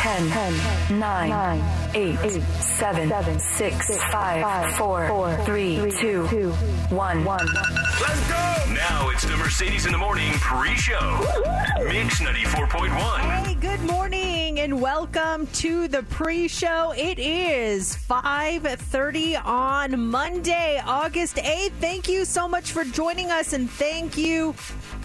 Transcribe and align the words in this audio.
10, 0.00 0.30
10 0.30 0.98
9, 0.98 1.28
9 1.28 1.90
8, 1.94 2.18
8 2.22 2.42
7, 2.42 3.08
7 3.10 3.38
6, 3.38 3.98
5, 4.10 4.74
4, 4.76 5.08
4 5.08 5.36
3, 5.44 5.92
2, 6.00 6.26
1. 6.26 7.24
1. 7.24 7.46
Let's 8.00 8.28
go! 8.30 8.72
Now 8.72 9.10
it's 9.10 9.24
the 9.24 9.36
Mercedes 9.36 9.84
in 9.84 9.92
the 9.92 9.98
Morning 9.98 10.32
pre-show. 10.38 11.20
Mix 11.84 12.18
94.1. 12.18 13.44
Hey, 13.44 13.54
good 13.56 13.82
morning 13.82 14.60
and 14.60 14.80
welcome 14.80 15.46
to 15.48 15.86
the 15.86 16.02
pre-show. 16.04 16.94
It 16.96 17.18
is 17.18 17.94
5:30 17.94 19.36
on 19.44 20.00
Monday, 20.00 20.80
August 20.82 21.36
8th. 21.36 21.72
Thank 21.78 22.08
you 22.08 22.24
so 22.24 22.48
much 22.48 22.72
for 22.72 22.84
joining 22.84 23.30
us 23.30 23.52
and 23.52 23.68
thank 23.68 24.16
you 24.16 24.54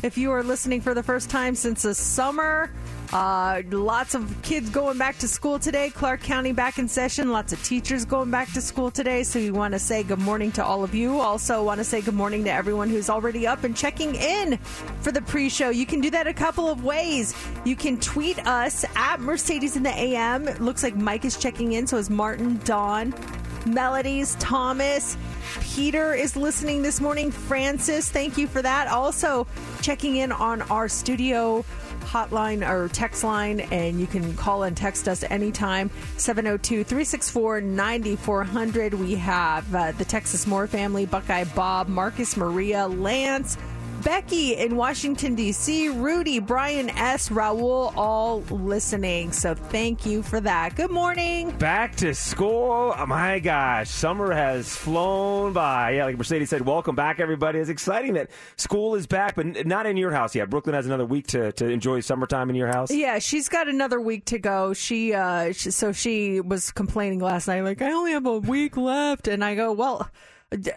if 0.04 0.18
you 0.18 0.32
are 0.32 0.42
listening 0.42 0.80
for 0.80 0.94
the 0.94 1.04
first 1.04 1.30
time 1.30 1.54
since 1.54 1.82
the 1.82 1.94
summer. 1.94 2.72
Uh, 3.14 3.62
lots 3.70 4.16
of 4.16 4.36
kids 4.42 4.70
going 4.70 4.98
back 4.98 5.18
to 5.20 5.28
school 5.28 5.60
today. 5.60 5.90
Clark 5.90 6.22
County 6.22 6.52
back 6.52 6.80
in 6.80 6.88
session. 6.88 7.32
Lots 7.32 7.54
of 7.54 7.64
teachers 7.64 8.04
going 8.06 8.32
back 8.32 8.52
to 8.54 8.62
school 8.62 8.92
today. 8.92 9.24
So 9.24 9.40
we 9.40 9.52
want 9.52 9.74
to 9.74 9.80
say 9.80 10.04
good 10.04 10.20
morning 10.20 10.52
to 10.54 10.66
all 10.66 10.84
of 10.84 10.96
you. 10.96 11.20
Also, 11.20 11.64
want 11.64 11.80
to 11.80 11.84
say 11.84 12.02
good 12.02 12.14
morning 12.14 12.44
to 12.46 12.52
everyone 12.52 12.90
who's 12.90 13.10
already 13.10 13.48
up 13.48 13.64
and 13.64 13.76
checking 13.76 14.16
in 14.16 14.58
for 15.02 15.12
the 15.12 15.22
pre-show. 15.22 15.70
You 15.70 15.86
can 15.86 16.02
do 16.02 16.10
that 16.12 16.28
a 16.28 16.34
couple 16.34 16.70
of 16.70 16.84
ways. 16.84 17.36
You 17.64 17.76
can 17.76 18.00
tweet 18.00 18.46
us 18.48 18.86
at 18.96 19.20
Mercedes 19.20 19.76
in 19.76 19.84
the 19.84 19.98
AM. 19.98 20.48
It 20.48 20.62
looks 20.62 20.84
like 20.84 20.96
Mike 20.96 21.26
is 21.26 21.38
checking 21.38 21.74
in. 21.74 21.88
So 21.88 21.98
is 21.98 22.10
Martin, 22.10 22.60
Dawn, 22.66 23.14
Melodies, 23.66 24.36
Thomas. 24.40 25.18
Peter 25.62 26.14
is 26.14 26.36
listening 26.36 26.82
this 26.82 27.00
morning. 27.00 27.32
Francis, 27.32 28.10
thank 28.10 28.38
you 28.38 28.48
for 28.48 28.62
that. 28.62 28.88
Also, 28.88 29.48
checking 29.82 30.18
in 30.18 30.32
on 30.32 30.62
our 30.64 30.88
studio 30.88 31.64
hotline 32.06 32.68
or 32.68 32.88
text 32.90 33.24
line, 33.24 33.60
and 33.60 34.00
you 34.00 34.08
can 34.08 34.36
call 34.36 34.64
and 34.64 34.78
text 34.78 35.08
us 35.08 35.24
anytime 35.24 35.90
702 36.18 36.84
364 36.84 37.62
9400. 37.62 38.94
We 38.94 39.16
have 39.16 39.76
uh, 39.76 39.92
the 39.94 40.06
Texas 40.06 40.48
Moore 40.48 40.68
family, 40.68 41.06
Buckeye 41.06 41.46
Bob, 41.56 41.88
Marcus 41.88 42.38
Maria, 42.38 42.88
Lance. 42.88 43.58
Becky 44.06 44.54
in 44.54 44.76
Washington, 44.76 45.34
D.C., 45.34 45.90
Rudy, 45.90 46.38
Brian 46.38 46.92
S., 46.92 47.30
Raul, 47.30 47.92
all 47.98 48.42
listening. 48.52 49.32
So 49.32 49.56
thank 49.56 50.06
you 50.06 50.22
for 50.22 50.40
that. 50.42 50.76
Good 50.76 50.92
morning. 50.92 51.50
Back 51.58 51.96
to 51.96 52.14
school. 52.14 52.94
Oh 52.96 53.06
my 53.08 53.40
gosh, 53.40 53.90
summer 53.90 54.32
has 54.32 54.76
flown 54.76 55.54
by. 55.54 55.96
Yeah, 55.96 56.06
like 56.06 56.20
Mercedes 56.20 56.52
said, 56.52 56.68
welcome 56.68 56.96
back, 56.96 57.20
everybody. 57.20 57.58
It's 57.58 57.72
exciting 57.72 58.14
that 58.14 58.30
school 58.58 58.94
is 58.94 59.08
back, 59.08 59.34
but 59.34 59.66
not 59.66 59.88
in 59.88 59.98
your 59.98 60.12
house 60.12 60.36
yet. 60.36 60.52
Brooklyn 60.52 60.76
has 60.76 60.86
another 60.86 61.06
week 61.06 61.26
to, 61.30 61.52
to 61.54 61.68
enjoy 61.68 62.00
summertime 62.02 62.52
in 62.52 62.56
your 62.56 62.68
house. 62.68 62.92
Yeah, 62.92 63.18
she's 63.18 63.50
got 63.50 63.68
another 63.68 64.00
week 64.00 64.26
to 64.26 64.38
go. 64.38 64.74
She, 64.74 65.16
uh, 65.16 65.52
she, 65.52 65.72
so 65.72 65.92
she 65.92 66.42
was 66.42 66.72
complaining 66.72 67.22
last 67.22 67.48
night, 67.48 67.62
like, 67.62 67.82
I 67.82 67.92
only 67.92 68.12
have 68.12 68.28
a 68.28 68.38
week 68.38 68.78
left. 68.78 69.28
And 69.28 69.44
I 69.44 69.56
go, 69.56 69.74
well, 69.74 70.12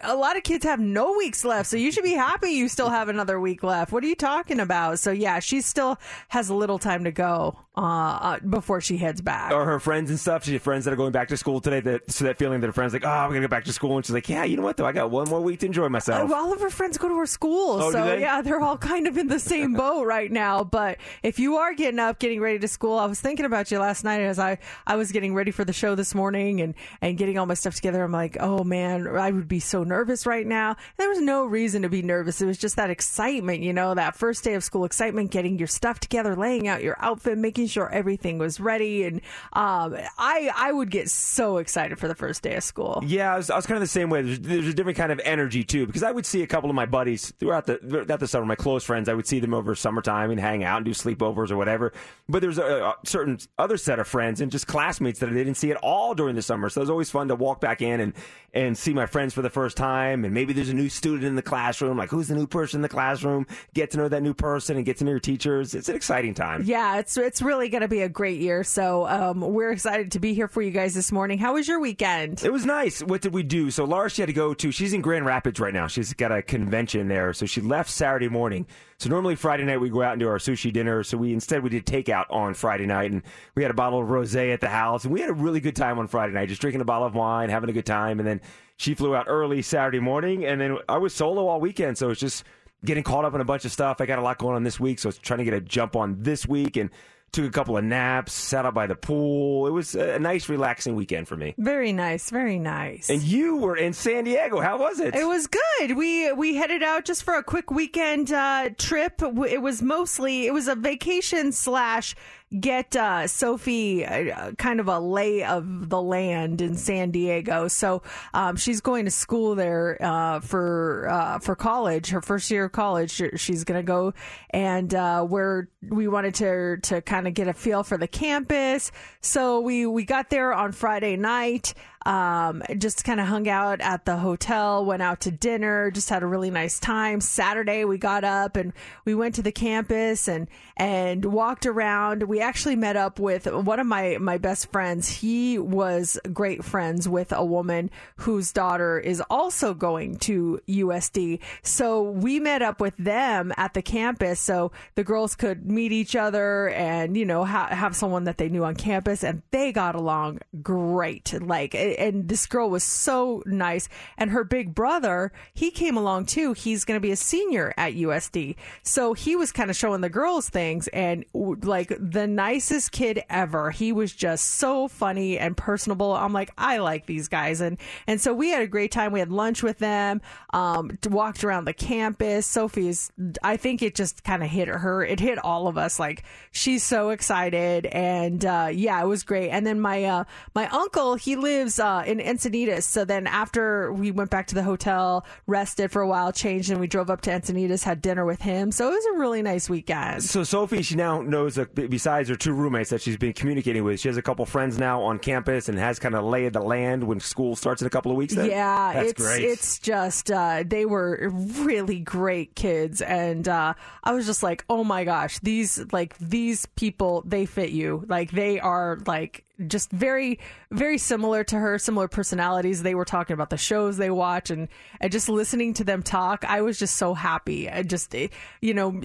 a 0.03 0.15
lot 0.15 0.37
of 0.37 0.43
kids 0.43 0.63
have 0.65 0.79
no 0.79 1.13
weeks 1.13 1.43
left, 1.45 1.69
so 1.69 1.77
you 1.77 1.91
should 1.91 2.03
be 2.03 2.13
happy 2.13 2.49
you 2.51 2.67
still 2.67 2.89
have 2.89 3.09
another 3.09 3.39
week 3.39 3.63
left. 3.63 3.91
What 3.91 4.03
are 4.03 4.07
you 4.07 4.15
talking 4.15 4.59
about? 4.59 4.99
So 4.99 5.11
yeah, 5.11 5.39
she 5.39 5.61
still 5.61 5.99
has 6.29 6.49
a 6.49 6.55
little 6.55 6.79
time 6.79 7.03
to 7.03 7.11
go 7.11 7.57
uh, 7.79 7.81
uh, 7.81 8.39
before 8.39 8.81
she 8.81 8.97
heads 8.97 9.21
back. 9.21 9.51
Or 9.53 9.63
her 9.63 9.79
friends 9.79 10.09
and 10.09 10.19
stuff. 10.19 10.43
She 10.43 10.53
has 10.53 10.61
friends 10.61 10.83
that 10.85 10.93
are 10.93 10.97
going 10.97 11.13
back 11.13 11.29
to 11.29 11.37
school 11.37 11.61
today. 11.61 11.79
That 11.79 12.11
so 12.11 12.25
that 12.25 12.37
feeling 12.37 12.59
that 12.59 12.67
her 12.67 12.73
friends 12.73 12.91
like, 12.91 13.05
oh, 13.05 13.23
we're 13.23 13.29
gonna 13.29 13.41
go 13.41 13.47
back 13.47 13.63
to 13.65 13.73
school, 13.73 13.95
and 13.95 14.05
she's 14.05 14.13
like, 14.13 14.27
yeah, 14.27 14.43
you 14.43 14.57
know 14.57 14.63
what 14.63 14.75
though, 14.77 14.85
I 14.85 14.91
got 14.91 15.11
one 15.11 15.29
more 15.29 15.39
week 15.39 15.61
to 15.61 15.65
enjoy 15.65 15.87
myself. 15.87 16.29
Uh, 16.29 16.35
all 16.35 16.51
of 16.51 16.59
her 16.59 16.69
friends 16.69 16.97
go 16.97 17.07
to 17.07 17.17
her 17.17 17.25
school, 17.25 17.81
Oh, 17.81 17.91
so 17.91 18.13
yeah, 18.15 18.41
they're 18.41 18.61
all 18.61 18.77
kind 18.77 19.07
of 19.07 19.17
in 19.17 19.27
the 19.27 19.39
same 19.39 19.73
boat 19.75 20.05
right 20.05 20.31
now. 20.31 20.63
But 20.63 20.97
if 21.23 21.39
you 21.39 21.55
are 21.55 21.73
getting 21.73 21.99
up, 21.99 22.19
getting 22.19 22.41
ready 22.41 22.59
to 22.59 22.67
school, 22.67 22.97
I 22.97 23.05
was 23.05 23.21
thinking 23.21 23.45
about 23.45 23.71
you 23.71 23.79
last 23.79 24.03
night 24.03 24.21
as 24.21 24.39
I 24.39 24.57
I 24.85 24.97
was 24.97 25.11
getting 25.13 25.33
ready 25.33 25.51
for 25.51 25.63
the 25.63 25.73
show 25.73 25.95
this 25.95 26.13
morning 26.13 26.59
and 26.61 26.75
and 27.01 27.17
getting 27.17 27.37
all 27.37 27.45
my 27.45 27.53
stuff 27.53 27.75
together. 27.75 28.03
I'm 28.03 28.11
like, 28.11 28.35
oh 28.41 28.63
man, 28.65 29.07
I 29.07 29.31
would 29.31 29.47
be 29.47 29.61
so 29.61 29.83
nervous 29.83 30.25
right 30.25 30.45
now. 30.45 30.75
There 30.97 31.07
was 31.07 31.21
no 31.21 31.45
reason 31.45 31.83
to 31.83 31.89
be 31.89 32.01
nervous. 32.01 32.41
It 32.41 32.45
was 32.45 32.57
just 32.57 32.75
that 32.75 32.89
excitement, 32.89 33.61
you 33.61 33.71
know, 33.71 33.93
that 33.95 34.17
first 34.17 34.43
day 34.43 34.55
of 34.55 34.63
school 34.65 34.83
excitement, 34.83 35.31
getting 35.31 35.57
your 35.57 35.67
stuff 35.67 36.01
together, 36.01 36.35
laying 36.35 36.67
out 36.67 36.83
your 36.83 36.97
outfit, 36.99 37.37
making 37.37 37.68
sure 37.69 37.89
everything 37.89 38.37
was 38.37 38.59
ready. 38.59 39.03
And 39.03 39.21
um, 39.53 39.95
I 40.17 40.51
I 40.55 40.71
would 40.71 40.91
get 40.91 41.09
so 41.09 41.57
excited 41.57 41.99
for 41.99 42.07
the 42.07 42.15
first 42.15 42.43
day 42.43 42.55
of 42.55 42.63
school. 42.63 43.03
Yeah, 43.05 43.33
I 43.33 43.37
was, 43.37 43.49
I 43.49 43.55
was 43.55 43.65
kind 43.65 43.77
of 43.77 43.81
the 43.81 43.87
same 43.87 44.09
way. 44.09 44.21
There's, 44.21 44.39
there's 44.39 44.67
a 44.67 44.73
different 44.73 44.97
kind 44.97 45.11
of 45.11 45.19
energy 45.23 45.63
too, 45.63 45.85
because 45.85 46.03
I 46.03 46.11
would 46.11 46.25
see 46.25 46.43
a 46.43 46.47
couple 46.47 46.69
of 46.69 46.75
my 46.75 46.85
buddies 46.85 47.31
throughout 47.39 47.65
the 47.65 47.77
throughout 47.77 48.19
the 48.19 48.27
summer, 48.27 48.45
my 48.45 48.55
close 48.55 48.83
friends. 48.83 49.09
I 49.09 49.13
would 49.13 49.27
see 49.27 49.39
them 49.39 49.53
over 49.53 49.75
summertime 49.75 50.31
and 50.31 50.39
hang 50.39 50.63
out 50.63 50.77
and 50.77 50.85
do 50.85 50.91
sleepovers 50.91 51.51
or 51.51 51.57
whatever. 51.57 51.93
But 52.27 52.41
there's 52.41 52.57
a, 52.57 52.63
a 52.63 52.95
certain 53.05 53.39
other 53.57 53.77
set 53.77 53.99
of 53.99 54.07
friends 54.07 54.41
and 54.41 54.51
just 54.51 54.67
classmates 54.67 55.19
that 55.19 55.29
I 55.29 55.33
didn't 55.33 55.55
see 55.55 55.71
at 55.71 55.77
all 55.77 56.15
during 56.15 56.35
the 56.35 56.41
summer. 56.41 56.69
So 56.69 56.79
it 56.79 56.83
was 56.83 56.89
always 56.89 57.09
fun 57.09 57.27
to 57.27 57.35
walk 57.35 57.59
back 57.59 57.81
in 57.81 57.99
and 57.99 58.13
and 58.53 58.77
see 58.77 58.93
my 58.93 59.05
friends 59.05 59.33
for 59.33 59.41
the 59.41 59.49
first 59.49 59.77
time. 59.77 60.25
And 60.25 60.33
maybe 60.33 60.53
there's 60.53 60.69
a 60.69 60.73
new 60.73 60.89
student 60.89 61.25
in 61.25 61.35
the 61.35 61.41
classroom. 61.41 61.97
Like 61.97 62.09
who's 62.09 62.29
the 62.29 62.35
new 62.35 62.47
person 62.47 62.77
in 62.77 62.81
the 62.81 62.89
classroom? 62.89 63.45
Get 63.73 63.91
to 63.91 63.97
know 63.97 64.07
that 64.07 64.23
new 64.23 64.33
person 64.33 64.77
and 64.77 64.85
get 64.85 64.97
to 64.97 65.03
know 65.03 65.11
your 65.11 65.19
teachers. 65.19 65.75
It's 65.75 65.89
an 65.89 65.95
exciting 65.95 66.33
time. 66.33 66.63
Yeah, 66.63 66.99
it's 66.99 67.17
it's 67.17 67.41
really 67.41 67.58
going 67.67 67.81
to 67.81 67.89
be 67.89 68.01
a 68.01 68.07
great 68.07 68.39
year. 68.39 68.63
So 68.63 69.05
um, 69.05 69.41
we're 69.41 69.71
excited 69.71 70.13
to 70.13 70.19
be 70.19 70.33
here 70.33 70.47
for 70.47 70.61
you 70.61 70.71
guys 70.71 70.93
this 70.93 71.11
morning. 71.11 71.37
How 71.37 71.55
was 71.55 71.67
your 71.67 71.81
weekend? 71.81 72.41
It 72.45 72.53
was 72.53 72.65
nice. 72.65 73.03
What 73.03 73.21
did 73.21 73.33
we 73.33 73.43
do? 73.43 73.69
So 73.71 73.83
Laura, 73.83 74.09
she 74.09 74.21
had 74.21 74.27
to 74.27 74.33
go 74.33 74.53
to. 74.53 74.71
She's 74.71 74.93
in 74.93 75.01
Grand 75.01 75.25
Rapids 75.25 75.59
right 75.59 75.73
now. 75.73 75.87
She's 75.87 76.13
got 76.13 76.31
a 76.31 76.41
convention 76.41 77.09
there, 77.09 77.33
so 77.33 77.45
she 77.45 77.59
left 77.59 77.89
Saturday 77.89 78.29
morning. 78.29 78.65
So 78.99 79.09
normally 79.09 79.35
Friday 79.35 79.63
night 79.65 79.81
we 79.81 79.89
go 79.89 80.01
out 80.01 80.13
and 80.13 80.19
do 80.19 80.27
our 80.29 80.37
sushi 80.37 80.71
dinner. 80.71 81.03
So 81.03 81.17
we 81.17 81.33
instead 81.33 81.63
we 81.63 81.69
did 81.69 81.85
takeout 81.85 82.25
on 82.29 82.53
Friday 82.53 82.85
night, 82.85 83.11
and 83.11 83.23
we 83.55 83.63
had 83.63 83.71
a 83.71 83.75
bottle 83.75 84.01
of 84.01 84.07
rosé 84.07 84.53
at 84.53 84.61
the 84.61 84.69
house, 84.69 85.03
and 85.03 85.13
we 85.13 85.19
had 85.19 85.29
a 85.29 85.33
really 85.33 85.59
good 85.59 85.75
time 85.75 85.99
on 85.99 86.07
Friday 86.07 86.33
night, 86.33 86.49
just 86.49 86.61
drinking 86.61 86.81
a 86.81 86.85
bottle 86.85 87.07
of 87.07 87.15
wine, 87.15 87.49
having 87.49 87.69
a 87.69 87.73
good 87.73 87.85
time, 87.85 88.19
and 88.19 88.27
then 88.27 88.39
she 88.77 88.93
flew 88.93 89.15
out 89.15 89.25
early 89.27 89.61
Saturday 89.61 89.99
morning, 89.99 90.45
and 90.45 90.61
then 90.61 90.77
I 90.87 90.97
was 90.97 91.13
solo 91.13 91.47
all 91.47 91.59
weekend, 91.59 91.97
so 91.97 92.09
it's 92.09 92.19
just 92.19 92.43
getting 92.85 93.03
caught 93.03 93.25
up 93.25 93.35
in 93.35 93.41
a 93.41 93.45
bunch 93.45 93.65
of 93.65 93.71
stuff. 93.71 93.99
I 93.99 94.05
got 94.05 94.19
a 94.19 94.21
lot 94.21 94.37
going 94.37 94.55
on 94.55 94.63
this 94.63 94.79
week, 94.79 94.99
so 94.99 95.07
I 95.07 95.09
was 95.09 95.17
trying 95.17 95.39
to 95.39 95.43
get 95.45 95.53
a 95.53 95.61
jump 95.61 95.95
on 95.95 96.21
this 96.21 96.47
week 96.47 96.77
and. 96.77 96.89
Took 97.31 97.45
a 97.45 97.51
couple 97.51 97.77
of 97.77 97.83
naps, 97.83 98.33
sat 98.33 98.65
out 98.65 98.73
by 98.73 98.87
the 98.87 98.95
pool. 98.95 99.67
It 99.67 99.71
was 99.71 99.95
a 99.95 100.17
nice, 100.19 100.49
relaxing 100.49 100.95
weekend 100.95 101.27
for 101.27 101.37
me. 101.37 101.53
Very 101.57 101.93
nice, 101.93 102.29
very 102.29 102.57
nice. 102.57 103.09
And 103.09 103.21
you 103.21 103.57
were 103.57 103.75
in 103.75 103.93
San 103.93 104.23
Diego. 104.23 104.59
How 104.59 104.79
was 104.79 104.99
it? 104.99 105.15
It 105.15 105.27
was 105.27 105.47
good. 105.47 105.95
We 105.95 106.31
we 106.31 106.55
headed 106.55 106.81
out 106.81 107.05
just 107.05 107.23
for 107.23 107.35
a 107.35 107.43
quick 107.43 107.69
weekend 107.71 108.31
uh, 108.31 108.69
trip. 108.77 109.21
It 109.21 109.61
was 109.61 109.81
mostly 109.81 110.47
it 110.47 110.53
was 110.53 110.67
a 110.67 110.75
vacation 110.75 111.51
slash 111.51 112.15
get 112.57 112.95
uh, 112.95 113.27
Sophie 113.27 114.05
uh, 114.05 114.51
kind 114.53 114.79
of 114.79 114.87
a 114.87 114.99
lay 114.99 115.43
of 115.43 115.89
the 115.89 116.01
land 116.01 116.61
in 116.61 116.75
San 116.75 117.11
Diego. 117.11 117.67
So 117.67 118.01
um, 118.33 118.55
she's 118.55 118.81
going 118.81 119.05
to 119.05 119.11
school 119.11 119.55
there 119.55 119.97
uh, 120.01 120.39
for 120.39 121.07
uh, 121.09 121.39
for 121.39 121.55
college, 121.55 122.09
her 122.09 122.21
first 122.21 122.49
year 122.49 122.65
of 122.65 122.71
college. 122.71 123.21
She's 123.35 123.63
going 123.63 123.79
to 123.79 123.85
go, 123.85 124.13
and 124.49 124.93
uh, 124.93 125.23
where 125.23 125.69
we 125.81 126.07
wanted 126.07 126.35
to 126.35 126.77
to 126.77 127.01
kind 127.01 127.27
of 127.27 127.33
get 127.33 127.47
a 127.47 127.53
feel 127.53 127.83
for 127.83 127.97
the 127.97 128.07
campus. 128.07 128.91
So 129.21 129.59
we 129.59 129.85
we 129.85 130.03
got 130.03 130.29
there 130.29 130.53
on 130.53 130.71
Friday 130.71 131.15
night. 131.15 131.73
Um, 132.09 132.63
just 132.79 133.03
kind 133.03 133.19
of 133.19 133.27
hung 133.27 133.47
out 133.47 133.81
at 133.81 134.05
the 134.05 134.17
hotel, 134.17 134.83
went 134.83 135.03
out 135.03 135.19
to 135.21 135.31
dinner, 135.31 135.91
just 135.91 136.09
had 136.09 136.23
a 136.23 136.25
really 136.25 136.49
nice 136.49 136.79
time. 136.79 137.21
Saturday 137.21 137.85
we 137.85 137.99
got 137.99 138.23
up 138.23 138.55
and 138.55 138.73
we 139.05 139.13
went 139.13 139.35
to 139.35 139.43
the 139.43 139.51
campus 139.51 140.27
and 140.27 140.47
and 140.75 141.23
walked 141.23 141.67
around. 141.67 142.23
We 142.23 142.39
actually 142.39 142.75
met 142.75 142.95
up 142.95 143.19
with 143.19 143.45
one 143.45 143.79
of 143.79 143.85
my 143.85 144.17
my 144.19 144.39
best 144.39 144.71
friends. 144.71 145.07
He 145.07 145.59
was 145.59 146.17
great 146.33 146.65
friends 146.65 147.07
with 147.07 147.31
a 147.31 147.45
woman 147.45 147.91
whose 148.15 148.51
daughter 148.51 148.97
is 148.97 149.21
also 149.29 149.75
going 149.75 150.17
to 150.19 150.59
USD. 150.67 151.39
So 151.61 152.01
we 152.01 152.39
met 152.39 152.63
up 152.63 152.81
with 152.81 152.97
them 152.97 153.53
at 153.55 153.75
the 153.75 153.83
campus 153.83 154.39
so 154.39 154.71
the 154.95 155.03
girls 155.03 155.35
could 155.35 155.69
meet 155.69 155.91
each 155.91 156.15
other 156.15 156.69
and 156.69 157.15
you 157.15 157.25
know 157.25 157.45
ha- 157.45 157.67
have 157.67 157.95
someone 157.95 158.23
that 158.23 158.39
they 158.39 158.49
knew 158.49 158.63
on 158.63 158.73
campus 158.73 159.23
and 159.23 159.43
they 159.51 159.71
got 159.71 159.93
along 159.93 160.39
great. 160.63 161.39
Like 161.39 161.75
and 161.99 162.27
this 162.27 162.45
girl 162.45 162.69
was 162.69 162.83
so 162.83 163.43
nice 163.45 163.89
and 164.17 164.31
her 164.31 164.43
big 164.43 164.73
brother, 164.75 165.31
he 165.53 165.71
came 165.71 165.97
along 165.97 166.25
too. 166.25 166.53
He's 166.53 166.85
going 166.85 166.97
to 166.97 167.01
be 167.01 167.11
a 167.11 167.15
senior 167.15 167.73
at 167.77 167.93
USD. 167.93 168.55
So 168.83 169.13
he 169.13 169.35
was 169.35 169.51
kind 169.51 169.69
of 169.69 169.75
showing 169.75 170.01
the 170.01 170.09
girls 170.09 170.49
things 170.49 170.87
and 170.89 171.25
like 171.33 171.93
the 171.99 172.27
nicest 172.27 172.91
kid 172.91 173.23
ever. 173.29 173.71
He 173.71 173.91
was 173.91 174.13
just 174.13 174.45
so 174.45 174.87
funny 174.87 175.37
and 175.37 175.55
personable. 175.55 176.13
I'm 176.13 176.33
like, 176.33 176.51
I 176.57 176.77
like 176.77 177.05
these 177.05 177.27
guys. 177.27 177.61
And, 177.61 177.77
and 178.07 178.19
so 178.19 178.33
we 178.33 178.49
had 178.49 178.61
a 178.61 178.67
great 178.67 178.91
time. 178.91 179.11
We 179.11 179.19
had 179.19 179.31
lunch 179.31 179.63
with 179.63 179.79
them, 179.79 180.21
um, 180.53 180.97
walked 181.07 181.43
around 181.43 181.65
the 181.65 181.73
campus. 181.73 182.45
Sophie's, 182.45 183.11
I 183.43 183.57
think 183.57 183.81
it 183.81 183.95
just 183.95 184.23
kind 184.23 184.43
of 184.43 184.49
hit 184.49 184.67
her. 184.67 185.03
It 185.03 185.19
hit 185.19 185.37
all 185.39 185.67
of 185.67 185.77
us. 185.77 185.99
Like 185.99 186.23
she's 186.51 186.83
so 186.83 187.09
excited. 187.09 187.85
And, 187.85 188.43
uh, 188.43 188.69
yeah, 188.71 189.01
it 189.01 189.07
was 189.07 189.23
great. 189.23 189.49
And 189.49 189.65
then 189.65 189.79
my, 189.79 190.03
uh, 190.03 190.23
my 190.53 190.67
uncle, 190.69 191.15
he 191.15 191.35
lives, 191.35 191.78
uh, 191.79 192.03
in 192.05 192.19
Encinitas. 192.19 192.83
So 192.83 193.05
then 193.05 193.27
after 193.27 193.91
we 193.93 194.11
went 194.11 194.29
back 194.29 194.47
to 194.47 194.55
the 194.55 194.63
hotel, 194.63 195.25
rested 195.47 195.91
for 195.91 196.01
a 196.01 196.07
while, 196.07 196.31
changed, 196.31 196.69
and 196.69 196.79
we 196.79 196.87
drove 196.87 197.09
up 197.09 197.21
to 197.21 197.29
Encinitas, 197.29 197.83
had 197.83 198.01
dinner 198.01 198.25
with 198.25 198.41
him. 198.41 198.71
So 198.71 198.87
it 198.87 198.91
was 198.91 199.05
a 199.05 199.19
really 199.19 199.41
nice 199.41 199.69
weekend. 199.69 200.23
So 200.23 200.43
Sophie, 200.43 200.81
she 200.81 200.95
now 200.95 201.21
knows 201.21 201.57
uh, 201.57 201.65
besides 201.73 202.29
her 202.29 202.35
two 202.35 202.53
roommates 202.53 202.89
that 202.89 203.01
she's 203.01 203.17
been 203.17 203.33
communicating 203.33 203.83
with, 203.83 203.99
she 203.99 204.07
has 204.07 204.17
a 204.17 204.21
couple 204.21 204.45
friends 204.45 204.77
now 204.77 205.01
on 205.01 205.19
campus 205.19 205.69
and 205.69 205.77
has 205.77 205.99
kind 205.99 206.15
of 206.15 206.23
laid 206.23 206.53
the 206.53 206.61
land 206.61 207.03
when 207.03 207.19
school 207.19 207.55
starts 207.55 207.81
in 207.81 207.87
a 207.87 207.89
couple 207.89 208.11
of 208.11 208.17
weeks. 208.17 208.35
Then? 208.35 208.49
Yeah, 208.49 208.93
That's 208.93 209.11
it's 209.11 209.21
great. 209.21 209.43
it's 209.43 209.79
just 209.79 210.31
uh, 210.31 210.63
they 210.65 210.85
were 210.85 211.29
really 211.31 211.99
great 211.99 212.55
kids, 212.55 213.01
and 213.01 213.47
uh, 213.47 213.73
I 214.03 214.11
was 214.13 214.25
just 214.25 214.43
like, 214.43 214.65
oh 214.69 214.83
my 214.83 215.03
gosh, 215.03 215.39
these 215.39 215.85
like 215.91 216.17
these 216.17 216.65
people 216.65 217.23
they 217.25 217.45
fit 217.45 217.69
you, 217.71 218.05
like 218.07 218.31
they 218.31 218.59
are 218.59 218.99
like 219.05 219.45
just 219.67 219.91
very 219.91 220.39
very 220.71 220.97
similar 220.97 221.43
to 221.43 221.57
her 221.57 221.77
similar 221.79 222.07
personalities. 222.07 222.83
They 222.83 222.95
were 222.95 223.05
talking 223.05 223.33
about 223.33 223.49
the 223.49 223.57
shows 223.57 223.97
they 223.97 224.09
watch 224.09 224.49
and, 224.49 224.67
and 225.01 225.11
just 225.11 225.29
listening 225.29 225.73
to 225.75 225.83
them 225.83 226.03
talk. 226.03 226.45
I 226.45 226.61
was 226.61 226.77
just 226.79 226.95
so 226.97 227.13
happy. 227.13 227.69
I 227.69 227.83
just 227.83 228.13
eh, 228.15 228.27
you 228.61 228.73
know 228.73 228.99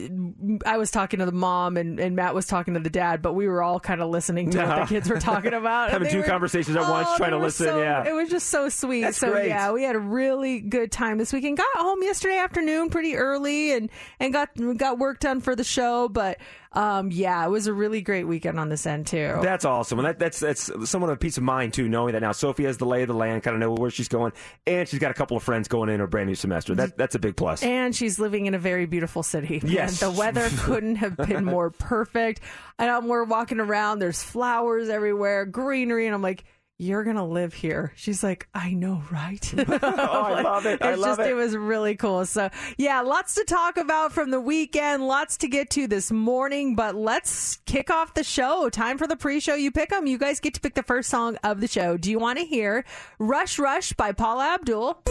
i 0.66 0.76
was 0.76 0.90
talking 0.90 1.18
to 1.20 1.26
the 1.26 1.32
mom 1.32 1.76
and, 1.76 1.98
and 1.98 2.14
matt 2.16 2.34
was 2.34 2.46
talking 2.46 2.74
to 2.74 2.80
the 2.80 2.90
dad 2.90 3.22
but 3.22 3.32
we 3.34 3.46
were 3.48 3.62
all 3.62 3.80
kind 3.80 4.00
of 4.00 4.08
listening 4.10 4.50
to 4.50 4.58
what 4.64 4.80
the 4.80 4.86
kids 4.86 5.08
were 5.08 5.18
talking 5.20 5.54
about. 5.54 5.90
Having 5.90 6.10
two 6.10 6.18
were- 6.18 6.24
conversations 6.24 6.76
at 6.76 6.88
once, 6.88 7.08
Oh, 7.10 7.16
trying 7.16 7.30
to 7.30 7.38
listen, 7.38 7.66
so- 7.66 7.78
yeah. 7.80 8.06
it 8.06 8.12
was 8.12 8.28
just 8.30 8.48
so 8.50 8.68
sweet. 8.68 9.02
That's 9.02 9.18
so 9.18 9.30
great. 9.30 9.48
yeah 9.48 9.72
we 9.72 9.82
had 9.82 9.96
a 9.96 10.00
really 10.00 10.60
good 10.60 10.92
time 10.92 11.18
this 11.18 11.32
weekend 11.32 11.56
got 11.56 11.66
home 11.76 12.02
yesterday 12.02 12.38
afternoon 12.38 12.90
pretty 12.90 13.16
early 13.16 13.72
and 13.72 13.90
and 14.20 14.32
got 14.32 14.50
got 14.76 14.98
work 14.98 15.20
done 15.20 15.40
for 15.40 15.56
the 15.56 15.64
show 15.64 16.08
but 16.08 16.38
um 16.75 17.11
yeah 17.11 17.44
it 17.44 17.49
was 17.49 17.67
a 17.67 17.73
really 17.73 18.00
great 18.00 18.25
weekend 18.25 18.59
on 18.61 18.69
this 18.69 18.87
end 18.87 19.06
too 19.06 19.38
That's 19.43 19.65
awesome, 19.65 19.99
and 19.99 20.06
that, 20.09 20.19
that's 20.19 20.41
that's 20.41 20.71
somewhat 20.88 21.11
of 21.11 21.17
a 21.17 21.19
peace 21.19 21.37
of 21.37 21.43
mind 21.43 21.73
too, 21.73 21.88
knowing 21.88 22.12
that 22.12 22.21
now 22.21 22.32
Sophie 22.32 22.65
has 22.65 22.79
the 22.79 22.87
lay 22.87 23.03
of 23.03 23.09
the 23.09 23.15
land, 23.15 23.43
kind 23.43 23.55
of 23.55 23.61
know 23.61 23.73
where 23.73 23.91
she's 23.91 24.09
going, 24.09 24.32
and 24.67 24.88
she's 24.88 24.99
got 24.99 25.11
a 25.11 25.15
couple 25.15 25.37
of 25.37 25.43
friends 25.43 25.69
going 25.69 25.88
in 25.88 26.00
her 26.00 26.06
brand 26.06 26.29
new 26.29 26.35
semester. 26.35 26.75
That 26.75 26.97
that's 26.97 27.15
a 27.15 27.19
big 27.19 27.37
plus. 27.37 27.62
And 27.62 27.94
she's 27.94 28.19
living 28.19 28.47
in 28.47 28.55
a 28.55 28.59
very 28.59 28.87
beautiful 28.87 29.23
city. 29.23 29.61
Yes. 29.75 30.03
And 30.03 30.12
the 30.12 30.19
weather 30.19 30.49
couldn't 30.59 30.97
have 30.97 31.17
been 31.17 31.44
more 31.44 31.71
perfect. 31.71 32.41
And 32.79 32.91
um, 32.91 33.09
we're 33.09 33.25
walking 33.25 33.61
around, 33.61 33.99
there's 33.99 34.23
flowers 34.23 34.88
everywhere, 34.88 35.47
greenery, 35.47 36.06
and 36.06 36.15
I'm 36.15 36.23
like, 36.23 36.44
you're 36.79 37.05
gonna 37.05 37.26
live 37.26 37.55
here. 37.55 37.93
She's 37.94 38.25
like, 38.25 38.49
I 38.53 38.73
know, 38.75 39.03
right? 39.11 39.55
oh, 39.69 39.79
I 39.82 40.43
love 40.43 40.67
it! 40.67 40.82
I 40.82 40.93
it's 40.93 41.00
love 41.00 41.19
just, 41.19 41.29
it. 41.29 41.35
was 41.35 41.56
really 41.56 41.94
cool. 41.94 42.26
So, 42.26 42.50
yeah, 42.76 43.00
lots 43.00 43.37
to 43.37 43.44
talk 43.44 43.76
about 43.76 44.12
from 44.12 44.31
the 44.31 44.41
weekend, 44.41 45.06
lots 45.06 45.37
to 45.38 45.49
get 45.49 45.71
to 45.71 45.87
this 45.87 46.11
morning, 46.11 46.75
but 46.75 46.94
let's 46.97 47.59
kick 47.67 47.91
off 47.91 48.15
the 48.15 48.25
show. 48.25 48.69
Time 48.71 48.99
for 48.99 49.06
the 49.06 49.17
pre 49.17 49.38
show. 49.41 49.55
You 49.55 49.71
pick 49.71 49.91
them. 49.91 50.06
You 50.06 50.19
guys 50.19 50.41
get 50.41 50.55
to 50.55 50.61
pick 50.61 50.75
the 50.75 50.82
first 50.82 51.09
song 51.11 51.37
of 51.44 51.61
the 51.61 51.69
show. 51.69 51.97
Do 51.97 52.11
you 52.11 52.19
want 52.19 52.38
to 52.41 52.44
hear 52.44 52.85
Rush 53.19 53.59
Rush 53.59 53.93
by 53.93 54.12
Paula 54.12 54.55
Abdul? 54.55 55.03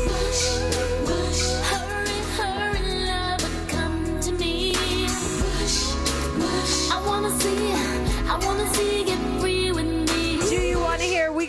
Hurry, 1.63 2.19
hurry, 2.35 3.05
love, 3.05 3.67
come 3.69 4.19
to 4.19 4.31
me. 4.33 4.73
I 6.91 7.03
wanna 7.05 7.31
see, 7.39 7.71
I 7.71 8.39
wanna 8.43 8.73
see 8.73 8.92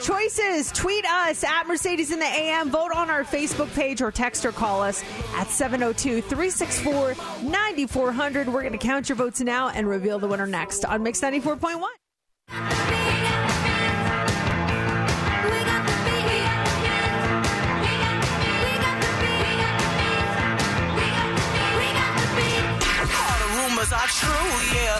choices. 0.00 0.72
Tweet 0.72 1.04
us 1.06 1.44
at 1.44 1.66
Mercedes 1.66 2.10
in 2.10 2.18
the 2.18 2.26
AM. 2.26 2.70
Vote 2.70 2.90
on 2.94 3.10
our 3.10 3.24
Facebook 3.24 3.72
page 3.74 4.02
or 4.02 4.10
text 4.10 4.44
or 4.44 4.52
call 4.52 4.82
us 4.82 5.02
at 5.36 5.48
702 5.48 6.22
364 6.22 7.14
9400. 7.42 8.48
We're 8.48 8.62
going 8.62 8.72
to 8.72 8.78
count 8.78 9.08
your 9.08 9.16
votes 9.16 9.40
now 9.40 9.68
and 9.68 9.88
reveal 9.88 10.18
the 10.18 10.28
winner 10.28 10.46
next 10.46 10.84
on 10.84 11.02
Mix 11.02 11.20
94.1. 11.20 13.19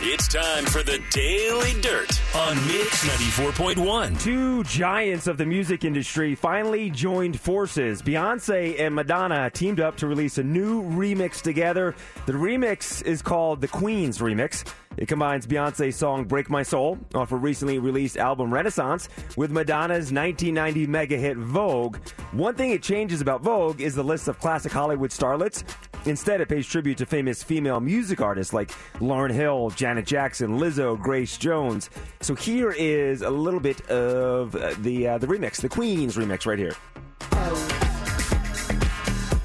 It's 0.02 0.26
time 0.26 0.64
for 0.64 0.82
the 0.82 1.02
Daily 1.10 1.78
Dirt 1.82 2.18
on 2.34 2.56
Mix 2.66 3.06
94.1. 3.06 4.18
Two 4.22 4.64
giants 4.64 5.26
of 5.26 5.36
the 5.36 5.44
music 5.44 5.84
industry 5.84 6.34
finally 6.34 6.88
joined 6.88 7.38
forces. 7.38 8.00
Beyonce 8.00 8.80
and 8.80 8.94
Madonna 8.94 9.50
teamed 9.50 9.80
up 9.80 9.98
to 9.98 10.06
release 10.06 10.38
a 10.38 10.42
new 10.42 10.82
remix 10.82 11.42
together. 11.42 11.94
The 12.24 12.32
remix 12.32 13.04
is 13.04 13.20
called 13.20 13.60
the 13.60 13.68
Queen's 13.68 14.16
Remix. 14.16 14.64
It 14.96 15.06
combines 15.06 15.46
Beyonce's 15.46 15.94
song 15.96 16.24
Break 16.24 16.50
My 16.50 16.62
Soul 16.62 16.98
off 17.14 17.30
her 17.30 17.36
recently 17.36 17.78
released 17.78 18.16
album 18.16 18.52
Renaissance 18.52 19.08
with 19.36 19.50
Madonna's 19.50 20.12
1990 20.12 20.86
mega 20.88 21.16
hit 21.16 21.36
Vogue. 21.36 21.96
One 22.32 22.54
thing 22.56 22.70
it 22.70 22.82
changes 22.82 23.20
about 23.20 23.42
Vogue 23.42 23.80
is 23.80 23.94
the 23.94 24.02
list 24.02 24.26
of 24.26 24.40
classic 24.40 24.72
Hollywood 24.72 25.10
starlets. 25.10 25.62
Instead, 26.06 26.40
it 26.40 26.48
pays 26.48 26.66
tribute 26.66 26.98
to 26.98 27.06
famous 27.06 27.42
female 27.42 27.78
music 27.78 28.20
artists 28.20 28.52
like 28.52 28.70
Lauryn 29.00 29.30
Hill, 29.30 29.70
Janet 29.70 30.06
Jackson, 30.06 30.58
Lizzo, 30.58 31.00
Grace 31.00 31.36
Jones. 31.38 31.88
So 32.20 32.34
here 32.34 32.72
is 32.72 33.22
a 33.22 33.30
little 33.30 33.60
bit 33.60 33.88
of 33.90 34.56
uh, 34.56 34.74
the 34.80 35.08
uh, 35.08 35.18
the 35.18 35.26
remix, 35.26 35.60
the 35.60 35.68
Queen's 35.68 36.16
remix, 36.16 36.46
right 36.46 36.58
here. 36.58 36.74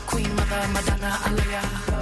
Queen 0.08 0.36
Mother 0.36 0.68
Madonna. 0.74 1.95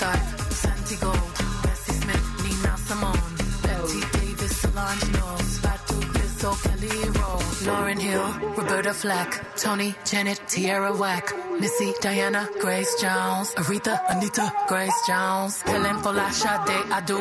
Tharpe, 0.00 0.52
Santi 0.54 0.96
Gold, 0.96 1.36
Bessie 1.62 1.92
Smith, 1.92 2.26
Nina 2.42 2.74
Simone, 2.78 3.20
Betty 3.62 4.00
Davis, 4.16 4.56
Solange 4.62 5.04
Knowles, 5.12 5.58
Badu 5.60 5.98
Lizzo, 6.14 6.50
Kelly 6.64 7.10
Roll, 7.10 7.19
Lauryn 7.62 7.98
Hill, 8.00 8.26
Roberta 8.56 8.94
Flack, 8.94 9.44
Tony, 9.56 9.94
Janet, 10.04 10.40
Tierra 10.48 10.92
Whack, 10.96 11.30
Missy, 11.60 11.92
Diana, 12.00 12.48
Grace 12.58 12.94
Jones, 13.00 13.52
Aretha, 13.54 14.00
Anita, 14.08 14.50
Grace 14.66 14.94
Jones, 15.06 15.60
Helen 15.62 15.96
Fola, 15.96 16.30
Sade, 16.32 16.84
Adu, 16.90 17.18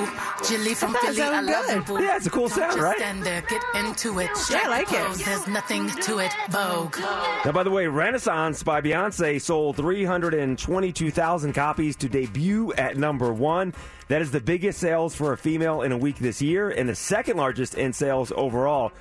Jilly 0.48 0.74
from 0.74 0.93
That 0.93 1.01
Philly, 1.13 1.22
I 1.22 1.41
love 1.41 1.65
good. 1.67 1.77
it, 1.77 1.86
boo. 1.86 2.01
Yeah, 2.01 2.15
it's 2.15 2.25
a 2.27 2.29
cool 2.29 2.48
Don't 2.48 2.58
sound, 2.58 2.72
just 2.72 2.79
right? 2.84 2.98
Stand 2.98 3.24
there, 3.24 3.41
get 3.41 3.62
into 3.75 4.19
it. 4.19 4.29
Yeah, 4.50 4.62
I 4.63 4.67
like 4.69 4.91
it. 4.93 5.25
There's 5.25 5.48
nothing 5.48 5.89
to 5.89 6.19
it. 6.19 6.31
Vogue. 6.50 6.98
Now, 7.00 7.51
by 7.51 7.63
the 7.63 7.72
way, 7.72 7.88
Renaissance 7.88 8.63
by 8.63 8.79
Beyonce 8.79 9.41
sold 9.41 9.75
322,000 9.75 11.53
copies 11.53 11.96
to 11.98 12.08
debut 12.08 12.72
at 12.74 12.96
number 12.98 13.34
one. 13.34 13.74
That 14.08 14.22
is 14.22 14.31
the 14.31 14.41
biggest 14.41 14.79
sales 14.79 15.13
for 15.13 15.34
a 15.34 15.38
female 15.38 15.81
in 15.84 15.91
a 15.91 15.98
week 15.98 16.17
this 16.17 16.41
year, 16.41 16.69
and 16.69 16.89
the 16.89 16.96
second 16.96 17.38
largest 17.38 17.75
in 17.75 17.93
sales 17.93 18.31
overall 18.36 18.91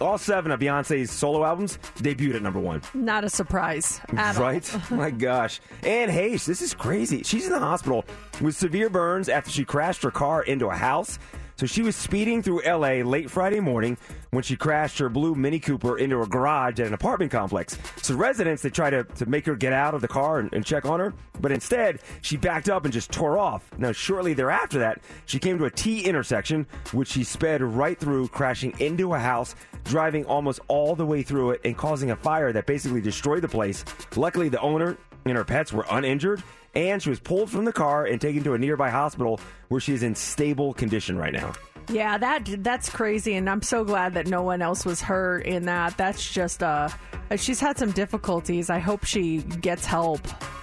all 0.00 0.18
seven 0.18 0.50
of 0.52 0.60
Beyonce's 0.60 1.10
solo 1.10 1.44
albums 1.44 1.78
debuted 1.98 2.36
at 2.36 2.42
number 2.42 2.60
one. 2.60 2.82
Not 2.94 3.24
a 3.24 3.28
surprise. 3.28 4.00
Right? 4.12 4.70
My 4.90 5.10
gosh. 5.10 5.60
Anne 5.82 6.08
Heche, 6.08 6.44
this 6.44 6.62
is 6.62 6.74
crazy. 6.74 7.22
She's 7.22 7.46
in 7.46 7.52
the 7.52 7.58
hospital 7.58 8.04
with 8.40 8.56
severe 8.56 8.90
burns 8.90 9.28
after 9.28 9.50
she 9.50 9.64
crashed 9.64 10.02
her 10.02 10.10
car 10.10 10.42
into 10.42 10.66
a 10.66 10.74
house. 10.74 11.18
So 11.58 11.66
she 11.66 11.82
was 11.82 11.96
speeding 11.96 12.40
through 12.40 12.62
LA 12.62 13.02
late 13.02 13.28
Friday 13.28 13.58
morning 13.58 13.98
when 14.30 14.44
she 14.44 14.54
crashed 14.54 14.96
her 14.98 15.08
blue 15.08 15.34
Mini 15.34 15.58
Cooper 15.58 15.98
into 15.98 16.22
a 16.22 16.26
garage 16.26 16.78
at 16.78 16.86
an 16.86 16.94
apartment 16.94 17.32
complex. 17.32 17.76
So 18.00 18.14
residents, 18.14 18.62
they 18.62 18.70
tried 18.70 18.90
to, 18.90 19.02
to 19.02 19.26
make 19.26 19.44
her 19.46 19.56
get 19.56 19.72
out 19.72 19.92
of 19.92 20.00
the 20.00 20.06
car 20.06 20.38
and, 20.38 20.52
and 20.54 20.64
check 20.64 20.84
on 20.84 21.00
her, 21.00 21.12
but 21.40 21.50
instead 21.50 21.98
she 22.22 22.36
backed 22.36 22.68
up 22.68 22.84
and 22.84 22.94
just 22.94 23.10
tore 23.10 23.38
off. 23.38 23.68
Now, 23.76 23.90
shortly 23.90 24.34
thereafter 24.34 24.78
that, 24.78 25.00
she 25.26 25.40
came 25.40 25.58
to 25.58 25.64
a 25.64 25.70
T 25.70 26.04
intersection, 26.04 26.64
which 26.92 27.08
she 27.08 27.24
sped 27.24 27.60
right 27.60 27.98
through, 27.98 28.28
crashing 28.28 28.78
into 28.78 29.14
a 29.14 29.18
house, 29.18 29.56
driving 29.82 30.24
almost 30.26 30.60
all 30.68 30.94
the 30.94 31.06
way 31.06 31.24
through 31.24 31.50
it 31.50 31.60
and 31.64 31.76
causing 31.76 32.12
a 32.12 32.16
fire 32.16 32.52
that 32.52 32.66
basically 32.66 33.00
destroyed 33.00 33.42
the 33.42 33.48
place. 33.48 33.84
Luckily, 34.14 34.48
the 34.48 34.60
owner 34.60 34.96
and 35.24 35.36
her 35.36 35.44
pets 35.44 35.72
were 35.72 35.86
uninjured, 35.90 36.40
and 36.74 37.02
she 37.02 37.10
was 37.10 37.20
pulled 37.20 37.50
from 37.50 37.64
the 37.64 37.72
car 37.72 38.04
and 38.04 38.20
taken 38.20 38.44
to 38.44 38.54
a 38.54 38.58
nearby 38.58 38.90
hospital 38.90 39.40
where 39.68 39.80
she 39.80 39.94
is 39.94 40.02
in 40.02 40.14
stable 40.14 40.74
condition 40.74 41.16
right 41.16 41.32
now. 41.32 41.52
Yeah, 41.90 42.18
that 42.18 42.62
that's 42.62 42.90
crazy, 42.90 43.34
and 43.36 43.48
I'm 43.48 43.62
so 43.62 43.82
glad 43.82 44.12
that 44.14 44.26
no 44.26 44.42
one 44.42 44.60
else 44.60 44.84
was 44.84 45.00
hurt 45.00 45.46
in 45.46 45.64
that. 45.66 45.96
That's 45.96 46.30
just 46.30 46.62
uh, 46.62 46.90
she's 47.36 47.60
had 47.60 47.78
some 47.78 47.92
difficulties. 47.92 48.68
I 48.68 48.78
hope 48.78 49.04
she 49.04 49.38
gets 49.38 49.86
help. 49.86 50.20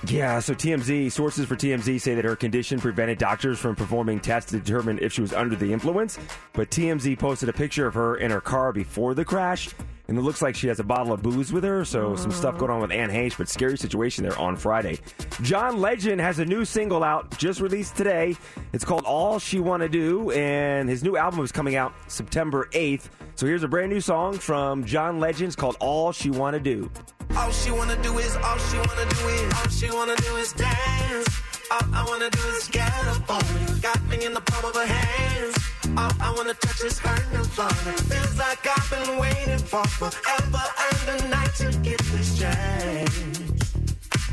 Yeah, 0.07 0.39
so 0.39 0.53
TMZ, 0.53 1.11
sources 1.11 1.47
for 1.47 1.55
TMZ 1.55 1.99
say 1.99 2.13
that 2.13 2.25
her 2.25 2.35
condition 2.35 2.79
prevented 2.79 3.17
doctors 3.17 3.57
from 3.57 3.75
performing 3.75 4.19
tests 4.19 4.51
to 4.51 4.59
determine 4.59 4.99
if 4.99 5.13
she 5.13 5.21
was 5.21 5.33
under 5.33 5.55
the 5.55 5.73
influence. 5.73 6.19
But 6.53 6.69
TMZ 6.69 7.17
posted 7.17 7.49
a 7.49 7.53
picture 7.53 7.87
of 7.87 7.95
her 7.95 8.17
in 8.17 8.29
her 8.29 8.41
car 8.41 8.71
before 8.71 9.15
the 9.15 9.25
crash, 9.25 9.69
and 10.07 10.17
it 10.17 10.21
looks 10.21 10.41
like 10.41 10.55
she 10.55 10.67
has 10.67 10.79
a 10.79 10.83
bottle 10.83 11.13
of 11.13 11.21
booze 11.21 11.51
with 11.51 11.63
her, 11.63 11.83
so 11.85 12.15
some 12.15 12.31
stuff 12.31 12.55
oh. 12.55 12.59
going 12.59 12.71
on 12.71 12.81
with 12.81 12.91
Anne 12.91 13.09
Heche, 13.09 13.37
but 13.37 13.49
scary 13.49 13.77
situation 13.77 14.23
there 14.23 14.37
on 14.37 14.55
Friday. 14.55 14.99
John 15.41 15.81
Legend 15.81 16.21
has 16.21 16.39
a 16.39 16.45
new 16.45 16.65
single 16.65 17.03
out, 17.03 17.37
just 17.37 17.61
released 17.61 17.95
today. 17.95 18.35
It's 18.73 18.85
called 18.85 19.03
All 19.05 19.39
She 19.39 19.59
Wanna 19.59 19.89
Do, 19.89 20.31
and 20.31 20.89
his 20.89 21.03
new 21.03 21.17
album 21.17 21.43
is 21.43 21.51
coming 21.51 21.75
out 21.75 21.93
September 22.07 22.69
8th. 22.71 23.09
So 23.35 23.45
here's 23.45 23.63
a 23.63 23.67
brand 23.67 23.91
new 23.91 24.01
song 24.01 24.37
from 24.37 24.85
John 24.85 25.19
Legend. 25.19 25.47
It's 25.47 25.55
called 25.55 25.77
All 25.79 26.11
She 26.11 26.29
Wanna 26.29 26.59
Do. 26.59 26.89
All 27.35 27.51
she 27.51 27.71
wanna 27.71 28.01
do 28.01 28.17
is, 28.17 28.35
all 28.37 28.57
she 28.57 28.77
wanna 28.77 29.09
do 29.09 29.27
is, 29.27 29.53
all 29.53 29.69
she 29.69 29.91
wanna 29.91 30.15
do 30.15 30.35
is 30.37 30.53
dance. 30.53 31.41
All 31.71 31.81
I 31.93 32.05
wanna 32.07 32.29
do 32.29 32.39
is 32.55 32.67
get 32.69 32.89
up 33.07 33.29
on 33.29 33.41
it. 33.41 33.81
Got 33.81 34.01
me 34.07 34.23
in 34.25 34.33
the 34.33 34.41
palm 34.41 34.65
of 34.65 34.75
her 34.75 34.85
hands. 34.85 35.74
All 35.97 36.11
I 36.19 36.33
wanna 36.35 36.53
touch 36.55 36.83
is 36.83 36.99
her 36.99 37.17
nirvana. 37.31 37.93
Feels 38.09 38.37
like 38.37 38.67
I've 38.67 38.89
been 38.89 39.17
waiting 39.17 39.59
for 39.59 39.83
forever 39.85 40.63
and 40.87 41.23
a 41.23 41.27
night 41.29 41.55
to 41.55 41.71
get 41.79 41.99
this 42.11 42.37
chance. 42.37 43.34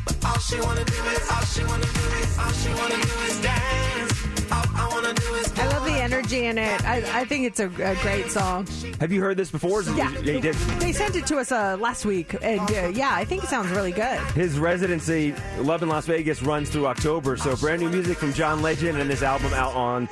But 0.04 0.24
all 0.24 0.38
she 0.38 0.60
wanna 0.60 0.84
do 0.84 0.92
is, 0.92 1.30
all 1.30 1.42
she 1.42 1.64
wanna 1.64 1.84
do 1.84 2.00
is, 2.22 2.38
all 2.38 2.50
she 2.52 2.68
wanna 2.74 2.96
do 2.96 3.18
is 3.28 3.40
dance. 3.42 4.26
All 4.52 4.64
I 4.74 4.88
wanna 4.92 5.14
do 5.14 5.34
is. 5.34 5.52
I 5.58 5.66
love 5.68 5.84
the 5.84 5.92
energy 5.92 6.46
in 6.46 6.58
it. 6.58 6.84
I, 6.84 7.20
I 7.20 7.24
think 7.24 7.46
it's 7.46 7.60
a, 7.60 7.66
a 7.66 7.94
great 8.02 8.30
song. 8.30 8.66
Have 9.00 9.12
you 9.12 9.20
heard 9.20 9.36
this 9.36 9.50
before? 9.50 9.82
Yeah, 9.82 10.10
you 10.18 10.40
did. 10.40 10.54
They 10.80 10.92
sent 10.92 11.16
it 11.16 11.26
to 11.26 11.38
us 11.38 11.52
uh, 11.52 11.76
last 11.80 12.04
week, 12.04 12.34
and 12.42 12.60
uh, 12.60 12.88
yeah, 12.88 13.12
I 13.14 13.24
think 13.24 13.44
it 13.44 13.48
sounds 13.50 13.70
really 13.70 13.92
good. 13.92 14.18
His 14.34 14.58
residency, 14.58 15.34
Love 15.58 15.82
in 15.82 15.88
Las 15.88 16.06
Vegas, 16.06 16.42
runs 16.42 16.68
through 16.70 16.86
October. 16.86 17.36
So 17.36 17.56
brand 17.56 17.80
new 17.80 17.88
music 17.88 18.18
from 18.18 18.32
John 18.32 18.62
Legend 18.62 18.98
and 18.98 19.08
this 19.10 19.22
album 19.22 19.52
out 19.54 19.74
on 19.74 20.08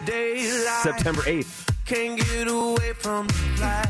September 0.83 1.23
8th. 1.23 1.67
Can't 1.91 2.21
get 2.21 2.47
away 2.47 2.93
from 2.93 3.27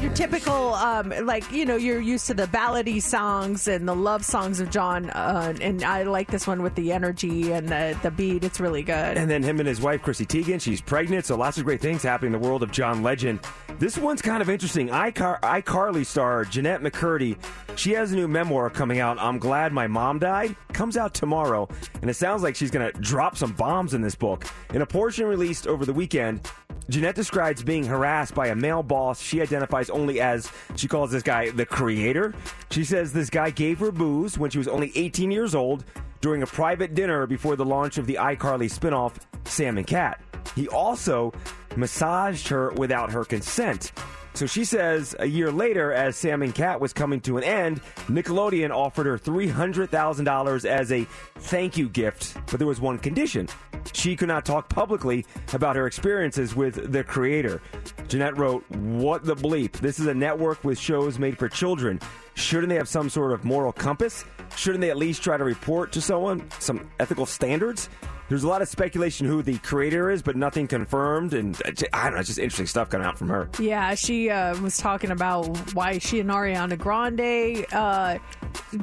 Your 0.00 0.10
typical, 0.14 0.72
um, 0.72 1.12
like 1.26 1.52
you 1.52 1.66
know, 1.66 1.76
you're 1.76 2.00
used 2.00 2.26
to 2.28 2.34
the 2.34 2.46
ballady 2.46 3.02
songs 3.02 3.68
and 3.68 3.86
the 3.86 3.94
love 3.94 4.24
songs 4.24 4.58
of 4.58 4.70
John, 4.70 5.10
uh, 5.10 5.52
and 5.60 5.84
I 5.84 6.04
like 6.04 6.30
this 6.30 6.46
one 6.46 6.62
with 6.62 6.74
the 6.76 6.92
energy 6.92 7.52
and 7.52 7.68
the 7.68 7.98
the 8.02 8.10
beat. 8.10 8.42
It's 8.42 8.58
really 8.58 8.82
good. 8.82 9.18
And 9.18 9.30
then 9.30 9.42
him 9.42 9.58
and 9.58 9.68
his 9.68 9.82
wife, 9.82 10.00
Chrissy 10.00 10.24
Teigen, 10.24 10.62
she's 10.62 10.80
pregnant, 10.80 11.26
so 11.26 11.36
lots 11.36 11.58
of 11.58 11.66
great 11.66 11.82
things 11.82 12.02
happening 12.02 12.32
in 12.32 12.40
the 12.40 12.48
world 12.48 12.62
of 12.62 12.72
John 12.72 13.02
Legend. 13.02 13.38
This 13.78 13.98
one's 13.98 14.22
kind 14.22 14.40
of 14.40 14.48
interesting. 14.48 14.88
iCar- 14.88 15.40
iCarly 15.40 16.06
star 16.06 16.46
Jennette 16.46 16.80
McCurdy, 16.80 17.36
she 17.76 17.92
has 17.92 18.12
a 18.12 18.16
new 18.16 18.28
memoir 18.28 18.70
coming 18.70 19.00
out, 19.00 19.18
I'm 19.18 19.38
Glad 19.38 19.74
My 19.74 19.86
Mom 19.86 20.18
Died, 20.18 20.56
comes 20.72 20.96
out 20.96 21.12
tomorrow, 21.12 21.68
and 22.00 22.08
it 22.08 22.14
sounds 22.14 22.42
like 22.42 22.56
she's 22.56 22.70
going 22.70 22.90
to 22.90 22.98
drop 23.00 23.36
some 23.36 23.52
bombs 23.52 23.92
in 23.92 24.00
this 24.00 24.14
book. 24.14 24.46
In 24.72 24.80
a 24.80 24.86
portion 24.86 25.26
released 25.26 25.66
over 25.66 25.84
the 25.84 25.92
weekend, 25.92 26.50
Jennette 26.90 27.14
describes 27.14 27.62
being 27.62 27.84
harassed 27.84 28.34
by 28.34 28.48
a 28.48 28.54
male 28.56 28.82
boss 28.82 29.20
she 29.20 29.40
identifies 29.40 29.90
only 29.90 30.20
as, 30.20 30.50
she 30.74 30.88
calls 30.88 31.12
this 31.12 31.22
guy 31.22 31.50
the 31.50 31.64
creator. 31.64 32.34
She 32.70 32.84
says 32.84 33.12
this 33.12 33.30
guy 33.30 33.50
gave 33.50 33.78
her 33.78 33.92
booze 33.92 34.36
when 34.36 34.50
she 34.50 34.58
was 34.58 34.66
only 34.66 34.90
18 34.96 35.30
years 35.30 35.54
old 35.54 35.84
during 36.20 36.42
a 36.42 36.46
private 36.46 36.94
dinner 36.94 37.28
before 37.28 37.54
the 37.54 37.64
launch 37.64 37.96
of 37.96 38.06
the 38.06 38.14
iCarly 38.14 38.68
spinoff, 38.68 39.14
Sam 39.44 39.78
and 39.78 39.86
Cat. 39.86 40.20
He 40.56 40.66
also 40.66 41.32
massaged 41.76 42.48
her 42.48 42.72
without 42.72 43.12
her 43.12 43.24
consent. 43.24 43.92
So 44.40 44.46
she 44.46 44.64
says 44.64 45.14
a 45.18 45.26
year 45.26 45.52
later, 45.52 45.92
as 45.92 46.16
Sam 46.16 46.40
and 46.40 46.54
Cat 46.54 46.80
was 46.80 46.94
coming 46.94 47.20
to 47.20 47.36
an 47.36 47.44
end, 47.44 47.82
Nickelodeon 48.08 48.70
offered 48.70 49.04
her 49.04 49.18
$300,000 49.18 50.64
as 50.64 50.92
a 50.92 51.04
thank 51.40 51.76
you 51.76 51.90
gift, 51.90 52.38
but 52.46 52.56
there 52.56 52.66
was 52.66 52.80
one 52.80 52.96
condition. 52.96 53.50
She 53.92 54.16
could 54.16 54.28
not 54.28 54.46
talk 54.46 54.70
publicly 54.70 55.26
about 55.52 55.76
her 55.76 55.86
experiences 55.86 56.56
with 56.56 56.90
the 56.90 57.04
creator. 57.04 57.60
Jennette 58.08 58.38
wrote, 58.38 58.64
What 58.70 59.26
the 59.26 59.36
bleep? 59.36 59.72
This 59.72 60.00
is 60.00 60.06
a 60.06 60.14
network 60.14 60.64
with 60.64 60.78
shows 60.78 61.18
made 61.18 61.36
for 61.36 61.50
children. 61.50 62.00
Shouldn't 62.32 62.70
they 62.70 62.76
have 62.76 62.88
some 62.88 63.10
sort 63.10 63.32
of 63.32 63.44
moral 63.44 63.74
compass? 63.74 64.24
Shouldn't 64.56 64.80
they 64.80 64.88
at 64.88 64.96
least 64.96 65.22
try 65.22 65.36
to 65.36 65.44
report 65.44 65.92
to 65.92 66.00
someone 66.00 66.50
some 66.60 66.88
ethical 66.98 67.26
standards? 67.26 67.90
There's 68.30 68.44
a 68.44 68.48
lot 68.48 68.62
of 68.62 68.68
speculation 68.68 69.26
who 69.26 69.42
the 69.42 69.58
creator 69.58 70.08
is, 70.08 70.22
but 70.22 70.36
nothing 70.36 70.68
confirmed. 70.68 71.34
And 71.34 71.60
uh, 71.66 71.72
I 71.92 72.04
don't 72.04 72.14
know, 72.14 72.20
it's 72.20 72.28
just 72.28 72.38
interesting 72.38 72.68
stuff 72.68 72.88
coming 72.88 73.04
out 73.04 73.18
from 73.18 73.28
her. 73.28 73.50
Yeah, 73.58 73.96
she 73.96 74.30
uh, 74.30 74.56
was 74.60 74.78
talking 74.78 75.10
about 75.10 75.74
why 75.74 75.98
she 75.98 76.20
and 76.20 76.30
Ariana 76.30 76.78
Grande 76.78 77.66
uh, 77.72 78.18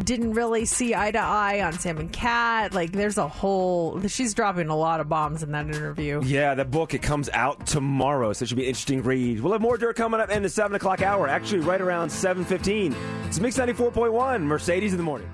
didn't 0.03 0.33
really 0.33 0.65
see 0.65 0.93
eye 0.93 1.11
to 1.11 1.19
eye 1.19 1.61
on 1.61 1.71
Sam 1.79 1.97
and 1.97 2.11
Cat. 2.11 2.73
Like, 2.73 2.91
there's 2.91 3.17
a 3.17 3.27
whole. 3.29 4.05
She's 4.07 4.33
dropping 4.33 4.67
a 4.67 4.75
lot 4.75 4.99
of 4.99 5.07
bombs 5.07 5.43
in 5.43 5.53
that 5.53 5.67
interview. 5.67 6.21
Yeah, 6.25 6.53
the 6.53 6.65
book 6.65 6.93
it 6.93 7.01
comes 7.01 7.29
out 7.29 7.65
tomorrow, 7.65 8.33
so 8.33 8.43
it 8.43 8.49
should 8.49 8.57
be 8.57 8.63
an 8.63 8.67
interesting 8.67 9.01
read. 9.01 9.39
We'll 9.39 9.53
have 9.53 9.61
more 9.61 9.77
dirt 9.77 9.95
coming 9.95 10.19
up 10.19 10.29
in 10.29 10.43
the 10.43 10.49
seven 10.49 10.75
o'clock 10.75 11.01
hour. 11.01 11.29
Actually, 11.29 11.61
right 11.61 11.79
around 11.79 12.09
seven 12.09 12.43
fifteen. 12.43 12.93
It's 13.23 13.39
Mix 13.39 13.57
ninety 13.57 13.71
four 13.71 13.91
point 13.91 14.11
one, 14.11 14.45
Mercedes 14.45 14.91
in 14.91 14.97
the 14.97 15.03
morning. 15.03 15.29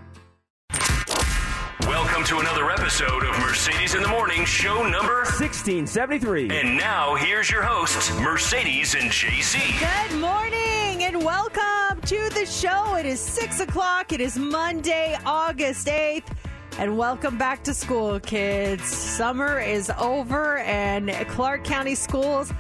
Welcome 2.24 2.42
to 2.42 2.50
another 2.52 2.72
episode 2.72 3.26
of 3.26 3.38
Mercedes 3.40 3.96
in 3.96 4.02
the 4.02 4.08
Morning, 4.08 4.46
show 4.46 4.88
number. 4.88 5.26
Sixteen 5.26 5.86
seventy 5.86 6.20
three. 6.20 6.50
And 6.58 6.78
now 6.78 7.16
here's 7.16 7.52
your 7.52 7.64
hosts, 7.64 8.18
Mercedes 8.18 8.96
and 8.96 9.12
JC. 9.12 9.60
Good 9.78 10.22
morning 10.22 11.04
and 11.04 11.22
welcome 11.22 12.00
to 12.00 12.30
the 12.30 12.46
show. 12.46 12.96
It 12.96 13.06
is 13.06 13.20
six 13.20 13.60
o'clock. 13.60 14.14
It 14.14 14.22
is 14.22 14.38
Monday, 14.38 15.18
August 15.26 15.88
8th. 15.88 16.24
And 16.78 16.98
welcome 16.98 17.38
back 17.38 17.62
to 17.66 17.74
school, 17.74 18.22
kids. 18.22 18.86
Summer 18.86 19.60
is 19.60 19.92
over, 20.00 20.60
and 20.60 21.12
Clark 21.28 21.66
County 21.66 21.94
Schools 21.94 22.54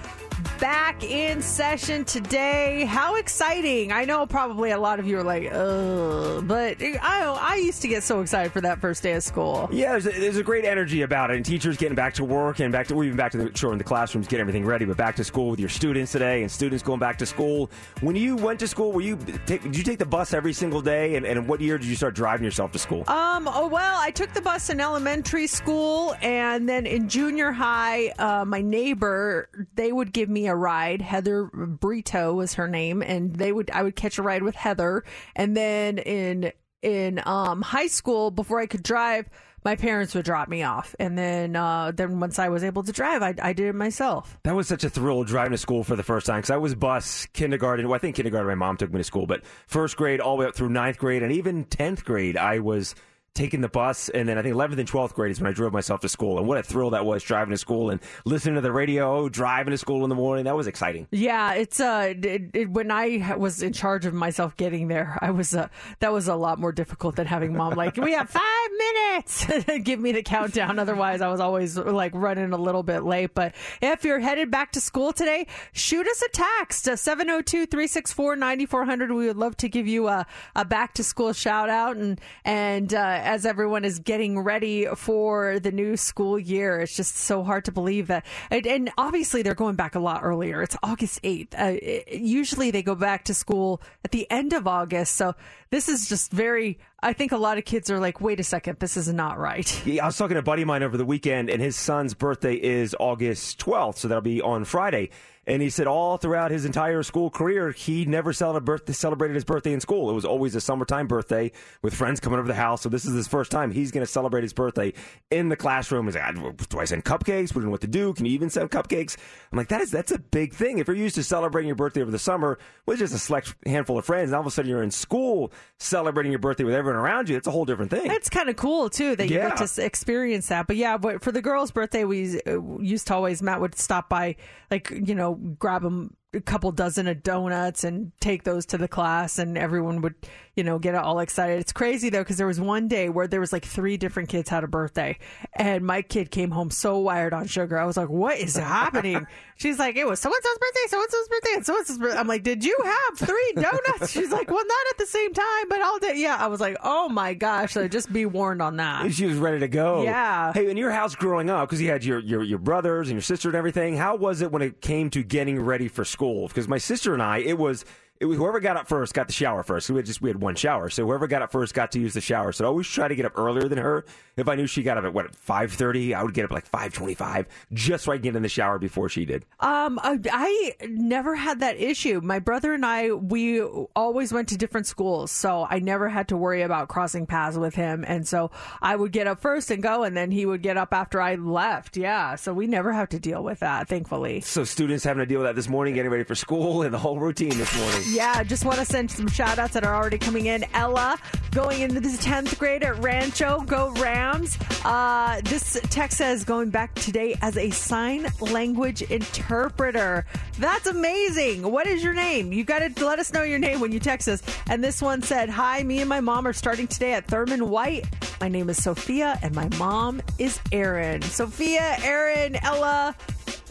back 0.59 1.03
in 1.03 1.41
session 1.41 2.05
today. 2.05 2.85
How 2.85 3.15
exciting! 3.15 3.91
I 3.91 4.05
know 4.05 4.25
probably 4.25 4.71
a 4.71 4.79
lot 4.79 4.99
of 4.99 5.07
you 5.07 5.17
are 5.17 5.23
like, 5.23 5.51
ugh, 5.51 6.47
but 6.47 6.77
I, 6.81 7.37
I 7.39 7.55
used 7.55 7.81
to 7.81 7.87
get 7.87 8.03
so 8.03 8.21
excited 8.21 8.51
for 8.51 8.61
that 8.61 8.79
first 8.79 9.03
day 9.03 9.13
of 9.13 9.23
school. 9.23 9.69
Yeah, 9.71 9.91
there's 9.91 10.07
a, 10.07 10.11
there's 10.11 10.37
a 10.37 10.43
great 10.43 10.65
energy 10.65 11.01
about 11.01 11.31
it, 11.31 11.37
and 11.37 11.45
teachers 11.45 11.77
getting 11.77 11.95
back 11.95 12.13
to 12.15 12.23
work 12.23 12.59
and 12.59 12.71
back 12.71 12.87
to 12.87 12.95
well, 12.95 13.03
even 13.03 13.17
back 13.17 13.31
to 13.33 13.37
the 13.37 13.57
sure 13.57 13.71
in 13.71 13.77
the 13.77 13.83
classrooms, 13.83 14.27
getting 14.27 14.41
everything 14.41 14.65
ready, 14.65 14.85
but 14.85 14.97
back 14.97 15.15
to 15.15 15.23
school 15.23 15.49
with 15.49 15.59
your 15.59 15.69
students 15.69 16.11
today, 16.11 16.41
and 16.41 16.51
students 16.51 16.83
going 16.83 16.99
back 16.99 17.17
to 17.17 17.25
school. 17.25 17.69
When 18.01 18.15
you 18.15 18.35
went 18.35 18.59
to 18.61 18.67
school, 18.67 18.91
were 18.91 19.01
you 19.01 19.17
take, 19.45 19.63
did 19.63 19.77
you 19.77 19.83
take 19.83 19.99
the 19.99 20.05
bus 20.05 20.33
every 20.33 20.53
single 20.53 20.81
day, 20.81 21.15
and, 21.15 21.25
and 21.25 21.47
what 21.47 21.61
year 21.61 21.77
did 21.77 21.87
you 21.87 21.95
start 21.95 22.15
driving 22.15 22.43
yourself 22.43 22.71
to 22.71 22.79
school? 22.79 23.03
Um. 23.07 23.47
Oh 23.47 23.67
well, 23.67 23.99
I 23.99 24.11
took 24.11 24.33
the 24.33 24.41
bus 24.41 24.69
in 24.69 24.79
elementary 24.79 25.47
school, 25.47 26.15
and 26.21 26.67
then 26.67 26.85
in 26.85 27.07
junior 27.09 27.51
high, 27.51 28.09
uh, 28.19 28.45
my 28.45 28.61
neighbor 28.61 29.49
they 29.75 29.91
would 29.91 30.11
give 30.13 30.29
me 30.29 30.32
a 30.47 30.55
ride. 30.55 31.01
Heather 31.01 31.45
Brito 31.45 32.33
was 32.33 32.55
her 32.55 32.67
name, 32.67 33.01
and 33.01 33.35
they 33.35 33.51
would 33.51 33.71
I 33.71 33.83
would 33.83 33.95
catch 33.95 34.17
a 34.17 34.21
ride 34.23 34.43
with 34.43 34.55
Heather, 34.55 35.03
and 35.35 35.55
then 35.55 35.97
in 35.99 36.51
in 36.81 37.21
um 37.25 37.61
high 37.61 37.87
school 37.87 38.31
before 38.31 38.59
I 38.59 38.65
could 38.65 38.83
drive. 38.83 39.29
My 39.65 39.77
parents 39.77 40.13
would 40.13 40.25
drop 40.25 40.49
me 40.49 40.63
off, 40.63 40.93
and 40.99 41.17
then 41.17 41.55
uh, 41.55 41.91
then 41.95 42.19
once 42.19 42.37
I 42.37 42.49
was 42.49 42.65
able 42.65 42.83
to 42.83 42.91
drive, 42.91 43.23
I, 43.23 43.33
I 43.41 43.53
did 43.53 43.67
it 43.67 43.75
myself. 43.75 44.37
That 44.43 44.55
was 44.55 44.67
such 44.67 44.83
a 44.83 44.89
thrill 44.89 45.23
driving 45.23 45.53
to 45.53 45.57
school 45.57 45.85
for 45.85 45.95
the 45.95 46.03
first 46.03 46.25
time 46.25 46.39
because 46.39 46.49
I 46.49 46.57
was 46.57 46.75
bus 46.75 47.27
kindergarten. 47.27 47.87
Well, 47.87 47.95
I 47.95 47.99
think 47.99 48.17
kindergarten 48.17 48.45
my 48.47 48.55
mom 48.55 48.75
took 48.75 48.91
me 48.91 48.97
to 48.97 49.05
school, 49.05 49.25
but 49.25 49.45
first 49.67 49.95
grade 49.95 50.19
all 50.19 50.35
the 50.35 50.41
way 50.41 50.47
up 50.47 50.55
through 50.55 50.67
ninth 50.67 50.97
grade 50.97 51.23
and 51.23 51.31
even 51.31 51.63
tenth 51.63 52.03
grade, 52.03 52.35
I 52.35 52.59
was 52.59 52.93
taking 53.35 53.61
the 53.61 53.69
bus, 53.69 54.09
and 54.09 54.29
then 54.29 54.37
I 54.37 54.43
think 54.43 54.55
11th 54.55 54.77
and 54.77 54.89
12th 54.89 55.13
grade 55.13 55.31
is 55.31 55.41
when 55.41 55.49
I 55.49 55.53
drove 55.53 55.73
myself 55.73 56.01
to 56.01 56.09
school. 56.09 56.37
And 56.37 56.47
what 56.47 56.59
a 56.59 56.63
thrill 56.63 56.91
that 56.91 57.03
was 57.05 57.23
driving 57.23 57.51
to 57.51 57.57
school 57.57 57.89
and 57.89 57.99
listening 58.25 58.55
to 58.55 58.61
the 58.61 58.71
radio, 58.71 59.27
driving 59.27 59.71
to 59.71 59.77
school 59.77 60.03
in 60.03 60.09
the 60.09 60.15
morning. 60.15 60.45
That 60.45 60.55
was 60.55 60.67
exciting. 60.67 61.07
Yeah, 61.11 61.53
it's 61.53 61.79
uh, 61.79 62.13
it, 62.21 62.51
it, 62.53 62.69
when 62.69 62.91
I 62.91 63.35
was 63.35 63.63
in 63.63 63.73
charge 63.73 64.05
of 64.05 64.13
myself 64.13 64.55
getting 64.55 64.87
there, 64.87 65.17
I 65.21 65.31
was 65.31 65.55
uh, 65.55 65.69
that 65.99 66.13
was 66.13 66.27
a 66.27 66.35
lot 66.35 66.59
more 66.59 66.71
difficult 66.71 67.15
than 67.15 67.25
having 67.25 67.55
mom 67.55 67.73
like 67.73 67.97
we 67.97 68.13
have 68.13 68.29
five 68.29 68.69
minutes, 68.77 69.47
give 69.83 69.99
me 69.99 70.11
the 70.11 70.21
countdown. 70.21 70.77
Otherwise, 70.77 71.21
I 71.21 71.29
was 71.29 71.39
always 71.39 71.75
like 71.77 72.11
running 72.13 72.53
a 72.53 72.57
little 72.57 72.83
bit 72.83 73.03
late. 73.03 73.33
But 73.33 73.55
if 73.81 74.03
you're 74.03 74.19
headed 74.19 74.51
back 74.51 74.73
to 74.73 74.81
school 74.81 75.11
today, 75.11 75.47
shoot 75.71 76.05
us 76.07 76.21
a 76.21 76.29
text 76.29 76.87
uh, 76.87 76.91
702-364-9400. 76.93 79.15
We 79.15 79.25
would 79.27 79.37
love 79.37 79.57
to 79.57 79.69
give 79.69 79.87
you 79.87 80.07
a, 80.07 80.27
a 80.55 80.65
back 80.65 80.93
to 80.95 81.03
school 81.03 81.33
shout 81.33 81.69
out 81.69 81.97
and 81.97 82.19
and 82.45 82.93
uh, 82.93 83.21
as 83.23 83.45
everyone 83.45 83.85
is 83.85 83.99
getting 83.99 84.39
ready 84.39 84.85
for 84.95 85.59
the 85.59 85.71
new 85.71 85.97
school 85.97 86.37
year, 86.37 86.79
it's 86.79 86.95
just 86.95 87.15
so 87.15 87.43
hard 87.43 87.65
to 87.65 87.71
believe 87.71 88.07
that. 88.07 88.25
And, 88.51 88.65
and 88.67 88.91
obviously, 88.97 89.41
they're 89.41 89.55
going 89.55 89.75
back 89.75 89.95
a 89.95 89.99
lot 89.99 90.21
earlier. 90.23 90.61
It's 90.61 90.75
August 90.83 91.21
8th. 91.23 91.53
Uh, 91.53 91.77
it- 91.81 92.07
usually, 92.19 92.71
they 92.71 92.83
go 92.83 92.95
back 92.95 93.25
to 93.25 93.33
school 93.33 93.81
at 94.03 94.11
the 94.11 94.29
end 94.29 94.53
of 94.53 94.67
August. 94.67 95.15
So 95.15 95.33
this 95.69 95.89
is 95.89 96.07
just 96.07 96.31
very, 96.31 96.77
I 97.01 97.13
think 97.13 97.31
a 97.31 97.37
lot 97.37 97.57
of 97.57 97.65
kids 97.65 97.89
are 97.89 97.99
like, 97.99 98.21
wait 98.21 98.39
a 98.39 98.43
second, 98.43 98.79
this 98.79 98.97
is 98.97 99.07
not 99.11 99.39
right. 99.39 99.81
Yeah, 99.85 100.03
I 100.03 100.05
was 100.07 100.17
talking 100.17 100.35
to 100.35 100.39
a 100.39 100.43
buddy 100.43 100.61
of 100.63 100.67
mine 100.67 100.83
over 100.83 100.97
the 100.97 101.05
weekend, 101.05 101.49
and 101.49 101.61
his 101.61 101.75
son's 101.75 102.13
birthday 102.13 102.55
is 102.55 102.95
August 102.99 103.59
12th, 103.59 103.97
so 103.97 104.07
that'll 104.07 104.21
be 104.21 104.41
on 104.41 104.65
Friday. 104.65 105.09
And 105.45 105.61
he 105.61 105.69
said 105.69 105.87
all 105.87 106.17
throughout 106.17 106.51
his 106.51 106.63
entire 106.63 107.03
school 107.03 107.29
career, 107.29 107.71
he 107.71 108.05
never 108.05 108.31
celebrated, 108.31 109.33
his 109.35 109.43
birthday 109.43 109.73
in 109.73 109.81
school. 109.81 110.09
It 110.09 110.13
was 110.13 110.23
always 110.23 110.55
a 110.55 110.61
summertime 110.61 111.07
birthday 111.07 111.51
with 111.81 111.93
friends 111.93 112.19
coming 112.21 112.39
over 112.39 112.47
the 112.47 112.53
house. 112.53 112.81
So 112.81 112.89
this 112.89 113.03
is 113.05 113.13
his 113.13 113.27
first 113.27 113.51
time 113.51 113.71
he's 113.71 113.91
going 113.91 114.05
to 114.05 114.11
celebrate 114.11 114.43
his 114.43 114.53
birthday 114.53 114.93
in 115.31 115.49
the 115.49 115.57
classroom. 115.57 116.05
He's 116.05 116.15
like, 116.15 116.69
do 116.69 116.79
I 116.79 116.85
send 116.85 117.03
cupcakes? 117.03 117.49
We 117.53 117.55
don't 117.59 117.65
know 117.65 117.71
what 117.71 117.81
to 117.81 117.87
do. 117.87 118.13
Can 118.13 118.25
you 118.25 118.31
even 118.31 118.49
send 118.49 118.71
cupcakes? 118.71 119.17
I'm 119.51 119.57
like, 119.57 119.67
that 119.67 119.81
is 119.81 119.91
that's 119.91 120.11
a 120.13 120.19
big 120.19 120.53
thing. 120.53 120.79
If 120.79 120.87
you're 120.87 120.95
used 120.95 121.15
to 121.15 121.23
celebrating 121.23 121.67
your 121.67 121.75
birthday 121.75 122.01
over 122.01 122.11
the 122.11 122.19
summer 122.19 122.57
with 122.85 122.99
just 122.99 123.13
a 123.13 123.19
select 123.19 123.53
handful 123.65 123.97
of 123.97 124.05
friends, 124.05 124.29
and 124.29 124.35
all 124.35 124.41
of 124.41 124.47
a 124.47 124.51
sudden 124.51 124.69
you're 124.69 124.83
in 124.83 124.91
school 124.91 125.51
celebrating 125.77 126.31
your 126.31 126.39
birthday 126.39 126.63
with 126.63 126.73
everyone 126.73 126.99
around 127.01 127.27
you, 127.27 127.35
it's 127.35 127.47
a 127.47 127.51
whole 127.51 127.65
different 127.65 127.91
thing. 127.91 128.09
It's 128.11 128.29
kind 128.29 128.49
of 128.49 128.55
cool 128.55 128.89
too 128.89 129.15
that 129.17 129.27
you 129.29 129.37
Yeah. 129.37 129.55
get 129.55 129.67
to 129.67 129.85
experience 129.85 130.47
that. 130.47 130.67
But 130.67 130.77
yeah, 130.77 130.97
but 130.97 131.21
for 131.21 131.31
the 131.33 131.41
girls' 131.41 131.71
birthday, 131.71 132.05
we 132.05 132.39
uh, 132.47 132.61
used 132.79 133.07
to 133.07 133.15
always 133.15 133.41
Matt 133.43 133.59
would 133.59 133.75
stop 133.75 134.07
by, 134.09 134.37
like 134.71 134.89
you 134.91 135.15
know, 135.15 135.32
grab 135.35 135.81
them 135.83 136.15
a 136.33 136.41
couple 136.41 136.71
dozen 136.71 137.07
of 137.07 137.23
donuts 137.23 137.83
and 137.83 138.11
take 138.19 138.43
those 138.43 138.65
to 138.67 138.77
the 138.77 138.87
class, 138.87 139.39
and 139.39 139.57
everyone 139.57 140.01
would 140.01 140.15
you 140.55 140.63
know 140.63 140.79
get 140.79 140.95
all 140.95 141.19
excited. 141.19 141.59
It's 141.59 141.73
crazy 141.73 142.09
though 142.09 142.19
because 142.19 142.37
there 142.37 142.47
was 142.47 142.59
one 142.59 142.87
day 142.87 143.09
where 143.09 143.27
there 143.27 143.39
was 143.39 143.51
like 143.51 143.65
three 143.65 143.97
different 143.97 144.29
kids 144.29 144.49
had 144.49 144.63
a 144.63 144.67
birthday, 144.67 145.17
and 145.53 145.85
my 145.85 146.01
kid 146.01 146.31
came 146.31 146.51
home 146.51 146.69
so 146.69 146.99
wired 146.99 147.33
on 147.33 147.47
sugar. 147.47 147.77
I 147.77 147.85
was 147.85 147.97
like, 147.97 148.09
"What 148.09 148.37
is 148.37 148.55
happening?" 148.55 149.25
She's 149.55 149.79
like, 149.79 149.95
"It 149.95 150.05
was 150.05 150.19
so 150.19 150.29
and 150.29 150.43
so's 150.43 150.57
birthday, 150.57 150.87
so 150.87 151.01
and 151.01 151.11
so's 151.11 151.27
birthday, 151.27 151.53
and 151.55 151.65
so 151.65 151.77
and 151.77 151.87
so's 151.87 151.97
birthday." 151.97 152.17
I'm 152.19 152.27
like, 152.27 152.43
"Did 152.43 152.63
you 152.63 152.77
have 152.83 153.17
three 153.27 153.53
donuts?" 153.55 154.11
She's 154.11 154.31
like, 154.31 154.49
"Well, 154.49 154.63
not 154.65 154.87
at 154.91 154.97
the 154.97 155.05
same 155.07 155.33
time, 155.33 155.69
but 155.69 155.81
all 155.81 155.99
day." 155.99 156.13
Yeah, 156.17 156.37
I 156.39 156.47
was 156.47 156.59
like, 156.59 156.77
"Oh 156.83 157.09
my 157.09 157.33
gosh!" 157.33 157.73
So 157.73 157.87
just 157.87 158.11
be 158.13 158.25
warned 158.25 158.61
on 158.61 158.77
that. 158.77 159.11
She 159.23 159.25
was 159.25 159.37
ready 159.37 159.59
to 159.59 159.67
go. 159.67 160.03
Yeah. 160.03 160.53
Hey, 160.53 160.69
in 160.71 160.75
your 160.77 160.89
house 160.91 161.15
growing 161.15 161.49
up, 161.49 161.69
because 161.69 161.79
you 161.81 161.89
had 161.89 162.03
your, 162.03 162.19
your 162.19 162.43
your 162.43 162.57
brothers 162.57 163.09
and 163.09 163.15
your 163.15 163.21
sister 163.21 163.47
and 163.49 163.55
everything, 163.55 163.95
how 163.95 164.15
was 164.15 164.41
it 164.41 164.51
when 164.51 164.61
it 164.61 164.81
came 164.81 165.09
to 165.11 165.23
getting 165.23 165.59
ready 165.59 165.87
for 165.87 166.03
school? 166.03 166.47
Because 166.47 166.67
my 166.67 166.77
sister 166.79 167.13
and 167.13 167.21
I, 167.23 167.37
it 167.39 167.57
was. 167.57 167.85
It 168.23 168.27
was 168.27 168.37
whoever 168.37 168.61
got 168.61 168.77
up 168.77 168.87
first 168.87 169.13
got 169.13 169.27
the 169.27 169.33
shower 169.33 169.63
first. 169.63 169.89
We 169.89 169.97
had 169.97 170.05
just 170.05 170.21
we 170.21 170.29
had 170.29 170.39
one 170.39 170.55
shower, 170.55 170.89
so 170.89 171.05
whoever 171.05 171.27
got 171.27 171.41
up 171.41 171.51
first 171.51 171.73
got 171.73 171.91
to 171.91 171.99
use 171.99 172.13
the 172.13 172.21
shower. 172.21 172.53
So 172.53 172.63
I 172.63 172.67
always 172.69 172.87
try 172.87 173.09
to 173.09 173.15
get 173.15 173.25
up 173.25 173.37
earlier 173.37 173.67
than 173.67 173.79
her. 173.79 174.05
If 174.37 174.47
I 174.47 174.55
knew 174.55 174.65
she 174.65 174.81
got 174.81 174.97
up 174.97 175.03
at 175.03 175.13
what 175.13 175.35
five 175.35 175.73
thirty, 175.73 176.13
I 176.13 176.23
would 176.23 176.33
get 176.33 176.45
up 176.45 176.51
like 176.51 176.65
five 176.65 176.93
twenty 176.93 177.15
five, 177.15 177.47
just 177.73 178.05
so 178.05 178.13
I 178.13 178.15
could 178.15 178.23
get 178.23 178.37
in 178.37 178.41
the 178.41 178.47
shower 178.47 178.79
before 178.79 179.09
she 179.09 179.25
did. 179.25 179.43
Um, 179.59 179.99
I, 180.01 180.21
I 180.31 180.71
never 180.87 181.35
had 181.35 181.59
that 181.59 181.81
issue. 181.81 182.21
My 182.23 182.39
brother 182.39 182.73
and 182.73 182.85
I, 182.85 183.11
we 183.11 183.61
always 183.61 184.31
went 184.31 184.47
to 184.49 184.57
different 184.57 184.87
schools, 184.87 185.29
so 185.29 185.67
I 185.69 185.79
never 185.79 186.07
had 186.07 186.29
to 186.29 186.37
worry 186.37 186.61
about 186.61 186.87
crossing 186.87 187.25
paths 187.25 187.57
with 187.57 187.75
him. 187.75 188.05
And 188.07 188.25
so 188.25 188.51
I 188.81 188.95
would 188.95 189.11
get 189.11 189.27
up 189.27 189.41
first 189.41 189.69
and 189.69 189.83
go, 189.83 190.03
and 190.03 190.15
then 190.15 190.31
he 190.31 190.45
would 190.45 190.61
get 190.61 190.77
up 190.77 190.93
after 190.93 191.19
I 191.19 191.35
left. 191.35 191.97
Yeah, 191.97 192.35
so 192.35 192.53
we 192.53 192.67
never 192.67 192.93
have 192.93 193.09
to 193.09 193.19
deal 193.19 193.43
with 193.43 193.59
that, 193.59 193.89
thankfully. 193.89 194.39
So 194.39 194.63
students 194.63 195.03
having 195.03 195.19
to 195.19 195.25
deal 195.25 195.39
with 195.39 195.49
that 195.49 195.55
this 195.55 195.67
morning, 195.67 195.93
getting 195.93 196.09
ready 196.09 196.23
for 196.23 196.35
school, 196.35 196.83
and 196.83 196.93
the 196.93 196.99
whole 196.99 197.19
routine 197.19 197.57
this 197.57 197.77
morning. 197.77 198.12
Yeah, 198.13 198.43
just 198.43 198.63
want 198.63 198.77
to 198.77 198.85
send 198.85 199.09
some 199.09 199.27
shout 199.27 199.57
outs 199.57 199.73
that 199.73 199.83
are 199.83 199.95
already 199.95 200.19
coming 200.19 200.45
in. 200.45 200.63
Ella 200.75 201.17
going 201.49 201.81
into 201.81 201.99
the 201.99 202.09
10th 202.09 202.59
grade 202.59 202.83
at 202.83 203.01
Rancho. 203.03 203.61
Go 203.61 203.89
Rams. 203.93 204.55
Uh, 204.85 205.41
this 205.45 205.79
text 205.89 206.19
says 206.19 206.43
going 206.43 206.69
back 206.69 206.93
today 206.93 207.33
as 207.41 207.57
a 207.57 207.71
sign 207.71 208.27
language 208.39 209.01
interpreter. 209.01 210.27
That's 210.59 210.85
amazing. 210.85 211.63
What 211.63 211.87
is 211.87 212.03
your 212.03 212.13
name? 212.13 212.53
You 212.53 212.63
got 212.63 212.79
to 212.95 213.03
let 213.03 213.17
us 213.17 213.33
know 213.33 213.41
your 213.41 213.57
name 213.57 213.79
when 213.79 213.91
you 213.91 213.99
text 213.99 214.27
us. 214.27 214.43
And 214.69 214.83
this 214.83 215.01
one 215.01 215.23
said, 215.23 215.49
Hi, 215.49 215.81
me 215.81 215.99
and 215.99 216.07
my 216.07 216.19
mom 216.19 216.45
are 216.45 216.53
starting 216.53 216.85
today 216.85 217.13
at 217.13 217.25
Thurman 217.25 217.67
White. 217.67 218.05
My 218.39 218.47
name 218.47 218.69
is 218.69 218.83
Sophia 218.83 219.39
and 219.41 219.55
my 219.55 219.69
mom 219.79 220.21
is 220.37 220.59
Erin. 220.71 221.23
Sophia, 221.23 221.97
Erin, 222.03 222.57
Ella, 222.61 223.15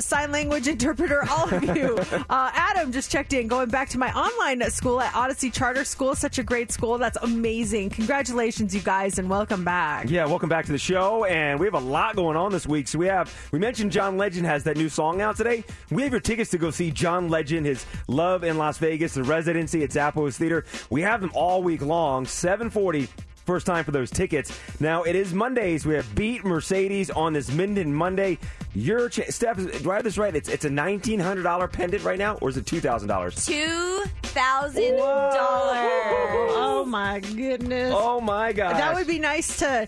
sign 0.01 0.33
language 0.33 0.68
interpreter, 0.68 1.25
all 1.31 1.53
of 1.53 1.64
you. 1.77 1.99
Uh, 2.31 2.51
Adam 2.55 2.92
just 2.92 3.11
checked 3.11 3.33
in, 3.33 3.47
going 3.47 3.68
back 3.68 3.88
to 3.88 3.99
my 3.99 4.11
online 4.12 4.62
school 4.71 5.01
at 5.01 5.14
Odyssey 5.14 5.51
Charter 5.51 5.85
School. 5.85 6.14
Such 6.14 6.38
a 6.38 6.42
great 6.42 6.71
school. 6.73 6.97
That's 6.99 7.18
amazing. 7.23 7.90
Congratulations, 7.90 8.75
you 8.75 8.81
guys, 8.81 9.18
and 9.18 9.29
welcome 9.29 9.64
back. 9.64 10.09
Yeah, 10.09 10.25
welcome 10.27 10.49
back 10.49 10.64
to 10.66 10.73
the 10.73 10.79
show, 10.79 11.25
and 11.25 11.59
we 11.59 11.66
have 11.66 11.75
a 11.75 11.79
lot 11.81 12.16
going 12.16 12.37
on 12.37 12.53
this 12.53 12.66
week. 12.66 12.88
So 12.88 12.99
we 12.99 13.07
have 13.07 13.35
we 13.51 13.59
mentioned 13.59 13.92
John 13.92 14.16
Legend 14.16 14.47
has 14.47 14.64
that 14.64 14.77
new 14.77 14.88
song 14.88 15.21
out 15.21 15.37
today. 15.37 15.64
We 15.90 16.03
have 16.03 16.12
your 16.12 16.21
tickets 16.21 16.51
to 16.53 16.59
go 16.59 16.71
see 16.71 16.90
John 16.90 17.29
Legend, 17.29 17.66
his 17.66 17.85
Love 18.09 18.45
in 18.45 18.57
Las 18.57 18.79
Vegas, 18.79 19.14
the 19.14 19.25
residency 19.25 19.83
at 19.83 19.90
Zappos 19.90 20.37
Theater. 20.37 20.64
We 20.90 21.03
have 21.03 21.21
them 21.21 21.33
all 21.35 21.62
week 21.62 21.83
long, 21.83 22.25
seven 22.27 22.71
forty. 22.71 23.09
First 23.44 23.66
time 23.66 23.85
for 23.85 23.90
those 23.90 24.11
tickets. 24.11 24.57
Now 24.81 25.02
it 25.02 25.16
is 25.16 25.35
Mondays. 25.35 25.85
We 25.85 25.94
have 25.94 26.14
Beat 26.14 26.44
Mercedes 26.44 27.11
on 27.11 27.33
this 27.33 27.50
Minden 27.52 27.92
Monday. 27.92 28.38
Your 28.74 29.09
ch- 29.09 29.28
Steph, 29.28 29.57
do 29.83 29.90
I 29.90 29.96
have 29.96 30.05
this 30.05 30.16
right? 30.16 30.35
It's 30.35 30.48
it's 30.48 30.64
a 30.64 30.70
nineteen 30.70 31.18
hundred 31.20 31.42
dollar 31.42 31.68
pendant 31.68 32.05
right 32.05 32.18
now, 32.18 32.37
or 32.40 32.48
is 32.48 32.57
it 32.57 32.66
two 32.66 32.81
thousand 32.81 33.09
dollars? 33.09 33.44
Two 33.44 34.02
thousand 34.22 34.96
dollars. 34.96 36.52
Oh 36.55 36.85
my 36.88 37.20
goodness. 37.20 37.92
Oh 37.94 38.20
my 38.20 38.52
god! 38.52 38.76
That 38.76 38.94
would 38.94 39.07
be 39.07 39.18
nice 39.18 39.59
to, 39.59 39.66
ha- 39.68 39.87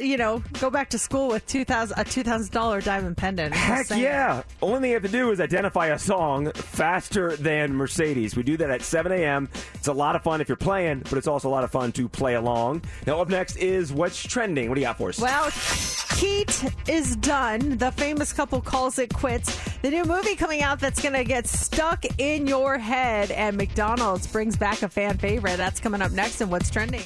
you 0.00 0.16
know, 0.16 0.42
go 0.60 0.70
back 0.70 0.90
to 0.90 0.98
school 0.98 1.28
with 1.28 1.46
two 1.46 1.64
thousand 1.64 1.98
a 1.98 2.04
two 2.04 2.22
thousand 2.22 2.52
dollar 2.52 2.80
diamond 2.80 3.16
pendant. 3.16 3.54
Heck 3.54 3.90
yeah. 3.90 4.42
Only 4.62 4.80
thing 4.80 4.90
you 4.90 4.94
have 4.94 5.02
to 5.02 5.08
do 5.08 5.30
is 5.30 5.40
identify 5.40 5.86
a 5.88 5.98
song 5.98 6.52
faster 6.52 7.36
than 7.36 7.74
Mercedes. 7.74 8.36
We 8.36 8.42
do 8.42 8.56
that 8.58 8.70
at 8.70 8.82
7 8.82 9.12
a.m. 9.12 9.48
It's 9.74 9.88
a 9.88 9.92
lot 9.92 10.16
of 10.16 10.22
fun 10.22 10.40
if 10.40 10.48
you're 10.48 10.56
playing, 10.56 11.00
but 11.00 11.14
it's 11.14 11.26
also 11.26 11.48
a 11.48 11.50
lot 11.50 11.64
of 11.64 11.70
fun 11.70 11.92
to 11.92 12.08
play 12.08 12.34
along. 12.34 12.82
Now, 13.06 13.20
up 13.20 13.28
next 13.28 13.56
is 13.56 13.92
What's 13.92 14.22
Trending. 14.22 14.68
What 14.68 14.74
do 14.74 14.80
you 14.80 14.86
got 14.86 14.98
for 14.98 15.08
us? 15.10 15.18
Well, 15.20 15.50
Heat 16.16 16.64
is 16.88 17.14
done. 17.16 17.78
The 17.78 17.92
famous 17.92 18.32
couple 18.32 18.60
calls 18.60 18.98
it 18.98 19.12
quits. 19.14 19.56
The 19.82 19.90
new 19.90 20.04
movie 20.04 20.34
coming 20.34 20.62
out 20.62 20.80
that's 20.80 21.00
going 21.00 21.14
to 21.14 21.22
get 21.22 21.46
stuck 21.46 22.04
in 22.18 22.46
your 22.48 22.76
head, 22.78 23.30
and 23.30 23.56
McDonald's 23.56 24.26
brings 24.26 24.56
back 24.56 24.82
a 24.82 24.88
fan 24.88 25.18
favorite. 25.18 25.58
That's 25.58 25.78
coming 25.78 26.02
up 26.02 26.10
next. 26.10 26.40
And 26.40 26.50
what's 26.50 26.70
trending? 26.70 27.04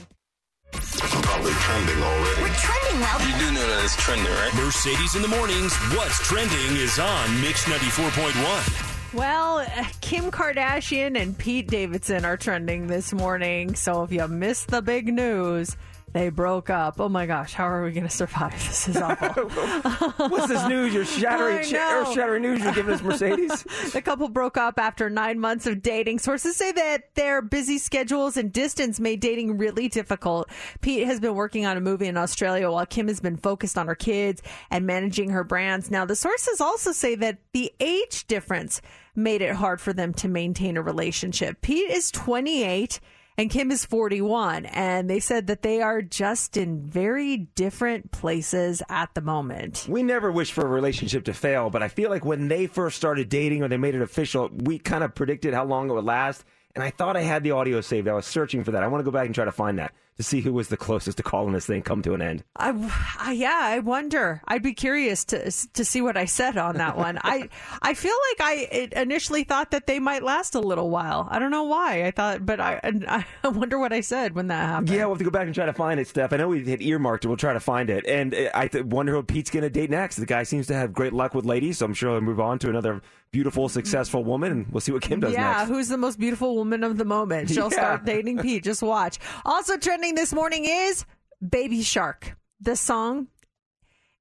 Probably 0.73 1.53
trending 1.53 2.03
already. 2.03 2.43
We're 2.43 2.55
trending 2.55 3.01
well. 3.01 3.21
You 3.21 3.39
do 3.39 3.53
know 3.53 3.67
that 3.67 3.85
it's 3.85 3.97
trending, 3.97 4.33
right? 4.33 4.55
Mercedes 4.55 5.15
in 5.15 5.23
the 5.23 5.29
mornings. 5.29 5.75
What's 5.95 6.19
trending 6.27 6.77
is 6.77 6.99
on 6.99 7.41
Mix 7.41 7.65
94.1. 7.65 9.15
Well, 9.15 9.59
uh, 9.59 9.85
Kim 10.01 10.31
Kardashian 10.31 11.21
and 11.21 11.37
Pete 11.37 11.69
Davidson 11.69 12.25
are 12.25 12.39
trending 12.39 12.87
this 12.87 13.13
morning. 13.13 13.75
So 13.75 14.03
if 14.03 14.13
you 14.13 14.27
missed 14.27 14.69
the 14.69 14.81
big 14.81 15.13
news, 15.13 15.77
they 16.13 16.29
broke 16.29 16.71
up. 16.71 17.01
Oh 17.01 17.09
my 17.09 17.27
gosh, 17.27 17.55
how 17.55 17.69
are 17.69 17.85
we 17.85 17.93
going 17.93 18.05
to 18.05 18.11
survive? 18.11 18.53
This 18.73 18.89
is 18.89 18.97
awful. 18.97 19.49
What's 20.29 20.49
this 20.49 20.67
news? 20.69 20.95
You're 20.95 21.05
shattering, 21.05 21.63
sh- 21.65 21.71
shattering 21.71 22.43
news 22.43 22.63
you're 22.63 22.73
giving 22.73 22.95
us, 22.95 23.03
Mercedes? 23.03 23.65
the 23.93 24.03
couple 24.03 24.29
broke 24.29 24.57
up 24.57 24.79
after 24.79 25.09
nine 25.11 25.39
months 25.39 25.67
of 25.67 25.83
dating. 25.83 26.19
Sources 26.19 26.57
say 26.57 26.73
that 26.73 27.15
their 27.15 27.43
busy 27.43 27.79
schedules 27.79 28.37
and 28.37 28.53
distance 28.53 28.99
made 29.01 29.21
dating 29.21 29.59
really 29.59 29.89
difficult. 29.89 30.49
Pete 30.81 31.07
has 31.07 31.21
been 31.21 31.35
working 31.35 31.67
on 31.67 31.77
a 31.77 31.81
movie 31.81 32.07
in 32.07 32.17
Australia 32.17 32.71
while 32.71 32.87
Kim 32.87 33.09
has 33.09 33.21
been 33.21 33.37
focused 33.37 33.79
on 33.79 33.87
her 33.87 33.95
kids 33.95 34.43
and 34.71 34.87
managing 34.87 35.31
her 35.31 35.45
brands. 35.45 35.91
Now, 35.91 36.05
the 36.05 36.17
sources 36.17 36.61
also 36.61 36.93
say 36.93 37.15
that 37.17 37.39
the 37.53 37.73
age 37.81 38.27
difference 38.27 38.81
made 39.15 39.43
it 39.43 39.55
hard 39.55 39.81
for 39.81 39.93
them 39.93 40.15
to 40.15 40.29
maintain 40.29 40.77
a 40.77 40.83
relationship. 40.83 41.61
Pete 41.61 41.91
is 41.91 42.11
28 42.11 43.01
and 43.37 43.51
Kim 43.51 43.71
is 43.71 43.85
41. 43.85 44.67
And 44.67 45.09
they 45.09 45.21
said 45.21 45.47
that 45.47 45.63
they 45.63 45.81
are 45.81 46.03
just 46.03 46.57
in 46.57 46.83
very 46.83 47.37
different 47.55 48.11
places 48.11 48.83
at 48.89 49.15
the 49.15 49.21
moment. 49.21 49.87
We 49.89 50.03
never 50.03 50.31
wish 50.31 50.53
for 50.53 50.65
a 50.65 50.69
relationship 50.69 51.25
to 51.25 51.35
fail, 51.35 51.71
but 51.71 51.83
I 51.83 51.89
feel 51.89 52.11
like 52.11 52.25
when 52.25 52.49
they 52.49 52.67
first 52.67 52.97
started 52.97 53.29
dating 53.29 53.63
or 53.63 53.69
they 53.69 53.77
made 53.77 53.95
it 53.95 54.03
official, 54.03 54.51
we 54.53 54.79
kind 54.79 55.05
of 55.05 55.15
predicted 55.15 55.55
how 55.55 55.65
long 55.65 55.91
it 55.91 55.93
would 55.93 56.05
last. 56.05 56.45
And 56.75 56.83
I 56.83 56.91
thought 56.91 57.17
I 57.17 57.23
had 57.23 57.43
the 57.43 57.51
audio 57.51 57.81
saved. 57.81 58.09
I 58.09 58.15
was 58.15 58.27
searching 58.27 58.65
for 58.65 58.71
that. 58.71 58.83
I 58.83 58.87
want 58.87 59.01
to 59.01 59.05
go 59.05 59.11
back 59.11 59.27
and 59.27 59.35
try 59.35 59.45
to 59.45 59.53
find 59.53 59.79
that. 59.79 59.93
To 60.19 60.23
see 60.23 60.41
who 60.41 60.53
was 60.53 60.69
the 60.69 60.77
closest 60.77 61.17
to 61.17 61.23
calling 61.23 61.53
this 61.55 61.67
thing 61.67 61.83
come 61.83 62.03
to 62.03 62.13
an 62.15 62.21
end. 62.23 62.45
I, 62.57 62.73
I 63.19 63.33
yeah, 63.33 63.61
I 63.63 63.79
wonder. 63.79 64.43
I'd 64.47 64.63
be 64.63 64.75
curious 64.75 65.25
to 65.27 65.51
to 65.51 65.85
see 65.85 66.03
what 66.03 66.17
I 66.17 66.27
said 66.27 66.57
on 66.59 66.77
that 66.77 66.97
one. 66.97 67.19
I 67.23 67.49
I 67.81 67.95
feel 67.95 68.15
like 68.31 68.41
I 68.41 68.89
initially 68.93 69.45
thought 69.45 69.71
that 69.71 69.87
they 69.87 69.99
might 69.99 70.23
last 70.23 70.55
a 70.55 70.61
little 70.61 70.91
while. 70.91 71.27
I 71.31 71.39
don't 71.39 71.51
know 71.51 71.65
why. 71.65 72.05
I 72.05 72.11
thought, 72.11 72.45
but 72.45 72.61
I 72.61 72.81
I 73.45 73.49
wonder 73.49 73.79
what 73.79 73.93
I 73.93 74.01
said 74.01 74.35
when 74.35 74.49
that 74.49 74.67
happened. 74.69 74.91
Yeah, 74.91 75.07
we'll 75.07 75.11
have 75.15 75.19
to 75.19 75.25
go 75.25 75.31
back 75.31 75.47
and 75.47 75.55
try 75.55 75.67
to 75.67 75.73
find 75.73 75.99
it, 75.99 76.09
Steph. 76.09 76.33
I 76.33 76.37
know 76.37 76.49
we 76.49 76.65
had 76.69 76.83
earmarked 76.83 77.25
it. 77.25 77.29
We'll 77.29 77.37
try 77.37 77.53
to 77.55 77.61
find 77.61 77.89
it. 77.89 78.05
And 78.07 78.35
I 78.55 78.69
th- 78.69 78.85
wonder 78.85 79.13
who 79.15 79.23
Pete's 79.23 79.51
going 79.51 79.63
to 79.63 79.71
date 79.71 79.89
next. 79.91 80.17
The 80.17 80.27
guy 80.27 80.43
seems 80.43 80.67
to 80.67 80.75
have 80.75 80.93
great 80.93 81.13
luck 81.13 81.35
with 81.35 81.45
ladies, 81.47 81.79
so 81.79 81.87
I'm 81.87 81.95
sure 81.95 82.11
he'll 82.13 82.21
move 82.21 82.41
on 82.41 82.59
to 82.61 82.69
another 82.69 83.01
beautiful, 83.31 83.67
successful 83.71 84.23
woman, 84.23 84.53
and 84.53 84.67
we'll 84.71 84.83
see 84.83 84.93
what 84.93 85.01
Kim 85.01 85.19
does 85.21 85.33
yeah, 85.33 85.53
next. 85.59 85.69
who's 85.71 85.89
the 85.89 85.97
most 85.97 86.19
beautiful 86.19 86.55
woman 86.55 86.85
of 86.85 86.99
the 86.99 87.05
moment? 87.07 87.49
She'll 87.55 87.71
Yeah. 87.73 87.79
start 87.79 88.05
dating 88.05 88.39
Pete. 88.41 88.63
Just 88.63 88.83
watch. 88.83 89.19
Also 89.47 89.79
trending 89.79 90.02
this 90.11 90.33
morning 90.35 90.65
is 90.65 91.05
Baby 91.49 91.81
Shark. 91.83 92.37
The 92.61 92.75
song. 92.75 93.29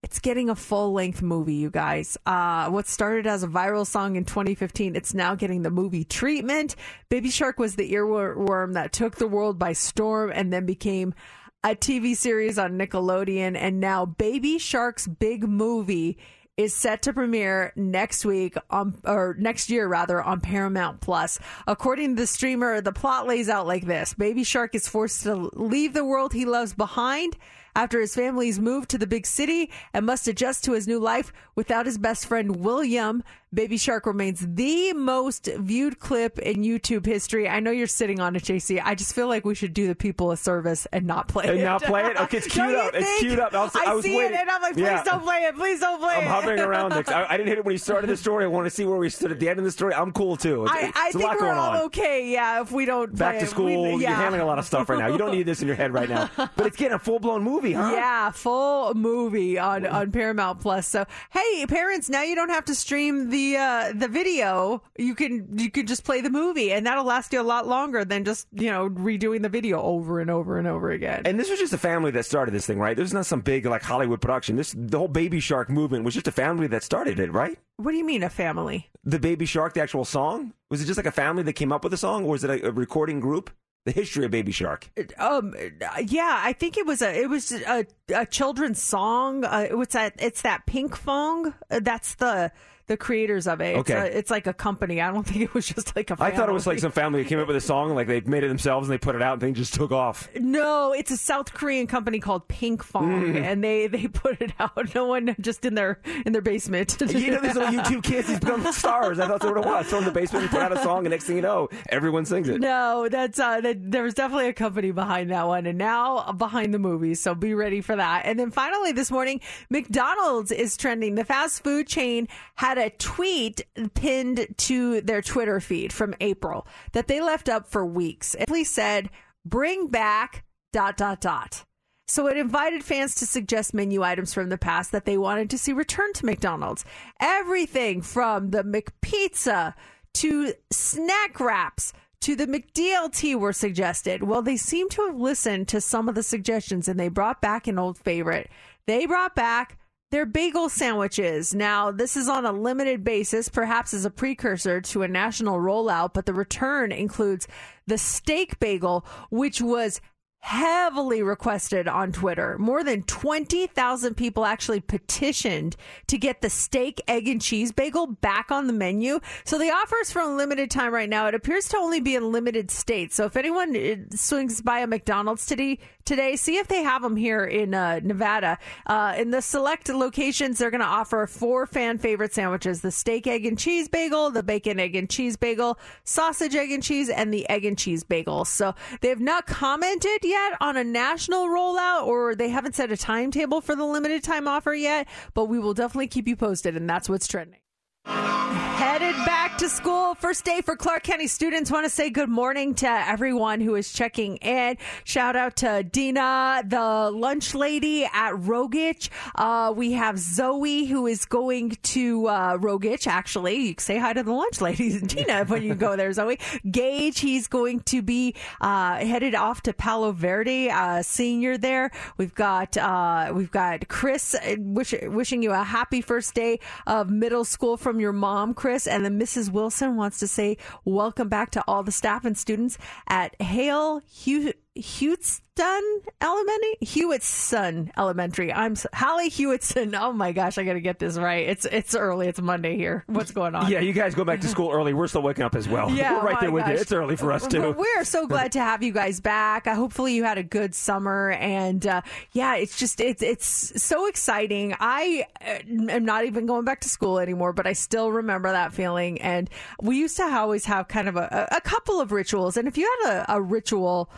It's 0.04 0.20
getting 0.20 0.48
a 0.48 0.56
full 0.56 0.94
length 0.94 1.24
movie, 1.24 1.56
you 1.56 1.72
guys. 1.72 2.20
Uh, 2.24 2.70
what 2.70 2.88
started 2.88 3.26
as 3.26 3.42
a 3.42 3.48
viral 3.48 3.86
song 3.86 4.16
in 4.16 4.24
2015, 4.24 4.96
it's 4.96 5.16
now 5.16 5.34
getting 5.34 5.64
the 5.64 5.72
movie 5.72 6.04
treatment. 6.04 6.76
Baby 7.10 7.32
Shark 7.32 7.58
was 7.58 7.76
the 7.76 7.92
earworm 7.94 8.74
that 8.76 8.94
took 8.94 9.16
the 9.16 9.28
world 9.28 9.58
by 9.58 9.74
storm 9.74 10.32
and 10.34 10.54
then 10.54 10.68
became 10.68 11.16
a 11.64 11.70
TV 11.70 12.16
series 12.16 12.60
on 12.60 12.78
Nickelodeon. 12.78 13.58
And 13.58 13.80
now 13.80 14.06
Baby 14.06 14.60
Shark's 14.60 15.08
big 15.08 15.48
movie 15.50 16.20
is 16.62 16.74
set 16.74 17.02
to 17.04 17.14
premiere 17.14 17.74
next 17.76 18.26
week 18.26 18.56
on 18.70 18.98
or 19.06 19.36
next 19.40 19.70
year 19.70 19.88
rather 19.88 20.22
on 20.22 20.42
Paramount 20.42 21.02
Plus. 21.02 21.40
According 21.68 22.16
to 22.16 22.22
the 22.22 22.28
streamer, 22.28 22.82
the 22.82 22.92
plot 22.92 23.28
lays 23.28 23.50
out 23.50 23.68
like 23.68 23.86
this. 23.86 24.14
Baby 24.14 24.44
Shark 24.44 24.76
is 24.76 24.88
forced 24.88 25.24
to 25.24 25.50
leave 25.54 25.94
the 25.94 26.06
world 26.06 26.34
he 26.34 26.46
loves 26.46 26.74
behind 26.74 27.36
after 27.76 28.00
his 28.00 28.16
family's 28.16 28.60
moved 28.60 28.90
to 28.90 28.98
the 28.98 29.08
big 29.08 29.26
city 29.26 29.70
and 29.94 30.06
must 30.06 30.28
adjust 30.28 30.64
to 30.66 30.74
his 30.74 30.88
new 30.88 31.00
life 31.00 31.32
without 31.56 31.86
his 31.86 31.98
best 31.98 32.26
friend 32.26 32.58
William. 32.58 33.24
Baby 33.54 33.76
Shark 33.76 34.06
remains 34.06 34.40
the 34.48 34.94
most 34.94 35.50
viewed 35.58 36.00
clip 36.00 36.40
in 36.40 36.64
YouTube 36.64 37.06
history. 37.06 37.50
I 37.50 37.60
know 37.60 37.70
you're 37.72 37.86
sitting 37.86 38.22
on 38.22 38.34
it, 38.38 38.44
JC. 38.44 38.82
I 38.82 38.96
just 38.96 39.14
feel 39.14 39.28
like 39.28 39.44
we 39.44 39.56
should 39.56 39.74
do 39.74 39.88
the 39.88 39.96
people 39.96 40.32
a 40.32 40.38
service 40.38 40.88
and 40.94 41.06
not 41.06 41.28
play 41.28 41.50
And 41.50 41.60
it. 41.60 41.64
not 41.66 41.84
play 41.84 42.06
it? 42.06 42.16
Okay, 42.18 42.38
it's 42.38 42.48
queued 42.54 42.74
up. 42.76 42.94
It's 42.94 43.20
queued 43.20 43.40
up. 43.40 43.54
I 43.54 43.64
was- 43.64 43.76
I 43.76 43.94
was 43.94 44.06
see 44.06 44.16
waiting. 44.16 44.36
it 44.36 44.40
and 44.42 44.50
I'm 44.50 44.62
like, 44.62 44.74
please 44.76 44.84
Yeah. 44.84 45.04
don't 45.04 45.22
play 45.24 45.40
it. 45.44 45.56
Please 45.58 45.82
don't 45.82 46.00
play 46.00 46.14
it. 46.16 46.18
I'm 46.20 46.28
hovering 46.28 46.62
around 46.62 46.94
it. 46.98 47.10
I, 47.12 47.26
I 47.30 47.36
didn't 47.36 47.50
hit 47.50 47.58
it 47.58 47.66
when 47.66 47.74
he 47.74 47.78
started 47.78 48.10
the 48.10 48.16
story. 48.16 48.46
I 48.46 48.48
want 48.48 48.68
to 48.68 48.70
see 48.70 48.86
where 48.86 48.98
we 48.98 49.10
stood 49.10 49.34
at 49.34 49.40
the 49.42 49.50
end 49.50 49.60
of 49.60 49.66
the 49.66 49.72
story. 49.72 49.94
I'm 49.96 50.14
cool 50.14 50.38
too. 50.38 50.64
It's, 50.64 50.72
I, 50.72 50.92
I 50.96 51.12
think 51.12 51.26
lot 51.26 51.34
we're 51.34 51.40
going 51.42 51.58
all 51.58 51.72
on. 51.72 51.78
okay. 51.88 52.32
Yeah, 52.32 52.62
if 52.62 52.72
we 52.72 52.86
don't 52.86 53.14
Back 53.18 53.32
play 53.34 53.40
to 53.40 53.46
it. 53.46 53.50
school. 53.50 53.96
We- 53.96 54.02
You're 54.06 54.12
handling 54.12 54.40
a 54.42 54.46
lot 54.46 54.60
of 54.60 54.66
stuff 54.66 54.88
right 54.88 54.98
now. 55.00 55.08
You 55.08 55.18
don't 55.18 55.32
need 55.34 55.46
this 55.46 55.62
in 55.62 55.68
your 55.68 55.76
head 55.76 55.94
right 55.94 56.08
now. 56.08 56.30
But 56.56 56.68
it's 56.68 56.78
getting 56.78 56.96
a 56.96 57.00
full 57.00 57.20
blown 57.20 57.44
movie, 57.44 57.61
huh? 57.70 57.92
Yeah, 57.94 58.32
full 58.32 58.94
movie 58.96 59.60
on 59.60 59.86
on 59.86 60.12
Paramount 60.12 60.60
Plus. 60.60 60.88
So 60.88 61.06
hey, 61.30 61.66
parents, 61.68 62.10
now 62.10 62.24
you 62.24 62.36
don't 62.36 62.50
have 62.50 62.66
to 62.66 62.76
stream 62.76 63.30
the 63.30 63.58
uh, 63.58 63.94
the 63.96 64.08
video. 64.08 64.82
You 64.98 65.16
can 65.16 65.58
you 65.58 65.70
can 65.70 65.86
just 65.86 66.04
play 66.04 66.22
the 66.22 66.30
movie, 66.30 66.72
and 66.74 66.86
that'll 66.86 67.06
last 67.06 67.32
you 67.34 67.40
a 67.40 67.44
lot 67.44 67.68
longer 67.68 68.04
than 68.04 68.26
just 68.26 68.48
you 68.52 68.72
know 68.72 68.90
redoing 68.90 69.44
the 69.44 69.50
video 69.50 69.82
over 69.82 70.20
and 70.20 70.32
over 70.32 70.58
and 70.58 70.68
over 70.68 70.92
again. 70.92 71.22
And 71.26 71.40
this 71.40 71.50
was 71.50 71.60
just 71.60 71.74
a 71.74 71.78
family 71.78 72.12
that 72.12 72.26
started 72.26 72.54
this 72.54 72.66
thing, 72.66 72.80
right? 72.80 72.98
This 72.98 73.06
is 73.06 73.14
not 73.14 73.26
some 73.26 73.42
big 73.42 73.66
like 73.66 73.84
Hollywood 73.84 74.22
production. 74.22 74.56
This 74.56 74.74
the 74.76 74.98
whole 74.98 75.08
Baby 75.08 75.40
Shark 75.40 75.70
movement 75.70 76.04
was 76.04 76.14
just 76.14 76.28
a 76.28 76.32
family 76.32 76.68
that 76.68 76.84
started 76.84 77.20
it, 77.20 77.32
right? 77.32 77.58
what 77.84 77.92
do 77.92 77.98
you 77.98 78.06
mean 78.06 78.24
a 78.24 78.30
family? 78.30 78.90
The 79.04 79.20
Baby 79.20 79.46
Shark, 79.46 79.74
the 79.74 79.82
actual 79.82 80.06
song, 80.06 80.54
was 80.70 80.82
it 80.82 80.86
just 80.86 80.98
like 80.98 81.06
a 81.06 81.12
family 81.12 81.44
that 81.44 81.54
came 81.54 81.72
up 81.72 81.84
with 81.84 81.92
the 81.92 81.98
song, 81.98 82.26
or 82.26 82.32
was 82.32 82.44
it 82.44 82.50
a, 82.50 82.68
a 82.68 82.72
recording 82.72 83.20
group? 83.20 83.50
The 83.84 83.92
history 83.92 84.26
of 84.26 84.32
Baby 84.32 84.52
Shark. 84.52 84.92
Um, 85.18 85.56
yeah, 86.04 86.40
I 86.44 86.54
think 86.54 86.78
it 86.78 86.86
was 86.86 87.02
a 87.02 87.20
it 87.20 87.30
was 87.30 87.52
a, 87.52 87.88
a 88.14 88.28
children's 88.28 88.82
song. 88.82 89.44
Uh, 89.44 89.68
it's 89.72 89.94
that 89.94 90.14
it's 90.20 90.44
that 90.44 90.68
Pinkfong. 90.68 91.56
Uh, 91.70 91.80
That's 91.82 92.14
the 92.16 92.52
the 92.88 92.98
creators 92.98 93.48
of 93.48 93.62
it. 93.62 93.78
It's, 93.78 93.90
Okay. 93.90 94.00
a, 94.00 94.06
it's 94.06 94.32
like 94.32 94.48
a 94.48 94.54
company. 94.54 95.02
I 95.02 95.12
don't 95.12 95.24
think 95.28 95.42
it 95.42 95.54
was 95.54 95.68
just 95.68 95.96
like 95.96 96.10
a. 96.12 96.18
I 96.20 96.32
thought 96.32 96.50
it 96.50 96.54
was 96.54 96.68
like 96.68 96.80
some 96.80 96.92
family 96.92 97.24
that 97.24 97.30
came 97.30 97.40
up 97.40 97.48
with 97.48 97.56
a 97.56 97.62
song, 97.62 97.88
and 97.88 97.96
like 97.96 98.08
they 98.08 98.22
made 98.22 98.44
it 98.44 98.48
themselves, 98.48 98.88
and 98.88 98.94
they 98.94 98.98
put 98.98 99.16
it 99.16 99.22
out, 99.22 99.34
and 99.34 99.42
things 99.42 99.58
just 99.58 99.74
took 99.74 99.92
off. 99.92 100.30
No, 100.36 100.94
it's 100.94 101.12
a 101.12 101.18
South 101.18 101.54
Korean 101.54 101.88
company 101.88 102.20
called 102.20 102.48
Pinkfong, 102.48 103.02
Mm. 103.34 103.42
and 103.44 103.64
they 103.64 103.88
they 103.88 104.08
put 104.08 104.42
it 104.42 104.52
out. 104.60 104.94
No 104.96 105.06
one 105.06 105.36
just 105.40 105.66
in 105.66 105.76
their 105.76 106.00
in 106.26 106.34
their 106.34 106.42
basement. 106.42 106.98
You 107.22 107.32
know, 107.32 107.42
these 107.42 107.56
little 107.56 107.72
YouTube 107.72 108.04
kids, 108.04 108.28
these 108.28 108.40
become 108.40 108.64
stars. 108.72 109.20
I 109.20 109.28
thought 109.28 109.42
that's 109.42 109.46
what 109.54 109.58
it 109.64 109.66
was. 109.70 109.86
Throw 109.88 110.00
in 110.00 110.06
the 110.06 110.12
basement 110.12 110.44
and 110.44 110.52
put 110.52 110.62
out 110.62 110.72
a 110.72 110.82
song, 110.82 111.00
and 111.06 111.10
next 111.12 111.26
thing 111.26 111.36
you 111.36 111.42
know, 111.42 111.70
everyone 111.90 112.26
sings 112.26 112.48
it. 112.50 112.60
No, 112.62 113.08
that's 113.10 113.40
uh, 113.40 113.62
that, 113.62 113.92
there 113.92 114.04
was 114.04 114.14
definitely 114.14 114.48
a 114.48 114.54
company 114.54 114.92
behind 114.92 115.30
that 115.32 115.46
one, 115.48 115.66
and 115.66 115.78
now 115.78 116.32
behind 116.32 116.74
the 116.74 116.80
movie. 116.80 117.14
So 117.16 117.36
be 117.36 117.54
ready 117.54 117.82
for 117.82 117.96
that. 117.96 118.24
And 118.26 118.40
then 118.40 118.50
finally, 118.50 118.92
this 118.92 119.12
morning, 119.12 119.40
McDonald's 119.70 120.52
is 120.52 120.78
trending. 120.78 121.16
The 121.16 121.26
fast 121.26 121.64
food 121.64 121.88
chain 121.88 122.28
a 122.78 122.90
tweet 122.90 123.66
pinned 123.94 124.48
to 124.58 125.02
their 125.02 125.22
Twitter 125.22 125.60
feed 125.60 125.94
from 125.94 126.16
April 126.20 126.68
that 126.94 127.08
they 127.08 127.22
left 127.22 127.50
up 127.50 127.68
for 127.68 127.86
weeks. 127.86 128.36
It 128.36 128.42
simply 128.42 128.64
said, 128.64 129.10
"Bring 129.46 129.88
back 129.88 130.44
dot 130.74 130.98
dot 130.98 131.22
dot." 131.22 131.66
So 132.08 132.28
it 132.28 132.36
invited 132.38 132.84
fans 132.84 133.16
to 133.16 133.26
suggest 133.26 133.74
menu 133.74 134.04
items 134.04 134.34
from 134.34 134.50
the 134.50 134.58
past 134.58 134.92
that 134.92 135.06
they 135.06 135.18
wanted 135.18 135.50
to 135.50 135.58
see 135.58 135.72
return 135.72 136.12
to 136.14 136.26
McDonald's. 136.26 136.84
Everything 137.22 138.02
from 138.02 138.50
the 138.50 138.64
McPizza 138.64 139.74
to 140.16 140.54
snack 140.72 141.40
wraps 141.40 141.94
to 142.20 142.36
the 142.36 142.48
McDLT 142.48 143.36
were 143.36 143.54
suggested. 143.54 144.24
Well, 144.24 144.42
they 144.42 144.58
seem 144.58 144.90
to 144.90 145.06
have 145.06 145.16
listened 145.16 145.70
to 145.70 145.80
some 145.80 146.10
of 146.10 146.16
the 146.16 146.22
suggestions 146.22 146.88
and 146.88 147.00
they 147.00 147.08
brought 147.08 147.42
back 147.42 147.68
an 147.68 147.80
old 147.80 147.98
favorite. 147.98 148.50
They 148.88 149.06
brought 149.06 149.34
back 149.34 149.80
their 150.12 150.26
bagel 150.26 150.70
sandwiches. 150.70 151.56
Now, 151.56 151.92
this 151.92 152.16
is 152.16 152.30
on 152.30 152.46
a 152.46 152.52
limited 152.52 153.04
basis, 153.04 153.50
perhaps 153.50 153.94
as 153.94 154.06
a 154.06 154.10
precursor 154.10 154.82
to 154.82 155.04
a 155.04 155.08
national 155.08 155.58
rollout, 155.58 156.14
but 156.14 156.26
the 156.26 156.34
return 156.34 156.92
includes 156.92 157.48
the 157.88 157.98
steak 157.98 158.60
bagel, 158.60 159.06
which 159.30 159.62
was 159.62 160.02
heavily 160.42 161.22
requested 161.22 161.88
on 161.88 162.12
Twitter. 162.12 162.58
More 162.58 162.84
than 162.84 163.04
20,000 163.04 164.16
people 164.16 164.44
actually 164.44 164.80
petitioned 164.80 165.76
to 166.08 166.18
get 166.18 166.42
the 166.42 166.50
steak, 166.50 167.00
egg, 167.08 167.28
and 167.28 167.40
cheese 167.40 167.72
bagel 167.72 168.08
back 168.08 168.52
on 168.52 168.66
the 168.66 168.74
menu. 168.74 169.20
So 169.46 169.60
the 169.60 169.70
offer 169.70 169.98
is 170.02 170.12
for 170.12 170.22
a 170.22 170.28
limited 170.28 170.72
time 170.72 170.94
right 170.94 171.10
now. 171.10 171.28
It 171.28 171.36
appears 171.36 171.68
to 171.70 171.78
only 171.78 172.00
be 172.00 172.16
in 172.16 172.32
limited 172.32 172.72
states. 172.72 173.16
So 173.16 173.26
if 173.26 173.38
anyone 173.38 173.76
uh, 173.76 174.16
swings 174.16 174.62
by 174.62 174.80
a 174.80 174.88
McDonald's 174.88 175.46
today, 175.46 175.78
today 176.06 176.36
see 176.36 176.58
if 176.58 176.68
they 176.68 176.84
have 176.84 177.02
them 177.02 177.16
here 177.16 177.44
in 177.44 177.74
uh, 177.74 178.00
Nevada. 178.04 178.58
Uh, 178.86 179.16
in 179.18 179.32
the 179.32 179.42
select 179.42 179.90
locations, 179.90 180.60
they're 180.60 180.72
going 180.72 180.82
to 180.82 180.88
offer 180.88 181.28
four 181.28 181.66
fan 181.66 181.98
favorite 181.98 182.34
sandwiches 182.34 182.82
the 182.82 182.92
steak, 182.92 183.28
egg, 183.28 183.46
and 183.46 183.58
cheese 183.58 183.88
bagel, 183.88 184.32
the 184.32 184.44
bacon, 184.44 184.80
egg, 184.80 184.96
and 184.96 185.10
cheese 185.10 185.38
bagel, 185.38 185.80
sausage, 186.04 186.56
egg, 186.56 186.72
and 186.72 186.84
cheese, 186.84 187.10
and 187.10 187.34
the 187.34 187.48
egg 187.50 187.66
and 187.66 187.78
cheese 187.78 188.04
bagel. 188.04 188.46
So 188.46 188.76
they 189.02 189.10
have 189.10 189.20
not 189.20 189.48
commented 189.48 190.20
yet 190.24 190.54
on 190.62 190.78
a 190.78 190.84
national 190.84 191.48
rollout 191.48 192.06
or 192.06 192.36
they 192.36 192.50
haven't 192.50 192.76
set 192.76 192.92
a 192.92 192.98
timetable 192.98 193.62
for 193.62 193.76
the 193.76 193.86
limited 193.86 194.24
time 194.24 194.48
offer 194.48 194.74
yet, 194.74 195.08
but 195.34 195.46
we 195.46 195.60
will 195.60 195.74
definitely 195.74 196.08
keep 196.08 196.28
you 196.28 196.36
posted, 196.36 196.76
and 196.76 196.90
that's 196.90 197.10
what's 197.10 197.28
trending. 197.28 197.60
Headed 198.06 199.16
back 199.26 199.41
to 199.62 199.70
school. 199.70 200.16
First 200.16 200.44
day 200.44 200.62
for 200.62 200.76
Clark 200.76 201.04
County 201.04 201.28
students. 201.28 201.70
Want 201.70 201.86
to 201.86 201.90
say 201.90 202.10
good 202.10 202.30
morning 202.30 202.74
to 202.76 202.88
everyone 202.88 203.62
who 203.62 203.76
is 203.76 203.94
checking 203.94 204.38
in. 204.38 204.78
Shout 205.04 205.36
out 205.36 205.58
to 205.58 205.84
Dina, 205.84 206.64
the 206.66 207.12
lunch 207.14 207.54
lady 207.54 208.06
at 208.06 208.34
Rogich. 208.34 209.10
Uh, 209.36 209.72
we 209.76 209.92
have 209.92 210.18
Zoe 210.18 210.86
who 210.86 211.06
is 211.06 211.26
going 211.26 211.78
to 211.84 212.26
uh, 212.26 212.58
Rogich. 212.58 213.06
Actually, 213.06 213.58
you 213.58 213.76
say 213.78 214.00
hi 214.00 214.14
to 214.14 214.24
the 214.24 214.32
lunch 214.32 214.62
lady, 214.62 215.00
Dina, 215.06 215.46
when 215.46 215.62
you 215.62 215.76
go 215.76 215.96
there, 215.96 216.12
Zoe. 216.12 216.40
Gage, 216.72 217.20
he's 217.20 217.48
going 217.48 217.82
to 217.82 218.02
be 218.02 218.34
uh, 218.62 218.96
headed 218.96 219.36
off 219.36 219.62
to 219.64 219.74
Palo 219.74 220.12
Verde, 220.12 220.72
uh, 220.72 221.04
senior 221.04 221.60
there. 221.60 221.92
We've 222.18 222.34
got 222.34 222.78
uh, 222.78 223.32
we've 223.36 223.52
got 223.52 223.88
Chris 223.90 224.34
uh, 224.34 224.56
wish, 224.58 224.96
wishing 225.04 225.44
you 225.44 225.52
a 225.52 225.64
happy 225.64 226.02
first 226.02 226.34
day 226.34 226.60
of 226.88 227.12
middle 227.12 227.46
school 227.46 227.78
from 227.78 228.00
your 228.00 228.14
mom, 228.14 228.56
Chris, 228.56 228.88
and 228.88 229.06
then 229.06 229.20
Mrs. 229.20 229.51
Wilson 229.52 229.96
wants 229.96 230.20
to 230.20 230.28
say 230.28 230.58
welcome 230.86 231.30
back 231.30 231.52
to 231.52 231.64
all 231.68 231.84
the 231.84 231.92
staff 231.92 232.26
and 232.26 232.38
students 232.38 232.78
at 233.08 233.40
Hale 233.42 234.00
Hugh. 234.00 234.54
Hewetson 234.78 235.82
Elementary, 236.22 236.78
Hewetson 236.82 237.92
Elementary. 237.98 238.54
I'm 238.54 238.76
Halle 238.94 239.30
Hewetson. 239.30 239.92
Oh 240.02 240.14
my 240.14 240.32
gosh, 240.32 240.58
I 240.58 240.64
got 240.64 240.74
to 240.74 240.82
get 240.82 240.98
this 240.98 241.18
right. 241.18 241.48
It's 241.48 241.66
it's 241.66 241.94
early. 241.94 242.28
It's 242.28 242.42
Monday 242.42 242.76
here. 242.76 243.04
What's 243.08 243.32
going 243.32 243.54
on? 243.54 243.70
Yeah, 243.70 243.82
you 243.82 243.94
guys 243.94 244.16
go 244.16 244.24
back 244.24 244.42
to 244.42 244.48
school 244.48 244.72
early. 244.72 244.94
We're 244.94 245.08
still 245.08 245.22
waking 245.22 245.44
up 245.44 245.56
as 245.56 245.68
well. 245.68 245.92
Yeah, 246.02 246.14
We're 246.24 246.30
right 246.30 246.40
there 246.40 246.52
with 246.52 246.68
you. 246.68 246.74
It's 246.74 246.92
early 246.92 247.16
for 247.16 247.32
us 247.32 247.46
too. 247.46 247.76
We're 247.78 248.06
so 248.06 248.26
glad 248.26 248.54
to 248.54 248.60
have 248.60 248.82
you 248.82 248.94
guys 248.94 249.20
back. 249.20 249.68
Uh, 249.68 249.76
hopefully, 249.76 250.14
you 250.14 250.24
had 250.24 250.38
a 250.38 250.44
good 250.44 250.74
summer, 250.74 251.32
and 251.32 251.86
uh, 251.86 252.02
yeah, 252.32 252.56
it's 252.56 252.78
just 252.78 253.02
it's 253.02 253.22
it's 253.22 253.84
so 253.84 254.08
exciting. 254.08 254.74
I 254.80 255.26
uh, 255.46 255.60
am 255.92 256.06
not 256.06 256.26
even 256.26 256.46
going 256.46 256.66
back 256.66 256.80
to 256.82 256.90
school 256.90 257.20
anymore, 257.20 257.52
but 257.54 257.68
I 257.68 257.74
still 257.74 258.12
remember 258.12 258.52
that 258.52 258.74
feeling. 258.74 259.22
And 259.22 259.50
we 259.82 259.98
used 259.98 260.18
to 260.18 260.24
always 260.24 260.66
have 260.66 260.88
kind 260.88 261.10
of 261.10 261.18
a, 261.18 261.50
a 261.52 261.62
couple 261.62 262.00
of 262.00 262.12
rituals, 262.12 262.58
and 262.58 262.68
if 262.68 262.78
you 262.78 262.90
had 263.04 263.26
a, 263.28 263.36
a 263.36 263.42
ritual 263.42 264.10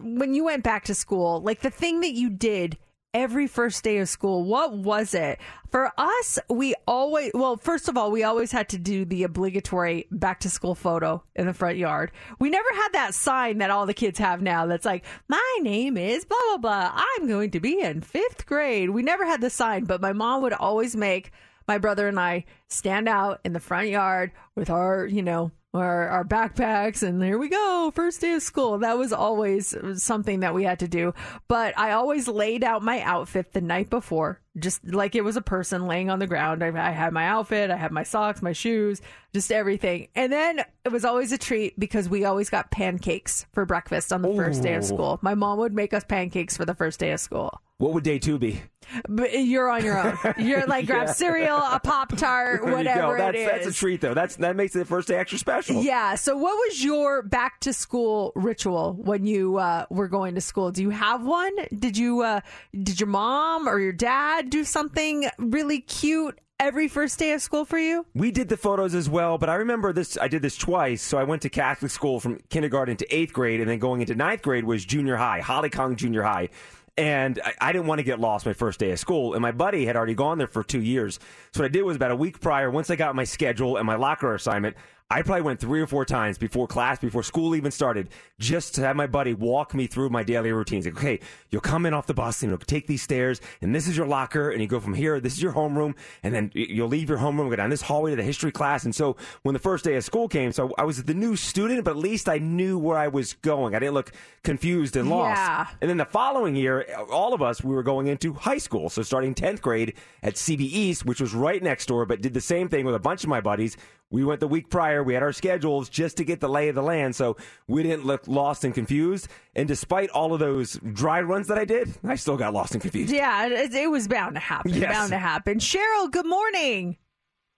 when 0.00 0.34
you 0.34 0.44
went 0.44 0.64
back 0.64 0.84
to 0.84 0.94
school, 0.94 1.40
like 1.40 1.60
the 1.60 1.70
thing 1.70 2.00
that 2.00 2.12
you 2.12 2.30
did 2.30 2.78
every 3.16 3.46
first 3.46 3.82
day 3.82 3.96
of 3.96 4.08
school, 4.10 4.44
what 4.44 4.76
was 4.76 5.14
it? 5.14 5.38
For 5.70 5.90
us, 5.96 6.38
we 6.50 6.74
always, 6.86 7.30
well, 7.32 7.56
first 7.56 7.88
of 7.88 7.96
all, 7.96 8.10
we 8.10 8.24
always 8.24 8.52
had 8.52 8.68
to 8.70 8.78
do 8.78 9.06
the 9.06 9.22
obligatory 9.22 10.06
back 10.10 10.40
to 10.40 10.50
school 10.50 10.74
photo 10.74 11.22
in 11.34 11.46
the 11.46 11.54
front 11.54 11.78
yard. 11.78 12.12
We 12.38 12.50
never 12.50 12.68
had 12.74 12.90
that 12.92 13.14
sign 13.14 13.58
that 13.58 13.70
all 13.70 13.86
the 13.86 13.94
kids 13.94 14.18
have 14.18 14.42
now 14.42 14.66
that's 14.66 14.84
like, 14.84 15.04
my 15.28 15.58
name 15.62 15.96
is 15.96 16.26
blah, 16.26 16.36
blah, 16.48 16.58
blah. 16.58 16.92
I'm 16.94 17.26
going 17.26 17.52
to 17.52 17.60
be 17.60 17.80
in 17.80 18.02
fifth 18.02 18.44
grade. 18.44 18.90
We 18.90 19.02
never 19.02 19.24
had 19.24 19.40
the 19.40 19.50
sign, 19.50 19.84
but 19.84 20.02
my 20.02 20.12
mom 20.12 20.42
would 20.42 20.52
always 20.52 20.94
make 20.94 21.32
my 21.66 21.78
brother 21.78 22.08
and 22.08 22.20
I 22.20 22.44
stand 22.68 23.08
out 23.08 23.40
in 23.44 23.54
the 23.54 23.60
front 23.60 23.88
yard 23.88 24.32
with 24.54 24.68
our, 24.68 25.06
you 25.06 25.22
know, 25.22 25.52
our, 25.74 26.08
our 26.08 26.24
backpacks 26.24 27.02
and 27.02 27.20
there 27.20 27.38
we 27.38 27.48
go 27.48 27.92
first 27.94 28.20
day 28.20 28.32
of 28.32 28.42
school. 28.42 28.78
That 28.78 28.98
was 28.98 29.12
always 29.12 29.74
something 30.02 30.40
that 30.40 30.54
we 30.54 30.64
had 30.64 30.78
to 30.80 30.88
do. 30.88 31.14
But 31.48 31.78
i 31.78 31.92
always 31.92 32.28
laid 32.28 32.64
out 32.64 32.82
my 32.82 33.00
outfit 33.02 33.52
the 33.52 33.60
night 33.60 33.90
before 33.90 34.40
just 34.58 34.82
like 34.86 35.14
it 35.14 35.24
was 35.24 35.36
a 35.36 35.42
person 35.42 35.86
laying 35.86 36.08
on 36.08 36.18
the 36.18 36.26
ground. 36.26 36.64
I, 36.64 36.68
I 36.68 36.90
had 36.90 37.12
my 37.12 37.26
outfit 37.26 37.70
i 37.70 37.76
had 37.76 37.92
my 37.92 38.02
socks 38.02 38.42
my 38.42 38.52
shoes 38.52 39.00
just 39.34 39.52
everything. 39.52 40.08
And 40.14 40.32
then 40.32 40.64
it 40.84 40.92
was 40.92 41.04
always 41.04 41.32
a 41.32 41.38
treat 41.38 41.78
because 41.78 42.08
we 42.08 42.24
always 42.24 42.48
got 42.48 42.70
pancakes 42.70 43.46
for 43.52 43.66
breakfast 43.66 44.12
on 44.12 44.22
the 44.22 44.34
first 44.34 44.62
day 44.62 44.74
of 44.74 44.84
school. 44.84 45.18
My 45.20 45.34
mom 45.34 45.58
would 45.58 45.74
make 45.74 45.92
us 45.92 46.04
pancakes 46.04 46.56
for 46.56 46.64
the 46.64 46.74
first 46.74 46.98
day 46.98 47.12
of 47.12 47.20
school. 47.20 47.60
What 47.78 47.92
would 47.92 48.04
day 48.04 48.18
two 48.18 48.38
be? 48.38 48.62
But 49.08 49.32
you're 49.44 49.68
on 49.70 49.84
your 49.84 49.98
own 49.98 50.16
you're 50.38 50.66
like 50.66 50.86
grab 50.86 51.06
Yeah. 51.08 51.12
cereal 51.12 51.58
a 51.58 51.80
pop 51.80 52.16
tart 52.16 52.64
whatever. 52.64 53.18
That's, 53.18 53.36
it 53.36 53.40
is 53.40 53.46
that's 53.48 53.66
a 53.66 53.72
treat, 53.72 54.00
though. 54.00 54.14
That's 54.14 54.36
that 54.36 54.56
makes 54.56 54.72
the 54.72 54.84
first 54.84 55.08
day 55.08 55.16
extra 55.16 55.38
special. 55.38 55.82
Yeah. 55.82 56.14
So, 56.14 56.36
what 56.36 56.54
was 56.56 56.82
your 56.84 57.22
back 57.22 57.60
to 57.60 57.72
school 57.72 58.32
ritual 58.34 58.94
when 59.00 59.26
you 59.26 59.56
uh, 59.58 59.86
were 59.90 60.08
going 60.08 60.34
to 60.36 60.40
school? 60.40 60.70
Do 60.70 60.82
you 60.82 60.90
have 60.90 61.24
one? 61.24 61.52
Did 61.78 61.96
you? 61.96 62.22
Uh, 62.22 62.40
did 62.82 63.00
your 63.00 63.08
mom 63.08 63.68
or 63.68 63.78
your 63.78 63.92
dad 63.92 64.50
do 64.50 64.64
something 64.64 65.28
really 65.38 65.80
cute 65.80 66.38
every 66.58 66.88
first 66.88 67.18
day 67.18 67.32
of 67.32 67.42
school 67.42 67.64
for 67.64 67.78
you? 67.78 68.06
We 68.14 68.30
did 68.30 68.48
the 68.48 68.56
photos 68.56 68.94
as 68.94 69.10
well, 69.10 69.36
but 69.36 69.48
I 69.50 69.56
remember 69.56 69.92
this. 69.92 70.16
I 70.18 70.28
did 70.28 70.42
this 70.42 70.56
twice. 70.56 71.02
So 71.02 71.18
I 71.18 71.24
went 71.24 71.42
to 71.42 71.50
Catholic 71.50 71.90
school 71.90 72.20
from 72.20 72.38
kindergarten 72.50 72.96
to 72.98 73.14
eighth 73.14 73.32
grade, 73.32 73.60
and 73.60 73.68
then 73.68 73.78
going 73.78 74.00
into 74.00 74.14
ninth 74.14 74.42
grade 74.42 74.64
was 74.64 74.84
junior 74.84 75.16
high, 75.16 75.40
Holicong 75.40 75.96
Junior 75.96 76.22
High. 76.22 76.48
And 76.98 77.40
I, 77.44 77.54
I 77.60 77.72
didn't 77.72 77.86
want 77.86 77.98
to 77.98 78.04
get 78.04 78.20
lost 78.20 78.46
my 78.46 78.54
first 78.54 78.80
day 78.80 78.90
of 78.90 78.98
school. 78.98 79.34
And 79.34 79.42
my 79.42 79.52
buddy 79.52 79.84
had 79.84 79.96
already 79.96 80.14
gone 80.14 80.38
there 80.38 80.46
for 80.46 80.62
two 80.62 80.80
years. 80.80 81.18
So 81.52 81.60
what 81.60 81.66
I 81.66 81.68
did 81.68 81.82
was 81.82 81.96
about 81.96 82.10
a 82.10 82.16
week 82.16 82.40
prior, 82.40 82.70
once 82.70 82.88
I 82.90 82.96
got 82.96 83.14
my 83.14 83.24
schedule 83.24 83.76
and 83.76 83.86
my 83.86 83.96
locker 83.96 84.34
assignment, 84.34 84.76
I 85.08 85.22
probably 85.22 85.42
went 85.42 85.60
three 85.60 85.80
or 85.80 85.86
four 85.86 86.04
times 86.04 86.36
before 86.36 86.66
class, 86.66 86.98
before 86.98 87.22
school 87.22 87.54
even 87.54 87.70
started, 87.70 88.08
just 88.40 88.74
to 88.74 88.80
have 88.80 88.96
my 88.96 89.06
buddy 89.06 89.34
walk 89.34 89.72
me 89.72 89.86
through 89.86 90.10
my 90.10 90.24
daily 90.24 90.50
routines. 90.50 90.84
Like, 90.84 90.96
okay, 90.96 91.20
you'll 91.50 91.60
come 91.60 91.86
in 91.86 91.94
off 91.94 92.08
the 92.08 92.14
bus 92.14 92.42
and 92.42 92.50
you'll 92.50 92.58
take 92.58 92.88
these 92.88 93.02
stairs, 93.02 93.40
and 93.60 93.72
this 93.72 93.86
is 93.86 93.96
your 93.96 94.08
locker, 94.08 94.50
and 94.50 94.60
you 94.60 94.66
go 94.66 94.80
from 94.80 94.94
here, 94.94 95.20
this 95.20 95.34
is 95.34 95.42
your 95.42 95.52
homeroom, 95.52 95.94
and 96.24 96.34
then 96.34 96.50
you'll 96.54 96.88
leave 96.88 97.08
your 97.08 97.18
homeroom, 97.18 97.48
go 97.50 97.54
down 97.54 97.70
this 97.70 97.82
hallway 97.82 98.10
to 98.10 98.16
the 98.16 98.24
history 98.24 98.50
class. 98.50 98.84
And 98.84 98.92
so 98.92 99.16
when 99.42 99.52
the 99.52 99.60
first 99.60 99.84
day 99.84 99.94
of 99.94 100.02
school 100.02 100.26
came, 100.26 100.50
so 100.50 100.72
I 100.76 100.82
was 100.82 101.04
the 101.04 101.14
new 101.14 101.36
student, 101.36 101.84
but 101.84 101.92
at 101.92 101.98
least 101.98 102.28
I 102.28 102.38
knew 102.38 102.76
where 102.76 102.98
I 102.98 103.06
was 103.06 103.34
going. 103.34 103.76
I 103.76 103.78
didn't 103.78 103.94
look 103.94 104.10
confused 104.42 104.96
and 104.96 105.08
lost. 105.08 105.38
Yeah. 105.38 105.68
And 105.80 105.88
then 105.88 105.98
the 105.98 106.04
following 106.04 106.56
year, 106.56 106.84
all 107.12 107.32
of 107.32 107.42
us, 107.42 107.62
we 107.62 107.72
were 107.72 107.84
going 107.84 108.08
into 108.08 108.32
high 108.32 108.58
school. 108.58 108.90
So 108.90 109.02
starting 109.02 109.36
10th 109.36 109.60
grade 109.60 109.94
at 110.24 110.34
CB 110.34 110.62
East, 110.62 111.06
which 111.06 111.20
was 111.20 111.32
right 111.32 111.62
next 111.62 111.86
door, 111.86 112.06
but 112.06 112.20
did 112.20 112.34
the 112.34 112.40
same 112.40 112.68
thing 112.68 112.84
with 112.84 112.96
a 112.96 113.00
bunch 113.00 113.22
of 113.22 113.30
my 113.30 113.40
buddies. 113.40 113.76
We 114.10 114.24
went 114.24 114.40
the 114.40 114.48
week 114.48 114.70
prior. 114.70 115.02
We 115.02 115.14
had 115.14 115.22
our 115.22 115.32
schedules 115.32 115.88
just 115.88 116.18
to 116.18 116.24
get 116.24 116.40
the 116.40 116.48
lay 116.48 116.68
of 116.68 116.74
the 116.74 116.82
land. 116.82 117.16
So 117.16 117.36
we 117.66 117.82
didn't 117.82 118.06
look 118.06 118.28
lost 118.28 118.64
and 118.64 118.72
confused. 118.72 119.28
And 119.54 119.66
despite 119.66 120.10
all 120.10 120.32
of 120.32 120.38
those 120.38 120.78
dry 120.92 121.20
runs 121.22 121.48
that 121.48 121.58
I 121.58 121.64
did, 121.64 121.92
I 122.04 122.14
still 122.14 122.36
got 122.36 122.54
lost 122.54 122.72
and 122.72 122.80
confused. 122.80 123.12
Yeah, 123.12 123.46
it, 123.46 123.74
it 123.74 123.90
was 123.90 124.06
bound 124.06 124.36
to 124.36 124.40
happen. 124.40 124.72
Yes. 124.74 124.92
Bound 124.92 125.10
to 125.10 125.18
happen. 125.18 125.58
Cheryl, 125.58 126.10
good 126.10 126.26
morning. 126.26 126.96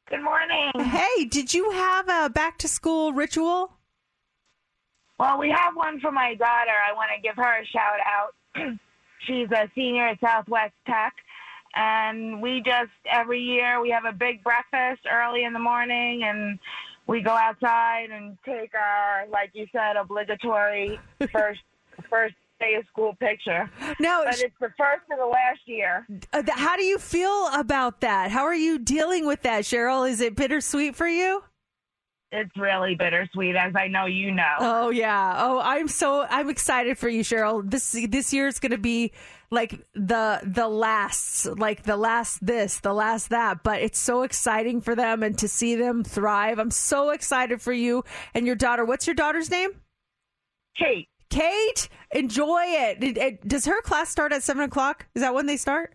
Good 0.08 0.22
morning. 0.22 0.70
Hey, 0.74 1.26
did 1.26 1.52
you 1.52 1.70
have 1.70 2.08
a 2.08 2.30
back 2.30 2.56
to 2.58 2.68
school 2.68 3.12
ritual? 3.12 3.72
Well, 5.18 5.38
we 5.38 5.50
have 5.50 5.76
one 5.76 6.00
for 6.00 6.10
my 6.10 6.34
daughter. 6.34 6.70
I 6.70 6.94
want 6.94 7.10
to 7.14 7.20
give 7.20 7.36
her 7.36 7.60
a 7.60 7.66
shout 7.66 7.98
out. 8.06 8.34
She's 9.26 9.50
a 9.50 9.70
senior 9.74 10.08
at 10.08 10.20
Southwest 10.20 10.72
Tech. 10.86 11.12
And 11.74 12.42
we 12.42 12.62
just, 12.64 12.90
every 13.10 13.40
year, 13.40 13.80
we 13.80 13.90
have 13.90 14.04
a 14.04 14.12
big 14.12 14.42
breakfast 14.42 15.02
early 15.10 15.44
in 15.44 15.52
the 15.52 15.58
morning 15.58 16.22
and 16.24 16.58
we 17.06 17.20
go 17.20 17.30
outside 17.30 18.10
and 18.10 18.36
take 18.44 18.74
our, 18.74 19.26
like 19.30 19.50
you 19.54 19.66
said, 19.72 19.96
obligatory 19.96 20.98
first 21.32 21.60
first 22.08 22.34
day 22.60 22.74
of 22.74 22.84
school 22.86 23.14
picture. 23.18 23.70
No, 24.00 24.22
but 24.24 24.40
it's 24.40 24.54
the 24.60 24.72
first 24.76 25.02
of 25.10 25.18
the 25.18 25.26
last 25.26 25.60
year. 25.66 26.06
Uh, 26.32 26.42
how 26.50 26.76
do 26.76 26.84
you 26.84 26.98
feel 26.98 27.48
about 27.54 28.00
that? 28.00 28.30
How 28.30 28.44
are 28.44 28.54
you 28.54 28.78
dealing 28.78 29.26
with 29.26 29.42
that, 29.42 29.64
Cheryl? 29.64 30.08
Is 30.08 30.20
it 30.20 30.36
bittersweet 30.36 30.94
for 30.94 31.08
you? 31.08 31.42
It's 32.30 32.54
really 32.58 32.94
bittersweet, 32.94 33.56
as 33.56 33.74
I 33.74 33.88
know 33.88 34.04
you 34.04 34.30
know. 34.32 34.56
Oh 34.58 34.90
yeah. 34.90 35.36
Oh, 35.38 35.60
I'm 35.60 35.88
so 35.88 36.26
I'm 36.28 36.50
excited 36.50 36.98
for 36.98 37.08
you, 37.08 37.22
Cheryl. 37.22 37.68
This 37.68 37.96
this 38.08 38.34
year 38.34 38.48
is 38.48 38.58
going 38.58 38.72
to 38.72 38.78
be 38.78 39.12
like 39.50 39.80
the 39.94 40.40
the 40.44 40.68
last, 40.68 41.46
like 41.58 41.84
the 41.84 41.96
last 41.96 42.44
this, 42.44 42.80
the 42.80 42.92
last 42.92 43.30
that. 43.30 43.62
But 43.62 43.80
it's 43.80 43.98
so 43.98 44.22
exciting 44.22 44.82
for 44.82 44.94
them 44.94 45.22
and 45.22 45.38
to 45.38 45.48
see 45.48 45.74
them 45.74 46.04
thrive. 46.04 46.58
I'm 46.58 46.70
so 46.70 47.10
excited 47.10 47.62
for 47.62 47.72
you 47.72 48.04
and 48.34 48.46
your 48.46 48.56
daughter. 48.56 48.84
What's 48.84 49.06
your 49.06 49.14
daughter's 49.14 49.50
name? 49.50 49.70
Kate. 50.76 51.08
Kate, 51.30 51.88
enjoy 52.10 52.62
it. 52.64 53.46
Does 53.46 53.64
her 53.66 53.80
class 53.82 54.10
start 54.10 54.32
at 54.32 54.42
seven 54.42 54.64
o'clock? 54.64 55.06
Is 55.14 55.22
that 55.22 55.34
when 55.34 55.46
they 55.46 55.56
start? 55.56 55.94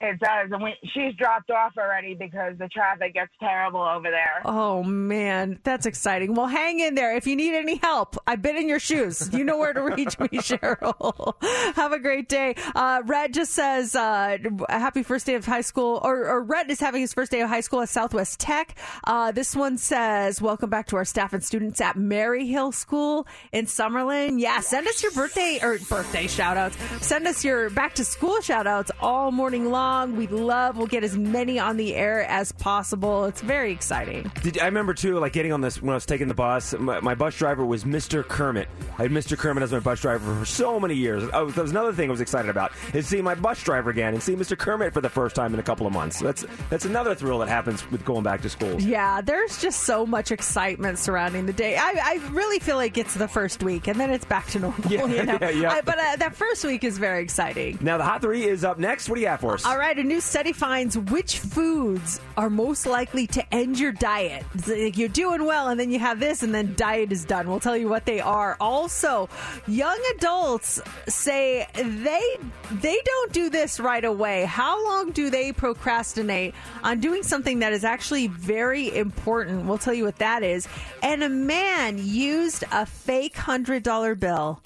It 0.00 0.20
does, 0.20 0.52
and 0.52 0.62
we, 0.62 0.74
she's 0.94 1.12
dropped 1.16 1.50
off 1.50 1.72
already 1.76 2.14
because 2.14 2.56
the 2.56 2.68
traffic 2.68 3.14
gets 3.14 3.32
terrible 3.40 3.80
over 3.80 4.08
there. 4.10 4.42
Oh 4.44 4.84
man, 4.84 5.58
that's 5.64 5.86
exciting. 5.86 6.34
Well, 6.34 6.46
hang 6.46 6.78
in 6.78 6.94
there. 6.94 7.16
If 7.16 7.26
you 7.26 7.34
need 7.34 7.54
any 7.54 7.76
help, 7.78 8.16
I've 8.24 8.40
been 8.40 8.56
in 8.56 8.68
your 8.68 8.78
shoes. 8.78 9.28
You 9.32 9.42
know 9.42 9.58
where 9.58 9.72
to 9.72 9.82
reach 9.82 10.16
me, 10.20 10.28
Cheryl. 10.34 11.34
Have 11.74 11.90
a 11.92 11.98
great 11.98 12.28
day. 12.28 12.54
Uh, 12.76 13.02
Red 13.06 13.34
just 13.34 13.52
says, 13.52 13.96
uh, 13.96 14.38
happy 14.68 15.02
first 15.02 15.26
day 15.26 15.34
of 15.34 15.44
high 15.44 15.62
school, 15.62 16.00
or, 16.04 16.28
or 16.28 16.42
Red 16.44 16.70
is 16.70 16.78
having 16.78 17.00
his 17.00 17.12
first 17.12 17.32
day 17.32 17.40
of 17.40 17.48
high 17.48 17.60
school 17.60 17.80
at 17.80 17.88
Southwest 17.88 18.38
Tech. 18.38 18.78
Uh, 19.02 19.32
this 19.32 19.56
one 19.56 19.78
says, 19.78 20.40
welcome 20.40 20.70
back 20.70 20.86
to 20.88 20.96
our 20.96 21.04
staff 21.04 21.32
and 21.32 21.42
students 21.42 21.80
at 21.80 21.96
Merryhill 21.96 22.72
School 22.72 23.26
in 23.50 23.66
Summerlin. 23.66 24.38
Yeah, 24.40 24.60
send 24.60 24.86
us 24.86 25.02
your 25.02 25.10
birthday 25.10 25.58
or 25.60 25.76
birthday 25.88 26.28
shout 26.28 26.56
outs. 26.56 26.76
Send 27.04 27.26
us 27.26 27.44
your 27.44 27.68
back 27.70 27.94
to 27.96 28.04
school 28.04 28.40
shout 28.40 28.68
outs 28.68 28.92
all 29.00 29.32
morning 29.32 29.70
long. 29.72 29.87
We 29.88 30.26
love, 30.26 30.76
we'll 30.76 30.86
get 30.86 31.02
as 31.02 31.16
many 31.16 31.58
on 31.58 31.76
the 31.78 31.94
air 31.94 32.24
as 32.24 32.52
possible. 32.52 33.24
It's 33.24 33.40
very 33.40 33.72
exciting. 33.72 34.30
Did, 34.42 34.58
I 34.58 34.66
remember 34.66 34.92
too, 34.94 35.18
like 35.18 35.32
getting 35.32 35.52
on 35.52 35.60
this 35.62 35.80
when 35.80 35.90
I 35.90 35.94
was 35.94 36.04
taking 36.06 36.28
the 36.28 36.34
bus. 36.34 36.74
My, 36.78 37.00
my 37.00 37.14
bus 37.14 37.36
driver 37.36 37.64
was 37.64 37.84
Mr. 37.84 38.22
Kermit. 38.26 38.68
I 38.98 39.02
had 39.02 39.10
Mr. 39.10 39.36
Kermit 39.38 39.62
as 39.62 39.72
my 39.72 39.78
bus 39.80 40.00
driver 40.00 40.38
for 40.40 40.44
so 40.44 40.78
many 40.78 40.94
years. 40.94 41.24
Oh, 41.32 41.46
that 41.50 41.62
was 41.62 41.70
another 41.70 41.92
thing 41.92 42.08
I 42.08 42.12
was 42.12 42.20
excited 42.20 42.50
about 42.50 42.72
is 42.92 43.06
seeing 43.06 43.24
my 43.24 43.34
bus 43.34 43.62
driver 43.62 43.90
again 43.90 44.12
and 44.14 44.22
seeing 44.22 44.38
Mr. 44.38 44.58
Kermit 44.58 44.92
for 44.92 45.00
the 45.00 45.08
first 45.08 45.34
time 45.34 45.54
in 45.54 45.60
a 45.60 45.62
couple 45.62 45.86
of 45.86 45.92
months. 45.92 46.20
That's 46.20 46.44
that's 46.70 46.84
another 46.84 47.14
thrill 47.14 47.38
that 47.38 47.48
happens 47.48 47.88
with 47.90 48.04
going 48.04 48.22
back 48.24 48.42
to 48.42 48.50
school. 48.50 48.80
Yeah, 48.80 49.20
there's 49.22 49.60
just 49.60 49.84
so 49.84 50.04
much 50.04 50.30
excitement 50.32 50.98
surrounding 50.98 51.46
the 51.46 51.52
day. 51.54 51.76
I, 51.76 51.94
I 52.02 52.28
really 52.32 52.58
feel 52.58 52.76
like 52.76 52.98
it's 52.98 53.14
the 53.14 53.28
first 53.28 53.62
week 53.62 53.88
and 53.88 53.98
then 53.98 54.10
it's 54.10 54.24
back 54.26 54.46
to 54.48 54.58
normal. 54.60 54.90
Yeah, 54.92 55.06
you 55.06 55.22
know? 55.24 55.38
yeah, 55.40 55.50
yeah. 55.50 55.70
I- 55.72 55.80
but 55.80 55.98
uh, 55.98 56.16
that 56.16 56.34
first 56.36 56.64
week 56.64 56.84
is 56.84 56.98
very 56.98 57.22
exciting. 57.22 57.78
Now 57.80 57.96
the 57.96 58.04
hot 58.04 58.20
three 58.20 58.44
is 58.44 58.64
up 58.64 58.78
next. 58.78 59.08
What 59.08 59.14
do 59.14 59.20
you 59.22 59.28
have 59.28 59.40
for 59.40 59.54
us? 59.54 59.64
All 59.64 59.77
right, 59.78 59.98
a 59.98 60.02
new 60.02 60.20
study 60.20 60.52
finds 60.52 60.98
which 60.98 61.38
foods 61.38 62.20
are 62.36 62.50
most 62.50 62.86
likely 62.86 63.26
to 63.28 63.54
end 63.54 63.78
your 63.78 63.92
diet. 63.92 64.44
Like 64.66 64.96
You're 64.96 65.08
doing 65.08 65.44
well, 65.44 65.68
and 65.68 65.78
then 65.78 65.90
you 65.90 65.98
have 65.98 66.20
this, 66.20 66.42
and 66.42 66.54
then 66.54 66.74
diet 66.76 67.12
is 67.12 67.24
done. 67.24 67.48
We'll 67.48 67.60
tell 67.60 67.76
you 67.76 67.88
what 67.88 68.04
they 68.06 68.20
are. 68.20 68.56
Also, 68.60 69.28
young 69.66 69.98
adults 70.16 70.80
say 71.08 71.66
they 71.74 72.36
they 72.72 73.00
don't 73.04 73.32
do 73.32 73.50
this 73.50 73.80
right 73.80 74.04
away. 74.04 74.44
How 74.44 74.84
long 74.84 75.10
do 75.10 75.30
they 75.30 75.52
procrastinate 75.52 76.54
on 76.82 77.00
doing 77.00 77.22
something 77.22 77.60
that 77.60 77.72
is 77.72 77.84
actually 77.84 78.28
very 78.28 78.94
important? 78.94 79.66
We'll 79.66 79.78
tell 79.78 79.94
you 79.94 80.04
what 80.04 80.16
that 80.16 80.42
is. 80.42 80.68
And 81.02 81.22
a 81.22 81.28
man 81.28 81.98
used 81.98 82.64
a 82.72 82.86
fake 82.86 83.36
hundred 83.36 83.82
dollar 83.82 84.14
bill 84.14 84.62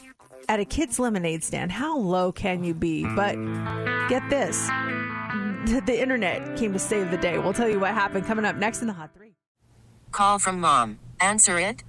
at 0.49 0.61
a 0.61 0.65
kid's 0.65 0.99
lemonade 0.99 1.45
stand. 1.45 1.73
How 1.73 1.97
low 1.97 2.33
can 2.33 2.65
you 2.65 2.75
be? 2.75 3.05
But 3.15 3.35
get 4.09 4.29
this 4.31 4.67
the 5.87 5.97
internet 5.99 6.57
came 6.57 6.73
to 6.73 6.79
save 6.79 7.11
the 7.11 7.17
day. 7.17 7.39
We'll 7.39 7.53
tell 7.53 7.69
you 7.69 7.81
what 7.81 7.93
happened 7.93 8.27
coming 8.27 8.45
up 8.45 8.57
next 8.57 8.81
in 8.81 8.87
the 8.87 8.93
Hot 8.93 9.11
Three. 9.15 9.35
Call 10.11 10.39
from 10.39 10.61
mom. 10.61 10.99
Answer 11.21 11.59
it. 11.59 11.83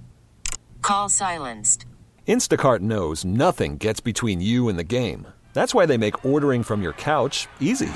Call 0.82 1.08
silenced. 1.08 1.86
Instacart 2.26 2.80
knows 2.80 3.24
nothing 3.24 3.76
gets 3.76 4.00
between 4.00 4.40
you 4.40 4.68
and 4.68 4.78
the 4.78 4.84
game. 4.84 5.26
That's 5.52 5.74
why 5.74 5.86
they 5.86 5.98
make 5.98 6.24
ordering 6.24 6.62
from 6.62 6.82
your 6.82 6.94
couch 6.94 7.46
easy. 7.60 7.92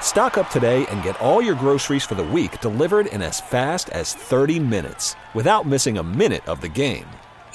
Stock 0.00 0.38
up 0.38 0.48
today 0.48 0.86
and 0.86 1.02
get 1.02 1.20
all 1.20 1.42
your 1.42 1.56
groceries 1.56 2.04
for 2.04 2.14
the 2.14 2.24
week 2.24 2.60
delivered 2.60 3.06
in 3.06 3.20
as 3.20 3.40
fast 3.40 3.88
as 3.90 4.14
30 4.14 4.60
minutes 4.60 5.16
without 5.34 5.66
missing 5.66 5.98
a 5.98 6.02
minute 6.04 6.48
of 6.48 6.60
the 6.60 6.68
game. 6.68 7.06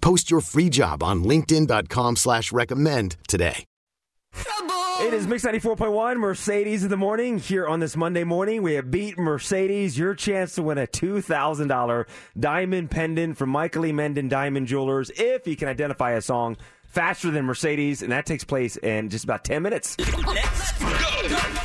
Post 0.00 0.30
your 0.30 0.40
free 0.40 0.68
job 0.68 1.02
on 1.02 1.24
linkedin.com 1.24 2.16
slash 2.16 2.52
recommend 2.52 3.16
today. 3.28 3.64
It 4.98 5.12
is 5.12 5.26
Mix 5.26 5.44
94.1 5.44 6.16
Mercedes 6.16 6.82
in 6.82 6.88
the 6.88 6.96
morning. 6.96 7.38
Here 7.38 7.66
on 7.66 7.80
this 7.80 7.96
Monday 7.98 8.24
morning, 8.24 8.62
we 8.62 8.74
have 8.74 8.90
beat 8.90 9.18
Mercedes. 9.18 9.98
Your 9.98 10.14
chance 10.14 10.54
to 10.54 10.62
win 10.62 10.78
a 10.78 10.86
$2,000 10.86 12.06
diamond 12.38 12.90
pendant 12.90 13.36
from 13.36 13.50
Michael 13.50 13.84
E. 13.84 13.92
Minden 13.92 14.28
Diamond 14.28 14.66
Jewelers 14.66 15.10
if 15.16 15.46
you 15.46 15.54
can 15.54 15.68
identify 15.68 16.12
a 16.12 16.22
song 16.22 16.56
faster 16.86 17.30
than 17.30 17.44
Mercedes, 17.44 18.00
and 18.00 18.10
that 18.10 18.24
takes 18.24 18.42
place 18.44 18.78
in 18.78 19.10
just 19.10 19.24
about 19.24 19.44
10 19.44 19.62
minutes. 19.62 19.96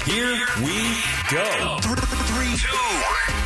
Here 0.05 0.37
we 0.59 0.97
go. 1.31 1.77
Three, 1.79 2.57
two. 2.57 3.40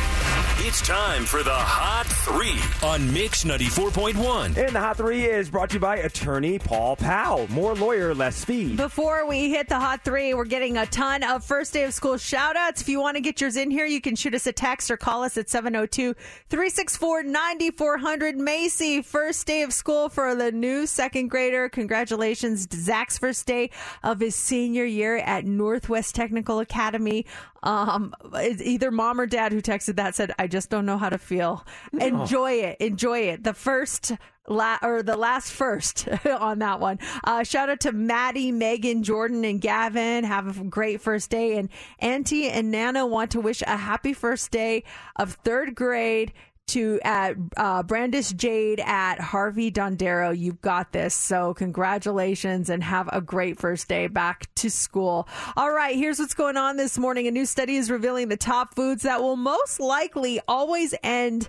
It's 0.68 0.82
time 0.82 1.24
for 1.24 1.44
the 1.44 1.54
Hot 1.54 2.06
Three 2.06 2.58
on 2.84 3.12
Mix 3.12 3.44
94.1. 3.44 4.56
And 4.56 4.74
the 4.74 4.80
Hot 4.80 4.96
Three 4.96 5.24
is 5.24 5.48
brought 5.48 5.70
to 5.70 5.74
you 5.74 5.80
by 5.80 5.98
attorney 5.98 6.58
Paul 6.58 6.96
Powell. 6.96 7.46
More 7.52 7.76
lawyer, 7.76 8.12
less 8.16 8.34
speed. 8.34 8.76
Before 8.76 9.28
we 9.28 9.48
hit 9.48 9.68
the 9.68 9.78
hot 9.78 10.02
three, 10.02 10.34
we're 10.34 10.44
getting 10.44 10.76
a 10.76 10.84
ton 10.86 11.22
of 11.22 11.44
first 11.44 11.72
day 11.72 11.84
of 11.84 11.94
school 11.94 12.16
shout 12.16 12.56
outs. 12.56 12.80
If 12.80 12.88
you 12.88 12.98
want 12.98 13.16
to 13.16 13.20
get 13.20 13.40
yours 13.40 13.56
in 13.56 13.70
here, 13.70 13.86
you 13.86 14.00
can 14.00 14.16
shoot 14.16 14.34
us 14.34 14.48
a 14.48 14.52
text 14.52 14.90
or 14.90 14.96
call 14.96 15.22
us 15.22 15.36
at 15.36 15.48
702 15.48 16.14
364 16.48 17.22
9400. 17.22 18.36
Macy, 18.36 19.02
first 19.02 19.46
day 19.46 19.62
of 19.62 19.72
school 19.72 20.08
for 20.08 20.34
the 20.34 20.50
new 20.50 20.84
second 20.84 21.28
grader. 21.28 21.68
Congratulations. 21.68 22.66
Zach's 22.74 23.18
first 23.18 23.46
day 23.46 23.70
of 24.02 24.18
his 24.18 24.34
senior 24.34 24.84
year 24.84 25.18
at 25.18 25.44
Northwest 25.44 26.16
Technical 26.16 26.58
Academy. 26.58 27.24
Um, 27.66 28.14
either 28.42 28.90
mom 28.92 29.20
or 29.20 29.26
dad 29.26 29.52
who 29.52 29.60
texted 29.60 29.96
that 29.96 30.14
said, 30.14 30.32
I 30.38 30.46
just 30.46 30.70
don't 30.70 30.86
know 30.86 30.98
how 30.98 31.08
to 31.08 31.18
feel. 31.18 31.66
Enjoy 31.92 32.52
it. 32.52 32.76
Enjoy 32.80 33.18
it. 33.18 33.42
The 33.42 33.54
first 33.54 34.12
la- 34.46 34.78
or 34.82 35.02
the 35.02 35.16
last 35.16 35.50
first 35.52 36.08
on 36.26 36.60
that 36.60 36.78
one. 36.80 36.98
Uh, 37.24 37.42
shout 37.42 37.68
out 37.68 37.80
to 37.80 37.92
Maddie, 37.92 38.52
Megan, 38.52 39.02
Jordan, 39.02 39.44
and 39.44 39.60
Gavin. 39.60 40.24
Have 40.24 40.60
a 40.60 40.64
great 40.64 41.00
first 41.00 41.30
day. 41.30 41.58
And 41.58 41.68
Auntie 41.98 42.48
and 42.48 42.70
Nana 42.70 43.04
want 43.06 43.32
to 43.32 43.40
wish 43.40 43.62
a 43.62 43.76
happy 43.76 44.12
first 44.12 44.50
day 44.50 44.84
of 45.16 45.32
third 45.32 45.74
grade 45.74 46.32
to 46.68 47.00
at 47.04 47.36
uh, 47.56 47.82
Brandis 47.82 48.32
Jade 48.32 48.80
at 48.80 49.20
Harvey 49.20 49.70
Dondero. 49.70 50.36
You've 50.36 50.60
got 50.60 50.92
this. 50.92 51.14
So 51.14 51.54
congratulations 51.54 52.70
and 52.70 52.82
have 52.82 53.08
a 53.12 53.20
great 53.20 53.58
first 53.58 53.88
day 53.88 54.06
back 54.08 54.52
to 54.56 54.70
school. 54.70 55.28
All 55.56 55.70
right, 55.70 55.96
here's 55.96 56.18
what's 56.18 56.34
going 56.34 56.56
on 56.56 56.76
this 56.76 56.98
morning. 56.98 57.26
A 57.26 57.30
new 57.30 57.46
study 57.46 57.76
is 57.76 57.90
revealing 57.90 58.28
the 58.28 58.36
top 58.36 58.74
foods 58.74 59.02
that 59.02 59.22
will 59.22 59.36
most 59.36 59.80
likely 59.80 60.40
always 60.48 60.94
end 61.02 61.48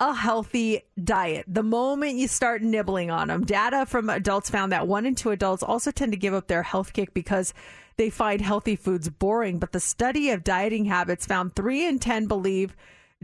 a 0.00 0.12
healthy 0.12 0.82
diet. 1.02 1.44
The 1.46 1.62
moment 1.62 2.16
you 2.16 2.26
start 2.26 2.62
nibbling 2.62 3.10
on 3.10 3.28
them, 3.28 3.44
data 3.44 3.86
from 3.86 4.10
adults 4.10 4.50
found 4.50 4.72
that 4.72 4.88
one 4.88 5.06
in 5.06 5.14
two 5.14 5.30
adults 5.30 5.62
also 5.62 5.90
tend 5.90 6.12
to 6.12 6.18
give 6.18 6.34
up 6.34 6.48
their 6.48 6.62
health 6.62 6.92
kick 6.92 7.14
because 7.14 7.54
they 7.96 8.10
find 8.10 8.40
healthy 8.40 8.76
foods 8.76 9.08
boring. 9.08 9.58
But 9.58 9.72
the 9.72 9.80
study 9.80 10.30
of 10.30 10.42
dieting 10.42 10.86
habits 10.86 11.26
found 11.26 11.54
three 11.54 11.86
in 11.86 11.98
10 11.98 12.26
believe 12.26 12.74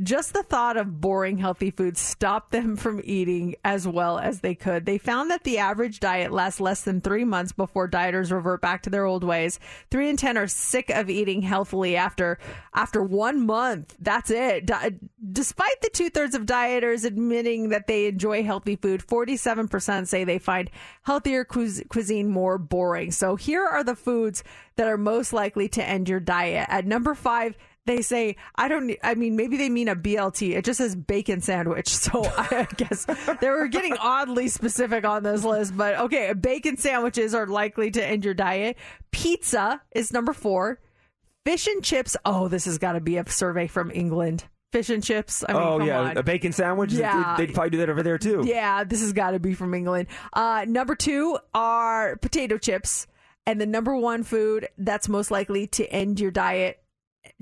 just 0.02 0.32
the 0.32 0.42
thought 0.42 0.76
of 0.76 1.00
boring 1.00 1.38
healthy 1.38 1.70
food 1.70 1.96
stopped 1.96 2.52
them 2.52 2.76
from 2.76 3.00
eating 3.04 3.54
as 3.64 3.86
well 3.86 4.18
as 4.18 4.40
they 4.40 4.54
could. 4.54 4.86
They 4.86 4.98
found 4.98 5.30
that 5.30 5.44
the 5.44 5.58
average 5.58 6.00
diet 6.00 6.32
lasts 6.32 6.60
less 6.60 6.82
than 6.82 7.00
three 7.00 7.24
months 7.24 7.52
before 7.52 7.88
dieters 7.88 8.32
revert 8.32 8.60
back 8.60 8.82
to 8.82 8.90
their 8.90 9.04
old 9.04 9.24
ways. 9.24 9.58
Three 9.90 10.08
in 10.08 10.16
ten 10.16 10.38
are 10.38 10.46
sick 10.46 10.90
of 10.90 11.10
eating 11.10 11.42
healthily 11.42 11.96
after 11.96 12.38
after 12.74 13.02
one 13.02 13.46
month. 13.46 13.96
That's 14.00 14.30
it. 14.30 14.70
Despite 15.32 15.80
the 15.82 15.90
two 15.90 16.10
thirds 16.10 16.34
of 16.34 16.46
dieters 16.46 17.04
admitting 17.04 17.68
that 17.70 17.86
they 17.86 18.06
enjoy 18.06 18.42
healthy 18.42 18.76
food, 18.76 19.02
forty 19.02 19.36
seven 19.36 19.68
percent 19.68 20.08
say 20.08 20.24
they 20.24 20.38
find 20.38 20.70
healthier 21.02 21.44
cuis- 21.44 21.88
cuisine 21.88 22.28
more 22.28 22.58
boring. 22.58 23.10
So 23.10 23.36
here 23.36 23.64
are 23.64 23.84
the 23.84 23.96
foods 23.96 24.42
that 24.76 24.86
are 24.88 24.98
most 24.98 25.32
likely 25.32 25.68
to 25.68 25.84
end 25.84 26.08
your 26.08 26.20
diet. 26.20 26.66
At 26.68 26.86
number 26.86 27.14
five 27.14 27.56
they 27.86 28.02
say 28.02 28.36
I 28.54 28.68
don't. 28.68 28.94
I 29.02 29.14
mean, 29.14 29.36
maybe 29.36 29.56
they 29.56 29.68
mean 29.68 29.88
a 29.88 29.96
BLT. 29.96 30.56
It 30.56 30.64
just 30.64 30.78
says 30.78 30.94
bacon 30.94 31.40
sandwich. 31.40 31.88
So 32.00 32.24
I 32.24 32.66
guess 32.76 33.04
they 33.40 33.50
were 33.50 33.68
getting 33.68 33.96
oddly 33.96 34.48
specific 34.48 35.04
on 35.04 35.22
this 35.22 35.44
list. 35.44 35.76
But 35.76 35.96
okay, 35.96 36.32
bacon 36.32 36.76
sandwiches 36.76 37.34
are 37.34 37.46
likely 37.46 37.90
to 37.92 38.04
end 38.04 38.24
your 38.24 38.34
diet. 38.34 38.76
Pizza 39.10 39.80
is 39.92 40.12
number 40.12 40.32
four. 40.32 40.80
Fish 41.44 41.66
and 41.66 41.84
chips. 41.84 42.16
Oh, 42.24 42.48
this 42.48 42.64
has 42.64 42.78
got 42.78 42.92
to 42.92 43.00
be 43.00 43.16
a 43.16 43.28
survey 43.28 43.66
from 43.66 43.90
England. 43.90 44.44
Fish 44.72 44.88
and 44.90 45.02
chips. 45.02 45.44
I 45.48 45.52
mean, 45.52 45.62
oh, 45.62 45.84
yeah. 45.84 46.00
on. 46.00 46.16
A 46.16 46.22
bacon 46.22 46.52
sandwich? 46.52 46.92
Yeah. 46.92 47.34
They'd 47.36 47.52
probably 47.52 47.70
do 47.70 47.78
that 47.78 47.90
over 47.90 48.02
there, 48.02 48.18
too. 48.18 48.42
Yeah, 48.44 48.84
this 48.84 49.00
has 49.00 49.12
got 49.12 49.32
to 49.32 49.40
be 49.40 49.54
from 49.54 49.74
England. 49.74 50.08
Uh, 50.32 50.64
number 50.68 50.94
two 50.94 51.38
are 51.54 52.16
potato 52.16 52.56
chips. 52.56 53.06
And 53.46 53.60
the 53.60 53.66
number 53.66 53.96
one 53.96 54.22
food 54.22 54.68
that's 54.78 55.08
most 55.08 55.30
likely 55.30 55.66
to 55.68 55.86
end 55.86 56.20
your 56.20 56.30
diet 56.30 56.80